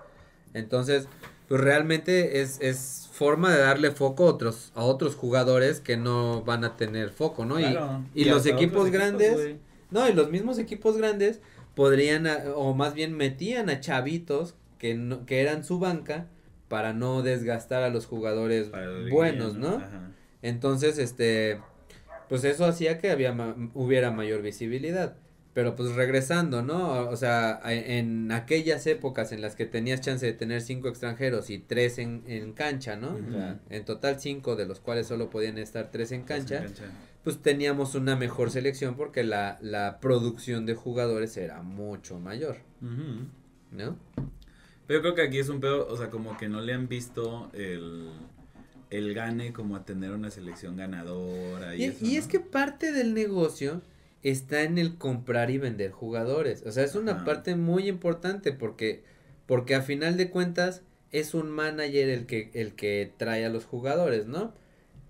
Entonces, 0.55 1.07
pues 1.51 1.63
realmente 1.63 2.43
es, 2.43 2.61
es 2.61 3.09
forma 3.13 3.53
de 3.53 3.59
darle 3.59 3.91
foco 3.91 4.29
a 4.29 4.31
otros, 4.31 4.71
a 4.77 4.85
otros 4.85 5.17
jugadores 5.17 5.81
que 5.81 5.97
no 5.97 6.45
van 6.45 6.63
a 6.63 6.77
tener 6.77 7.11
foco, 7.11 7.45
¿no? 7.45 7.59
y, 7.59 8.25
los 8.25 8.47
equipos 8.47 8.93
grandes, 8.93 9.57
no, 9.91 10.09
y 10.09 10.13
los 10.13 10.31
mismos 10.31 10.61
equipos 10.61 10.97
grandes 10.97 11.41
podrían, 11.75 12.29
o 12.55 12.73
más 12.75 12.95
bien 12.95 13.17
metían 13.17 13.69
a 13.69 13.81
chavitos 13.81 14.55
que, 14.79 14.95
no, 14.95 15.27
que 15.27 15.41
eran 15.41 15.65
su 15.65 15.81
banca 15.81 16.29
para 16.69 16.93
no 16.93 17.23
desgastar 17.23 17.83
a 17.83 17.89
los 17.89 18.07
jugadores 18.07 18.71
buenos, 19.11 19.57
¿no? 19.57 19.83
Entonces, 20.43 20.99
este, 20.99 21.61
pues 22.29 22.45
eso 22.45 22.65
hacía 22.65 23.01
que 23.01 23.11
había 23.11 23.35
hubiera 23.75 24.13
mayor 24.13 24.41
visibilidad. 24.41 25.17
Pero 25.53 25.75
pues 25.75 25.95
regresando, 25.95 26.63
¿no? 26.63 27.09
O 27.09 27.17
sea, 27.17 27.61
en 27.65 28.31
aquellas 28.31 28.87
épocas 28.87 29.33
en 29.33 29.41
las 29.41 29.57
que 29.57 29.67
tenías 29.67 30.01
chance 30.01 30.25
de 30.25 30.33
tener 30.33 30.61
cinco 30.61 30.89
extranjeros 30.89 31.51
y 31.51 31.59
tres 31.59 31.99
en, 31.99 32.23
en 32.27 32.53
cancha, 32.53 32.97
¿no? 32.97 33.19
en 33.69 33.85
total 33.85 34.21
cinco, 34.21 34.55
de 34.55 34.67
los 34.67 34.79
cuales 34.79 35.09
solo 35.09 35.29
podían 35.29 35.59
estar 35.59 35.91
tres 35.91 36.13
en 36.13 36.23
cancha, 36.23 36.65
pues 37.25 37.39
teníamos 37.43 37.97
una 37.97 38.15
mejor 38.15 38.51
selección 38.51 38.95
porque 38.95 39.25
la, 39.25 39.59
la 39.61 39.99
producción 40.01 40.67
de 40.67 40.75
jugadores 40.75 41.37
era 41.37 41.63
mucho 41.63 42.21
mayor, 42.21 42.59
¿no? 42.81 43.97
Pero 44.87 44.99
yo 44.99 45.03
creo 45.03 45.15
que 45.15 45.23
aquí 45.23 45.39
es 45.39 45.49
un 45.49 45.61
pedo, 45.61 45.87
o 45.89 45.97
sea, 45.97 46.11
como 46.11 46.37
que 46.37 46.49
no 46.49 46.61
le 46.61 46.75
han 46.75 46.89
visto 46.89 47.51
el 47.55 48.11
el 48.91 49.15
gane 49.15 49.53
como 49.53 49.77
a 49.77 49.85
tener 49.85 50.11
una 50.11 50.31
selección 50.31 50.77
ganadora. 50.77 51.77
Y, 51.77 51.97
y, 52.03 52.17
es 52.17 52.27
que 52.27 52.41
parte 52.41 52.93
del 52.93 53.15
negocio 53.15 53.83
está 54.23 54.63
en 54.63 54.79
el 54.79 54.97
comprar 54.97 55.51
y 55.51 55.59
vender 55.59 55.91
jugadores. 55.91 56.63
O 56.67 56.73
sea, 56.73 56.85
es 56.85 56.95
una 56.95 57.25
parte 57.25 57.57
muy 57.57 57.89
importante 57.89 58.53
porque, 58.53 59.03
porque 59.47 59.75
a 59.75 59.83
final 59.83 60.17
de 60.17 60.31
cuentas 60.31 60.83
es 61.13 61.35
un 61.35 61.51
manager 61.51 62.09
el 62.09 62.27
que, 62.27 62.51
el 62.55 62.75
que 62.75 63.13
trae 63.17 63.45
a 63.45 63.49
los 63.51 63.65
jugadores, 63.65 64.27
¿no? 64.27 64.55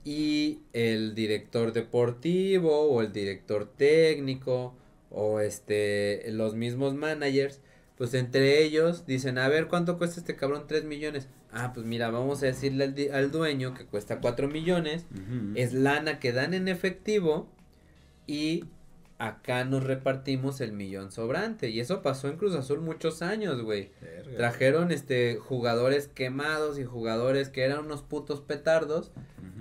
Y 0.05 0.61
el 0.73 1.15
director 1.15 1.73
deportivo 1.73 2.89
o 2.89 3.03
el 3.03 3.13
director 3.13 3.71
técnico 3.77 4.75
o 5.11 5.41
este 5.41 6.25
los 6.31 6.55
mismos 6.55 6.95
managers 6.95 7.61
pues 8.01 8.15
entre 8.15 8.65
ellos 8.65 9.05
dicen, 9.05 9.37
a 9.37 9.47
ver, 9.51 9.69
¿cuánto 9.69 9.99
cuesta 9.99 10.21
este 10.21 10.35
cabrón? 10.35 10.65
3 10.67 10.85
millones. 10.85 11.29
Ah, 11.53 11.73
pues 11.75 11.85
mira, 11.85 12.09
vamos 12.09 12.43
a 12.43 12.47
decirle 12.47 13.11
al, 13.13 13.31
dueño 13.31 13.75
que 13.75 13.85
cuesta 13.85 14.23
4 14.23 14.49
millones. 14.49 15.05
Es 15.55 15.75
lana 15.75 16.19
que 16.19 16.33
dan 16.33 16.55
en 16.55 16.69
efectivo 16.69 17.51
y 18.27 18.65
acá 19.21 19.65
nos 19.67 19.85
repartimos 19.85 20.63
el 20.63 20.73
millón 20.73 21.13
sobrante. 21.13 21.69
Y 21.69 21.79
eso 21.79 22.01
pasó 22.03 22.29
en 22.29 22.39
Cruz 22.39 22.55
Azul 22.55 22.81
muchos 22.81 23.21
años, 23.21 23.63
güey. 23.63 23.91
Trajeron 24.37 24.91
este 24.91 25.37
jugadores 25.37 26.09
quemados 26.09 26.79
y 26.79 26.85
jugadores 26.85 27.51
que 27.51 27.63
eran 27.63 27.81
unos 27.81 28.03
putos 28.03 28.41
petardos 28.41 29.13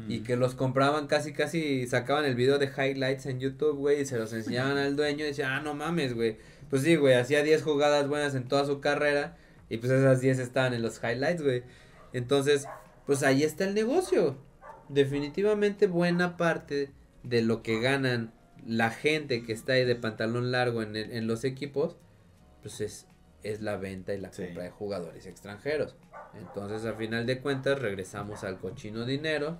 y 0.07 0.21
que 0.21 0.37
los 0.37 0.55
compraban 0.55 1.07
casi 1.07 1.33
casi 1.33 1.85
sacaban 1.87 2.23
el 2.23 2.35
video 2.35 2.57
de 2.57 2.67
highlights 2.67 3.25
en 3.25 3.39
YouTube, 3.41 3.77
güey, 3.77 4.01
y 4.01 4.05
se 4.05 4.17
los 4.17 4.31
enseñaban 4.31 4.77
al 4.77 4.95
dueño 4.95 5.25
y 5.25 5.27
decían, 5.27 5.51
"Ah, 5.51 5.61
no 5.61 5.73
mames, 5.75 6.15
güey." 6.15 6.37
Pues 6.69 6.83
sí, 6.83 6.95
güey, 6.95 7.15
hacía 7.15 7.43
10 7.43 7.61
jugadas 7.61 8.07
buenas 8.07 8.35
en 8.35 8.47
toda 8.47 8.65
su 8.65 8.79
carrera 8.79 9.37
y 9.69 9.77
pues 9.77 9.91
esas 9.91 10.21
10 10.21 10.39
estaban 10.39 10.73
en 10.73 10.81
los 10.81 11.03
highlights, 11.03 11.43
güey. 11.43 11.63
Entonces, 12.13 12.65
pues 13.05 13.23
ahí 13.23 13.43
está 13.43 13.65
el 13.65 13.73
negocio. 13.75 14.37
Definitivamente 14.87 15.87
buena 15.87 16.37
parte 16.37 16.91
de 17.23 17.41
lo 17.41 17.61
que 17.61 17.81
ganan 17.81 18.31
la 18.65 18.89
gente 18.89 19.43
que 19.43 19.53
está 19.53 19.73
ahí 19.73 19.85
de 19.85 19.95
pantalón 19.95 20.51
largo 20.51 20.81
en, 20.81 20.95
en 20.95 21.27
los 21.27 21.43
equipos, 21.43 21.97
pues 22.61 22.81
es, 22.81 23.07
es 23.43 23.61
la 23.61 23.77
venta 23.77 24.13
y 24.13 24.19
la 24.19 24.31
compra 24.31 24.63
de 24.63 24.69
jugadores 24.71 25.25
extranjeros. 25.25 25.95
Entonces, 26.33 26.85
al 26.85 26.95
final 26.95 27.25
de 27.25 27.39
cuentas, 27.39 27.79
regresamos 27.79 28.43
al 28.43 28.59
cochino 28.59 29.05
dinero 29.05 29.59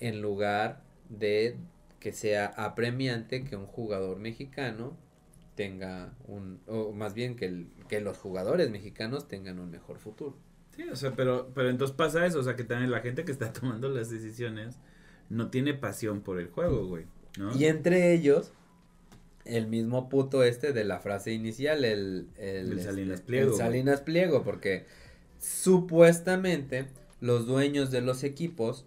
en 0.00 0.22
lugar 0.22 0.82
de 1.08 1.56
que 2.00 2.12
sea 2.12 2.46
apremiante 2.46 3.44
que 3.44 3.56
un 3.56 3.66
jugador 3.66 4.18
mexicano 4.18 4.96
tenga 5.56 6.14
un, 6.26 6.60
o 6.68 6.92
más 6.92 7.14
bien 7.14 7.34
que, 7.34 7.46
el, 7.46 7.68
que 7.88 8.00
los 8.00 8.16
jugadores 8.18 8.70
mexicanos 8.70 9.26
tengan 9.26 9.58
un 9.58 9.70
mejor 9.70 9.98
futuro. 9.98 10.36
Sí, 10.76 10.88
o 10.88 10.94
sea, 10.94 11.12
pero, 11.16 11.50
pero 11.52 11.68
entonces 11.70 11.96
pasa 11.96 12.24
eso, 12.24 12.38
o 12.38 12.42
sea, 12.44 12.54
que 12.54 12.62
también 12.62 12.92
la 12.92 13.00
gente 13.00 13.24
que 13.24 13.32
está 13.32 13.52
tomando 13.52 13.88
las 13.88 14.10
decisiones 14.10 14.78
no 15.28 15.50
tiene 15.50 15.74
pasión 15.74 16.20
por 16.20 16.38
el 16.38 16.48
juego, 16.48 16.86
güey, 16.86 17.06
¿no? 17.38 17.56
Y 17.56 17.64
entre 17.66 18.12
ellos, 18.12 18.52
el 19.44 19.66
mismo 19.66 20.08
puto 20.08 20.42
este 20.42 20.72
de 20.72 20.84
la 20.84 21.00
frase 21.00 21.32
inicial, 21.32 21.84
el, 21.84 22.28
el, 22.36 22.72
el 22.72 22.80
Salinas 22.80 23.20
este, 23.20 23.26
Pliego. 23.26 23.52
El 23.52 23.56
Salinas 23.56 24.00
Pliego, 24.00 24.44
porque 24.44 24.86
supuestamente 25.38 26.86
los 27.20 27.46
dueños 27.46 27.90
de 27.90 28.00
los 28.00 28.24
equipos 28.24 28.84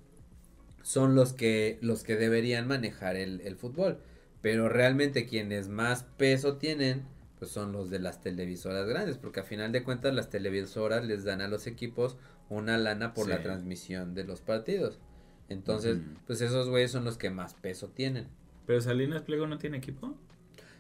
son 0.83 1.15
los 1.15 1.33
que, 1.33 1.77
los 1.81 2.03
que 2.03 2.15
deberían 2.15 2.67
manejar 2.67 3.15
el, 3.15 3.41
el 3.41 3.55
fútbol. 3.55 3.99
Pero 4.41 4.69
realmente 4.69 5.25
quienes 5.25 5.67
más 5.67 6.03
peso 6.17 6.57
tienen, 6.57 7.03
pues 7.37 7.51
son 7.51 7.71
los 7.71 7.89
de 7.89 7.99
las 7.99 8.21
televisoras 8.21 8.87
grandes, 8.87 9.17
porque 9.17 9.41
a 9.41 9.43
final 9.43 9.71
de 9.71 9.83
cuentas 9.83 10.13
las 10.13 10.29
televisoras 10.29 11.05
les 11.05 11.23
dan 11.23 11.41
a 11.41 11.47
los 11.47 11.67
equipos 11.67 12.17
una 12.49 12.77
lana 12.77 13.13
por 13.13 13.29
la 13.29 13.41
transmisión 13.41 14.13
de 14.13 14.23
los 14.23 14.41
partidos. 14.41 14.99
Entonces, 15.47 15.99
pues 16.27 16.41
esos 16.41 16.69
güeyes 16.69 16.91
son 16.91 17.03
los 17.03 17.17
que 17.17 17.29
más 17.29 17.53
peso 17.53 17.89
tienen. 17.89 18.27
¿Pero 18.65 18.81
Salinas 18.81 19.23
Pliego 19.23 19.47
no 19.47 19.57
tiene 19.57 19.77
equipo? 19.77 20.15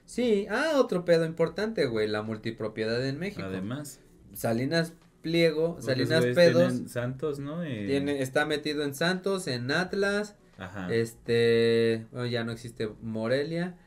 Sí, 0.05 0.47
ah, 0.49 0.73
otro 0.75 1.05
pedo 1.05 1.25
importante, 1.25 1.85
güey, 1.85 2.07
la 2.07 2.21
multipropiedad 2.21 3.05
en 3.05 3.19
México. 3.19 3.43
Además. 3.45 3.99
Salinas 4.33 4.93
Pliego, 5.21 5.77
Salinas 5.79 6.25
Pedos. 6.25 6.73
Santos, 6.87 7.39
¿no? 7.39 7.61
Tiene, 7.61 8.21
está 8.21 8.45
metido 8.45 8.83
en 8.83 8.95
Santos, 8.95 9.47
en 9.47 9.71
Atlas, 9.71 10.35
este, 10.89 12.05
ya 12.29 12.43
no 12.43 12.51
existe 12.51 12.89
Morelia. 13.01 13.77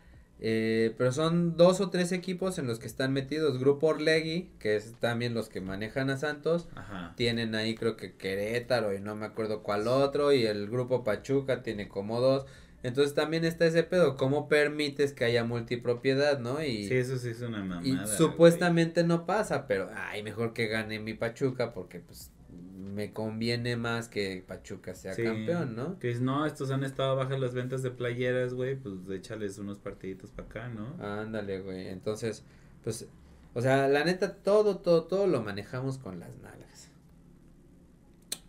Eh, 0.40 0.94
pero 0.98 1.12
son 1.12 1.56
dos 1.56 1.80
o 1.80 1.90
tres 1.90 2.12
equipos 2.12 2.58
en 2.58 2.66
los 2.66 2.78
que 2.78 2.86
están 2.86 3.12
metidos. 3.12 3.58
Grupo 3.58 3.86
Orlegui, 3.88 4.50
que 4.58 4.76
es 4.76 4.94
también 5.00 5.32
los 5.32 5.48
que 5.48 5.60
manejan 5.60 6.10
a 6.10 6.18
Santos. 6.18 6.68
Tienen 7.16 7.54
ahí 7.54 7.74
creo 7.74 7.96
que 7.96 8.14
Querétaro 8.16 8.94
y 8.94 9.00
no 9.00 9.14
me 9.14 9.26
acuerdo 9.26 9.62
cuál 9.62 9.88
otro. 9.88 10.32
Y 10.32 10.44
el 10.44 10.68
grupo 10.68 11.04
Pachuca 11.04 11.62
tiene 11.62 11.88
como 11.88 12.20
dos. 12.20 12.46
Entonces 12.84 13.14
también 13.14 13.46
está 13.46 13.64
ese 13.64 13.82
pedo. 13.82 14.16
¿Cómo 14.16 14.46
permites 14.46 15.14
que 15.14 15.24
haya 15.24 15.42
multipropiedad, 15.42 16.38
no? 16.38 16.62
Y, 16.62 16.86
sí, 16.86 16.94
eso 16.94 17.16
sí 17.16 17.30
es 17.30 17.40
una 17.40 17.64
mamada. 17.64 17.82
Y 17.82 17.98
supuestamente 18.06 19.04
no 19.04 19.24
pasa, 19.24 19.66
pero 19.66 19.88
ay, 19.94 20.22
mejor 20.22 20.52
que 20.52 20.66
gane 20.68 21.00
mi 21.00 21.14
Pachuca 21.14 21.72
porque 21.72 22.00
pues 22.00 22.30
me 22.50 23.14
conviene 23.14 23.76
más 23.78 24.08
que 24.08 24.44
Pachuca 24.46 24.94
sea 24.94 25.16
campeón, 25.16 25.74
¿no? 25.74 25.98
Que 25.98 26.10
es, 26.10 26.20
no, 26.20 26.44
estos 26.44 26.70
han 26.70 26.84
estado 26.84 27.16
bajas 27.16 27.40
las 27.40 27.54
ventas 27.54 27.82
de 27.82 27.90
playeras, 27.90 28.52
güey, 28.52 28.76
pues 28.76 28.94
échales 29.10 29.56
unos 29.56 29.78
partiditos 29.78 30.30
para 30.30 30.48
acá, 30.48 30.68
¿no? 30.68 31.02
Ándale, 31.02 31.60
güey. 31.60 31.88
Entonces, 31.88 32.44
pues, 32.82 33.08
o 33.54 33.62
sea, 33.62 33.88
la 33.88 34.04
neta, 34.04 34.34
todo, 34.34 34.76
todo, 34.76 35.04
todo 35.04 35.26
lo 35.26 35.42
manejamos 35.42 35.96
con 35.96 36.20
las 36.20 36.36
nalgas. 36.36 36.90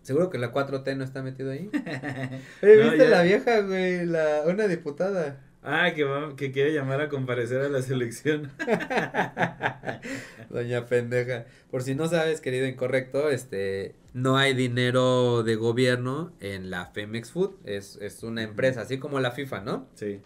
Seguro 0.06 0.30
que 0.30 0.38
la 0.38 0.54
4T 0.54 0.96
no 0.96 1.04
está 1.04 1.24
metido 1.24 1.50
ahí. 1.50 1.68
¿Viste 2.62 3.10
la 3.10 3.24
vieja, 3.24 3.62
güey? 3.62 4.06
La, 4.06 4.44
una 4.46 4.68
diputada. 4.68 5.42
Ah, 5.64 5.94
que, 5.96 6.06
que 6.38 6.52
quiere 6.52 6.72
llamar 6.74 7.02
a 7.02 7.10
comparecer 7.10 7.62
a 7.62 7.70
la 7.70 7.82
selección. 7.82 8.52
Doña 10.52 10.86
pendeja. 10.86 11.46
Por 11.72 11.82
si 11.82 11.96
no 11.96 12.08
sabes, 12.08 12.40
querido 12.40 12.68
incorrecto, 12.68 13.32
este, 13.32 13.96
no 14.14 14.38
hay 14.38 14.54
dinero 14.54 15.42
de 15.42 15.56
gobierno 15.56 16.34
en 16.40 16.70
la 16.70 16.86
Femex 16.86 17.32
Food. 17.32 17.56
Es, 17.66 17.98
es 18.00 18.22
una 18.22 18.44
empresa, 18.44 18.82
así 18.82 19.00
como 19.00 19.20
la 19.20 19.32
FIFA, 19.32 19.62
¿no? 19.62 19.90
Sí. 19.96 20.22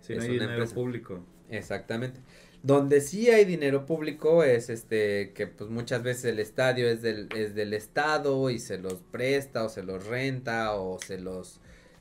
Sí, 0.00 0.14
no 0.14 0.22
hay 0.22 0.28
dinero 0.28 0.64
público. 0.68 1.26
Exactamente. 1.50 2.20
Donde 2.64 3.02
sí 3.02 3.28
hay 3.28 3.44
dinero 3.44 3.84
público 3.84 4.42
es 4.42 4.70
este 4.70 5.32
que 5.34 5.46
pues 5.46 5.68
muchas 5.68 6.02
veces 6.02 6.24
el 6.24 6.38
estadio 6.38 6.88
es 6.88 7.02
del 7.02 7.28
es 7.36 7.54
del 7.54 7.74
estado 7.74 8.48
y 8.48 8.58
se 8.58 8.78
los 8.78 9.02
presta 9.12 9.64
o 9.64 9.68
se 9.68 9.82
los 9.82 10.06
renta 10.06 10.72
o 10.72 10.98
se 10.98 11.20
los 11.20 11.60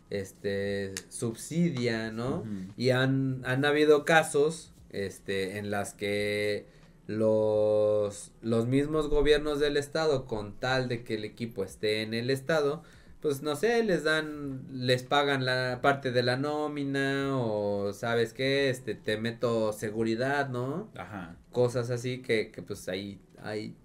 este 0.10 0.94
subsidia, 1.10 2.12
¿no? 2.12 2.46
Y 2.78 2.92
han, 2.92 3.42
han 3.44 3.66
habido 3.66 4.06
casos 4.06 4.72
este 4.92 5.58
en 5.58 5.70
las 5.70 5.94
que 5.94 6.66
los 7.08 8.32
los 8.42 8.66
mismos 8.66 9.10
gobiernos 9.10 9.60
del 9.60 9.76
estado 9.76 10.28
con 10.28 10.54
tal 10.54 10.88
de 10.88 11.04
que 11.04 11.16
el 11.16 11.26
equipo 11.26 11.66
esté 11.66 12.04
en 12.04 12.14
el 12.14 12.30
estado 12.30 12.84
pues 13.24 13.42
no 13.42 13.56
sé, 13.56 13.82
les 13.84 14.04
dan, 14.04 14.66
les 14.74 15.02
pagan 15.04 15.46
la 15.46 15.80
parte 15.82 16.12
de 16.12 16.24
la 16.24 16.36
nómina 16.36 17.38
o 17.38 17.94
sabes 17.94 18.34
qué, 18.34 18.70
este, 18.70 18.96
te 18.96 19.16
meto 19.16 19.72
seguridad, 19.72 20.50
¿no? 20.50 20.90
Ajá. 20.98 21.38
Cosas 21.54 21.90
así 21.90 22.22
que, 22.22 22.52
que 22.52 22.62
pues 22.62 22.90
ahí, 22.90 23.22
hay 23.42 23.78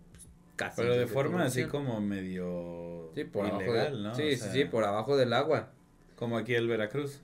casi. 0.56 0.82
Pero 0.82 0.97
de 0.97 1.06
forma 1.06 1.44
así 1.44 1.66
como 1.66 2.01
medio 2.01 3.12
sí, 3.15 3.23
por 3.23 3.47
ilegal, 3.47 4.02
¿no? 4.02 4.15
Sí, 4.16 4.35
sí, 4.35 4.48
sí, 4.51 4.65
por 4.65 4.82
abajo 4.82 5.16
del 5.16 5.32
agua. 5.32 5.70
Como 6.16 6.36
aquí 6.36 6.56
el 6.56 6.66
Veracruz. 6.66 7.23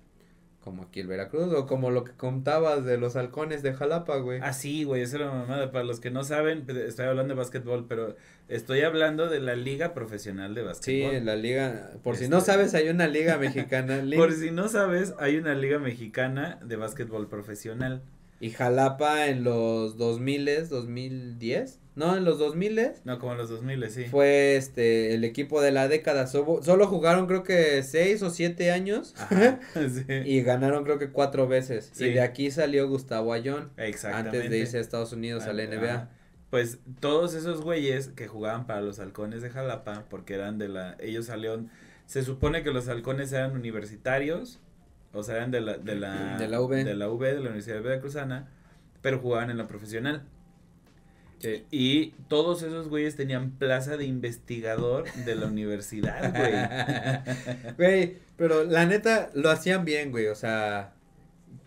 Como 0.64 0.84
aquí 0.84 1.00
el 1.00 1.08
Veracruz, 1.08 1.52
o 1.52 1.66
como 1.66 1.90
lo 1.90 2.04
que 2.04 2.12
contabas 2.12 2.86
de 2.86 2.96
los 2.96 3.16
halcones 3.16 3.62
de 3.62 3.74
Jalapa, 3.74 4.16
güey. 4.16 4.40
Ah, 4.42 4.54
sí, 4.54 4.84
güey, 4.84 5.02
esa 5.02 5.16
era 5.16 5.26
la 5.26 5.34
mamada. 5.34 5.70
Para 5.70 5.84
los 5.84 6.00
que 6.00 6.10
no 6.10 6.24
saben, 6.24 6.64
pues, 6.64 6.78
estoy 6.78 7.04
hablando 7.04 7.34
de 7.34 7.38
básquetbol, 7.38 7.84
pero 7.86 8.16
estoy 8.48 8.80
hablando 8.80 9.28
de 9.28 9.40
la 9.40 9.56
liga 9.56 9.92
profesional 9.92 10.54
de 10.54 10.62
básquetbol. 10.62 11.12
Sí, 11.12 11.20
la 11.20 11.36
liga, 11.36 11.90
por 12.02 12.16
si 12.16 12.28
no 12.28 12.38
este, 12.38 12.52
sabes, 12.52 12.72
hay 12.72 12.88
una 12.88 13.06
liga 13.08 13.36
mexicana. 13.38 14.02
por 14.16 14.32
si 14.32 14.52
no 14.52 14.68
sabes, 14.68 15.12
hay 15.18 15.36
una 15.36 15.54
liga 15.54 15.78
mexicana 15.78 16.58
de 16.64 16.76
básquetbol 16.76 17.28
profesional. 17.28 18.00
Y 18.40 18.50
Jalapa 18.50 19.26
en 19.28 19.44
los 19.44 19.96
2000, 19.96 20.68
2010, 20.68 21.80
no, 21.96 22.16
en 22.16 22.24
los 22.24 22.38
2000 22.38 22.92
No, 23.04 23.18
como 23.18 23.32
en 23.32 23.38
los 23.38 23.48
2000, 23.48 23.90
sí. 23.90 24.04
Fue 24.06 24.56
este 24.56 25.14
el 25.14 25.22
equipo 25.22 25.60
de 25.60 25.70
la 25.70 25.86
década. 25.86 26.26
Solo, 26.26 26.86
jugaron 26.86 27.26
creo 27.26 27.44
que 27.44 27.82
6 27.82 28.22
o 28.22 28.30
7 28.30 28.70
años. 28.72 29.14
Y 30.24 30.42
ganaron 30.42 30.84
creo 30.84 30.98
que 30.98 31.10
4 31.10 31.46
veces. 31.46 31.92
Y 32.00 32.10
de 32.10 32.20
aquí 32.20 32.50
salió 32.50 32.88
Gustavo 32.88 33.32
Ayón. 33.32 33.70
Exactamente. 33.76 34.36
Antes 34.38 34.50
de 34.50 34.58
irse 34.58 34.78
a 34.78 34.80
Estados 34.80 35.12
Unidos 35.12 35.44
a 35.44 35.52
la 35.52 35.66
NBA. 35.66 36.10
Pues 36.50 36.78
todos 37.00 37.34
esos 37.34 37.62
güeyes 37.62 38.08
que 38.08 38.28
jugaban 38.28 38.66
para 38.66 38.80
los 38.80 39.00
halcones 39.00 39.42
de 39.42 39.50
Jalapa, 39.50 40.04
porque 40.08 40.34
eran 40.34 40.58
de 40.58 40.68
la. 40.68 40.96
Ellos 41.00 41.26
salieron. 41.26 41.70
Se 42.06 42.22
supone 42.22 42.62
que 42.62 42.70
los 42.70 42.88
halcones 42.88 43.32
eran 43.32 43.52
universitarios. 43.52 44.60
O 45.14 45.22
sea, 45.22 45.36
eran 45.36 45.50
de 45.50 45.60
la. 45.60 45.78
De 45.78 45.94
la, 45.94 46.36
de 46.36 46.48
la 46.48 46.60
UV. 46.60 46.84
De 46.84 46.94
la 46.94 47.08
UV, 47.08 47.22
de 47.22 47.34
la 47.34 47.40
Universidad 47.40 47.76
de 47.76 47.82
Veracruzana. 47.82 48.48
Pero 49.00 49.20
jugaban 49.20 49.50
en 49.50 49.58
la 49.58 49.66
profesional. 49.66 50.24
Y 51.70 52.12
todos 52.28 52.62
esos 52.62 52.88
güeyes 52.88 53.16
tenían 53.16 53.50
plaza 53.50 53.96
de 53.96 54.06
investigador 54.06 55.12
de 55.12 55.34
la 55.34 55.46
universidad, 55.46 56.32
güey. 56.34 57.74
Güey, 57.76 58.16
pero 58.36 58.64
la 58.64 58.86
neta 58.86 59.30
lo 59.34 59.50
hacían 59.50 59.84
bien, 59.84 60.10
güey. 60.10 60.28
O 60.28 60.34
sea, 60.34 60.92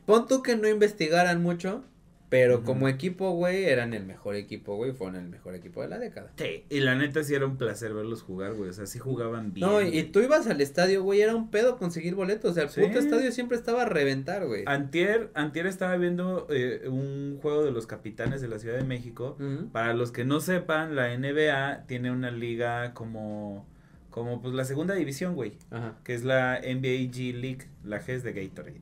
pon 0.05 0.27
tú 0.27 0.41
que 0.41 0.55
no 0.55 0.67
investigaran 0.67 1.41
mucho, 1.41 1.83
pero 2.29 2.63
como 2.63 2.89
equipo, 2.89 3.31
güey, 3.31 3.65
eran 3.65 3.93
el 3.93 4.05
mejor 4.05 4.35
equipo, 4.35 4.75
güey, 4.75 4.91
fueron 4.91 5.15
el 5.15 5.29
mejor 5.29 5.55
equipo 5.55 5.81
de 5.81 5.87
la 5.87 5.97
década. 5.97 6.31
Sí, 6.37 6.65
y 6.69 6.81
la 6.81 6.95
neta 6.95 7.23
sí 7.23 7.33
era 7.33 7.45
un 7.45 7.57
placer 7.57 7.93
verlos 7.93 8.21
jugar, 8.21 8.53
güey, 8.53 8.69
o 8.69 8.73
sea, 8.73 8.85
sí 8.85 8.99
jugaban 8.99 9.53
bien. 9.53 9.65
No, 9.65 9.81
y, 9.81 10.03
tú 10.03 10.19
ibas 10.19 10.47
al 10.47 10.59
estadio, 10.59 11.03
güey, 11.03 11.21
era 11.21 11.35
un 11.35 11.49
pedo 11.49 11.77
conseguir 11.77 12.15
boletos, 12.15 12.51
o 12.51 12.53
sea, 12.53 12.63
el 12.63 12.69
puto 12.69 12.99
estadio 12.99 13.31
siempre 13.31 13.57
estaba 13.57 13.83
a 13.83 13.85
reventar, 13.85 14.45
güey. 14.45 14.63
Antier, 14.65 15.31
antier 15.35 15.67
estaba 15.67 15.95
viendo 15.95 16.47
eh, 16.49 16.87
un 16.87 17.39
juego 17.41 17.63
de 17.63 17.71
los 17.71 17.87
capitanes 17.87 18.41
de 18.41 18.49
la 18.49 18.59
Ciudad 18.59 18.77
de 18.77 18.83
México. 18.83 19.37
Para 19.71 19.93
los 19.93 20.11
que 20.11 20.25
no 20.25 20.39
sepan, 20.39 20.95
la 20.95 21.17
NBA 21.17 21.85
tiene 21.87 22.11
una 22.11 22.31
liga 22.31 22.93
como 22.93 23.65
como 24.09 24.41
pues 24.41 24.55
la 24.55 24.65
segunda 24.65 24.95
división, 24.95 25.35
güey, 25.35 25.53
Ajá. 25.69 25.95
que 26.03 26.15
es 26.15 26.23
la 26.23 26.59
NBA 26.59 27.11
G 27.11 27.33
League, 27.33 27.67
la 27.83 28.01
G 28.01 28.13
es 28.13 28.23
de 28.23 28.33
Gatorade. 28.33 28.81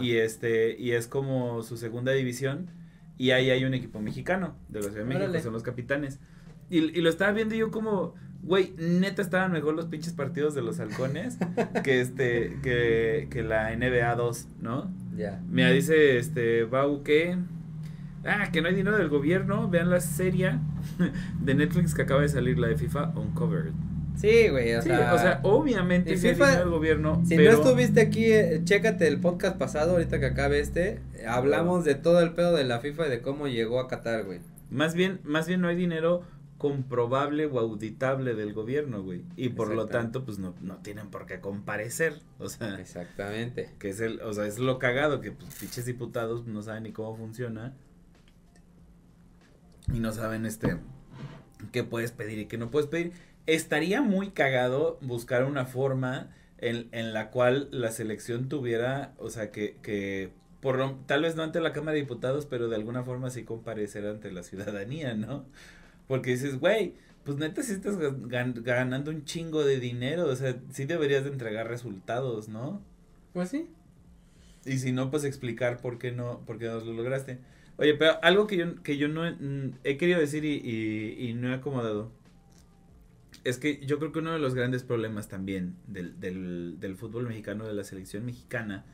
Y 0.00 0.16
este, 0.16 0.76
y 0.78 0.92
es 0.92 1.06
como 1.06 1.62
su 1.62 1.76
segunda 1.76 2.12
división. 2.12 2.66
Y 3.16 3.32
ahí 3.32 3.50
hay 3.50 3.64
un 3.64 3.74
equipo 3.74 4.00
mexicano 4.00 4.54
de 4.68 4.80
la 4.80 4.86
Ciudad 4.86 5.04
de 5.06 5.14
México, 5.14 5.32
que 5.32 5.40
son 5.40 5.52
los 5.52 5.62
capitanes. 5.62 6.20
Y, 6.70 6.78
y 6.78 7.00
lo 7.02 7.10
estaba 7.10 7.32
viendo 7.32 7.54
yo 7.54 7.70
como, 7.70 8.14
güey, 8.42 8.72
neta 8.78 9.22
estaban 9.22 9.52
mejor 9.52 9.74
los 9.74 9.86
pinches 9.86 10.12
partidos 10.12 10.54
de 10.54 10.62
los 10.62 10.80
halcones 10.80 11.36
que 11.84 12.00
este, 12.00 12.58
que, 12.62 13.28
que 13.30 13.42
la 13.42 13.74
NBA 13.76 14.14
2, 14.14 14.48
¿no? 14.60 14.90
Ya. 15.16 15.42
Mira, 15.48 15.70
dice 15.70 16.18
este 16.18 16.64
Bau 16.64 17.02
que. 17.02 17.36
Ah, 18.24 18.50
que 18.52 18.60
no 18.60 18.68
hay 18.68 18.74
dinero 18.74 18.96
del 18.98 19.08
gobierno. 19.08 19.68
Vean 19.68 19.90
la 19.90 20.00
serie 20.00 20.58
de 21.40 21.54
Netflix 21.54 21.94
que 21.94 22.02
acaba 22.02 22.22
de 22.22 22.28
salir, 22.28 22.58
la 22.58 22.68
de 22.68 22.76
FIFA 22.76 23.12
Uncovered. 23.16 23.72
Sí, 24.20 24.48
güey, 24.48 24.74
o 24.74 24.82
sea. 24.82 25.14
O 25.14 25.18
sea, 25.18 25.40
obviamente 25.42 26.16
si 26.16 26.28
FIFA, 26.28 26.62
el 26.62 26.70
gobierno. 26.70 27.22
Si 27.24 27.36
no 27.36 27.50
estuviste 27.50 28.02
aquí, 28.02 28.26
eh, 28.26 28.60
chécate 28.64 29.08
el 29.08 29.18
podcast 29.18 29.56
pasado, 29.56 29.92
ahorita 29.92 30.20
que 30.20 30.26
acabe 30.26 30.60
este. 30.60 31.00
Hablamos 31.26 31.84
de 31.84 31.94
todo 31.94 32.20
el 32.20 32.32
pedo 32.32 32.54
de 32.54 32.64
la 32.64 32.80
FIFA 32.80 33.06
y 33.06 33.10
de 33.10 33.22
cómo 33.22 33.48
llegó 33.48 33.80
a 33.80 33.88
Qatar, 33.88 34.24
güey. 34.24 34.40
Más 34.70 34.94
bien, 34.94 35.20
más 35.24 35.48
bien 35.48 35.62
no 35.62 35.68
hay 35.68 35.76
dinero 35.76 36.22
comprobable 36.58 37.46
o 37.46 37.58
auditable 37.58 38.34
del 38.34 38.52
gobierno, 38.52 39.02
güey. 39.02 39.24
Y 39.36 39.48
por 39.48 39.74
lo 39.74 39.86
tanto, 39.86 40.26
pues 40.26 40.38
no, 40.38 40.54
no 40.60 40.76
tienen 40.76 41.08
por 41.08 41.24
qué 41.24 41.40
comparecer. 41.40 42.20
O 42.38 42.50
sea. 42.50 42.78
Exactamente. 42.78 43.70
Que 43.78 43.88
es 43.88 44.00
el, 44.00 44.20
o 44.20 44.34
sea, 44.34 44.46
es 44.46 44.58
lo 44.58 44.78
cagado 44.78 45.22
que 45.22 45.32
pues 45.32 45.54
pinches 45.54 45.86
diputados 45.86 46.46
no 46.46 46.62
saben 46.62 46.82
ni 46.82 46.92
cómo 46.92 47.16
funciona. 47.16 47.74
Y 49.90 50.00
no 50.00 50.12
saben 50.12 50.44
este 50.44 50.76
qué 51.72 51.84
puedes 51.84 52.12
pedir 52.12 52.38
y 52.38 52.46
qué 52.46 52.58
no 52.58 52.70
puedes 52.70 52.88
pedir 52.88 53.12
estaría 53.54 54.00
muy 54.02 54.30
cagado 54.30 54.98
buscar 55.00 55.44
una 55.44 55.66
forma 55.66 56.30
en, 56.58 56.88
en 56.92 57.12
la 57.12 57.30
cual 57.30 57.68
la 57.72 57.90
selección 57.90 58.48
tuviera, 58.48 59.14
o 59.18 59.30
sea, 59.30 59.50
que, 59.50 59.76
que 59.82 60.30
por 60.60 61.06
tal 61.06 61.22
vez 61.22 61.36
no 61.36 61.42
ante 61.42 61.60
la 61.60 61.72
Cámara 61.72 61.94
de 61.94 62.02
Diputados, 62.02 62.46
pero 62.46 62.68
de 62.68 62.76
alguna 62.76 63.02
forma 63.02 63.30
sí 63.30 63.44
comparecer 63.44 64.06
ante 64.06 64.30
la 64.30 64.42
ciudadanía, 64.42 65.14
¿no? 65.14 65.46
Porque 66.06 66.30
dices, 66.30 66.60
güey, 66.60 66.94
pues 67.24 67.38
neta 67.38 67.62
sí 67.62 67.72
estás 67.72 67.96
ganando 68.28 69.10
un 69.10 69.24
chingo 69.24 69.64
de 69.64 69.80
dinero, 69.80 70.26
o 70.26 70.36
sea, 70.36 70.56
sí 70.70 70.84
deberías 70.84 71.24
de 71.24 71.30
entregar 71.30 71.66
resultados, 71.68 72.48
¿no? 72.48 72.82
Pues 73.32 73.48
sí. 73.48 73.68
Y 74.64 74.78
si 74.78 74.92
no, 74.92 75.10
pues 75.10 75.24
explicar 75.24 75.80
por 75.80 75.98
qué 75.98 76.12
no, 76.12 76.44
por 76.46 76.58
qué 76.58 76.66
no 76.66 76.80
lo 76.80 76.92
lograste. 76.92 77.38
Oye, 77.78 77.94
pero 77.94 78.22
algo 78.22 78.46
que 78.46 78.58
yo, 78.58 78.82
que 78.82 78.98
yo 78.98 79.08
no 79.08 79.26
he, 79.26 79.96
querido 79.96 80.20
decir 80.20 80.44
y, 80.44 80.60
y, 80.62 81.30
y 81.30 81.34
no 81.34 81.48
he 81.50 81.54
acomodado 81.54 82.12
es 83.44 83.58
que 83.58 83.84
yo 83.84 83.98
creo 83.98 84.12
que 84.12 84.18
uno 84.18 84.32
de 84.32 84.38
los 84.38 84.54
grandes 84.54 84.82
problemas 84.82 85.28
también 85.28 85.74
del, 85.86 86.18
del, 86.20 86.78
del, 86.78 86.96
fútbol 86.96 87.26
mexicano, 87.28 87.66
de 87.66 87.74
la 87.74 87.84
selección 87.84 88.24
mexicana, 88.24 88.84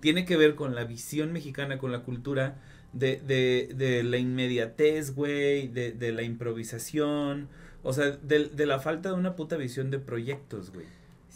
tiene 0.00 0.24
que 0.24 0.36
ver 0.36 0.54
con 0.54 0.74
la 0.74 0.84
visión 0.84 1.32
mexicana, 1.32 1.78
con 1.78 1.92
la 1.92 2.00
cultura 2.00 2.56
de, 2.92 3.20
de, 3.26 3.70
de 3.74 4.02
la 4.02 4.18
inmediatez, 4.18 5.14
güey, 5.14 5.68
de, 5.68 5.92
de 5.92 6.12
la 6.12 6.22
improvisación, 6.22 7.48
o 7.82 7.92
sea, 7.92 8.10
de, 8.10 8.46
de 8.46 8.66
la 8.66 8.78
falta 8.78 9.10
de 9.10 9.14
una 9.14 9.36
puta 9.36 9.56
visión 9.56 9.90
de 9.90 9.98
proyectos, 9.98 10.72
güey, 10.72 10.86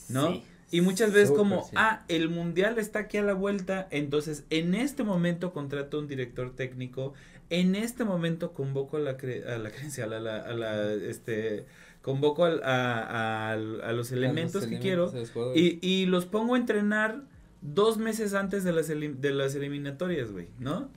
¿no? 0.09 0.43
y 0.70 0.82
muchas 0.82 1.12
veces 1.12 1.31
como, 1.31 1.69
ah, 1.77 2.05
el 2.09 2.28
mundial 2.28 2.78
está 2.78 3.01
aquí 3.01 3.16
a 3.16 3.23
la 3.23 3.32
vuelta, 3.32 3.89
entonces 3.90 4.45
en 4.51 4.74
este 4.74 5.03
momento 5.03 5.53
contrato 5.53 5.99
un 5.99 6.09
director 6.09 6.55
técnico, 6.55 7.15
en 7.49 7.74
este 7.74 8.05
momento 8.05 8.53
convoco 8.53 8.99
a 8.99 9.01
la, 9.01 9.12
a 9.12 9.59
la 9.59 9.70
creencia, 9.74 10.05
a 10.05 10.07
la, 10.09 10.36
a 10.36 10.53
la, 10.53 10.93
este, 10.93 11.65
convoco 12.03 12.45
a, 12.45 13.53
a, 13.53 13.57
los 13.93 14.12
elementos 14.12 14.66
que 14.66 14.79
quiero 14.79 15.12
y, 15.55 15.79
y, 15.87 16.07
los 16.07 16.27
pongo 16.27 16.55
a 16.55 16.59
entrenar 16.59 17.23
dos 17.61 17.99
meses 17.99 18.35
antes 18.35 18.65
de 18.65 18.73
las, 18.73 18.89
de 18.89 19.31
las 19.33 19.55
eliminatorias, 19.55 20.31
güey, 20.31 20.49
¿no? 20.59 20.89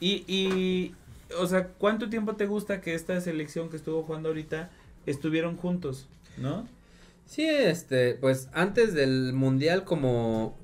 Y, 0.00 0.24
y, 0.26 0.94
o 1.38 1.46
sea, 1.46 1.68
¿cuánto 1.68 2.08
tiempo 2.08 2.36
te 2.36 2.46
gusta 2.46 2.80
que 2.80 2.94
esta 2.94 3.20
selección 3.20 3.70
que 3.70 3.76
estuvo 3.76 4.02
jugando 4.02 4.28
ahorita 4.28 4.70
estuvieron 5.06 5.56
juntos, 5.56 6.08
¿no? 6.38 6.68
Sí, 7.26 7.44
este, 7.44 8.14
pues 8.14 8.48
antes 8.52 8.94
del 8.94 9.32
mundial 9.32 9.84
como, 9.84 10.56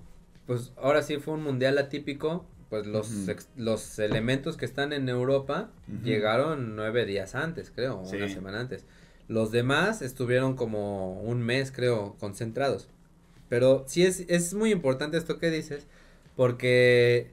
pues 0.47 0.73
ahora 0.77 1.03
sí 1.03 1.17
fue 1.17 1.35
un 1.35 1.43
mundial 1.43 1.77
atípico, 1.79 2.47
pues 2.71 2.87
los, 2.87 3.11
los 3.57 3.99
elementos 3.99 4.57
que 4.57 4.65
están 4.65 4.93
en 4.93 5.09
Europa 5.09 5.71
llegaron 6.05 6.77
nueve 6.77 7.05
días 7.05 7.35
antes, 7.35 7.71
creo, 7.75 7.99
una 7.99 8.29
semana 8.29 8.61
antes. 8.61 8.87
Los 9.33 9.51
demás 9.51 10.03
estuvieron 10.03 10.57
como 10.57 11.21
un 11.23 11.41
mes, 11.43 11.73
creo, 11.73 12.17
concentrados. 12.21 12.89
Pero 13.49 13.85
sí 13.87 14.05
es, 14.05 14.25
es 14.29 14.53
muy 14.53 14.71
importante 14.71 15.17
esto 15.17 15.39
que 15.39 15.51
dices, 15.51 15.87
porque 16.37 17.31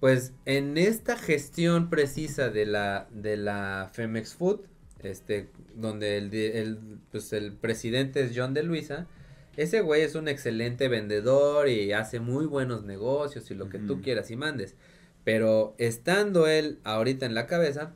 pues 0.00 0.32
en 0.46 0.78
esta 0.78 1.16
gestión 1.16 1.90
precisa 1.90 2.48
de 2.48 2.64
la, 2.66 3.06
de 3.10 3.36
la 3.36 3.90
Femex 3.92 4.34
Food, 4.34 4.60
este, 5.02 5.48
donde 5.76 6.16
el, 6.16 6.34
el, 6.34 6.78
pues 7.10 7.32
el 7.34 7.52
presidente 7.52 8.22
es 8.22 8.32
John 8.34 8.54
de 8.54 8.62
Luisa, 8.62 9.06
ese 9.56 9.82
güey 9.82 10.02
es 10.02 10.14
un 10.14 10.28
excelente 10.28 10.88
vendedor 10.88 11.68
y 11.68 11.92
hace 11.92 12.18
muy 12.18 12.46
buenos 12.46 12.84
negocios 12.84 13.50
y 13.50 13.54
lo 13.54 13.68
que 13.68 13.78
tú 13.78 14.00
quieras 14.00 14.30
y 14.30 14.36
mandes. 14.36 14.74
Pero 15.24 15.74
estando 15.76 16.46
él 16.46 16.78
ahorita 16.84 17.26
en 17.26 17.34
la 17.34 17.46
cabeza, 17.46 17.92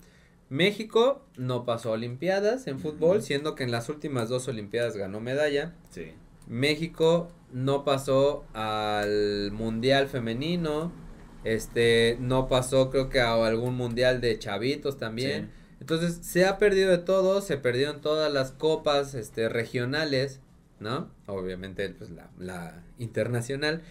México 0.49 1.25
no 1.37 1.65
pasó 1.65 1.91
a 1.91 1.93
Olimpiadas 1.93 2.67
en 2.67 2.79
fútbol, 2.79 3.23
siendo 3.23 3.55
que 3.55 3.65
en 3.65 3.71
las 3.71 3.89
últimas 3.89 4.29
dos 4.29 4.47
Olimpiadas 4.49 4.97
ganó 4.97 5.21
medalla. 5.21 5.75
Sí. 5.91 6.13
México 6.47 7.29
no 7.53 7.85
pasó 7.85 8.45
al 8.55 9.51
Mundial 9.53 10.09
femenino. 10.09 10.93
Este, 11.45 12.17
no 12.21 12.49
pasó 12.49 12.91
creo 12.91 13.09
que 13.09 13.21
a 13.21 13.35
algún 13.35 13.77
Mundial 13.77 14.21
de 14.21 14.39
chavitos 14.39 14.99
también. 14.99 15.51
Entonces, 15.81 16.19
se 16.23 16.47
ha 16.47 16.59
perdido 16.59 16.91
de 16.91 16.99
todo, 16.99 17.41
se 17.41 17.57
perdieron 17.57 18.01
todas 18.01 18.33
las 18.33 18.53
copas 18.53 19.15
este 19.15 19.49
regionales 19.49 20.41
¿no? 20.81 21.11
Obviamente, 21.27 21.89
pues 21.91 22.11
la, 22.11 22.31
la 22.39 22.83
internacional. 22.99 23.83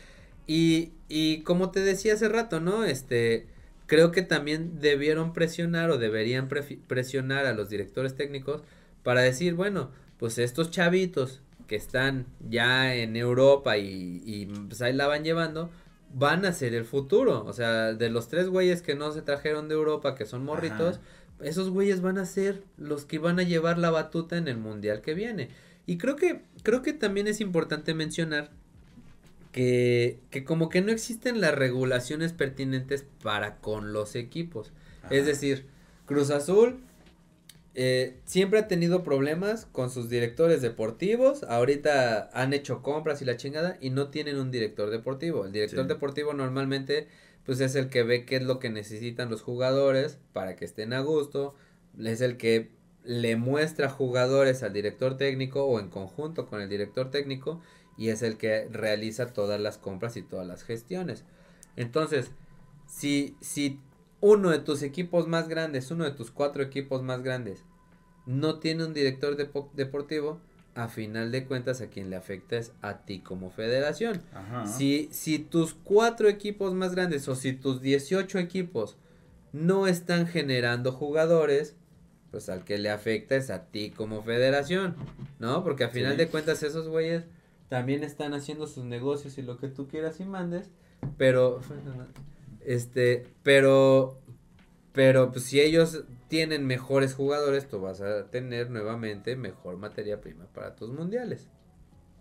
Y, 0.48 0.94
y 1.10 1.42
como 1.42 1.72
te 1.72 1.80
decía 1.80 2.14
hace 2.14 2.30
rato, 2.30 2.60
¿no? 2.60 2.84
Este, 2.84 3.48
creo 3.86 4.12
que 4.12 4.22
también 4.22 4.80
debieron 4.80 5.34
presionar 5.34 5.90
o 5.92 5.98
deberían 5.98 6.50
presionar 6.88 7.46
a 7.46 7.54
los 7.54 7.70
directores 7.70 8.16
técnicos 8.16 8.64
para 9.04 9.22
decir, 9.22 9.54
bueno, 9.54 9.92
pues 10.18 10.38
estos 10.38 10.72
chavitos 10.72 11.42
que 11.68 11.76
están 11.76 12.26
ya 12.48 12.96
en 12.96 13.16
Europa 13.16 13.78
y, 13.78 14.22
y 14.26 14.46
pues 14.46 14.82
ahí 14.82 14.94
la 14.94 15.08
van 15.08 15.24
llevando, 15.24 15.70
van 16.14 16.46
a 16.46 16.54
ser 16.54 16.74
el 16.74 16.86
futuro. 16.86 17.44
O 17.46 17.54
sea, 17.54 17.94
de 17.94 18.10
los 18.10 18.30
tres 18.30 18.48
güeyes 18.48 18.82
que 18.82 18.96
no 18.96 19.12
se 19.12 19.22
trajeron 19.22 19.68
de 19.68 19.76
Europa, 19.76 20.16
que 20.16 20.26
son 20.26 20.44
morritos, 20.46 21.00
esos 21.42 21.70
güeyes 21.70 22.02
van 22.02 22.18
a 22.18 22.26
ser 22.26 22.64
los 22.78 23.06
que 23.06 23.20
van 23.20 23.40
a 23.40 23.44
llevar 23.44 23.78
la 23.78 23.92
batuta 23.92 24.38
en 24.38 24.48
el 24.48 24.58
mundial 24.58 25.02
que 25.02 25.14
viene. 25.14 25.50
Y 25.86 25.98
creo 25.98 26.16
que, 26.16 26.42
creo 26.64 26.82
que 26.82 26.94
también 26.94 27.28
es 27.28 27.42
importante 27.42 27.94
mencionar 27.94 28.52
que, 29.56 30.20
que 30.32 30.44
como 30.44 30.68
que 30.68 30.82
no 30.82 30.92
existen 30.92 31.40
las 31.40 31.56
regulaciones 31.56 32.34
pertinentes 32.34 33.06
para 33.24 33.56
con 33.60 33.94
los 33.94 34.16
equipos. 34.16 34.74
Es 35.10 35.26
decir, 35.26 35.66
Cruz 36.06 36.30
Azul 36.30 36.84
eh, 37.74 38.18
siempre 38.26 38.60
ha 38.60 38.68
tenido 38.68 39.02
problemas 39.02 39.66
con 39.72 39.90
sus 39.90 40.10
directores 40.10 40.62
deportivos. 40.62 41.44
Ahorita 41.44 42.30
han 42.34 42.52
hecho 42.52 42.82
compras 42.82 43.22
y 43.22 43.26
la 43.26 43.38
chingada 43.38 43.78
y 43.80 43.92
no 43.92 44.10
tienen 44.10 44.40
un 44.40 44.52
director 44.52 44.90
deportivo. 44.90 45.46
El 45.46 45.54
director 45.54 45.88
deportivo 45.88 46.34
normalmente 46.34 47.08
pues 47.46 47.62
es 47.62 47.76
el 47.76 47.88
que 47.88 48.04
ve 48.04 48.26
qué 48.26 48.36
es 48.36 48.44
lo 48.44 48.60
que 48.60 48.70
necesitan 48.70 49.30
los 49.30 49.42
jugadores 49.42 50.20
para 50.34 50.58
que 50.58 50.66
estén 50.66 50.92
a 50.92 51.00
gusto. 51.00 51.56
Es 51.98 52.20
el 52.20 52.36
que 52.36 52.72
le 53.06 53.38
muestra 53.38 53.90
jugadores 53.90 54.64
al 54.64 54.74
director 54.74 55.16
técnico 55.16 55.64
o 55.64 55.80
en 55.80 55.88
conjunto 55.88 56.46
con 56.46 56.60
el 56.60 56.68
director 56.68 57.10
técnico 57.10 57.62
y 57.98 58.10
es 58.10 58.22
el 58.22 58.38
que 58.38 58.68
realiza 58.72 59.28
todas 59.28 59.60
las 59.60 59.78
compras 59.78 60.18
y 60.18 60.22
todas 60.22 60.46
las 60.48 60.64
gestiones. 60.64 61.24
Entonces, 61.76 62.32
si, 62.88 63.36
si 63.42 63.80
uno 64.22 64.50
de 64.52 64.60
tus 64.60 64.82
equipos 64.82 65.28
más 65.28 65.48
grandes, 65.48 65.92
uno 65.92 66.04
de 66.04 66.12
tus 66.12 66.32
cuatro 66.32 66.64
equipos 66.64 67.04
más 67.04 67.22
grandes, 67.22 67.64
no 68.26 68.60
tiene 68.60 68.86
un 68.86 68.94
director 68.94 69.38
deportivo, 69.38 70.40
a 70.76 70.90
final 70.90 71.32
de 71.32 71.46
cuentas 71.46 71.80
a 71.80 71.88
quien 71.88 72.10
le 72.10 72.18
afecta 72.18 72.58
es 72.58 72.74
a 72.82 73.06
ti 73.06 73.20
como 73.20 73.50
federación. 73.50 74.22
Si, 74.66 75.08
si 75.12 75.40
tus 75.40 75.74
cuatro 75.74 76.28
equipos 76.28 76.74
más 76.74 76.94
grandes 76.94 77.28
o 77.30 77.36
si 77.36 77.54
tus 77.54 77.82
18 77.82 78.40
equipos 78.40 78.98
no 79.54 79.88
están 79.88 80.28
generando 80.28 80.92
jugadores, 80.92 81.76
pues 82.30 82.50
al 82.50 82.66
que 82.66 82.78
le 82.78 82.90
afecta 82.90 83.38
es 83.38 83.50
a 83.50 83.68
ti 83.68 83.90
como 83.90 84.22
federación, 84.22 84.98
¿no? 85.40 85.64
Porque 85.64 85.86
a 85.86 85.90
final 85.90 86.18
de 86.18 86.28
cuentas 86.28 86.62
esos 86.62 86.90
güeyes 86.90 87.24
también 87.70 88.04
están 88.04 88.34
haciendo 88.34 88.68
sus 88.68 88.86
negocios 88.86 89.38
y 89.38 89.42
lo 89.42 89.58
que 89.58 89.68
tú 89.68 89.88
quieras 89.88 90.20
y 90.20 90.26
mandes, 90.26 90.70
pero 91.18 91.62
este, 92.66 93.28
pero 93.44 94.20
pero 94.92 95.32
pues 95.32 95.46
si 95.46 95.60
ellos 95.60 96.06
tienen 96.30 96.66
mejores 96.66 97.14
jugadores, 97.14 97.68
tú 97.68 97.82
vas 97.82 98.02
a 98.02 98.28
tener 98.28 98.70
nuevamente 98.70 99.36
mejor 99.36 99.78
materia 99.78 100.22
prima 100.22 100.46
para 100.54 100.76
tus 100.76 100.90
mundiales, 100.92 101.48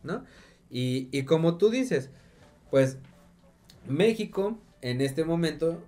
¿no? 0.02 0.24
Y, 0.70 1.08
y 1.12 1.24
como 1.24 1.56
tú 1.56 1.70
dices, 1.70 2.10
pues 2.70 2.98
México 3.86 4.58
en 4.80 5.00
este 5.00 5.24
momento, 5.24 5.80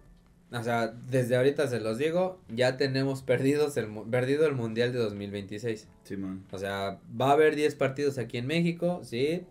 o 0.52 0.62
sea, 0.62 0.89
desde 0.89 1.36
ahorita 1.36 1.66
se 1.68 1.81
los 1.81 1.98
digo, 1.98 2.39
ya 2.48 2.77
tenemos 2.77 3.23
perdidos 3.23 3.77
el, 3.77 3.89
perdido 4.10 4.47
el 4.47 4.55
mundial 4.55 4.93
de 4.93 4.98
2026. 4.98 5.89
Sí, 6.05 6.16
man. 6.16 6.44
O 6.52 6.59
sea, 6.59 7.01
va 7.20 7.31
a 7.31 7.32
haber 7.32 7.56
10 7.56 7.74
partidos 7.74 8.18
aquí 8.18 8.39
en 8.39 8.47
México, 8.47 9.01
sí, 9.02 9.44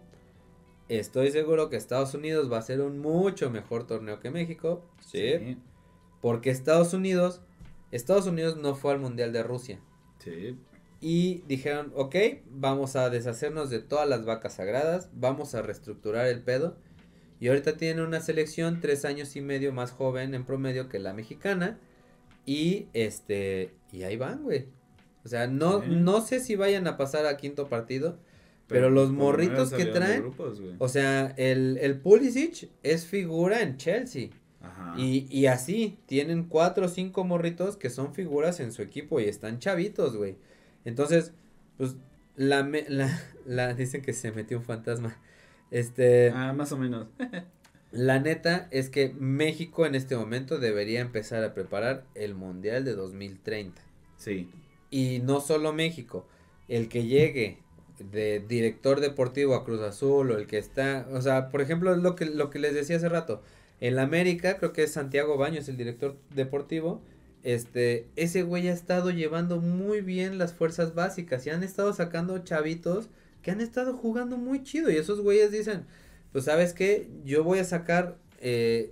Estoy 0.87 1.31
seguro 1.31 1.69
que 1.69 1.77
Estados 1.77 2.13
Unidos 2.13 2.51
va 2.51 2.59
a 2.59 2.61
ser 2.61 2.81
un 2.81 2.99
mucho 2.99 3.49
mejor 3.49 3.87
torneo 3.87 4.19
que 4.19 4.29
México. 4.29 4.83
Sí. 4.99 5.57
Porque 6.21 6.51
Estados 6.51 6.93
Unidos, 6.93 7.41
Estados 7.91 8.27
Unidos 8.27 8.57
no 8.57 8.75
fue 8.75 8.93
al 8.93 8.99
Mundial 8.99 9.33
de 9.33 9.41
Rusia. 9.41 9.79
Sí. 10.19 10.55
Y 11.01 11.41
dijeron, 11.47 11.91
ok, 11.95 12.15
vamos 12.51 12.95
a 12.95 13.09
deshacernos 13.09 13.69
de 13.69 13.79
todas 13.79 14.07
las 14.07 14.25
vacas 14.25 14.55
sagradas, 14.55 15.09
vamos 15.13 15.55
a 15.55 15.63
reestructurar 15.63 16.27
el 16.27 16.41
pedo. 16.41 16.77
Y 17.39 17.47
ahorita 17.49 17.77
tienen 17.77 18.05
una 18.05 18.21
selección 18.21 18.79
tres 18.79 19.05
años 19.05 19.35
y 19.35 19.41
medio 19.41 19.73
más 19.73 19.91
joven 19.91 20.33
en 20.33 20.45
promedio 20.45 20.89
que 20.89 20.99
la 20.99 21.13
mexicana. 21.13 21.77
Y 22.45 22.87
este, 22.93 23.73
y 23.91 24.03
ahí 24.03 24.15
van, 24.15 24.43
güey. 24.43 24.67
O 25.23 25.27
sea, 25.27 25.47
no, 25.47 25.83
no 25.83 26.21
sé 26.21 26.39
si 26.39 26.55
vayan 26.55 26.87
a 26.87 26.97
pasar 26.97 27.25
a 27.25 27.37
quinto 27.37 27.67
partido. 27.67 28.17
Pero, 28.67 28.89
los 28.89 29.11
morritos 29.11 29.71
que 29.71 29.85
traen, 29.85 30.31
o 30.79 30.87
sea, 30.87 31.33
el, 31.37 31.77
el 31.81 31.99
Pulisic 31.99 32.69
es 32.81 33.05
figura 33.05 33.61
en 33.61 33.77
Chelsea. 33.77 34.29
Ajá. 34.59 34.95
Y, 34.97 35.27
y 35.29 35.45
así, 35.45 35.99
tienen 36.07 36.45
cuatro 36.45 36.87
o 36.87 36.89
cinco 36.89 37.23
morritos 37.23 37.77
que 37.77 37.91
son 37.91 38.15
figuras 38.15 38.59
en 38.59 38.71
su 38.71 38.81
equipo 38.81 39.19
y 39.19 39.25
están 39.25 39.59
chavitos, 39.59 40.15
güey. 40.15 40.37
Entonces, 40.83 41.31
pues, 41.77 41.95
la, 42.35 42.63
me, 42.63 42.85
la, 42.89 43.21
la, 43.45 43.73
dicen 43.73 44.01
que 44.01 44.13
se 44.13 44.31
metió 44.31 44.57
un 44.57 44.63
fantasma. 44.63 45.17
Este. 45.75 46.29
Ah, 46.29 46.53
más 46.53 46.71
o 46.71 46.77
menos. 46.77 47.07
la 47.91 48.21
neta 48.21 48.69
es 48.71 48.89
que 48.89 49.13
México 49.19 49.85
en 49.85 49.93
este 49.93 50.15
momento 50.15 50.57
debería 50.57 51.01
empezar 51.01 51.43
a 51.43 51.53
preparar 51.53 52.05
el 52.15 52.33
Mundial 52.33 52.85
de 52.85 52.93
2030. 52.93 53.81
Sí. 54.15 54.49
Y 54.89 55.19
no 55.19 55.41
solo 55.41 55.73
México, 55.73 56.25
el 56.69 56.87
que 56.87 57.05
llegue 57.07 57.57
de 57.99 58.39
director 58.39 59.01
deportivo 59.01 59.53
a 59.53 59.65
Cruz 59.65 59.81
Azul 59.81 60.31
o 60.31 60.37
el 60.37 60.47
que 60.47 60.59
está, 60.59 61.09
o 61.11 61.21
sea, 61.21 61.49
por 61.49 61.59
ejemplo, 61.59 61.93
lo 61.97 62.15
que, 62.15 62.25
lo 62.25 62.49
que 62.49 62.59
les 62.59 62.73
decía 62.73 62.95
hace 62.95 63.09
rato, 63.09 63.41
en 63.81 63.97
la 63.97 64.03
América, 64.03 64.55
creo 64.55 64.71
que 64.71 64.83
es 64.83 64.93
Santiago 64.93 65.35
Baños 65.35 65.67
el 65.67 65.75
director 65.75 66.15
deportivo, 66.33 67.01
este, 67.43 68.07
ese 68.15 68.43
güey 68.43 68.69
ha 68.69 68.73
estado 68.73 69.11
llevando 69.11 69.59
muy 69.59 69.99
bien 69.99 70.37
las 70.37 70.53
fuerzas 70.53 70.95
básicas 70.95 71.45
y 71.45 71.49
han 71.49 71.63
estado 71.63 71.91
sacando 71.91 72.39
chavitos 72.39 73.09
que 73.45 73.51
han 73.51 73.61
estado 73.61 73.95
jugando 73.95 74.37
muy 74.37 74.63
chido 74.63 74.89
y 74.89 74.95
esos 74.95 75.21
güeyes 75.21 75.51
dicen, 75.51 75.85
pues 76.31 76.45
sabes 76.45 76.73
qué, 76.73 77.07
yo 77.25 77.43
voy 77.43 77.59
a 77.59 77.63
sacar 77.63 78.17
eh, 78.41 78.91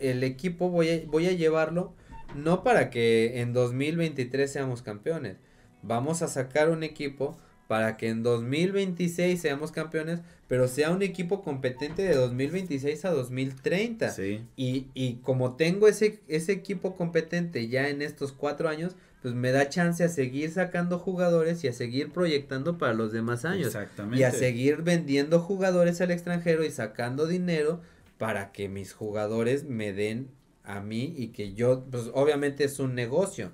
el 0.00 0.24
equipo, 0.24 0.70
voy 0.70 0.90
a, 0.90 1.02
voy 1.06 1.28
a 1.28 1.32
llevarlo, 1.32 1.94
no 2.34 2.64
para 2.64 2.90
que 2.90 3.40
en 3.40 3.52
2023 3.52 4.50
seamos 4.50 4.82
campeones, 4.82 5.36
vamos 5.82 6.22
a 6.22 6.26
sacar 6.26 6.68
un 6.68 6.82
equipo 6.82 7.38
para 7.68 7.96
que 7.96 8.08
en 8.08 8.24
2026 8.24 9.40
seamos 9.40 9.70
campeones, 9.70 10.18
pero 10.48 10.66
sea 10.66 10.90
un 10.90 11.02
equipo 11.02 11.42
competente 11.42 12.02
de 12.02 12.16
2026 12.16 13.04
a 13.04 13.10
2030. 13.10 14.10
Sí. 14.10 14.44
Y, 14.56 14.88
y 14.94 15.14
como 15.22 15.54
tengo 15.54 15.86
ese, 15.86 16.18
ese 16.26 16.50
equipo 16.50 16.96
competente 16.96 17.68
ya 17.68 17.88
en 17.88 18.02
estos 18.02 18.32
cuatro 18.32 18.68
años, 18.68 18.96
pues 19.22 19.34
me 19.34 19.50
da 19.50 19.68
chance 19.68 20.04
a 20.04 20.08
seguir 20.08 20.50
sacando 20.50 20.98
jugadores 20.98 21.64
y 21.64 21.68
a 21.68 21.72
seguir 21.72 22.12
proyectando 22.12 22.78
para 22.78 22.94
los 22.94 23.12
demás 23.12 23.44
años. 23.44 23.68
Exactamente. 23.68 24.20
Y 24.20 24.24
a 24.24 24.30
seguir 24.30 24.82
vendiendo 24.82 25.40
jugadores 25.40 26.00
al 26.00 26.10
extranjero 26.10 26.64
y 26.64 26.70
sacando 26.70 27.26
dinero 27.26 27.80
para 28.18 28.52
que 28.52 28.68
mis 28.68 28.92
jugadores 28.92 29.64
me 29.64 29.92
den 29.92 30.28
a 30.64 30.80
mí 30.80 31.14
y 31.16 31.28
que 31.28 31.54
yo, 31.54 31.84
pues 31.90 32.10
obviamente 32.12 32.64
es 32.64 32.78
un 32.78 32.94
negocio, 32.94 33.52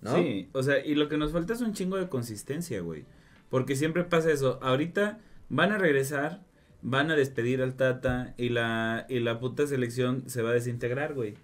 ¿no? 0.00 0.16
Sí, 0.16 0.48
o 0.52 0.62
sea, 0.62 0.84
y 0.84 0.94
lo 0.94 1.08
que 1.08 1.18
nos 1.18 1.32
falta 1.32 1.52
es 1.52 1.60
un 1.60 1.72
chingo 1.72 1.96
de 1.96 2.08
consistencia, 2.08 2.80
güey. 2.80 3.04
Porque 3.48 3.76
siempre 3.76 4.04
pasa 4.04 4.30
eso. 4.32 4.58
Ahorita 4.62 5.18
van 5.48 5.72
a 5.72 5.78
regresar, 5.78 6.42
van 6.80 7.10
a 7.10 7.16
despedir 7.16 7.62
al 7.62 7.74
Tata 7.74 8.34
y 8.38 8.48
la, 8.48 9.06
y 9.08 9.20
la 9.20 9.38
puta 9.38 9.66
selección 9.66 10.28
se 10.28 10.42
va 10.42 10.50
a 10.50 10.54
desintegrar, 10.54 11.14
güey. 11.14 11.34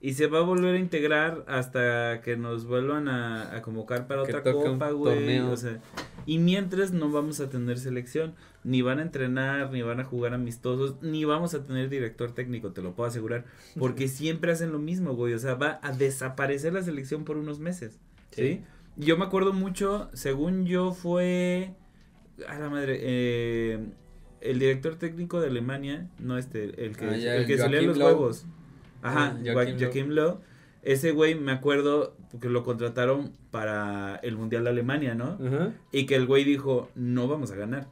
Y 0.00 0.14
se 0.14 0.28
va 0.28 0.38
a 0.38 0.42
volver 0.42 0.76
a 0.76 0.78
integrar 0.78 1.44
hasta 1.48 2.20
que 2.20 2.36
nos 2.36 2.66
vuelvan 2.66 3.08
a, 3.08 3.56
a 3.56 3.62
convocar 3.62 4.06
para 4.06 4.22
otra 4.22 4.42
copa, 4.42 4.90
güey. 4.90 5.40
O 5.40 5.56
sea, 5.56 5.80
y 6.24 6.38
mientras 6.38 6.92
no 6.92 7.10
vamos 7.10 7.40
a 7.40 7.50
tener 7.50 7.78
selección, 7.78 8.34
ni 8.62 8.80
van 8.80 9.00
a 9.00 9.02
entrenar, 9.02 9.72
ni 9.72 9.82
van 9.82 9.98
a 9.98 10.04
jugar 10.04 10.34
amistosos, 10.34 11.02
ni 11.02 11.24
vamos 11.24 11.54
a 11.54 11.64
tener 11.64 11.88
director 11.88 12.32
técnico, 12.32 12.70
te 12.70 12.80
lo 12.80 12.94
puedo 12.94 13.08
asegurar. 13.08 13.44
Porque 13.76 14.06
siempre 14.06 14.52
hacen 14.52 14.70
lo 14.70 14.78
mismo, 14.78 15.14
güey. 15.14 15.34
O 15.34 15.38
sea, 15.38 15.54
va 15.54 15.80
a 15.82 15.90
desaparecer 15.90 16.74
la 16.74 16.82
selección 16.82 17.24
por 17.24 17.36
unos 17.36 17.58
meses. 17.58 17.98
¿sí? 18.30 18.60
Yo 18.96 19.16
me 19.16 19.24
acuerdo 19.24 19.52
mucho, 19.52 20.10
según 20.12 20.66
yo 20.66 20.92
fue... 20.92 21.74
A 22.46 22.56
la 22.56 22.70
madre, 22.70 22.98
eh, 23.00 23.84
el 24.40 24.58
director 24.60 24.94
técnico 24.94 25.40
de 25.40 25.48
Alemania, 25.48 26.08
no 26.20 26.38
este, 26.38 26.64
el 26.84 26.96
que, 26.96 27.04
ah, 27.04 27.36
el 27.36 27.46
que 27.46 27.58
salía 27.58 27.82
los 27.82 27.98
huevos. 27.98 28.46
Ajá, 29.02 29.36
ah, 29.36 29.38
Joachim, 29.44 30.08
Lowe. 30.08 30.40
Ese 30.82 31.10
güey, 31.10 31.34
me 31.34 31.52
acuerdo, 31.52 32.16
porque 32.30 32.48
lo 32.48 32.62
contrataron 32.62 33.32
para 33.50 34.16
el 34.22 34.36
Mundial 34.36 34.64
de 34.64 34.70
Alemania, 34.70 35.14
¿no? 35.14 35.38
Y 35.92 36.06
que 36.06 36.14
el 36.14 36.26
güey 36.26 36.44
dijo, 36.44 36.88
no 36.94 37.28
vamos 37.28 37.50
a 37.50 37.56
ganar. 37.56 37.88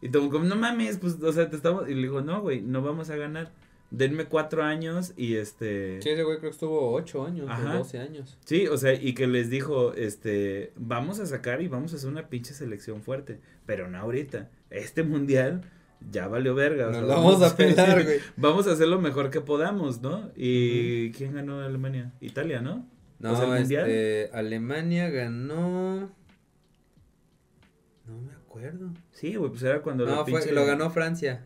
Y 0.00 0.08
todo 0.08 0.30
como, 0.30 0.44
no 0.44 0.56
mames, 0.56 0.98
pues, 0.98 1.22
o 1.22 1.32
sea, 1.32 1.50
te 1.50 1.56
estamos... 1.56 1.88
Y 1.88 1.94
le 1.94 2.02
dijo, 2.02 2.22
no, 2.22 2.40
güey, 2.40 2.60
no 2.60 2.82
vamos 2.82 3.10
a 3.10 3.16
ganar. 3.16 3.52
denme 3.92 4.24
cuatro 4.24 4.64
años 4.64 5.12
y 5.16 5.36
este... 5.36 6.00
Sí, 6.00 6.08
ese 6.08 6.22
güey 6.22 6.38
creo 6.38 6.50
que 6.50 6.54
estuvo 6.54 6.92
ocho 6.92 7.26
años 7.26 7.46
Ajá. 7.48 7.74
o 7.74 7.78
doce 7.78 7.98
años. 7.98 8.38
Sí, 8.44 8.66
o 8.66 8.76
sea, 8.78 8.94
y 8.94 9.14
que 9.14 9.26
les 9.26 9.50
dijo, 9.50 9.92
este, 9.94 10.72
vamos 10.76 11.20
a 11.20 11.26
sacar 11.26 11.60
y 11.60 11.68
vamos 11.68 11.92
a 11.92 11.96
hacer 11.96 12.08
una 12.08 12.28
pinche 12.28 12.54
selección 12.54 13.02
fuerte, 13.02 13.38
pero 13.66 13.88
no 13.88 13.98
ahorita. 13.98 14.48
Este 14.70 15.02
mundial 15.02 15.62
ya 16.10 16.28
valió 16.28 16.54
verga. 16.54 16.84
o 16.84 16.90
Nos 16.90 16.96
sea, 16.98 17.06
lo 17.06 17.08
vamos 17.08 17.42
a 17.42 17.56
pelar, 17.56 18.02
güey. 18.04 18.18
Vamos 18.36 18.66
a 18.66 18.72
hacer 18.72 18.88
lo 18.88 18.98
mejor 19.00 19.30
que 19.30 19.40
podamos, 19.40 20.00
¿no? 20.02 20.30
¿Y 20.36 21.10
quién 21.12 21.34
ganó 21.34 21.60
Alemania? 21.60 22.12
Italia, 22.20 22.60
¿no? 22.60 22.86
No, 23.18 23.40
el 23.42 23.60
mundial. 23.60 23.88
este, 23.88 24.30
Alemania 24.36 25.08
ganó... 25.10 26.10
No 28.06 28.18
me 28.20 28.32
acuerdo. 28.32 28.90
Sí, 29.12 29.36
güey, 29.36 29.50
pues 29.50 29.62
era 29.62 29.80
cuando 29.82 30.04
No, 30.06 30.24
fue, 30.26 30.40
pinche- 30.40 30.52
lo 30.52 30.66
ganó 30.66 30.90
Francia. 30.90 31.44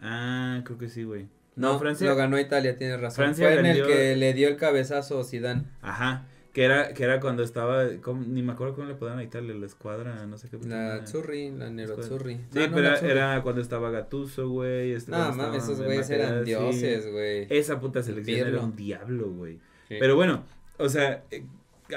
Ah, 0.00 0.60
creo 0.64 0.78
que 0.78 0.88
sí, 0.88 1.02
güey. 1.02 1.26
No, 1.56 1.72
No, 1.72 1.78
Francia. 1.80 2.06
Lo 2.08 2.14
ganó 2.14 2.38
Italia, 2.38 2.76
tienes 2.76 3.00
razón. 3.00 3.16
Francia 3.24 3.48
fue 3.48 3.58
en 3.58 3.66
el 3.66 3.84
que 3.84 4.14
le 4.14 4.32
dio 4.34 4.46
el 4.48 4.56
cabezazo 4.56 5.24
Zidane. 5.24 5.64
Ajá. 5.82 6.26
Que 6.58 6.64
era, 6.64 6.92
que 6.92 7.04
era 7.04 7.20
cuando 7.20 7.44
estaba, 7.44 7.84
ni 7.84 8.42
me 8.42 8.50
acuerdo 8.50 8.74
cómo 8.74 8.88
le 8.88 8.96
ponían 8.96 9.20
a 9.20 9.22
Italia, 9.22 9.54
la 9.54 9.64
escuadra, 9.64 10.26
no 10.26 10.36
sé 10.38 10.48
qué. 10.48 10.58
La. 10.66 11.06
Zurri, 11.06 11.52
la 11.52 11.70
Nerazzurri. 11.70 12.34
Sí, 12.34 12.58
No, 12.58 12.66
no, 12.66 12.74
pero 12.74 12.96
era, 12.96 13.40
cuando 13.44 13.60
estaba 13.60 13.92
Gattuso, 13.92 14.48
güey. 14.48 14.90
este, 14.90 15.12
No, 15.12 15.32
mames, 15.36 15.62
esos 15.62 15.80
güeyes 15.80 16.10
eran 16.10 16.44
dioses, 16.44 17.12
güey. 17.12 17.46
Esa 17.48 17.78
puta 17.78 18.02
selección 18.02 18.48
era 18.48 18.60
un 18.60 18.74
diablo, 18.74 19.30
güey. 19.30 19.60
Sí. 19.86 19.98
Pero 20.00 20.16
bueno, 20.16 20.42
o 20.78 20.88
sea, 20.88 21.22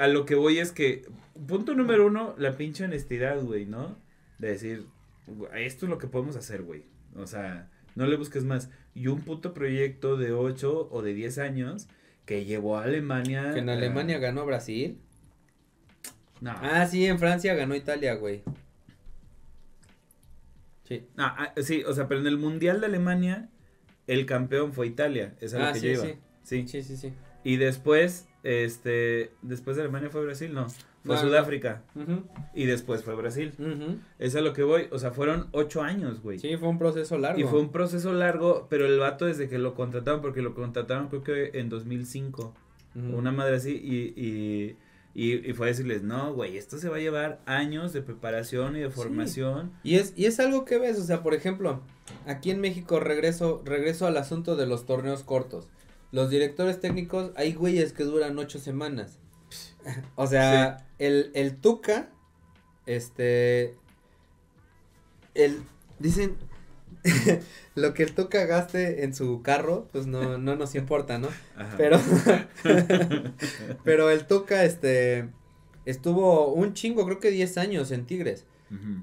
a 0.00 0.06
lo 0.06 0.26
que 0.26 0.36
voy 0.36 0.60
es 0.60 0.70
que, 0.70 1.06
punto 1.48 1.74
número 1.74 2.06
uno, 2.06 2.36
la 2.38 2.56
pinche 2.56 2.84
honestidad, 2.84 3.42
güey, 3.42 3.66
¿no? 3.66 3.96
De 4.38 4.50
decir, 4.50 4.86
"Güey, 5.26 5.64
esto 5.64 5.86
es 5.86 5.90
lo 5.90 5.98
que 5.98 6.06
podemos 6.06 6.36
hacer, 6.36 6.62
güey. 6.62 6.84
O 7.16 7.26
sea, 7.26 7.68
no 7.96 8.06
le 8.06 8.14
busques 8.14 8.44
más. 8.44 8.70
Y 8.94 9.08
un 9.08 9.22
puto 9.22 9.54
proyecto 9.54 10.16
de 10.16 10.30
8 10.30 10.88
o 10.92 11.02
de 11.02 11.14
10 11.14 11.38
años 11.38 11.88
que 12.24 12.44
llevó 12.44 12.78
a 12.78 12.84
Alemania. 12.84 13.52
Que 13.52 13.60
en 13.60 13.68
Alemania 13.68 14.18
ganó 14.18 14.44
Brasil. 14.46 14.98
No, 16.40 16.50
Ah, 16.60 16.86
sí, 16.86 17.06
en 17.06 17.18
Francia 17.18 17.54
ganó 17.54 17.74
Italia, 17.76 18.14
güey. 18.14 18.42
Sí. 20.84 21.06
ah, 21.16 21.52
sí, 21.62 21.84
o 21.84 21.94
sea, 21.94 22.08
pero 22.08 22.20
en 22.20 22.26
el 22.26 22.38
Mundial 22.38 22.80
de 22.80 22.86
Alemania, 22.86 23.48
el 24.06 24.26
campeón 24.26 24.72
fue 24.72 24.86
Italia. 24.88 25.34
Esa 25.40 25.56
es 25.58 25.62
Ah, 25.62 25.66
lo 25.68 25.72
que 25.74 25.80
sí, 25.80 25.86
yo 25.86 25.92
iba. 25.92 26.02
sí. 26.04 26.18
Sí. 26.42 26.68
Sí, 26.68 26.82
sí, 26.82 26.96
sí. 26.96 27.12
Y 27.44 27.56
después, 27.56 28.26
este, 28.42 29.32
después 29.42 29.76
de 29.76 29.82
Alemania 29.82 30.10
fue 30.10 30.24
Brasil, 30.24 30.52
no. 30.52 30.66
Fue 31.04 31.16
Sudáfrica. 31.18 31.82
Y 32.54 32.66
después 32.66 33.02
fue 33.02 33.14
Brasil. 33.16 33.52
ujú. 33.58 33.98
Es 34.18 34.36
a 34.36 34.40
lo 34.40 34.52
que 34.52 34.62
voy. 34.62 34.86
O 34.92 34.98
sea, 34.98 35.10
fueron 35.10 35.48
ocho 35.52 35.82
años, 35.82 36.22
güey. 36.22 36.38
Sí, 36.38 36.56
fue 36.56 36.68
un 36.68 36.78
proceso 36.78 37.18
largo. 37.18 37.40
Y 37.40 37.44
fue 37.44 37.60
un 37.60 37.72
proceso 37.72 38.12
largo, 38.12 38.66
pero 38.70 38.86
el 38.86 38.98
vato 38.98 39.24
desde 39.26 39.48
que 39.48 39.58
lo 39.58 39.74
contrataron, 39.74 40.20
porque 40.20 40.42
lo 40.42 40.54
contrataron 40.54 41.08
creo 41.08 41.22
que 41.24 41.58
en 41.58 41.68
2005, 41.68 42.54
Ujú. 42.94 43.16
una 43.16 43.32
madre 43.32 43.56
así, 43.56 43.70
y, 43.72 44.20
y, 44.20 44.76
y, 45.14 45.50
y 45.50 45.52
fue 45.54 45.66
a 45.66 45.70
decirles, 45.70 46.02
no, 46.02 46.32
güey, 46.34 46.56
esto 46.56 46.78
se 46.78 46.88
va 46.88 46.96
a 46.96 47.00
llevar 47.00 47.40
años 47.46 47.92
de 47.92 48.02
preparación 48.02 48.76
y 48.76 48.80
de 48.80 48.90
formación. 48.90 49.72
Y 49.82 49.96
es, 49.96 50.12
y 50.16 50.26
es 50.26 50.38
algo 50.40 50.64
que 50.64 50.78
ves, 50.78 50.98
o 50.98 51.02
sea, 51.04 51.22
por 51.22 51.34
ejemplo, 51.34 51.80
aquí 52.26 52.50
en 52.50 52.60
México 52.60 53.00
regreso, 53.00 53.60
regreso 53.64 54.06
al 54.06 54.16
asunto 54.18 54.56
de 54.56 54.66
los 54.66 54.86
torneos 54.86 55.24
cortos. 55.24 55.68
Los 56.12 56.30
directores 56.30 56.78
técnicos, 56.80 57.32
hay 57.36 57.54
güeyes 57.54 57.92
que 57.92 58.04
duran 58.04 58.38
ocho 58.38 58.58
semanas. 58.58 59.18
O 60.16 60.26
sea, 60.26 60.86
el, 60.98 61.30
el 61.34 61.56
Tuca, 61.56 62.08
este, 62.86 63.74
el, 65.34 65.62
dicen, 65.98 66.36
lo 67.74 67.94
que 67.94 68.04
el 68.04 68.14
Tuca 68.14 68.44
gaste 68.46 69.04
en 69.04 69.14
su 69.14 69.42
carro, 69.42 69.88
pues 69.92 70.06
no, 70.06 70.38
no 70.38 70.56
nos 70.56 70.74
importa, 70.74 71.18
¿no? 71.18 71.28
Ajá. 71.56 71.74
Pero, 71.76 72.00
pero 73.84 74.10
el 74.10 74.26
Tuca, 74.26 74.64
este, 74.64 75.28
estuvo 75.84 76.52
un 76.52 76.74
chingo, 76.74 77.04
creo 77.04 77.20
que 77.20 77.30
10 77.30 77.58
años 77.58 77.90
en 77.90 78.06
Tigres. 78.06 78.46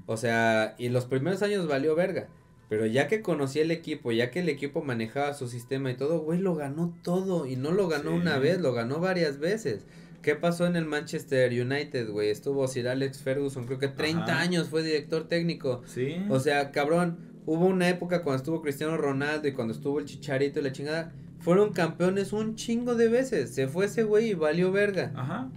O 0.06 0.16
sea, 0.16 0.74
y 0.78 0.88
los 0.88 1.04
primeros 1.04 1.42
años 1.42 1.68
valió 1.68 1.94
verga. 1.94 2.26
Pero 2.68 2.86
ya 2.86 3.06
que 3.06 3.22
conocí 3.22 3.60
el 3.60 3.70
equipo, 3.70 4.10
ya 4.10 4.30
que 4.32 4.40
el 4.40 4.48
equipo 4.48 4.82
manejaba 4.82 5.32
su 5.34 5.46
sistema 5.48 5.92
y 5.92 5.94
todo, 5.96 6.18
güey, 6.20 6.40
lo 6.40 6.56
ganó 6.56 6.92
todo. 7.04 7.46
Y 7.46 7.54
no 7.54 7.70
lo 7.70 7.86
ganó 7.86 8.10
Sí. 8.10 8.16
una 8.16 8.38
vez, 8.40 8.60
lo 8.60 8.72
ganó 8.72 8.98
varias 8.98 9.38
veces. 9.38 9.84
¿Qué 10.22 10.34
pasó 10.34 10.66
en 10.66 10.76
el 10.76 10.84
Manchester 10.84 11.50
United, 11.50 12.10
güey? 12.10 12.30
Estuvo 12.30 12.66
Sir 12.68 12.88
Alex 12.88 13.22
Ferguson, 13.22 13.64
creo 13.64 13.78
que 13.78 13.88
30 13.88 14.24
Ajá. 14.24 14.40
años 14.40 14.68
fue 14.68 14.82
director 14.82 15.28
técnico. 15.28 15.82
Sí. 15.86 16.16
O 16.28 16.38
sea, 16.40 16.70
cabrón, 16.72 17.18
hubo 17.46 17.66
una 17.66 17.88
época 17.88 18.22
cuando 18.22 18.38
estuvo 18.38 18.60
Cristiano 18.62 18.96
Ronaldo 18.96 19.48
y 19.48 19.52
cuando 19.52 19.72
estuvo 19.72 19.98
el 19.98 20.04
Chicharito 20.04 20.60
y 20.60 20.62
la 20.62 20.72
chingada. 20.72 21.12
Fueron 21.38 21.72
campeones 21.72 22.34
un 22.34 22.54
chingo 22.54 22.94
de 22.94 23.08
veces. 23.08 23.54
Se 23.54 23.66
fue 23.66 23.86
ese 23.86 24.02
güey 24.02 24.30
y 24.30 24.34
valió 24.34 24.70
verga. 24.72 25.12
Ajá. 25.14 25.50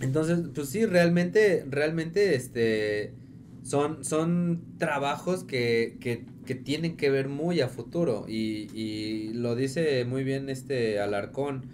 Entonces, 0.00 0.40
pues 0.54 0.68
sí, 0.68 0.84
realmente, 0.84 1.64
realmente, 1.68 2.34
este, 2.34 3.14
son, 3.62 4.04
son 4.04 4.62
trabajos 4.78 5.44
que, 5.44 5.96
que, 6.00 6.26
que 6.44 6.54
tienen 6.54 6.96
que 6.96 7.10
ver 7.10 7.28
muy 7.28 7.60
a 7.60 7.68
futuro 7.68 8.24
y, 8.28 8.68
y 8.74 9.32
lo 9.34 9.54
dice 9.56 10.04
muy 10.04 10.24
bien 10.24 10.48
este 10.50 11.00
Alarcón, 11.00 11.66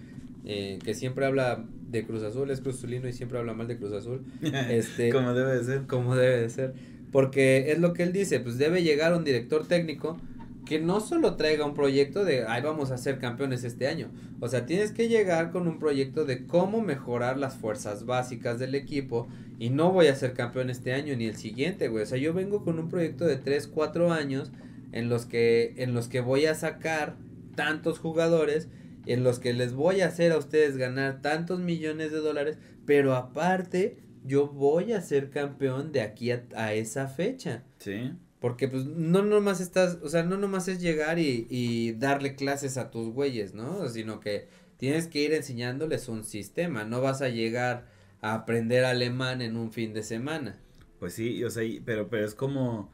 eh, 0.44 0.78
que 0.84 0.94
siempre 0.94 1.26
habla 1.26 1.64
de 1.90 2.04
Cruz 2.04 2.22
Azul, 2.22 2.50
es 2.50 2.60
Cruz 2.60 2.76
Azulino 2.76 3.08
y 3.08 3.12
siempre 3.12 3.38
habla 3.38 3.54
mal 3.54 3.68
de 3.68 3.76
Cruz 3.76 3.92
Azul, 3.92 4.24
Este- 4.70 5.10
Como 5.10 5.32
debe 5.34 5.56
de 5.58 5.64
ser. 5.64 5.86
como 5.86 6.16
debe 6.16 6.40
de 6.40 6.50
ser, 6.50 6.74
porque 7.12 7.70
es 7.72 7.78
lo 7.78 7.92
que 7.92 8.02
él 8.02 8.12
dice, 8.12 8.40
pues 8.40 8.58
debe 8.58 8.82
llegar 8.82 9.14
un 9.14 9.24
director 9.24 9.66
técnico 9.66 10.16
que 10.64 10.80
no 10.80 10.98
solo 10.98 11.36
traiga 11.36 11.64
un 11.64 11.74
proyecto 11.74 12.24
de, 12.24 12.44
ay, 12.44 12.60
vamos 12.60 12.90
a 12.90 12.98
ser 12.98 13.20
campeones 13.20 13.62
este 13.62 13.86
año. 13.86 14.08
O 14.40 14.48
sea, 14.48 14.66
tienes 14.66 14.90
que 14.90 15.08
llegar 15.08 15.52
con 15.52 15.68
un 15.68 15.78
proyecto 15.78 16.24
de 16.24 16.44
cómo 16.44 16.80
mejorar 16.82 17.38
las 17.38 17.54
fuerzas 17.54 18.04
básicas 18.04 18.58
del 18.58 18.74
equipo. 18.74 19.28
Y 19.60 19.70
no 19.70 19.92
voy 19.92 20.08
a 20.08 20.16
ser 20.16 20.32
campeón 20.32 20.68
este 20.68 20.92
año 20.92 21.14
ni 21.16 21.26
el 21.26 21.36
siguiente, 21.36 21.86
güey. 21.86 22.02
O 22.02 22.06
sea, 22.06 22.18
yo 22.18 22.34
vengo 22.34 22.64
con 22.64 22.80
un 22.80 22.88
proyecto 22.88 23.24
de 23.26 23.36
3, 23.36 23.68
4 23.68 24.12
años 24.12 24.50
en 24.90 25.08
los 25.08 25.24
que, 25.24 25.72
en 25.76 25.94
los 25.94 26.08
que 26.08 26.20
voy 26.20 26.46
a 26.46 26.56
sacar 26.56 27.14
tantos 27.54 28.00
jugadores, 28.00 28.66
en 29.06 29.24
los 29.24 29.38
que 29.38 29.52
les 29.52 29.72
voy 29.72 30.00
a 30.00 30.08
hacer 30.08 30.32
a 30.32 30.38
ustedes 30.38 30.76
ganar 30.76 31.22
tantos 31.22 31.60
millones 31.60 32.12
de 32.12 32.18
dólares, 32.18 32.58
pero 32.84 33.14
aparte 33.14 33.98
yo 34.24 34.48
voy 34.48 34.92
a 34.92 35.00
ser 35.00 35.30
campeón 35.30 35.92
de 35.92 36.00
aquí 36.00 36.32
a, 36.32 36.44
a 36.54 36.74
esa 36.74 37.08
fecha. 37.08 37.64
Sí. 37.78 38.12
Porque 38.40 38.68
pues 38.68 38.84
no 38.84 39.22
nomás 39.22 39.60
estás, 39.60 39.98
o 40.02 40.08
sea, 40.08 40.22
no 40.22 40.36
nomás 40.36 40.68
es 40.68 40.80
llegar 40.80 41.18
y, 41.18 41.46
y 41.48 41.92
darle 41.92 42.34
clases 42.34 42.76
a 42.76 42.90
tus 42.90 43.12
güeyes, 43.12 43.54
¿no? 43.54 43.88
Sino 43.88 44.20
que 44.20 44.48
tienes 44.76 45.06
que 45.06 45.20
ir 45.20 45.32
enseñándoles 45.32 46.08
un 46.08 46.24
sistema, 46.24 46.84
no 46.84 47.00
vas 47.00 47.22
a 47.22 47.28
llegar 47.28 47.86
a 48.20 48.34
aprender 48.34 48.84
alemán 48.84 49.40
en 49.40 49.56
un 49.56 49.72
fin 49.72 49.94
de 49.94 50.02
semana. 50.02 50.60
Pues 50.98 51.14
sí, 51.14 51.42
o 51.44 51.50
sea, 51.50 51.62
pero, 51.84 52.08
pero 52.08 52.26
es 52.26 52.34
como, 52.34 52.90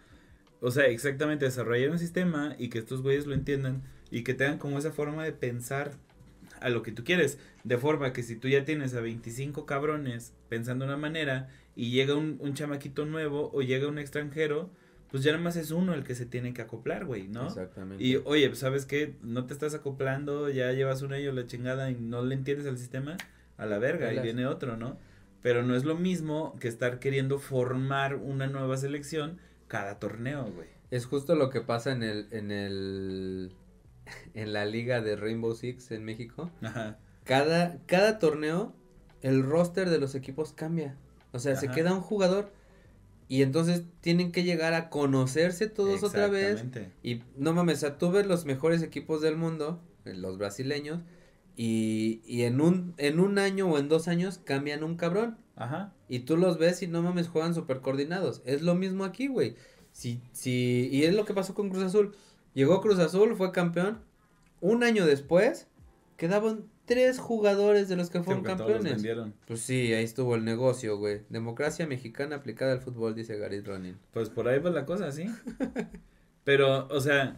o 0.60 0.70
sea, 0.70 0.86
exactamente 0.86 1.44
desarrollar 1.44 1.90
un 1.90 1.98
sistema 1.98 2.55
y 2.59 2.68
que 2.68 2.78
estos 2.78 3.02
güeyes 3.02 3.26
lo 3.26 3.34
entiendan 3.34 3.82
y 4.12 4.22
que 4.22 4.34
tengan 4.34 4.59
como 4.59 4.78
esa 4.78 4.93
forma 4.93 5.24
de 5.24 5.32
pensar 5.32 5.94
a 6.60 6.68
lo 6.68 6.82
que 6.82 6.93
tú 6.93 7.02
quieres, 7.02 7.39
de 7.64 7.78
forma 7.78 8.12
que 8.12 8.22
si 8.22 8.36
tú 8.36 8.47
ya 8.47 8.64
tienes 8.64 8.94
a 8.94 9.01
25 9.01 9.66
cabrones 9.66 10.32
pensando 10.48 10.84
de 10.84 10.93
una 10.93 10.98
manera 10.98 11.48
y 11.74 11.90
llega 11.90 12.14
un, 12.14 12.36
un 12.39 12.55
chamaquito 12.55 13.06
nuevo 13.06 13.51
o 13.52 13.62
llega 13.62 13.89
un 13.89 13.98
extranjero, 13.98 14.70
pues 15.10 15.24
ya 15.24 15.32
nada 15.32 15.44
más 15.44 15.56
es 15.56 15.70
uno 15.70 15.93
el 15.94 16.05
que 16.05 16.14
se 16.14 16.26
tiene 16.26 16.55
que 16.55 16.62
acoplar, 16.62 17.05
güey, 17.05 17.26
¿no? 17.26 17.47
Exactamente. 17.47 18.02
Y 18.02 18.16
oye, 18.24 18.48
pues, 18.48 18.60
¿sabes 18.60 18.86
qué? 18.86 19.14
No 19.22 19.47
te 19.47 19.55
estás 19.55 19.74
acoplando, 19.74 20.48
ya 20.48 20.72
llevas 20.72 21.02
un 21.02 21.12
año 21.12 21.32
la 21.32 21.47
chingada 21.47 21.90
y 21.90 21.97
no 21.97 22.22
le 22.22 22.34
entiendes 22.34 22.66
al 22.66 22.78
sistema, 22.78 23.16
a 23.56 23.66
la 23.66 23.78
verga, 23.78 24.12
y 24.12 24.20
viene 24.20 24.47
otro, 24.47 24.76
¿no? 24.76 24.98
Pero 25.43 25.62
no 25.62 25.74
es 25.74 25.84
lo 25.84 25.97
mismo 25.97 26.56
que 26.60 26.68
estar 26.68 26.98
queriendo 26.98 27.39
formar 27.39 28.14
una 28.16 28.47
nueva 28.47 28.76
selección 28.76 29.39
cada 29.68 29.98
torneo, 29.98 30.51
güey. 30.55 30.68
Es 30.90 31.06
justo 31.06 31.34
lo 31.34 31.51
que 31.51 31.62
pasa 31.62 31.93
en 31.93 32.02
el, 32.02 32.26
en 32.30 32.51
el, 32.51 33.52
en 34.35 34.53
la 34.53 34.65
liga 34.65 35.01
de 35.01 35.16
Rainbow 35.16 35.55
Six 35.55 35.91
en 35.91 36.05
México. 36.05 36.51
Ajá. 36.61 36.99
Cada, 37.24 37.79
cada 37.87 38.19
torneo, 38.19 38.74
el 39.20 39.43
roster 39.43 39.89
de 39.91 39.99
los 39.99 40.15
equipos 40.15 40.53
cambia. 40.53 40.97
O 41.33 41.39
sea, 41.39 41.57
se 41.57 41.69
queda 41.69 41.95
un 41.95 42.01
jugador 42.01 42.53
y 43.29 43.43
entonces 43.43 43.85
tienen 44.01 44.33
que 44.33 44.45
llegar 44.45 44.74
a 44.74 44.91
conocerse 44.91 45.66
todos 45.66 46.03
otra 46.03 46.29
vez. 46.29 46.65
Y 47.03 47.23
no 47.37 47.55
mames, 47.55 47.79
o 47.79 47.81
sea, 47.81 47.99
tú 47.99 48.11
ves 48.11 48.27
los 48.27 48.45
mejores 48.45 48.83
equipos 48.83 49.23
del 49.23 49.37
mundo, 49.37 49.81
eh, 50.05 50.12
los 50.12 50.37
brasileños, 50.37 51.01
y, 51.57 52.20
y 52.27 52.43
en, 52.43 52.61
un, 52.61 52.95
en 52.99 53.20
un 53.20 53.39
año 53.39 53.70
o 53.70 53.79
en 53.79 53.89
dos 53.89 54.09
años 54.09 54.39
cambian 54.45 54.85
un 54.85 54.97
cabrón. 54.97 55.39
Ajá. 55.57 55.95
Y 56.09 56.20
tú 56.20 56.37
los 56.37 56.59
ves 56.59 56.83
y 56.83 56.89
no 56.89 57.03
mames, 57.03 57.29
juegan 57.29 57.55
súper 57.55 57.81
coordinados. 57.81 58.43
Es 58.45 58.62
lo 58.62 58.74
mismo 58.74 59.05
aquí, 59.05 59.29
güey. 59.29 59.57
Si, 59.93 60.20
si, 60.33 60.89
y 60.91 61.05
es 61.05 61.15
lo 61.15 61.24
que 61.24 61.35
pasó 61.35 61.55
con 61.55 61.70
Cruz 61.70 61.85
Azul. 61.85 62.15
Llegó 62.55 62.81
Cruz 62.81 62.99
Azul, 62.99 63.37
fue 63.37 63.53
campeón. 63.53 64.01
Un 64.61 64.85
año 64.85 65.07
después, 65.07 65.69
quedaban 66.16 66.65
tres 66.85 67.19
jugadores 67.19 67.89
de 67.89 67.97
los 67.97 68.11
que 68.11 68.23
fueron 68.23 68.43
todos 68.43 68.59
los 68.59 68.66
campeones. 68.66 68.93
vendieron. 68.95 69.35
Pues 69.47 69.61
sí, 69.61 69.93
ahí 69.93 70.05
estuvo 70.05 70.35
el 70.35 70.45
negocio, 70.45 70.99
güey. 70.99 71.23
Democracia 71.31 71.87
mexicana 71.87 72.37
aplicada 72.37 72.73
al 72.73 72.81
fútbol, 72.81 73.15
dice 73.15 73.39
Gary 73.39 73.61
Ronin. 73.61 73.97
Pues 74.12 74.29
por 74.31 74.49
ahí 74.49 74.59
va 74.59 74.70
la 74.70 74.85
cosa, 74.85 75.11
¿sí? 75.12 75.27
Pero, 76.45 76.89
o 76.89 77.01
sea, 77.01 77.37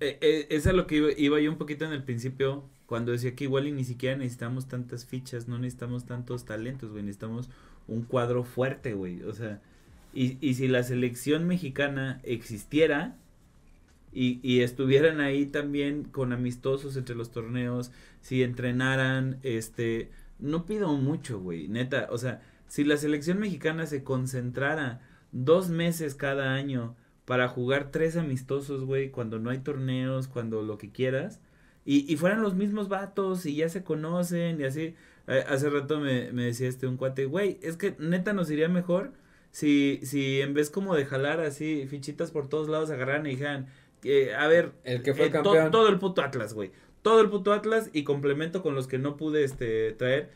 Eh, 0.00 0.16
eh, 0.22 0.46
es 0.48 0.66
a 0.66 0.72
lo 0.72 0.86
que 0.86 0.96
iba, 0.96 1.08
iba, 1.16 1.40
yo 1.40 1.50
un 1.50 1.58
poquito 1.58 1.84
en 1.84 1.92
el 1.92 2.02
principio, 2.02 2.64
cuando 2.86 3.12
decía 3.12 3.34
que 3.36 3.44
igual 3.44 3.66
y 3.68 3.72
ni 3.72 3.84
siquiera 3.84 4.16
necesitamos 4.16 4.66
tantas 4.66 5.04
fichas, 5.04 5.46
no 5.46 5.58
necesitamos 5.58 6.06
tantos 6.06 6.46
talentos, 6.46 6.90
güey, 6.90 7.02
necesitamos 7.02 7.50
un 7.86 8.04
cuadro 8.04 8.42
fuerte, 8.42 8.94
güey, 8.94 9.22
o 9.24 9.34
sea, 9.34 9.60
y, 10.12 10.38
y 10.46 10.54
si 10.54 10.68
la 10.68 10.82
selección 10.82 11.46
mexicana 11.46 12.20
existiera 12.24 13.16
y, 14.12 14.40
y 14.42 14.60
estuvieran 14.62 15.20
ahí 15.20 15.46
también 15.46 16.04
con 16.04 16.32
amistosos 16.32 16.96
entre 16.96 17.14
los 17.14 17.30
torneos, 17.30 17.92
si 18.20 18.42
entrenaran, 18.42 19.38
este, 19.42 20.10
no 20.38 20.66
pido 20.66 20.92
mucho, 20.94 21.40
güey, 21.40 21.68
neta, 21.68 22.08
o 22.10 22.18
sea, 22.18 22.42
si 22.68 22.84
la 22.84 22.96
selección 22.96 23.38
mexicana 23.38 23.86
se 23.86 24.02
concentrara 24.04 25.00
dos 25.32 25.68
meses 25.70 26.14
cada 26.14 26.54
año 26.54 26.96
para 27.24 27.48
jugar 27.48 27.90
tres 27.92 28.16
amistosos, 28.16 28.84
güey, 28.84 29.10
cuando 29.10 29.38
no 29.38 29.50
hay 29.50 29.58
torneos, 29.58 30.26
cuando 30.28 30.62
lo 30.62 30.78
que 30.78 30.90
quieras, 30.90 31.40
y, 31.84 32.12
y 32.12 32.16
fueran 32.16 32.42
los 32.42 32.54
mismos 32.54 32.88
vatos 32.88 33.46
y 33.46 33.56
ya 33.56 33.68
se 33.68 33.84
conocen 33.84 34.60
y 34.60 34.64
así. 34.64 34.94
hace 35.48 35.70
rato 35.70 36.00
me, 36.00 36.32
me 36.32 36.44
decía 36.44 36.68
este 36.68 36.86
un 36.86 36.96
cuate, 36.96 37.26
güey, 37.26 37.58
es 37.62 37.76
que 37.76 37.96
neta 37.98 38.32
nos 38.32 38.50
iría 38.50 38.68
mejor 38.68 39.12
si, 39.50 40.00
si 40.02 40.40
en 40.40 40.54
vez 40.54 40.70
como 40.70 40.94
de 40.94 41.04
jalar 41.04 41.40
así 41.40 41.86
fichitas 41.88 42.30
por 42.30 42.48
todos 42.48 42.68
lados 42.68 42.90
agarraran 42.90 43.26
y 43.26 43.30
dijeran, 43.30 43.66
eh, 44.04 44.34
a 44.34 44.46
ver, 44.46 44.72
el 44.84 45.02
que 45.02 45.14
fue 45.14 45.26
eh, 45.26 45.30
campeón. 45.30 45.70
todo 45.70 45.88
el 45.88 45.98
puto 45.98 46.22
Atlas, 46.22 46.54
güey. 46.54 46.70
Todo 47.02 47.20
el 47.20 47.30
puto 47.30 47.52
Atlas 47.52 47.90
y 47.92 48.04
complemento 48.04 48.62
con 48.62 48.74
los 48.74 48.86
que 48.86 48.98
no 48.98 49.16
pude 49.16 49.44
este 49.44 49.92
traer 49.92 50.30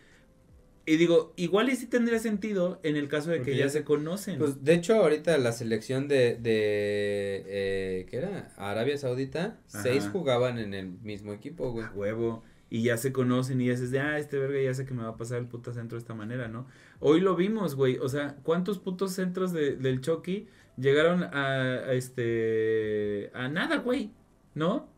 y 0.86 0.96
digo, 0.96 1.32
igual 1.36 1.70
y 1.70 1.76
sí 1.76 1.86
tendría 1.86 2.18
sentido 2.18 2.78
en 2.82 2.96
el 2.96 3.08
caso 3.08 3.30
de 3.30 3.40
que 3.40 3.56
ya, 3.56 3.70
se 3.70 3.84
conocen. 3.84 4.38
Pues 4.38 4.64
de 4.64 4.74
hecho 4.74 4.94
ahorita 4.96 5.38
la 5.38 5.52
selección 5.52 6.08
de, 6.08 6.36
de 6.36 7.42
eh, 7.46 8.06
¿qué 8.10 8.18
era? 8.18 8.52
Arabia 8.56 8.98
Saudita, 8.98 9.58
seis 9.66 10.08
jugaban 10.12 10.58
en 10.58 10.74
el 10.74 10.88
mismo 11.02 11.32
equipo, 11.32 11.72
güey. 11.72 11.86
huevo. 11.94 12.42
Y 12.74 12.82
ya 12.82 12.96
se 12.96 13.12
conocen 13.12 13.60
y 13.60 13.66
ya 13.66 13.70
dices 13.70 13.92
de, 13.92 14.00
ah, 14.00 14.18
este 14.18 14.36
verga 14.36 14.60
ya 14.60 14.74
sé 14.74 14.84
que 14.84 14.94
me 14.94 15.04
va 15.04 15.10
a 15.10 15.16
pasar 15.16 15.38
el 15.38 15.46
puto 15.46 15.72
centro 15.72 15.96
de 15.96 16.00
esta 16.00 16.12
manera, 16.12 16.48
¿no? 16.48 16.66
Hoy 16.98 17.20
lo 17.20 17.36
vimos, 17.36 17.76
güey. 17.76 17.98
O 17.98 18.08
sea, 18.08 18.34
¿cuántos 18.42 18.80
putos 18.80 19.12
centros 19.12 19.52
de, 19.52 19.76
del 19.76 20.00
Chucky 20.00 20.48
llegaron 20.76 21.22
a, 21.22 21.52
a 21.52 21.92
este, 21.92 23.30
a 23.32 23.46
nada, 23.46 23.76
güey? 23.76 24.10
¿No? 24.56 24.88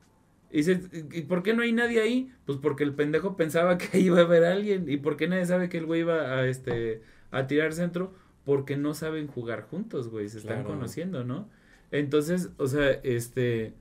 Y 0.51 0.63
¿y 0.71 1.23
por 1.25 1.43
qué 1.43 1.53
no 1.53 1.61
hay 1.61 1.73
nadie 1.73 2.01
ahí? 2.01 2.33
Pues 2.47 2.57
porque 2.57 2.83
el 2.83 2.95
pendejo 2.95 3.37
pensaba 3.37 3.77
que 3.77 4.01
iba 4.01 4.21
a 4.21 4.25
haber 4.25 4.45
alguien. 4.45 4.89
¿Y 4.89 4.97
por 4.97 5.19
qué 5.19 5.29
nadie 5.29 5.45
sabe 5.45 5.69
que 5.69 5.77
el 5.77 5.85
güey 5.85 6.01
iba 6.01 6.39
a, 6.39 6.49
este, 6.49 7.03
a 7.31 7.47
tirar 7.47 7.75
centro? 7.75 8.15
Porque 8.47 8.79
no 8.79 8.95
saben 8.95 9.27
jugar 9.27 9.65
juntos, 9.65 10.09
güey. 10.09 10.31
Se 10.31 10.39
están 10.39 10.65
conociendo, 10.65 11.25
¿no? 11.25 11.51
Entonces, 11.91 12.53
o 12.57 12.69
sea, 12.69 12.91
este. 13.03 13.75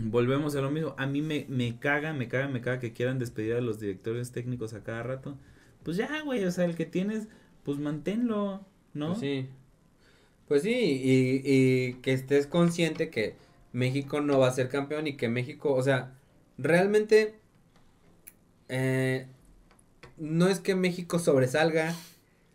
Volvemos 0.00 0.54
a 0.56 0.60
lo 0.60 0.70
mismo. 0.70 0.94
A 0.98 1.06
mí 1.06 1.22
me, 1.22 1.46
me 1.48 1.78
caga, 1.78 2.12
me 2.12 2.28
caga, 2.28 2.48
me 2.48 2.60
caga 2.60 2.78
que 2.78 2.92
quieran 2.92 3.18
despedir 3.18 3.54
a 3.54 3.60
los 3.60 3.80
directores 3.80 4.32
técnicos 4.32 4.74
a 4.74 4.82
cada 4.82 5.02
rato. 5.02 5.36
Pues 5.82 5.96
ya, 5.96 6.22
güey, 6.22 6.44
o 6.44 6.50
sea, 6.50 6.64
el 6.64 6.76
que 6.76 6.86
tienes, 6.86 7.28
pues 7.64 7.78
manténlo, 7.78 8.64
¿no? 8.94 9.08
Pues 9.08 9.20
sí. 9.20 9.48
Pues 10.46 10.62
sí, 10.62 10.72
y, 10.72 11.42
y 11.44 11.94
que 11.94 12.12
estés 12.12 12.46
consciente 12.46 13.10
que 13.10 13.36
México 13.72 14.20
no 14.20 14.38
va 14.38 14.48
a 14.48 14.52
ser 14.52 14.68
campeón 14.68 15.06
y 15.06 15.16
que 15.16 15.28
México, 15.28 15.74
o 15.74 15.82
sea, 15.82 16.14
realmente 16.56 17.34
eh, 18.68 19.26
no 20.16 20.48
es 20.48 20.60
que 20.60 20.74
México 20.74 21.18
sobresalga, 21.18 21.94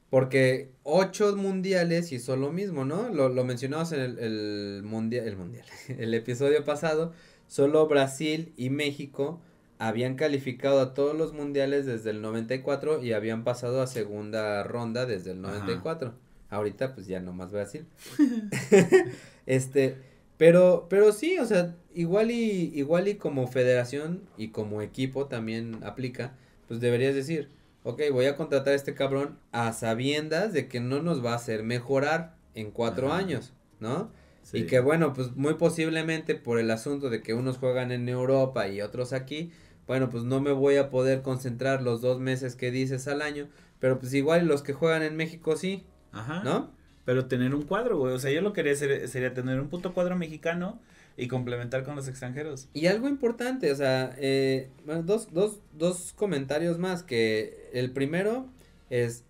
porque 0.09 0.69
ocho 0.83 1.35
mundiales 1.35 2.11
hizo 2.11 2.35
lo 2.35 2.51
mismo, 2.51 2.85
¿no? 2.85 3.09
Lo, 3.09 3.29
lo 3.29 3.43
mencionamos 3.43 3.91
en 3.93 4.01
el, 4.01 4.19
el 4.19 4.83
mundial, 4.83 5.27
el 5.27 5.37
mundial, 5.37 5.65
el 5.87 6.13
episodio 6.13 6.63
pasado, 6.63 7.13
solo 7.47 7.87
Brasil 7.87 8.53
y 8.57 8.69
México 8.69 9.39
habían 9.79 10.15
calificado 10.15 10.79
a 10.79 10.93
todos 10.93 11.15
los 11.15 11.33
mundiales 11.33 11.85
desde 11.85 12.11
el 12.11 12.21
94 12.21 13.03
y 13.03 13.13
habían 13.13 13.43
pasado 13.43 13.81
a 13.81 13.87
segunda 13.87 14.63
ronda 14.63 15.05
desde 15.05 15.31
el 15.31 15.41
94. 15.41 16.13
Ahorita 16.49 16.93
pues 16.93 17.07
ya 17.07 17.19
nomás 17.19 17.51
Brasil. 17.51 17.85
este, 19.45 19.97
pero, 20.37 20.87
pero 20.89 21.11
sí, 21.11 21.37
o 21.39 21.45
sea, 21.45 21.75
igual 21.93 22.31
y, 22.31 22.71
igual 22.75 23.07
y 23.07 23.15
como 23.15 23.47
federación 23.47 24.21
y 24.37 24.49
como 24.49 24.81
equipo 24.81 25.25
también 25.25 25.79
aplica, 25.83 26.33
pues 26.67 26.79
deberías 26.79 27.15
decir, 27.15 27.49
ok, 27.83 28.01
voy 28.11 28.25
a 28.25 28.35
contratar 28.35 28.73
a 28.73 28.77
este 28.77 28.93
cabrón 28.93 29.37
a 29.51 29.73
sabiendas 29.73 30.53
de 30.53 30.67
que 30.67 30.79
no 30.79 31.01
nos 31.01 31.23
va 31.23 31.33
a 31.33 31.37
hacer 31.37 31.63
mejorar 31.63 32.35
en 32.55 32.71
cuatro 32.71 33.11
años, 33.11 33.53
¿no? 33.79 34.11
Y 34.53 34.65
que 34.67 34.79
bueno, 34.79 35.13
pues 35.13 35.35
muy 35.35 35.55
posiblemente 35.55 36.35
por 36.35 36.59
el 36.59 36.69
asunto 36.71 37.09
de 37.09 37.21
que 37.21 37.33
unos 37.33 37.57
juegan 37.57 37.91
en 37.91 38.07
Europa 38.07 38.67
y 38.67 38.81
otros 38.81 39.11
aquí, 39.11 39.51
bueno, 39.87 40.09
pues 40.09 40.23
no 40.23 40.39
me 40.39 40.51
voy 40.51 40.77
a 40.77 40.89
poder 40.89 41.21
concentrar 41.21 41.81
los 41.81 42.01
dos 42.01 42.19
meses 42.19 42.55
que 42.55 42.71
dices 42.71 43.07
al 43.07 43.21
año, 43.21 43.47
pero 43.79 43.99
pues 43.99 44.13
igual 44.13 44.45
los 44.45 44.61
que 44.61 44.73
juegan 44.73 45.01
en 45.01 45.15
México 45.15 45.55
sí, 45.57 45.83
Ajá. 46.11 46.43
¿no? 46.43 46.71
Pero 47.05 47.25
tener 47.25 47.53
un 47.53 47.63
cuadro, 47.63 47.97
güey. 47.97 48.13
O 48.13 48.19
sea, 48.19 48.31
yo 48.31 48.41
lo 48.41 48.53
quería 48.53 48.73
hacer, 48.73 49.07
sería 49.09 49.33
tener 49.33 49.59
un 49.59 49.67
puto 49.67 49.93
cuadro 49.93 50.15
mexicano 50.15 50.79
y 51.17 51.27
complementar 51.27 51.83
con 51.83 51.95
los 51.95 52.07
extranjeros. 52.07 52.69
Y 52.73 52.87
algo 52.87 53.09
importante, 53.09 53.71
o 53.71 53.75
sea, 53.75 54.15
eh, 54.17 54.69
dos, 55.03 55.33
dos, 55.33 55.59
dos 55.73 56.13
comentarios 56.15 56.79
más. 56.79 57.03
Que 57.03 57.69
el 57.73 57.91
primero 57.91 58.47
es 58.89 59.25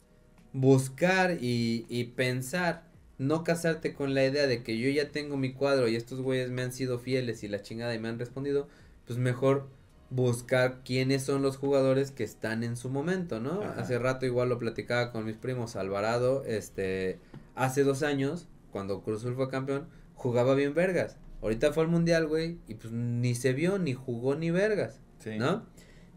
buscar 0.53 1.37
y, 1.41 1.85
y 1.89 2.05
pensar, 2.05 2.83
no 3.17 3.43
casarte 3.43 3.93
con 3.93 4.13
la 4.13 4.25
idea 4.25 4.47
de 4.47 4.63
que 4.63 4.77
yo 4.77 4.89
ya 4.89 5.11
tengo 5.11 5.37
mi 5.37 5.53
cuadro 5.53 5.87
y 5.87 5.95
estos 5.95 6.21
güeyes 6.21 6.49
me 6.49 6.61
han 6.61 6.71
sido 6.71 6.99
fieles 6.99 7.43
y 7.43 7.47
la 7.47 7.61
chingada 7.61 7.93
y 7.95 7.99
me 7.99 8.09
han 8.09 8.19
respondido, 8.19 8.67
pues 9.05 9.19
mejor 9.19 9.67
buscar 10.09 10.81
quiénes 10.83 11.23
son 11.23 11.41
los 11.41 11.57
jugadores 11.57 12.11
que 12.11 12.23
están 12.23 12.63
en 12.63 12.77
su 12.77 12.89
momento, 12.89 13.39
¿no? 13.39 13.61
Hace 13.61 13.97
rato 13.97 14.25
igual 14.25 14.49
lo 14.49 14.59
platicaba 14.59 15.11
con 15.11 15.25
mis 15.25 15.37
primos 15.37 15.75
Alvarado, 15.75 16.43
este, 16.45 17.19
hace 17.55 17.83
dos 17.83 18.03
años, 18.03 18.47
cuando 18.71 19.01
Cruz 19.01 19.21
Azul 19.21 19.35
fue 19.35 19.49
campeón, 19.49 19.87
jugaba 20.13 20.53
bien 20.53 20.73
vergas. 20.73 21.17
Ahorita 21.41 21.73
fue 21.73 21.83
al 21.83 21.89
mundial, 21.89 22.27
güey, 22.27 22.59
y 22.67 22.75
pues 22.75 22.93
ni 22.93 23.35
se 23.35 23.53
vio, 23.53 23.79
ni 23.79 23.93
jugó 23.93 24.35
ni 24.35 24.51
vergas, 24.51 25.01
¿no? 25.37 25.65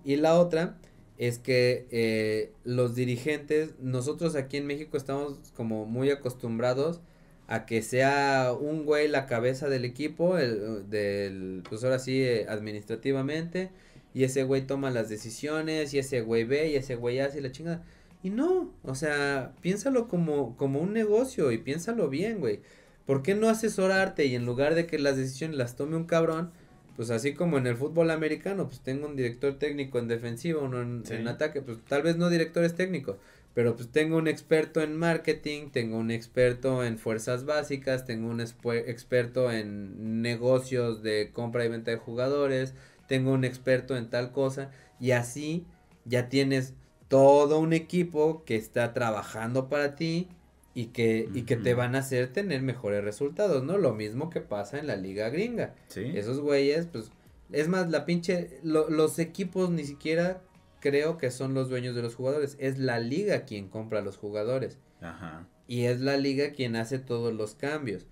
Y 0.05 0.17
la 0.17 0.35
otra 0.39 0.79
es 1.19 1.39
que 1.39 1.87
eh, 1.91 2.53
los 2.65 2.95
dirigentes, 2.95 3.75
nosotros 3.81 4.37
aquí 4.37 4.57
en 4.57 4.67
México 4.67 4.97
estamos 4.97 5.39
como 5.55 5.87
muy 5.87 6.11
acostumbrados 6.11 7.01
a 7.49 7.65
que 7.65 7.83
sea 7.83 8.53
un 8.59 8.85
güey 8.85 9.09
la 9.09 9.27
cabeza 9.27 9.69
del 9.69 9.85
equipo, 9.85 10.37
el, 10.39 10.91
del, 10.91 11.63
pues 11.69 11.85
ahora 11.85 11.99
sí, 11.99 12.23
eh, 12.23 12.47
administrativamente, 12.49 13.71
y 14.15 14.25
ese 14.25 14.43
güey 14.43 14.67
toma 14.67 14.91
las 14.91 15.09
decisiones, 15.09 15.95
y 15.95 15.99
ese 15.99 16.23
güey 16.23 16.45
ve, 16.45 16.71
y 16.71 16.77
ese 16.77 16.97
güey 16.97 17.21
hace 17.21 17.41
la 17.41 17.53
chingada. 17.53 17.85
Y 18.23 18.31
no, 18.31 18.73
o 18.83 18.95
sea, 18.95 19.55
piénsalo 19.61 20.09
como, 20.09 20.57
como 20.57 20.81
un 20.81 20.93
negocio 20.93 21.53
y 21.53 21.59
piénsalo 21.59 22.09
bien, 22.09 22.41
güey. 22.41 22.61
¿Por 23.07 23.23
qué 23.23 23.35
no 23.37 23.49
asesorarte 23.49 24.27
y 24.27 24.35
en 24.35 24.45
lugar 24.47 24.75
de 24.75 24.87
que 24.87 24.99
las 24.99 25.17
decisiones 25.17 25.57
las 25.57 25.77
tome 25.77 25.97
un 25.97 26.07
cabrón, 26.07 26.51
pues 26.97 27.11
así 27.11 27.35
como 27.35 27.59
en 27.59 27.67
el 27.67 27.77
fútbol 27.77 28.11
americano, 28.11 28.67
pues 28.67 28.81
tengo 28.81 29.07
un 29.07 29.17
director 29.17 29.59
técnico 29.59 29.99
en 29.99 30.09
defensiva, 30.09 30.63
uno 30.63 30.81
en, 30.81 31.29
ataque, 31.29 31.61
pues 31.61 31.79
tal 31.87 32.03
vez 32.03 32.17
no 32.17 32.31
directores 32.31 32.75
técnicos, 32.75 33.17
pero 33.55 33.77
pues 33.77 33.91
tengo 33.91 34.17
un 34.17 34.29
experto 34.29 34.81
en 34.81 34.97
marketing, 34.97 35.69
tengo 35.71 35.99
un 35.99 36.11
experto 36.11 36.85
en 36.85 36.99
fuerzas 36.99 37.45
básicas, 37.45 38.07
tengo 38.07 38.29
un 38.29 38.41
experto 38.41 39.53
en 39.53 40.23
negocios 40.23 41.03
de 41.03 41.31
compra 41.33 41.65
y 41.65 41.69
venta 41.69 41.91
de 41.91 41.99
jugadores, 41.99 42.75
tengo 43.07 43.33
un 43.33 43.45
experto 43.45 43.97
en 43.97 44.09
tal 44.09 44.33
cosa 44.33 44.71
y 44.99 45.11
así 45.11 45.67
ya 46.07 46.29
tienes 46.29 46.75
todo 47.09 47.59
un 47.59 47.73
equipo 47.73 48.43
que 48.45 48.57
está 48.57 48.95
trabajando 48.95 49.69
para 49.69 49.95
ti 49.95 50.29
y 50.77 50.89
que, 50.89 51.31
y 51.33 51.45
que 51.45 51.57
te 51.57 51.73
van 51.73 51.95
a 51.95 52.01
hacer 52.01 52.31
tener 52.35 52.61
mejores 52.61 53.03
resultados, 53.03 53.65
¿no? 53.65 53.79
Lo 53.79 53.95
mismo 53.95 54.29
que 54.29 54.43
pasa 54.43 54.79
en 54.79 54.87
la 54.87 54.97
liga 54.97 55.31
gringa. 55.31 55.75
Sí. 55.89 56.13
Esos 56.15 56.39
güeyes, 56.39 56.85
pues, 56.85 57.11
es 57.51 57.67
más, 57.69 57.89
la 57.89 58.05
pinche, 58.05 58.61
los 58.63 59.19
equipos 59.19 59.71
ni 59.71 59.85
siquiera 59.85 60.43
creo 60.81 61.17
que 61.17 61.31
son 61.31 61.55
los 61.55 61.71
dueños 61.71 61.97
de 61.97 62.03
los 62.03 62.15
jugadores, 62.15 62.59
es 62.61 62.77
la 62.79 63.01
liga 63.01 63.47
quien 63.47 63.69
compra 63.69 64.01
a 64.01 64.03
los 64.03 64.19
jugadores. 64.19 64.79
Ajá. 65.01 65.49
Y 65.67 65.85
es 65.85 66.03
la 66.03 66.19
liga 66.19 66.51
quien 66.51 66.77
hace 66.77 66.99
todos 66.99 67.33
los 67.33 67.55
cambios. 67.55 68.05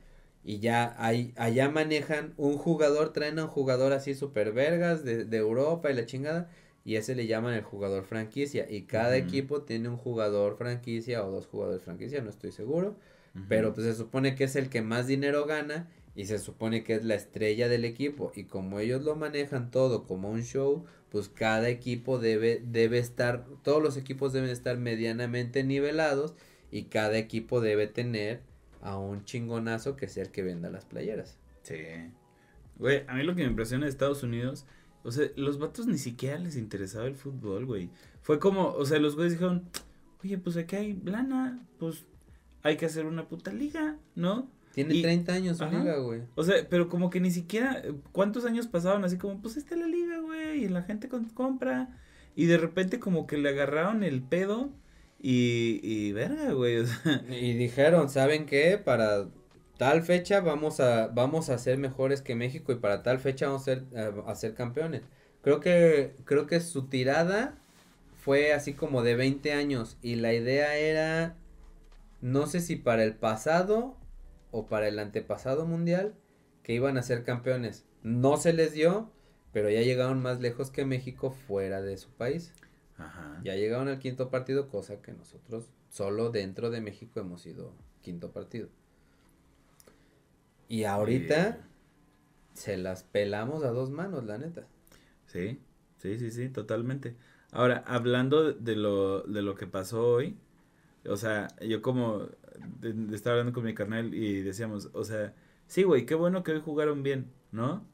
Y 0.43 0.61
ya 0.61 0.97
hay, 0.97 1.35
allá 1.36 1.69
manejan 1.69 2.32
un 2.39 2.57
jugador, 2.57 3.12
traen 3.12 3.41
a 3.41 3.45
un 3.45 3.51
jugador 3.51 3.93
así 3.93 4.15
super 4.15 4.53
vergas 4.53 5.05
de, 5.05 5.27
de 5.27 5.36
Europa 5.36 5.91
y 5.91 5.95
la 5.95 6.07
chingada 6.07 6.49
y 6.85 6.97
ese 6.97 7.15
le 7.15 7.27
llaman 7.27 7.55
el 7.55 7.62
jugador 7.62 8.05
franquicia 8.05 8.66
y 8.70 8.82
cada 8.82 9.16
equipo 9.16 9.62
tiene 9.62 9.89
un 9.89 9.97
jugador 9.97 10.56
franquicia 10.56 11.24
o 11.24 11.31
dos 11.31 11.47
jugadores 11.47 11.82
franquicia, 11.82 12.20
no 12.23 12.31
estoy 12.31 12.52
seguro, 12.52 12.97
pero 13.48 13.74
pues 13.74 13.86
se 13.86 13.94
supone 13.94 14.35
que 14.35 14.44
es 14.44 14.55
el 14.55 14.69
que 14.69 14.82
más 14.82 15.06
dinero 15.06 15.47
gana 15.47 15.89
y 16.15 16.27
se 16.27 16.39
supone 16.39 16.85
que 16.85 16.94
es 16.94 17.05
la 17.05 17.15
estrella 17.15 17.69
del 17.69 17.85
equipo 17.85 18.32
y 18.36 18.44
como 18.44 18.78
ellos 18.78 19.02
lo 19.02 19.16
manejan 19.16 19.70
todo 19.70 20.05
como 20.05 20.31
un 20.31 20.43
show, 20.43 20.85
pues 21.11 21.28
cada 21.28 21.69
equipo 21.69 22.19
debe 22.19 22.62
debe 22.65 22.98
estar 22.98 23.47
todos 23.62 23.82
los 23.82 23.97
equipos 23.97 24.32
deben 24.32 24.51
estar 24.51 24.77
medianamente 24.77 25.65
nivelados 25.65 26.35
y 26.70 26.85
cada 26.85 27.16
equipo 27.19 27.61
debe 27.61 27.86
tener 27.86 28.40
a 28.82 28.98
un 28.98 29.24
chingonazo 29.24 29.97
que 29.97 30.09
sea 30.09 30.24
el 30.24 30.31
que 30.31 30.43
venda 30.43 30.70
las 30.70 30.85
playeras. 30.85 31.39
Sí. 31.62 31.77
Güey, 32.77 33.05
a 33.06 33.15
mí 33.15 33.23
lo 33.23 33.35
que 33.35 33.43
me 33.43 33.48
impresiona 33.48 33.86
de 33.86 33.90
Estados 33.90 34.23
Unidos, 34.23 34.66
o 35.05 35.12
sea, 35.12 35.28
los 35.36 35.59
vatos 35.59 35.86
ni 35.86 35.98
siquiera 35.98 36.39
les 36.39 36.56
interesaba 36.56 37.06
el 37.06 37.14
fútbol, 37.14 37.66
güey. 37.66 37.90
Fue 38.22 38.39
como, 38.39 38.68
o 38.72 38.85
sea, 38.86 38.98
los 38.98 39.14
güeyes 39.14 39.35
dijeron, 39.35 39.64
oye, 40.24 40.39
pues 40.39 40.56
aquí 40.56 40.76
hay 40.76 41.01
lana, 41.05 41.62
pues 41.78 42.05
hay 42.62 42.76
que 42.76 42.86
hacer 42.86 43.06
una 43.06 43.28
puta 43.28 43.52
liga, 43.52 43.98
¿no? 44.14 44.48
Tiene 44.72 45.01
30 45.02 45.32
años 45.32 45.59
su 45.59 45.66
liga, 45.66 45.98
güey. 45.98 46.22
O 46.35 46.43
sea, 46.43 46.66
pero 46.68 46.89
como 46.89 47.10
que 47.10 47.20
ni 47.20 47.31
siquiera, 47.31 47.82
¿cuántos 48.10 48.44
años 48.44 48.66
pasaban 48.66 49.05
así 49.05 49.18
como, 49.18 49.40
pues 49.40 49.56
está 49.56 49.76
la 49.76 49.86
liga, 49.86 50.18
güey, 50.20 50.64
y 50.64 50.68
la 50.68 50.82
gente 50.82 51.09
compra, 51.35 51.97
y 52.35 52.47
de 52.47 52.56
repente 52.56 52.98
como 52.98 53.26
que 53.26 53.39
le 53.39 53.51
agarraron 53.51 54.02
el 54.02 54.22
pedo, 54.22 54.72
y, 55.20 55.81
y 55.82 56.12
verga, 56.12 56.52
güey, 56.52 56.78
o 56.78 56.86
sea. 56.86 57.24
Y 57.31 57.55
dijeron, 57.55 58.09
¿saben 58.10 58.47
qué? 58.47 58.78
Para 58.78 59.28
tal 59.79 60.03
fecha 60.03 60.41
vamos 60.41 60.81
a, 60.81 61.09
vamos 61.09 61.51
a 61.51 61.59
ser 61.59 61.79
mejores 61.79 62.23
que 62.23 62.35
México, 62.35 62.73
y 62.73 62.77
para 62.77 63.03
tal 63.03 63.19
fecha 63.19 63.47
vamos 63.47 63.63
a 63.63 63.65
ser, 63.65 63.85
a 64.27 64.35
ser 64.35 64.55
campeones. 64.55 65.03
Creo 65.43 65.61
que, 65.61 66.15
creo 66.25 66.47
que 66.47 66.61
su 66.61 66.87
tirada 66.87 67.59
fue 68.17 68.53
así 68.55 68.73
como 68.73 69.03
de 69.03 69.17
20 69.17 69.53
años 69.53 69.99
y 70.01 70.17
la 70.17 70.33
idea 70.33 70.77
era, 70.77 71.37
no 72.23 72.47
sé 72.47 72.61
si 72.61 72.77
para 72.77 73.05
el 73.05 73.15
pasado 73.15 73.97
o 74.51 74.67
para 74.67 74.89
el 74.89 74.99
antepasado 74.99 75.67
mundial, 75.67 76.15
que 76.63 76.73
iban 76.73 76.97
a 76.97 77.03
ser 77.03 77.25
campeones. 77.25 77.85
No 78.03 78.39
se 78.39 78.55
les 78.55 78.73
dio, 78.73 79.11
pero 79.53 79.69
ya 79.69 79.83
llegaron 79.83 80.23
más 80.23 80.41
lejos 80.41 80.71
que 80.71 80.87
México 80.87 81.31
fuera 81.31 81.83
de 81.83 81.99
su 81.99 82.11
país. 82.11 82.55
Ajá. 82.97 83.41
Ya 83.45 83.55
llegaron 83.57 83.89
al 83.89 83.99
quinto 83.99 84.31
partido, 84.31 84.69
cosa 84.69 85.03
que 85.03 85.13
nosotros 85.13 85.71
solo 85.91 86.31
dentro 86.31 86.71
de 86.71 86.81
México 86.81 87.21
hemos 87.21 87.43
sido 87.43 87.75
quinto 88.01 88.33
partido. 88.33 88.69
Y 90.69 90.85
ahorita 90.85 91.59
se 92.55 92.77
las 92.77 93.03
pelamos 93.03 93.65
a 93.65 93.70
dos 93.70 93.91
manos, 93.91 94.24
la 94.24 94.39
neta. 94.39 94.66
Sí, 95.27 95.61
sí, 95.99 96.19
sí, 96.19 96.31
sí, 96.31 96.49
totalmente. 96.49 97.16
Ahora, 97.51 97.85
hablando 97.86 98.53
de 98.53 98.77
lo, 98.77 99.23
de 99.23 99.43
lo 99.43 99.55
que 99.55 99.66
pasó 99.66 100.07
hoy, 100.07 100.36
o 101.07 101.16
sea, 101.16 101.49
yo 101.61 101.82
como 101.82 102.28
estaba 103.12 103.35
hablando 103.35 103.53
con 103.53 103.65
mi 103.65 103.74
carnal 103.74 104.15
y 104.15 104.43
decíamos, 104.43 104.91
o 104.93 105.05
sea, 105.05 105.35
sí, 105.66 105.82
güey, 105.82 106.07
qué 106.07 106.15
bueno 106.15 106.43
que 106.43 106.53
hoy 106.53 106.61
jugaron 106.61 107.03
bien, 107.03 107.31
¿no? 107.53 107.86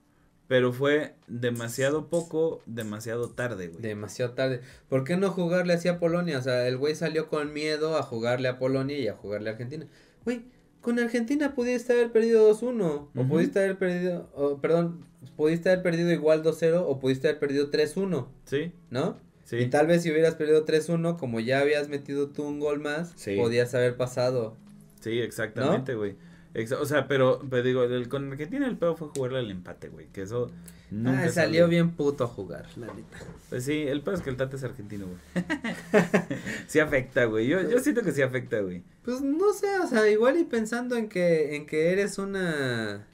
Pero 0.49 0.73
fue 0.73 1.15
demasiado 1.29 2.09
poco, 2.09 2.61
demasiado 2.67 3.31
tarde, 3.31 3.69
güey. 3.69 3.83
Demasiado 3.83 4.33
tarde. 4.33 4.63
¿Por 4.89 5.05
qué 5.05 5.17
no 5.17 5.31
jugarle 5.31 5.75
así 5.75 5.87
a 5.89 6.01
Polonia? 6.01 6.39
O 6.39 6.43
sea, 6.43 6.67
el 6.67 6.77
güey 6.77 6.97
salió 6.97 7.29
con 7.29 7.53
miedo 7.53 7.97
a 7.97 8.03
jugarle 8.03 8.49
a 8.49 8.59
Polonia 8.59 8.99
y 8.99 9.07
a 9.07 9.15
jugarle 9.15 9.51
a 9.51 9.53
Argentina. 9.53 9.87
Güey, 10.25 10.43
con 10.81 10.99
Argentina 10.99 11.55
pudiste 11.55 11.93
haber 11.93 12.13
perdido 12.13 12.51
2-1. 12.53 13.09
O 13.15 13.29
pudiste 13.29 13.59
haber 13.59 13.79
perdido, 13.79 14.59
perdón, 14.61 15.05
pudiste 15.37 15.71
haber 15.71 15.83
perdido 15.83 16.11
igual 16.11 16.43
2-0 16.43 16.85
o 16.87 16.99
pudiste 16.99 17.29
haber 17.29 17.39
perdido 17.39 17.71
3-1. 17.71 18.27
Sí. 18.45 18.73
¿No? 18.91 19.19
Y 19.53 19.67
tal 19.67 19.89
vez 19.89 20.03
si 20.03 20.11
hubieras 20.13 20.37
perdido 20.37 20.65
3-1, 20.65 21.17
como 21.19 21.41
ya 21.41 21.59
habías 21.59 21.89
metido 21.89 22.29
tú 22.29 22.45
un 22.45 22.61
gol 22.61 22.79
más, 22.79 23.15
podías 23.37 23.75
haber 23.75 23.97
pasado. 23.97 24.57
Sí, 25.01 25.19
exactamente, 25.19 25.95
güey. 25.95 26.15
O 26.55 26.85
sea, 26.85 27.07
pero, 27.07 27.41
pero 27.49 27.63
digo, 27.63 27.85
el, 27.85 28.09
con 28.09 28.33
el 28.33 28.39
que 28.39 28.47
tiene 28.47 28.67
el 28.67 28.77
pedo 28.77 28.97
fue 28.97 29.09
jugarle 29.09 29.39
al 29.39 29.51
empate, 29.51 29.89
güey. 29.89 30.09
Que 30.09 30.23
eso 30.23 30.51
nunca. 30.91 31.25
Ah, 31.25 31.29
salió, 31.29 31.69
bien 31.69 31.93
puto 31.93 32.25
a 32.25 32.27
jugar, 32.27 32.67
la 32.77 32.87
neta. 32.89 33.19
Pues 33.49 33.65
sí, 33.65 33.83
el 33.83 34.03
pedo 34.03 34.17
es 34.17 34.23
que 34.23 34.31
el 34.31 34.37
Tate 34.37 34.57
es 34.57 34.65
argentino, 34.65 35.07
güey. 35.07 35.45
sí 36.67 36.81
afecta, 36.81 37.25
güey. 37.27 37.47
Yo, 37.47 37.61
yo 37.69 37.79
siento 37.79 38.03
que 38.03 38.13
sí 38.13 38.23
afecta, 38.23 38.61
güey. 38.61 38.83
Pues 39.05 39.21
no 39.23 39.53
sé, 39.53 39.79
o 39.79 39.87
sea, 39.87 40.09
igual 40.11 40.39
y 40.39 40.45
pensando 40.45 40.97
en 40.97 41.09
que, 41.09 41.55
en 41.57 41.67
que 41.67 41.93
eres 41.93 42.19
una. 42.19 43.07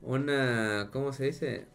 Una. 0.00 0.88
¿Cómo 0.92 1.12
se 1.12 1.24
dice? 1.24 1.66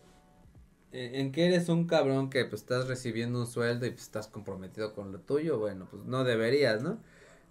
en 0.93 1.31
que 1.31 1.45
eres 1.45 1.69
un 1.69 1.85
cabrón 1.85 2.29
que 2.29 2.45
pues 2.45 2.61
estás 2.61 2.87
recibiendo 2.87 3.39
un 3.39 3.45
sueldo 3.45 3.85
y 3.85 3.91
pues 3.91 4.03
estás 4.03 4.27
comprometido 4.27 4.95
con 4.95 5.11
lo 5.11 5.19
tuyo, 5.19 5.59
bueno, 5.59 5.87
pues 5.91 6.05
no 6.05 6.23
deberías, 6.23 6.81
¿no? 6.81 6.97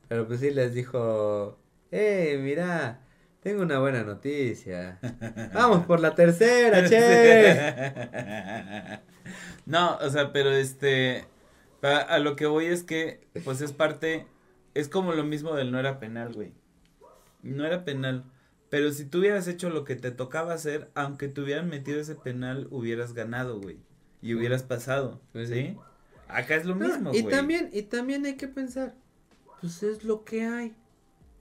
Pero 0.08 0.26
pues 0.26 0.40
sí 0.40 0.50
les 0.50 0.74
dijo, 0.74 1.58
eh, 1.92 2.40
mira, 2.42 3.05
tengo 3.46 3.62
una 3.62 3.78
buena 3.78 4.02
noticia. 4.02 4.98
Vamos 5.54 5.86
por 5.86 6.00
la 6.00 6.16
tercera, 6.16 6.84
che. 6.88 8.98
no, 9.66 9.96
o 9.98 10.10
sea, 10.10 10.32
pero 10.32 10.50
este, 10.50 11.24
a 11.80 12.18
lo 12.18 12.34
que 12.34 12.46
voy 12.46 12.66
es 12.66 12.82
que, 12.82 13.20
pues 13.44 13.60
es 13.60 13.70
parte, 13.70 14.26
es 14.74 14.88
como 14.88 15.12
lo 15.12 15.22
mismo 15.22 15.54
del 15.54 15.70
no 15.70 15.78
era 15.78 16.00
penal, 16.00 16.34
güey. 16.34 16.54
No 17.44 17.64
era 17.64 17.84
penal. 17.84 18.24
Pero 18.68 18.90
si 18.90 19.04
tú 19.04 19.18
hubieras 19.18 19.46
hecho 19.46 19.70
lo 19.70 19.84
que 19.84 19.94
te 19.94 20.10
tocaba 20.10 20.52
hacer, 20.52 20.90
aunque 20.96 21.28
te 21.28 21.40
hubieran 21.40 21.68
metido 21.68 22.00
ese 22.00 22.16
penal, 22.16 22.66
hubieras 22.72 23.14
ganado, 23.14 23.60
güey. 23.60 23.78
Y 24.22 24.34
hubieras 24.34 24.64
pasado, 24.64 25.20
pues 25.32 25.50
¿sí? 25.50 25.76
Acá 26.26 26.56
es 26.56 26.66
lo 26.66 26.74
mismo, 26.74 27.12
y 27.14 27.22
también, 27.22 27.70
y 27.72 27.82
también 27.82 28.26
hay 28.26 28.34
que 28.34 28.48
pensar, 28.48 28.96
pues 29.60 29.84
es 29.84 30.02
lo 30.02 30.24
que 30.24 30.44
hay. 30.44 30.74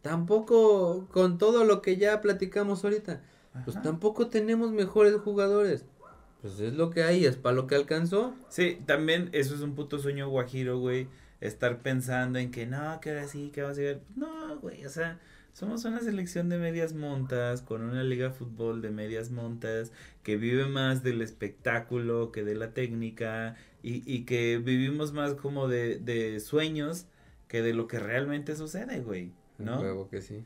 Tampoco, 0.06 1.08
con 1.12 1.40
todo 1.40 1.66
lo 1.66 1.82
que 1.82 1.98
ya 1.98 2.22
platicamos 2.22 2.84
ahorita, 2.84 3.24
pues 3.64 3.82
tampoco 3.82 4.28
tenemos 4.28 4.72
mejores 4.72 5.16
jugadores. 5.16 5.84
Pues 6.44 6.60
es 6.60 6.76
lo 6.76 6.92
que 6.92 7.02
hay, 7.02 7.26
es 7.26 7.38
para 7.38 7.56
lo 7.56 7.66
que 7.66 7.74
alcanzó. 7.74 8.36
Sí, 8.50 8.78
también 8.86 9.30
eso 9.32 9.56
es 9.56 9.62
un 9.62 9.74
puto 9.74 9.98
sueño 9.98 10.30
guajiro, 10.30 10.78
güey. 10.78 11.08
Estar 11.42 11.82
pensando 11.82 12.38
en 12.38 12.52
que 12.52 12.68
no, 12.68 13.00
que 13.02 13.10
ahora 13.10 13.28
sí, 13.28 13.50
que 13.52 13.64
vamos 13.64 13.80
a 13.80 13.82
ver. 13.82 14.02
No, 14.16 14.60
güey, 14.60 14.86
o 14.86 14.90
sea, 14.90 15.20
somos 15.54 15.86
una 15.86 16.00
selección 16.02 16.50
de 16.50 16.60
medias 16.60 16.94
montas, 16.94 17.64
con 17.64 17.82
una 17.82 18.04
liga 18.04 18.28
de 18.28 18.34
fútbol 18.36 18.84
de 18.84 18.92
medias 18.92 19.32
montas, 19.32 19.92
que 20.22 20.38
vive 20.38 20.68
más 20.68 21.02
del 21.02 21.24
espectáculo 21.24 22.32
que 22.32 22.44
de 22.44 22.54
la 22.54 22.76
técnica, 22.76 23.56
y, 23.82 24.04
y 24.06 24.26
que 24.26 24.60
vivimos 24.60 25.14
más 25.14 25.34
como 25.34 25.68
de, 25.68 25.98
de 25.98 26.40
sueños 26.42 27.08
que 27.48 27.64
de 27.64 27.74
lo 27.74 27.88
que 27.88 27.98
realmente 27.98 28.56
sucede, 28.56 29.00
güey, 29.00 29.32
¿no? 29.58 29.80
Huevo 29.80 30.10
que 30.10 30.22
sí. 30.22 30.44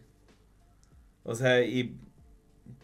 O 1.23 1.35
sea, 1.35 1.63
y 1.63 1.97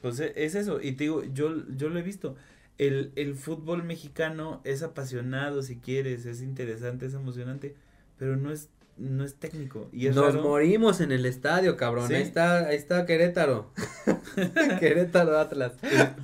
pues 0.02 0.20
e, 0.20 0.34
es 0.36 0.56
eso, 0.56 0.82
y 0.82 0.94
te 0.94 1.06
digo, 1.06 1.24
yo, 1.24 1.54
yo 1.76 1.90
lo 1.90 2.00
he 2.00 2.04
visto. 2.04 2.36
El, 2.78 3.14
el 3.16 3.36
fútbol 3.36 3.84
mexicano 3.84 4.62
es 4.66 4.84
apasionado, 4.84 5.62
si 5.64 5.78
quieres, 5.78 6.26
es 6.26 6.42
interesante, 6.42 7.06
es 7.06 7.14
emocionante, 7.14 7.76
pero 8.18 8.36
no 8.36 8.52
es 8.52 8.70
no 8.98 9.26
es 9.26 9.36
técnico. 9.36 9.90
Y 9.92 10.08
Nos 10.10 10.36
morimos 10.36 11.02
en 11.02 11.12
el 11.12 11.26
estadio, 11.26 11.76
cabrón. 11.76 12.14
Ahí 12.14 12.22
está, 12.22 12.68
ahí 12.68 12.76
está 12.76 13.06
Querétaro. 13.06 13.72
Querétaro 14.80 15.38
Atlas. 15.38 15.74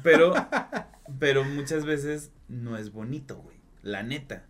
Pero, 0.04 0.34
pero 1.20 1.44
muchas 1.44 1.86
veces 1.86 2.32
no 2.48 2.78
es 2.78 2.92
bonito, 2.92 3.38
güey. 3.38 3.58
La 3.82 4.04
neta. 4.04 4.46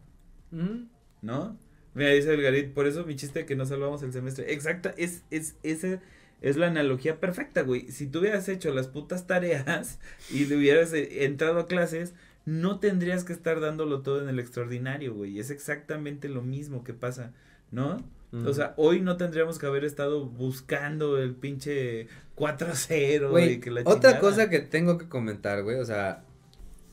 ¿No? 1.22 1.58
Mira, 1.94 2.12
dice 2.12 2.34
el 2.34 2.42
Garit, 2.42 2.74
por 2.74 2.88
eso 2.88 3.06
mi 3.06 3.16
chiste 3.16 3.46
que 3.46 3.56
no 3.56 3.66
salvamos 3.66 4.02
el 4.04 4.14
semestre. 4.14 4.54
Exacta, 4.54 4.94
es, 4.98 5.24
es, 5.30 5.56
ese 5.64 6.00
es 6.42 6.58
la 6.58 6.68
analogía 6.68 7.20
perfecta, 7.20 7.62
güey. 7.62 7.92
Si 7.92 8.08
tú 8.08 8.20
hubieras 8.20 8.48
hecho 8.50 8.74
las 8.74 8.88
putas 8.88 9.28
tareas 9.28 10.00
y 10.30 10.46
le 10.46 10.58
hubieras 10.58 10.94
eh, 10.94 11.26
entrado 11.26 11.60
a 11.60 11.68
clases, 11.68 12.14
no 12.46 12.80
tendrías 12.80 13.24
que 13.24 13.34
estar 13.34 13.60
dándolo 13.60 14.02
todo 14.02 14.22
en 14.22 14.30
el 14.30 14.40
extraordinario, 14.40 15.14
güey. 15.14 15.40
Es 15.40 15.52
exactamente 15.52 16.30
lo 16.30 16.42
mismo 16.42 16.84
que 16.84 16.94
pasa 16.94 17.34
¿no? 17.72 18.04
O 18.46 18.54
sea, 18.54 18.74
hoy 18.78 19.02
no 19.02 19.18
tendríamos 19.18 19.60
que 19.60 19.66
haber 19.66 19.84
estado 19.84 20.26
buscando 20.26 21.18
el 21.18 21.36
pinche 21.36 22.08
4-0. 22.38 23.30
Güey, 23.30 23.62
otra 23.84 24.20
cosa 24.20 24.50
que 24.50 24.60
tengo 24.60 24.98
que 24.98 25.10
comentar, 25.10 25.64
güey, 25.64 25.78
o 25.78 25.84
sea, 25.84 26.24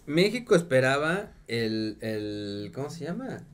México 0.06 0.56
esperaba 0.56 1.30
el, 1.46 1.96
el, 2.00 2.72
¿cómo 2.74 2.90
se 2.90 3.04
llama? 3.04 3.44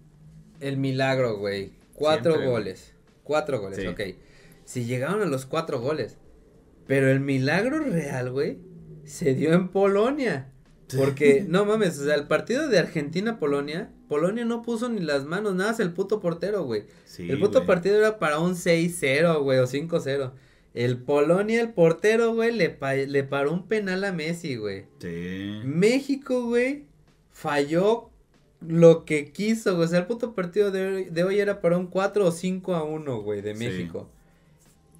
El 0.64 0.78
milagro, 0.78 1.36
güey. 1.36 1.72
Cuatro 1.92 2.40
goles. 2.42 2.94
Cuatro 3.22 3.60
goles, 3.60 3.86
ok. 3.86 4.00
Si 4.64 4.86
llegaron 4.86 5.20
a 5.20 5.26
los 5.26 5.44
cuatro 5.44 5.78
goles. 5.78 6.16
Pero 6.86 7.10
el 7.10 7.20
milagro 7.20 7.80
real, 7.80 8.30
güey, 8.30 8.58
se 9.04 9.34
dio 9.34 9.52
en 9.52 9.68
Polonia. 9.68 10.50
Porque, 10.96 11.44
no 11.48 11.66
mames, 11.66 11.98
o 11.98 12.04
sea, 12.04 12.14
el 12.14 12.26
partido 12.26 12.68
de 12.68 12.78
Argentina-Polonia, 12.78 13.90
Polonia 14.08 14.46
no 14.46 14.62
puso 14.62 14.88
ni 14.88 15.00
las 15.00 15.26
manos, 15.26 15.54
nada, 15.54 15.72
es 15.72 15.80
el 15.80 15.92
puto 15.92 16.20
portero, 16.20 16.64
güey. 16.64 16.84
el 17.18 17.38
puto 17.38 17.66
partido 17.66 17.98
era 17.98 18.18
para 18.18 18.38
un 18.38 18.54
6-0, 18.54 19.42
güey, 19.42 19.58
o 19.58 19.66
5-0. 19.66 20.32
El 20.72 20.98
Polonia, 20.98 21.60
el 21.60 21.72
portero, 21.72 22.34
güey, 22.34 22.52
le, 22.52 22.78
le 23.06 23.24
paró 23.24 23.52
un 23.52 23.68
penal 23.68 24.02
a 24.04 24.12
Messi, 24.12 24.56
güey. 24.56 24.86
Sí. 24.98 25.60
México, 25.64 26.46
güey, 26.46 26.86
falló 27.30 28.10
lo 28.68 29.04
que 29.04 29.32
quiso, 29.32 29.74
güey. 29.74 29.86
O 29.86 29.88
sea, 29.88 30.00
el 30.00 30.06
puto 30.06 30.34
partido 30.34 30.70
de 30.70 31.24
hoy, 31.24 31.40
era 31.40 31.60
para 31.60 31.78
un 31.78 31.86
4 31.86 32.26
o 32.26 32.30
5 32.30 32.74
a 32.74 32.84
1, 32.84 33.22
güey, 33.22 33.40
de 33.40 33.54
México. 33.54 34.08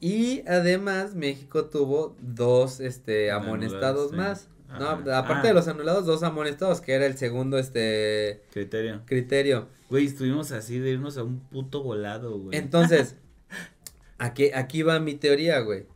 Y 0.01 0.43
además 0.47 1.15
México 1.15 1.67
tuvo 1.67 2.15
dos, 2.21 2.81
este, 2.81 3.31
amonestados 3.31 4.13
más. 4.13 4.49
No, 4.79 4.89
aparte 4.89 5.47
de 5.47 5.51
ah. 5.51 5.55
los 5.55 5.69
anulados, 5.69 6.05
dos 6.05 6.23
amonestados, 6.23 6.81
que 6.81 6.93
era 6.93 7.07
el 7.07 7.17
segundo, 7.17 7.59
este... 7.59 8.43
Criterio. 8.53 9.03
Criterio. 9.07 9.69
Güey, 9.89 10.07
estuvimos 10.07 10.51
así 10.51 10.79
de 10.79 10.91
irnos 10.91 11.17
a 11.17 11.23
un 11.23 11.39
puto 11.39 11.83
volado, 11.83 12.39
güey. 12.39 12.59
Entonces, 12.59 13.17
aquí, 14.19 14.51
aquí 14.53 14.83
va 14.83 14.99
mi 14.99 15.15
teoría, 15.15 15.61
güey. 15.61 15.87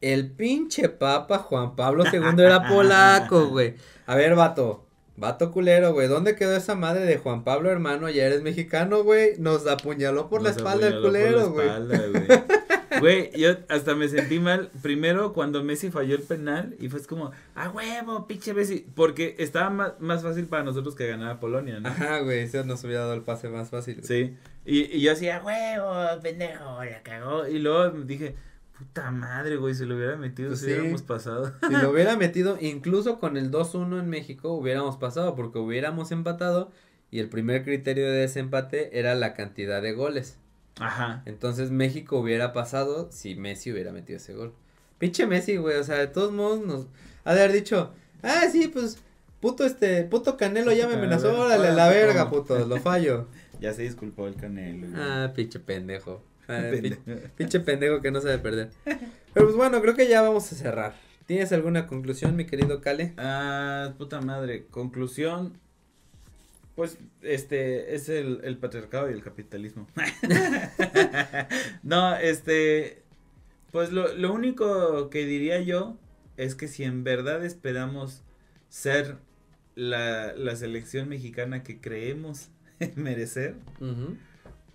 El 0.00 0.30
pinche 0.30 0.88
papa 0.88 1.38
Juan 1.38 1.74
Pablo 1.74 2.04
II 2.04 2.42
era 2.42 2.68
polaco, 2.68 3.48
güey. 3.48 3.74
A 4.06 4.14
ver, 4.14 4.36
vato. 4.36 4.85
Vato 5.16 5.50
culero, 5.50 5.92
güey. 5.92 6.08
¿Dónde 6.08 6.36
quedó 6.36 6.56
esa 6.56 6.74
madre 6.74 7.06
de 7.06 7.16
Juan 7.18 7.42
Pablo, 7.42 7.70
hermano? 7.70 8.10
Ya 8.10 8.24
eres 8.24 8.42
mexicano, 8.42 9.02
güey. 9.02 9.38
Nos 9.38 9.66
apuñaló 9.66 10.28
por 10.28 10.42
la 10.42 10.50
espalda 10.50 10.88
el 10.88 11.00
culero, 11.00 11.50
güey. 11.50 11.68
Güey, 13.00 13.30
yo 13.36 13.50
hasta 13.68 13.94
me 13.94 14.08
sentí 14.08 14.38
mal. 14.38 14.70
Primero, 14.80 15.32
cuando 15.32 15.62
Messi 15.62 15.90
falló 15.90 16.16
el 16.16 16.22
penal, 16.22 16.76
y 16.78 16.88
fue 16.88 17.02
como, 17.02 17.30
¡a 17.54 17.68
huevo, 17.68 18.26
pinche 18.26 18.54
Messi! 18.54 18.86
Porque 18.94 19.34
estaba 19.38 19.70
más, 19.70 20.00
más 20.00 20.22
fácil 20.22 20.46
para 20.46 20.62
nosotros 20.62 20.94
que 20.94 21.06
ganar 21.06 21.32
a 21.32 21.40
Polonia, 21.40 21.80
¿no? 21.80 21.88
Ajá, 21.88 22.20
güey. 22.20 22.40
Eso 22.40 22.64
nos 22.64 22.82
hubiera 22.84 23.02
dado 23.02 23.14
el 23.14 23.22
pase 23.22 23.48
más 23.48 23.70
fácil. 23.70 24.02
Sí. 24.02 24.34
Y, 24.64 24.96
y 24.96 25.00
yo 25.00 25.12
así, 25.12 25.28
¡a 25.28 25.42
huevo, 25.42 26.22
pendejo! 26.22 26.82
La 26.84 27.02
cagó. 27.02 27.46
Y 27.46 27.58
luego 27.58 27.90
dije, 27.90 28.34
Puta 28.78 29.10
madre, 29.10 29.56
güey, 29.56 29.74
si 29.74 29.86
lo 29.86 29.96
hubiera 29.96 30.16
metido, 30.16 30.50
pues 30.50 30.60
si 30.60 30.66
hubiéramos 30.66 31.02
pasado. 31.02 31.52
Si 31.66 31.72
lo 31.74 31.90
hubiera 31.90 32.16
metido, 32.18 32.58
incluso 32.60 33.18
con 33.18 33.36
el 33.38 33.50
2-1 33.50 34.00
en 34.00 34.10
México, 34.10 34.52
hubiéramos 34.52 34.96
pasado, 34.98 35.34
porque 35.34 35.58
hubiéramos 35.58 36.12
empatado 36.12 36.70
y 37.10 37.20
el 37.20 37.28
primer 37.28 37.64
criterio 37.64 38.10
de 38.10 38.18
desempate 38.18 38.98
era 38.98 39.14
la 39.14 39.32
cantidad 39.32 39.80
de 39.80 39.92
goles. 39.92 40.38
Ajá. 40.78 41.22
Entonces 41.24 41.70
México 41.70 42.18
hubiera 42.18 42.52
pasado 42.52 43.08
si 43.10 43.34
Messi 43.34 43.72
hubiera 43.72 43.92
metido 43.92 44.18
ese 44.18 44.34
gol. 44.34 44.52
Pinche 44.98 45.26
Messi, 45.26 45.56
güey, 45.56 45.76
o 45.76 45.84
sea, 45.84 45.96
de 45.96 46.08
todos 46.08 46.32
modos 46.32 46.60
nos 46.60 46.86
ha 47.24 47.34
de 47.34 47.44
haber 47.44 47.52
dicho, 47.52 47.92
ah, 48.22 48.44
sí, 48.52 48.68
pues, 48.68 48.98
puto 49.40 49.64
este, 49.64 50.04
puto 50.04 50.36
Canelo 50.36 50.72
ya 50.72 50.86
me 50.86 50.94
amenazó, 50.94 51.38
órale, 51.38 51.72
la 51.72 51.88
verga, 51.88 52.28
puto, 52.28 52.66
lo 52.66 52.76
fallo. 52.78 53.26
ya 53.60 53.72
se 53.72 53.82
disculpó 53.82 54.26
el 54.26 54.36
Canelo. 54.36 54.88
Ah, 54.94 55.32
pinche 55.34 55.60
pendejo. 55.60 56.22
Pinche 57.36 57.60
pendejo 57.60 58.00
que 58.00 58.10
no 58.10 58.20
sabe 58.20 58.38
perder. 58.38 58.70
Pero 58.84 59.46
pues 59.46 59.56
bueno, 59.56 59.80
creo 59.80 59.94
que 59.94 60.08
ya 60.08 60.22
vamos 60.22 60.52
a 60.52 60.56
cerrar. 60.56 60.94
¿Tienes 61.26 61.52
alguna 61.52 61.86
conclusión, 61.86 62.36
mi 62.36 62.46
querido 62.46 62.80
Cale? 62.80 63.12
Ah, 63.16 63.94
puta 63.98 64.20
madre. 64.20 64.66
Conclusión. 64.70 65.58
Pues, 66.76 66.98
este, 67.22 67.94
es 67.94 68.08
el, 68.08 68.40
el 68.44 68.58
patriarcado 68.58 69.10
y 69.10 69.14
el 69.14 69.22
capitalismo. 69.22 69.88
no, 71.82 72.16
este, 72.16 73.02
pues 73.72 73.90
lo, 73.92 74.14
lo 74.14 74.32
único 74.32 75.10
que 75.10 75.26
diría 75.26 75.60
yo 75.60 75.96
es 76.36 76.54
que 76.54 76.68
si 76.68 76.84
en 76.84 77.02
verdad 77.02 77.44
esperamos 77.44 78.22
ser 78.68 79.16
la, 79.74 80.32
la 80.34 80.56
selección 80.56 81.08
mexicana 81.08 81.62
que 81.62 81.80
creemos 81.80 82.50
merecer, 82.94 83.56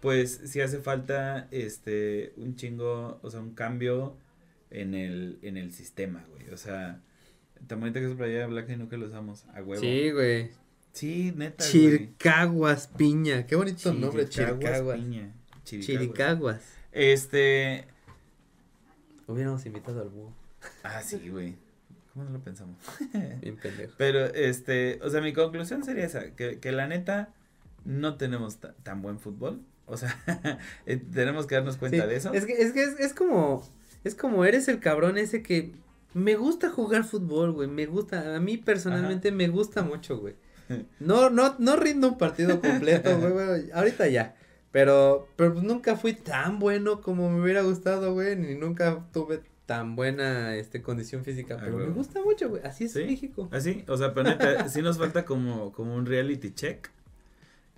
pues 0.01 0.41
sí 0.45 0.61
hace 0.61 0.79
falta 0.79 1.47
este 1.51 2.33
un 2.35 2.55
chingo, 2.55 3.19
o 3.21 3.29
sea, 3.29 3.39
un 3.39 3.53
cambio 3.53 4.17
en 4.71 4.95
el 4.95 5.39
en 5.43 5.57
el 5.57 5.71
sistema, 5.71 6.25
güey. 6.31 6.49
O 6.49 6.57
sea, 6.57 6.99
también 7.67 7.93
que 7.93 8.03
es 8.03 8.15
playa 8.15 8.39
de 8.39 8.47
Black 8.47 8.69
y 8.69 8.75
nunca 8.75 8.97
lo 8.97 9.05
usamos 9.05 9.45
a 9.53 9.61
huevo. 9.61 9.79
Sí, 9.79 10.11
güey. 10.11 10.49
Sí, 10.91 11.33
neta, 11.35 11.63
Chircaguas 11.63 12.87
Piña. 12.87 13.45
Qué 13.45 13.55
bonito 13.55 13.93
nombre, 13.93 14.27
Chircaguas. 14.27 14.99
Piña. 14.99 15.33
Chiricaguas. 15.63 16.61
Este 16.91 17.85
hubiéramos 19.27 19.65
invitado 19.65 20.01
al 20.01 20.09
búho. 20.09 20.33
Ah, 20.83 21.01
sí, 21.01 21.29
güey. 21.29 21.55
¿Cómo 22.13 22.25
no 22.25 22.31
lo 22.31 22.39
pensamos? 22.43 22.75
Bien 23.41 23.55
pendejo. 23.55 23.93
Pero 23.97 24.25
este, 24.25 24.99
o 25.01 25.09
sea, 25.09 25.21
mi 25.21 25.31
conclusión 25.31 25.85
sería 25.85 26.05
esa, 26.05 26.35
que, 26.35 26.59
que 26.59 26.71
la 26.71 26.87
neta 26.87 27.33
no 27.85 28.17
tenemos 28.17 28.59
tan 28.83 29.01
buen 29.01 29.19
fútbol 29.19 29.61
o 29.91 29.97
sea, 29.97 30.17
eh, 30.85 30.97
tenemos 31.13 31.45
que 31.45 31.55
darnos 31.55 31.77
cuenta 31.77 32.07
de 32.07 32.15
eso. 32.15 32.33
Es 32.33 32.45
que, 32.45 32.53
es 32.53 32.71
que 32.71 32.83
es, 32.83 33.13
como, 33.13 33.67
es 34.03 34.15
como 34.15 34.45
eres 34.45 34.67
el 34.67 34.79
cabrón 34.79 35.17
ese 35.17 35.43
que 35.43 35.73
me 36.13 36.35
gusta 36.35 36.69
jugar 36.69 37.03
fútbol, 37.03 37.51
güey, 37.51 37.67
me 37.67 37.85
gusta, 37.85 38.35
a 38.35 38.39
mí 38.39 38.57
personalmente 38.57 39.31
me 39.31 39.47
gusta 39.47 39.83
mucho, 39.83 40.17
güey. 40.17 40.35
No, 41.01 41.29
no, 41.29 41.55
no 41.59 41.75
rindo 41.75 42.07
un 42.07 42.17
partido 42.17 42.61
completo, 42.61 43.19
güey, 43.19 43.69
ahorita 43.73 44.07
ya. 44.07 44.35
Pero, 44.71 45.27
pero 45.35 45.51
pues 45.51 45.65
nunca 45.65 45.97
fui 45.97 46.13
tan 46.13 46.59
bueno 46.59 47.01
como 47.01 47.29
me 47.29 47.41
hubiera 47.41 47.61
gustado, 47.61 48.13
güey, 48.13 48.37
ni 48.37 48.55
nunca 48.55 49.05
tuve 49.11 49.41
tan 49.65 49.97
buena 49.97 50.55
este 50.55 50.81
condición 50.81 51.25
física, 51.25 51.57
pero 51.59 51.75
me 51.77 51.87
gusta 51.87 52.21
mucho, 52.21 52.47
güey, 52.47 52.63
así 52.63 52.85
es 52.85 52.95
México. 52.95 53.49
Así, 53.51 53.83
o 53.89 53.97
sea, 53.97 54.13
pero 54.13 54.29
neta, 54.29 54.69
sí 54.69 54.81
nos 54.81 54.97
falta 54.97 55.25
como, 55.25 55.73
como 55.73 55.93
un 55.93 56.05
reality 56.05 56.53
check. 56.53 56.89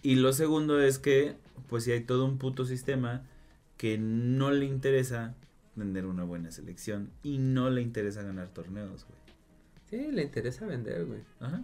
Y 0.03 0.15
lo 0.15 0.33
segundo 0.33 0.79
es 0.79 0.99
que 0.99 1.35
pues 1.73 1.85
si 1.85 1.91
hay 1.91 2.01
todo 2.01 2.25
un 2.25 2.37
puto 2.37 2.65
sistema 2.65 3.25
que 3.77 3.97
no 3.97 4.51
le 4.51 4.65
interesa 4.65 5.33
vender 5.73 6.05
una 6.05 6.23
buena 6.23 6.51
selección 6.51 7.09
y 7.23 7.39
no 7.39 7.71
le 7.71 7.81
interesa 7.81 8.21
ganar 8.21 8.49
torneos, 8.49 9.07
güey. 9.07 9.19
Sí, 9.89 10.11
le 10.11 10.21
interesa 10.21 10.67
vender, 10.67 11.03
güey. 11.05 11.21
Ajá. 11.39 11.63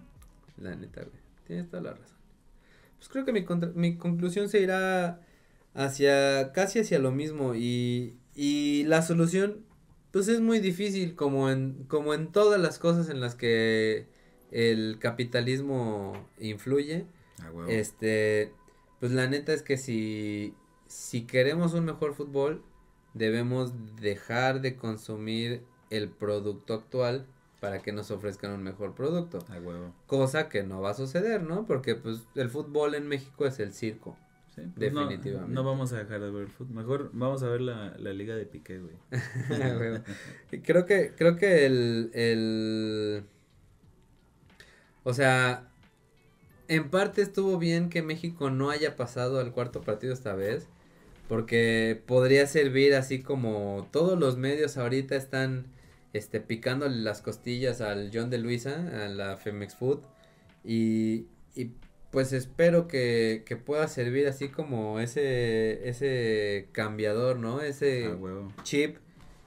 La 0.58 0.76
neta, 0.76 1.02
güey. 1.02 1.22
Tienes 1.46 1.70
toda 1.70 1.84
la 1.84 1.92
razón. 1.92 2.18
Pues 2.98 3.08
creo 3.08 3.24
que 3.24 3.32
mi, 3.32 3.46
mi 3.76 3.98
conclusión 3.98 4.50
se 4.50 4.62
irá 4.62 5.22
hacia, 5.76 6.54
casi 6.54 6.80
hacia 6.80 6.98
lo 6.98 7.12
mismo 7.12 7.54
y, 7.54 8.16
y 8.34 8.86
la 8.86 9.04
solución, 9.04 9.64
pues 10.10 10.28
es 10.28 10.42
muy 10.42 10.58
difícil 10.58 11.14
como 11.14 11.52
en, 11.52 11.84
como 11.84 12.16
en 12.16 12.32
todas 12.32 12.60
las 12.60 12.80
cosas 12.80 13.12
en 13.12 13.22
las 13.22 13.36
que 13.36 14.08
el 14.50 14.98
capitalismo 14.98 16.14
influye. 16.40 17.06
Ah, 17.44 17.52
este, 17.68 18.54
pues 19.00 19.12
la 19.12 19.28
neta 19.28 19.54
es 19.54 19.64
que 19.64 19.78
si, 19.78 20.54
si 20.88 21.26
queremos 21.26 21.74
un 21.74 21.86
mejor 21.86 22.14
fútbol, 22.14 22.64
debemos 23.14 23.74
dejar 23.96 24.62
de 24.62 24.76
consumir 24.76 25.64
el 25.90 26.10
producto 26.10 26.74
actual 26.74 27.26
para 27.60 27.82
que 27.82 27.92
nos 27.92 28.12
ofrezcan 28.12 28.52
un 28.52 28.64
mejor 28.64 28.96
producto. 28.96 29.40
Cosa 30.08 30.50
que 30.50 30.64
no 30.64 30.82
va 30.82 30.92
a 30.92 30.94
suceder, 30.94 31.44
¿no? 31.44 31.66
Porque 31.66 31.96
pues 31.96 32.28
el 32.36 32.50
fútbol 32.50 32.96
en 32.96 33.08
México 33.08 33.46
es 33.46 33.60
el 33.60 33.74
circo. 33.74 34.18
Sí, 34.56 34.62
pues 34.62 34.94
definitivamente. 34.94 35.54
No, 35.54 35.64
vamos 35.64 35.94
a 35.94 35.98
dejar 35.98 36.22
de 36.22 36.32
ver 36.32 36.44
el 36.44 36.50
fútbol. 36.50 36.76
Mejor 36.76 37.10
vamos 37.14 37.44
a 37.44 37.50
ver 37.50 37.62
la, 37.62 37.96
la 37.98 38.14
liga 38.14 38.36
de 38.36 38.46
Piqué, 38.46 38.80
güey. 38.80 38.96
creo 40.64 40.86
que, 40.86 41.14
creo 41.16 41.36
que 41.38 41.66
el, 41.66 42.12
el, 42.14 43.24
o 45.04 45.14
sea, 45.14 45.69
en 46.70 46.90
parte 46.90 47.22
estuvo 47.24 47.58
bien 47.58 47.90
que 47.90 48.04
México 48.04 48.52
no 48.52 48.70
haya 48.70 48.96
pasado 48.96 49.40
al 49.40 49.52
cuarto 49.52 49.82
partido 49.82 50.14
esta 50.14 50.36
vez, 50.36 50.68
porque 51.28 52.02
podría 52.06 52.48
servir 52.48 52.94
así 52.94 53.22
como 53.22 53.88
todos 53.92 54.18
los 54.18 54.38
medios 54.38 54.78
ahorita 54.78 55.16
están 55.16 55.66
este 56.14 56.40
picándole 56.40 56.98
las 56.98 57.22
costillas 57.22 57.82
al 57.82 58.12
John 58.14 58.30
de 58.30 58.38
Luisa, 58.38 59.06
a 59.06 59.10
la 59.10 59.38
Femex 59.38 59.76
Food 59.76 60.02
y, 60.64 61.26
y 61.56 61.72
pues 62.12 62.34
espero 62.34 62.88
que, 62.88 63.44
que, 63.46 63.56
pueda 63.56 63.88
servir 63.88 64.28
así 64.28 64.50
como 64.50 65.00
ese 65.00 65.88
ese 65.90 66.70
cambiador, 66.72 67.38
¿no? 67.38 67.62
Ese 67.62 68.08
ah, 68.08 68.48
chip 68.64 68.98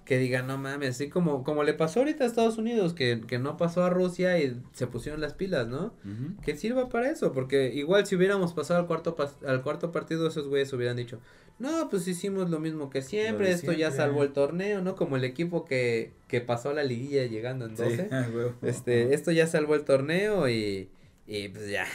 que 0.05 0.19
diga, 0.19 0.43
no 0.43 0.59
mames, 0.59 0.91
así 0.91 1.09
como, 1.09 1.45
como 1.45 1.62
le 1.62 1.74
pasó 1.74 2.01
ahorita 2.01 2.24
a 2.24 2.27
Estados 2.27 2.59
Unidos, 2.59 2.93
que, 2.93 3.20
que 3.27 3.39
no 3.39 3.57
pasó 3.57 3.85
a 3.85 3.91
Rusia 3.91 4.39
y 4.39 4.61
se 4.73 4.87
pusieron 4.87 5.20
las 5.20 5.35
pilas, 5.35 5.69
¿no? 5.69 5.95
Que 6.43 6.57
sirva 6.57 6.89
para 6.89 7.11
eso, 7.11 7.33
porque 7.33 7.73
igual 7.73 8.07
si 8.07 8.16
hubiéramos 8.16 8.53
pasado 8.53 8.81
al 8.81 8.87
cuarto, 8.87 9.16
al 9.47 9.62
cuarto 9.62 9.93
partido, 9.93 10.27
esos 10.27 10.49
güeyes 10.49 10.73
hubieran 10.73 10.97
dicho, 10.97 11.20
no, 11.59 11.89
pues 11.89 12.09
hicimos 12.09 12.51
lo 12.51 12.59
mismo 12.59 12.91
que 12.91 13.03
siempre, 13.03 13.53
esto 13.53 13.73
ya 13.73 13.93
salvó 13.93 14.24
el 14.24 14.33
torneo, 14.33 14.83
¿no? 14.83 14.97
Como 14.97 15.16
el 15.16 15.24
equipo 15.24 15.65
que, 15.65 16.11
que 16.27 16.41
pasó 16.41 16.70
a 16.70 16.74
la 16.74 16.83
liguilla 16.83 17.24
llegando 17.27 17.66
en 17.66 17.77
12. 17.77 18.11
este, 18.62 19.15
esto 19.15 19.31
ya 19.31 19.47
salvó 19.47 19.77
el 19.77 19.85
torneo 19.85 20.49
y, 20.49 20.89
y 21.29 21.49
pues 21.49 21.70
ya. 21.70 21.87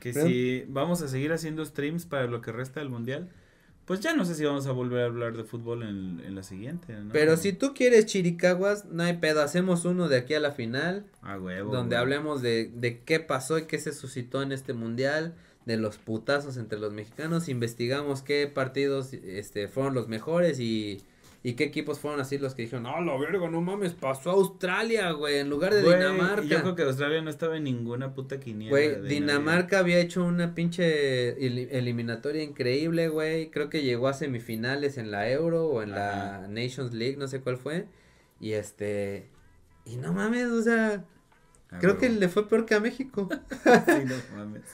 Que 0.00 0.12
si 0.12 0.64
vamos 0.68 1.02
a 1.02 1.08
seguir 1.08 1.32
haciendo 1.32 1.64
streams 1.64 2.06
para 2.06 2.26
lo 2.26 2.40
que 2.40 2.50
resta 2.50 2.80
del 2.80 2.88
mundial 2.88 3.30
pues 3.88 3.98
ya 4.00 4.14
no 4.14 4.24
sé 4.24 4.36
si 4.36 4.44
vamos 4.44 4.66
a 4.68 4.72
volver 4.72 5.00
a 5.00 5.06
hablar 5.06 5.36
de 5.36 5.42
fútbol 5.42 5.82
en, 5.82 6.22
en 6.24 6.34
la 6.36 6.44
siguiente, 6.44 6.92
¿no? 6.92 7.12
Pero 7.12 7.36
si 7.36 7.52
tú 7.52 7.74
quieres 7.74 8.06
chiricaguas, 8.06 8.84
no 8.84 9.02
hay 9.02 9.14
pedo, 9.14 9.42
hacemos 9.42 9.84
uno 9.84 10.08
de 10.08 10.18
aquí 10.18 10.34
a 10.34 10.40
la 10.40 10.52
final. 10.52 11.06
Ah, 11.22 11.38
huevo. 11.38 11.72
Donde 11.72 11.96
hablemos 11.96 12.42
de, 12.42 12.70
de 12.72 13.00
qué 13.00 13.18
pasó 13.18 13.58
y 13.58 13.64
qué 13.64 13.80
se 13.80 13.92
suscitó 13.92 14.42
en 14.42 14.52
este 14.52 14.74
mundial, 14.74 15.34
de 15.68 15.76
los 15.76 15.98
putazos 15.98 16.56
entre 16.56 16.78
los 16.78 16.94
mexicanos, 16.94 17.48
investigamos 17.48 18.22
qué 18.22 18.46
partidos 18.46 19.12
este 19.12 19.68
fueron 19.68 19.94
los 19.94 20.08
mejores 20.08 20.60
y 20.60 21.02
¿Y 21.42 21.52
qué 21.52 21.64
equipos 21.64 22.00
fueron 22.00 22.20
así 22.20 22.36
los 22.36 22.54
que 22.54 22.62
dijeron, 22.62 22.82
no, 22.82 23.00
la 23.00 23.16
verga, 23.16 23.48
no 23.48 23.60
mames, 23.60 23.92
pasó 23.92 24.30
a 24.30 24.32
Australia, 24.32 25.12
güey, 25.12 25.38
en 25.38 25.48
lugar 25.48 25.72
de 25.72 25.82
Dinamarca? 25.82 26.42
Yo 26.42 26.62
creo 26.62 26.74
que 26.74 26.82
Australia 26.82 27.22
no 27.22 27.30
estaba 27.30 27.56
en 27.56 27.64
ninguna 27.64 28.12
puta 28.12 28.40
quiniela. 28.40 28.70
Güey, 28.70 29.02
Dinamarca 29.02 29.78
había 29.78 30.00
hecho 30.00 30.24
una 30.24 30.56
pinche 30.56 31.38
eliminatoria 31.78 32.42
increíble, 32.42 33.08
güey. 33.08 33.50
Creo 33.50 33.70
que 33.70 33.82
llegó 33.82 34.08
a 34.08 34.14
semifinales 34.14 34.98
en 34.98 35.12
la 35.12 35.30
Euro 35.30 35.66
o 35.66 35.82
en 35.82 35.92
la 35.92 36.48
Nations 36.48 36.92
League, 36.92 37.16
no 37.16 37.28
sé 37.28 37.40
cuál 37.40 37.56
fue. 37.56 37.86
Y 38.40 38.52
este. 38.52 39.28
Y 39.84 39.96
no 39.96 40.12
mames, 40.12 40.46
o 40.46 40.62
sea. 40.62 41.04
creo 41.80 41.98
que 41.98 42.08
le 42.08 42.28
fue 42.28 42.48
peor 42.48 42.66
que 42.66 42.74
a 42.74 42.80
México. 42.80 43.28
sí, 43.86 44.04
no 44.04 44.36
mames. 44.36 44.64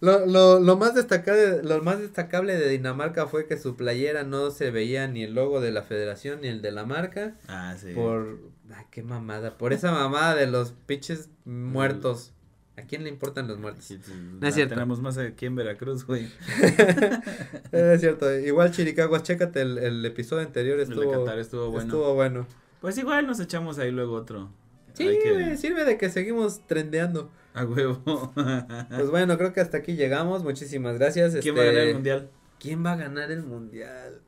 Lo, 0.00 0.26
lo, 0.26 0.60
lo, 0.60 0.76
más 0.76 0.94
destacable, 0.94 1.62
lo 1.62 1.82
más 1.82 2.00
destacable 2.00 2.56
de 2.56 2.68
Dinamarca 2.68 3.26
fue 3.26 3.46
que 3.46 3.56
su 3.58 3.76
playera 3.76 4.24
no 4.24 4.50
se 4.50 4.70
veía 4.70 5.06
ni 5.08 5.22
el 5.22 5.34
logo 5.34 5.60
de 5.60 5.72
la 5.72 5.82
federación 5.82 6.40
ni 6.40 6.48
el 6.48 6.62
de 6.62 6.72
la 6.72 6.84
marca. 6.86 7.34
Ah, 7.48 7.76
sí. 7.78 7.92
Por, 7.94 8.38
ay, 8.74 8.84
qué 8.90 9.02
mamada, 9.02 9.56
por 9.58 9.72
esa 9.72 9.92
mamada 9.92 10.34
de 10.34 10.46
los 10.46 10.72
pinches 10.86 11.28
muertos. 11.44 12.32
¿A 12.78 12.82
quién 12.82 13.04
le 13.04 13.10
importan 13.10 13.46
los 13.48 13.58
muertos? 13.58 13.84
Sí, 13.84 13.98
sí, 14.02 14.12
No 14.40 14.48
es 14.48 14.54
cierto. 14.54 14.74
Tenemos 14.74 15.00
más 15.00 15.18
aquí 15.18 15.44
en 15.44 15.54
Veracruz, 15.54 16.06
güey. 16.06 16.26
es 17.72 18.00
cierto, 18.00 18.34
igual 18.38 18.70
Chiricaguas, 18.72 19.22
chécate 19.22 19.60
el, 19.60 19.78
el 19.78 20.04
episodio 20.04 20.46
anterior, 20.46 20.80
El 20.80 20.88
de 20.88 20.94
estuvo, 20.94 21.10
Qatar 21.24 21.38
estuvo 21.38 21.70
bueno. 21.70 21.86
estuvo 21.86 22.14
bueno. 22.14 22.46
Pues 22.80 22.96
igual 22.98 23.26
nos 23.26 23.40
echamos 23.40 23.78
ahí 23.78 23.90
luego 23.90 24.14
otro. 24.14 24.50
Sí, 24.94 25.06
que- 25.22 25.56
sirve 25.56 25.84
de 25.84 25.96
que 25.98 26.10
seguimos 26.10 26.66
trendeando. 26.66 27.30
A 27.54 27.64
huevo. 27.64 28.32
Pues 28.34 29.10
bueno, 29.10 29.36
creo 29.36 29.52
que 29.52 29.60
hasta 29.60 29.78
aquí 29.78 29.94
llegamos, 29.94 30.42
muchísimas 30.42 30.98
gracias. 30.98 31.32
¿Quién 31.32 31.54
este, 31.56 31.60
va 31.60 31.62
a 31.62 31.66
ganar 31.66 31.86
el 31.88 31.94
mundial? 31.94 32.30
¿Quién 32.58 32.84
va 32.84 32.92
a 32.92 32.96
ganar 32.96 33.30
el 33.30 33.42
mundial? 33.42 34.20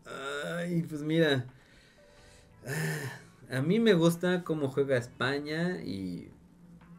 Ay, 0.57 0.83
pues 0.83 1.03
mira. 1.03 1.47
ah, 2.67 3.57
A 3.59 3.63
mí 3.63 3.81
me 3.81 3.95
gusta 3.95 4.43
cómo 4.45 4.69
juega 4.69 4.97
España 4.99 5.81
y 5.83 6.29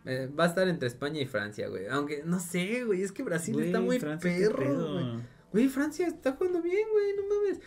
eh, 0.06 0.30
va 0.38 0.46
a 0.46 0.48
estar 0.48 0.68
entre 0.68 0.88
España 0.88 1.20
y 1.20 1.26
Francia, 1.26 1.68
güey. 1.68 1.88
Aunque 1.88 2.24
no 2.24 2.40
sé, 2.40 2.84
güey, 2.86 3.04
es 3.04 3.12
que 3.12 3.24
Brasil 3.24 3.60
está 3.60 3.80
muy 3.82 4.00
Francia, 4.00 4.32
¿qué 4.36 4.46
perro, 4.46 4.94
güey. 4.94 5.06
Güey, 5.52 5.68
Francia 5.68 6.08
está 6.08 6.34
jugando 6.34 6.62
bien, 6.62 6.88
güey, 6.92 7.16
no 7.16 7.36
mames. 7.36 7.60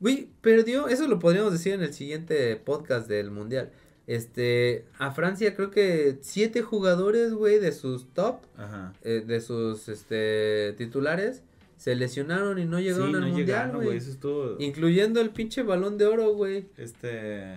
Güey, 0.00 0.28
perdió, 0.40 0.88
eso 0.88 1.06
lo 1.08 1.18
podríamos 1.18 1.52
decir 1.52 1.74
en 1.74 1.82
el 1.82 1.92
siguiente 1.92 2.56
podcast 2.56 3.08
del 3.08 3.30
mundial. 3.30 3.70
Este, 4.06 4.84
a 4.98 5.12
Francia 5.12 5.54
creo 5.56 5.70
que 5.70 6.18
siete 6.20 6.62
jugadores, 6.62 7.32
güey, 7.32 7.58
de 7.58 7.72
sus 7.72 8.12
top, 8.12 8.40
Ajá. 8.56 8.92
eh, 9.02 9.22
de 9.26 9.40
sus, 9.40 9.88
este, 9.88 10.74
titulares, 10.76 11.42
se 11.76 11.94
lesionaron 11.94 12.58
y 12.58 12.64
no 12.66 12.80
llegaron 12.80 13.10
sí, 13.10 13.14
al 13.16 13.20
no 13.22 13.28
mundial, 13.28 13.72
güey. 13.76 13.96
estuvo. 13.96 14.56
Incluyendo 14.58 15.20
el 15.20 15.30
pinche 15.30 15.62
balón 15.62 15.98
de 15.98 16.06
oro, 16.06 16.34
güey. 16.34 16.66
Este. 16.76 17.54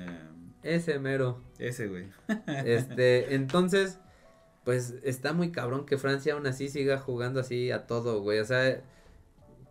Ese 0.63 0.99
mero. 0.99 1.41
Ese, 1.59 1.87
güey. 1.87 2.05
Este, 2.65 3.35
entonces, 3.35 3.99
pues 4.63 4.95
está 5.03 5.33
muy 5.33 5.51
cabrón 5.51 5.85
que 5.85 5.97
Francia 5.97 6.33
aún 6.33 6.47
así 6.47 6.69
siga 6.69 6.97
jugando 6.97 7.39
así 7.39 7.71
a 7.71 7.87
todo, 7.87 8.21
güey. 8.21 8.39
O 8.39 8.45
sea, 8.45 8.81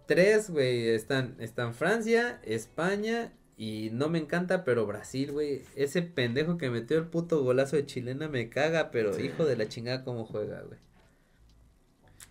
tres, 0.06 0.50
güey, 0.50 0.88
están, 0.88 1.36
están 1.38 1.74
Francia, 1.74 2.40
España 2.44 3.32
y 3.56 3.90
no 3.92 4.08
me 4.08 4.18
encanta, 4.18 4.64
pero 4.64 4.86
Brasil, 4.86 5.32
güey. 5.32 5.62
Ese 5.76 6.02
pendejo 6.02 6.58
que 6.58 6.70
metió 6.70 6.98
el 6.98 7.06
puto 7.06 7.42
golazo 7.42 7.76
de 7.76 7.86
chilena 7.86 8.28
me 8.28 8.48
caga, 8.50 8.90
pero 8.90 9.14
Sí. 9.14 9.22
hijo 9.22 9.44
de 9.46 9.56
la 9.56 9.68
chingada 9.68 10.04
cómo 10.04 10.24
juega, 10.26 10.60
güey. 10.62 10.78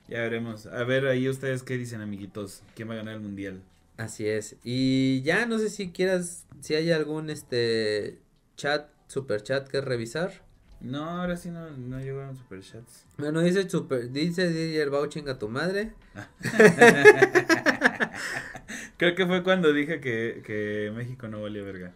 Ya 0.07 0.19
veremos. 0.19 0.67
A 0.67 0.83
ver, 0.83 1.07
ahí 1.07 1.27
ustedes 1.27 1.63
qué 1.63 1.77
dicen, 1.77 2.01
amiguitos. 2.01 2.61
¿Quién 2.75 2.89
va 2.89 2.93
a 2.93 2.97
ganar 2.97 3.15
el 3.15 3.21
mundial? 3.21 3.61
Así 3.97 4.27
es. 4.27 4.57
Y 4.63 5.21
ya 5.23 5.45
no 5.47 5.57
sé 5.57 5.69
si 5.69 5.91
quieras, 5.91 6.45
si 6.61 6.75
hay 6.75 6.91
algún, 6.91 7.29
este, 7.29 8.19
chat, 8.55 8.87
super 9.07 9.41
chat 9.41 9.67
que 9.67 9.81
revisar. 9.81 10.43
No, 10.81 11.21
ahora 11.21 11.37
sí 11.37 11.49
no, 11.49 11.71
no 11.71 11.99
llegaron 11.99 12.35
superchats. 12.35 13.05
Bueno, 13.17 13.41
dice 13.41 13.67
super, 13.67 14.11
dice 14.11 14.49
DJ 14.51 14.85
Bauching 14.89 15.27
a 15.29 15.39
tu 15.39 15.49
madre. 15.49 15.93
Creo 18.97 19.15
que 19.15 19.25
fue 19.25 19.43
cuando 19.43 19.73
dije 19.73 19.99
que, 19.99 20.41
que 20.45 20.91
México 20.95 21.27
no 21.27 21.41
valía 21.41 21.63
verga. 21.63 21.93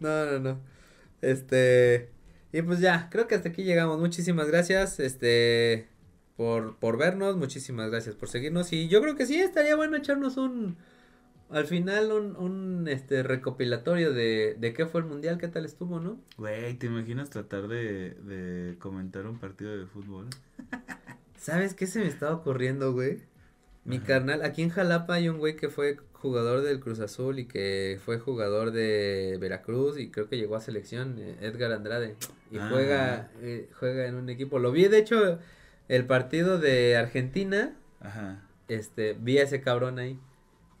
No, 0.00 0.26
no, 0.26 0.38
no. 0.38 0.60
Este. 1.22 2.10
Y 2.52 2.62
pues 2.62 2.80
ya, 2.80 3.08
creo 3.10 3.26
que 3.26 3.34
hasta 3.34 3.48
aquí 3.50 3.64
llegamos. 3.64 3.98
Muchísimas 3.98 4.48
gracias, 4.48 5.00
este, 5.00 5.88
por, 6.36 6.76
por 6.78 6.98
vernos. 6.98 7.36
Muchísimas 7.36 7.90
gracias 7.90 8.14
por 8.14 8.28
seguirnos. 8.28 8.72
Y 8.72 8.88
yo 8.88 9.00
creo 9.02 9.16
que 9.16 9.26
sí, 9.26 9.38
estaría 9.40 9.76
bueno 9.76 9.96
echarnos 9.96 10.36
un, 10.36 10.76
al 11.50 11.66
final, 11.66 12.12
un, 12.12 12.36
un, 12.36 12.88
este, 12.88 13.22
recopilatorio 13.22 14.12
de, 14.12 14.56
de 14.58 14.72
qué 14.72 14.86
fue 14.86 15.00
el 15.02 15.06
mundial, 15.06 15.38
qué 15.38 15.48
tal 15.48 15.64
estuvo, 15.64 16.00
¿no? 16.00 16.18
Güey, 16.38 16.74
¿te 16.74 16.86
imaginas 16.86 17.30
tratar 17.30 17.68
de, 17.68 18.10
de 18.10 18.76
comentar 18.78 19.26
un 19.26 19.38
partido 19.38 19.76
de 19.76 19.86
fútbol? 19.86 20.28
¿Sabes 21.36 21.74
qué 21.74 21.86
se 21.86 22.00
me 22.00 22.06
estaba 22.06 22.34
ocurriendo, 22.34 22.92
güey? 22.92 23.22
Mi 23.84 23.96
Ajá. 23.96 24.06
carnal, 24.06 24.42
aquí 24.42 24.62
en 24.62 24.70
Jalapa 24.70 25.14
hay 25.14 25.28
un 25.28 25.38
güey 25.38 25.56
que 25.56 25.68
fue 25.68 25.98
jugador 26.20 26.62
del 26.62 26.80
Cruz 26.80 27.00
Azul 27.00 27.38
y 27.38 27.46
que 27.46 27.98
fue 28.04 28.18
jugador 28.18 28.72
de 28.72 29.36
Veracruz 29.40 29.98
y 29.98 30.10
creo 30.10 30.28
que 30.28 30.36
llegó 30.36 30.56
a 30.56 30.60
selección, 30.60 31.16
eh, 31.18 31.36
Edgar 31.40 31.72
Andrade. 31.72 32.16
Y 32.50 32.58
Ah. 32.58 32.68
juega, 32.70 33.30
eh, 33.42 33.68
juega 33.78 34.06
en 34.06 34.14
un 34.16 34.28
equipo. 34.28 34.58
Lo 34.58 34.72
vi, 34.72 34.88
de 34.88 34.98
hecho, 34.98 35.38
el 35.88 36.06
partido 36.06 36.58
de 36.58 36.96
Argentina, 36.96 37.74
Ajá. 38.00 38.42
este, 38.68 39.14
vi 39.20 39.38
a 39.38 39.44
ese 39.44 39.60
cabrón 39.60 39.98
ahí. 39.98 40.18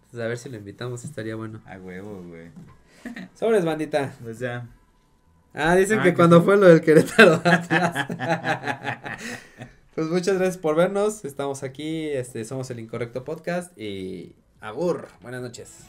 Entonces, 0.06 0.20
a 0.24 0.28
ver 0.28 0.38
si 0.38 0.48
lo 0.48 0.56
invitamos, 0.56 1.04
estaría 1.04 1.36
bueno. 1.36 1.62
A 1.66 1.76
huevo, 1.78 2.22
güey. 2.26 2.48
Sobres, 3.34 3.64
bandita. 3.64 4.14
Pues 4.22 4.38
ya. 4.38 4.68
Ah, 5.54 5.76
dicen 5.76 6.00
Ah, 6.00 6.02
que 6.02 6.10
¿qué 6.10 6.16
cuando 6.16 6.42
fue? 6.42 6.56
fue 6.56 6.62
lo 6.62 6.68
del 6.68 6.80
Querétaro 6.80 7.34
Atlas. 7.44 7.68
pues 9.94 10.06
muchas 10.08 10.36
gracias 10.36 10.58
por 10.58 10.76
vernos. 10.76 11.24
Estamos 11.24 11.62
aquí, 11.62 12.08
este, 12.08 12.44
somos 12.44 12.70
el 12.70 12.80
Incorrecto 12.80 13.24
Podcast 13.24 13.76
y 13.78 14.34
Agur, 14.60 15.08
buenas 15.20 15.40
noches. 15.40 15.84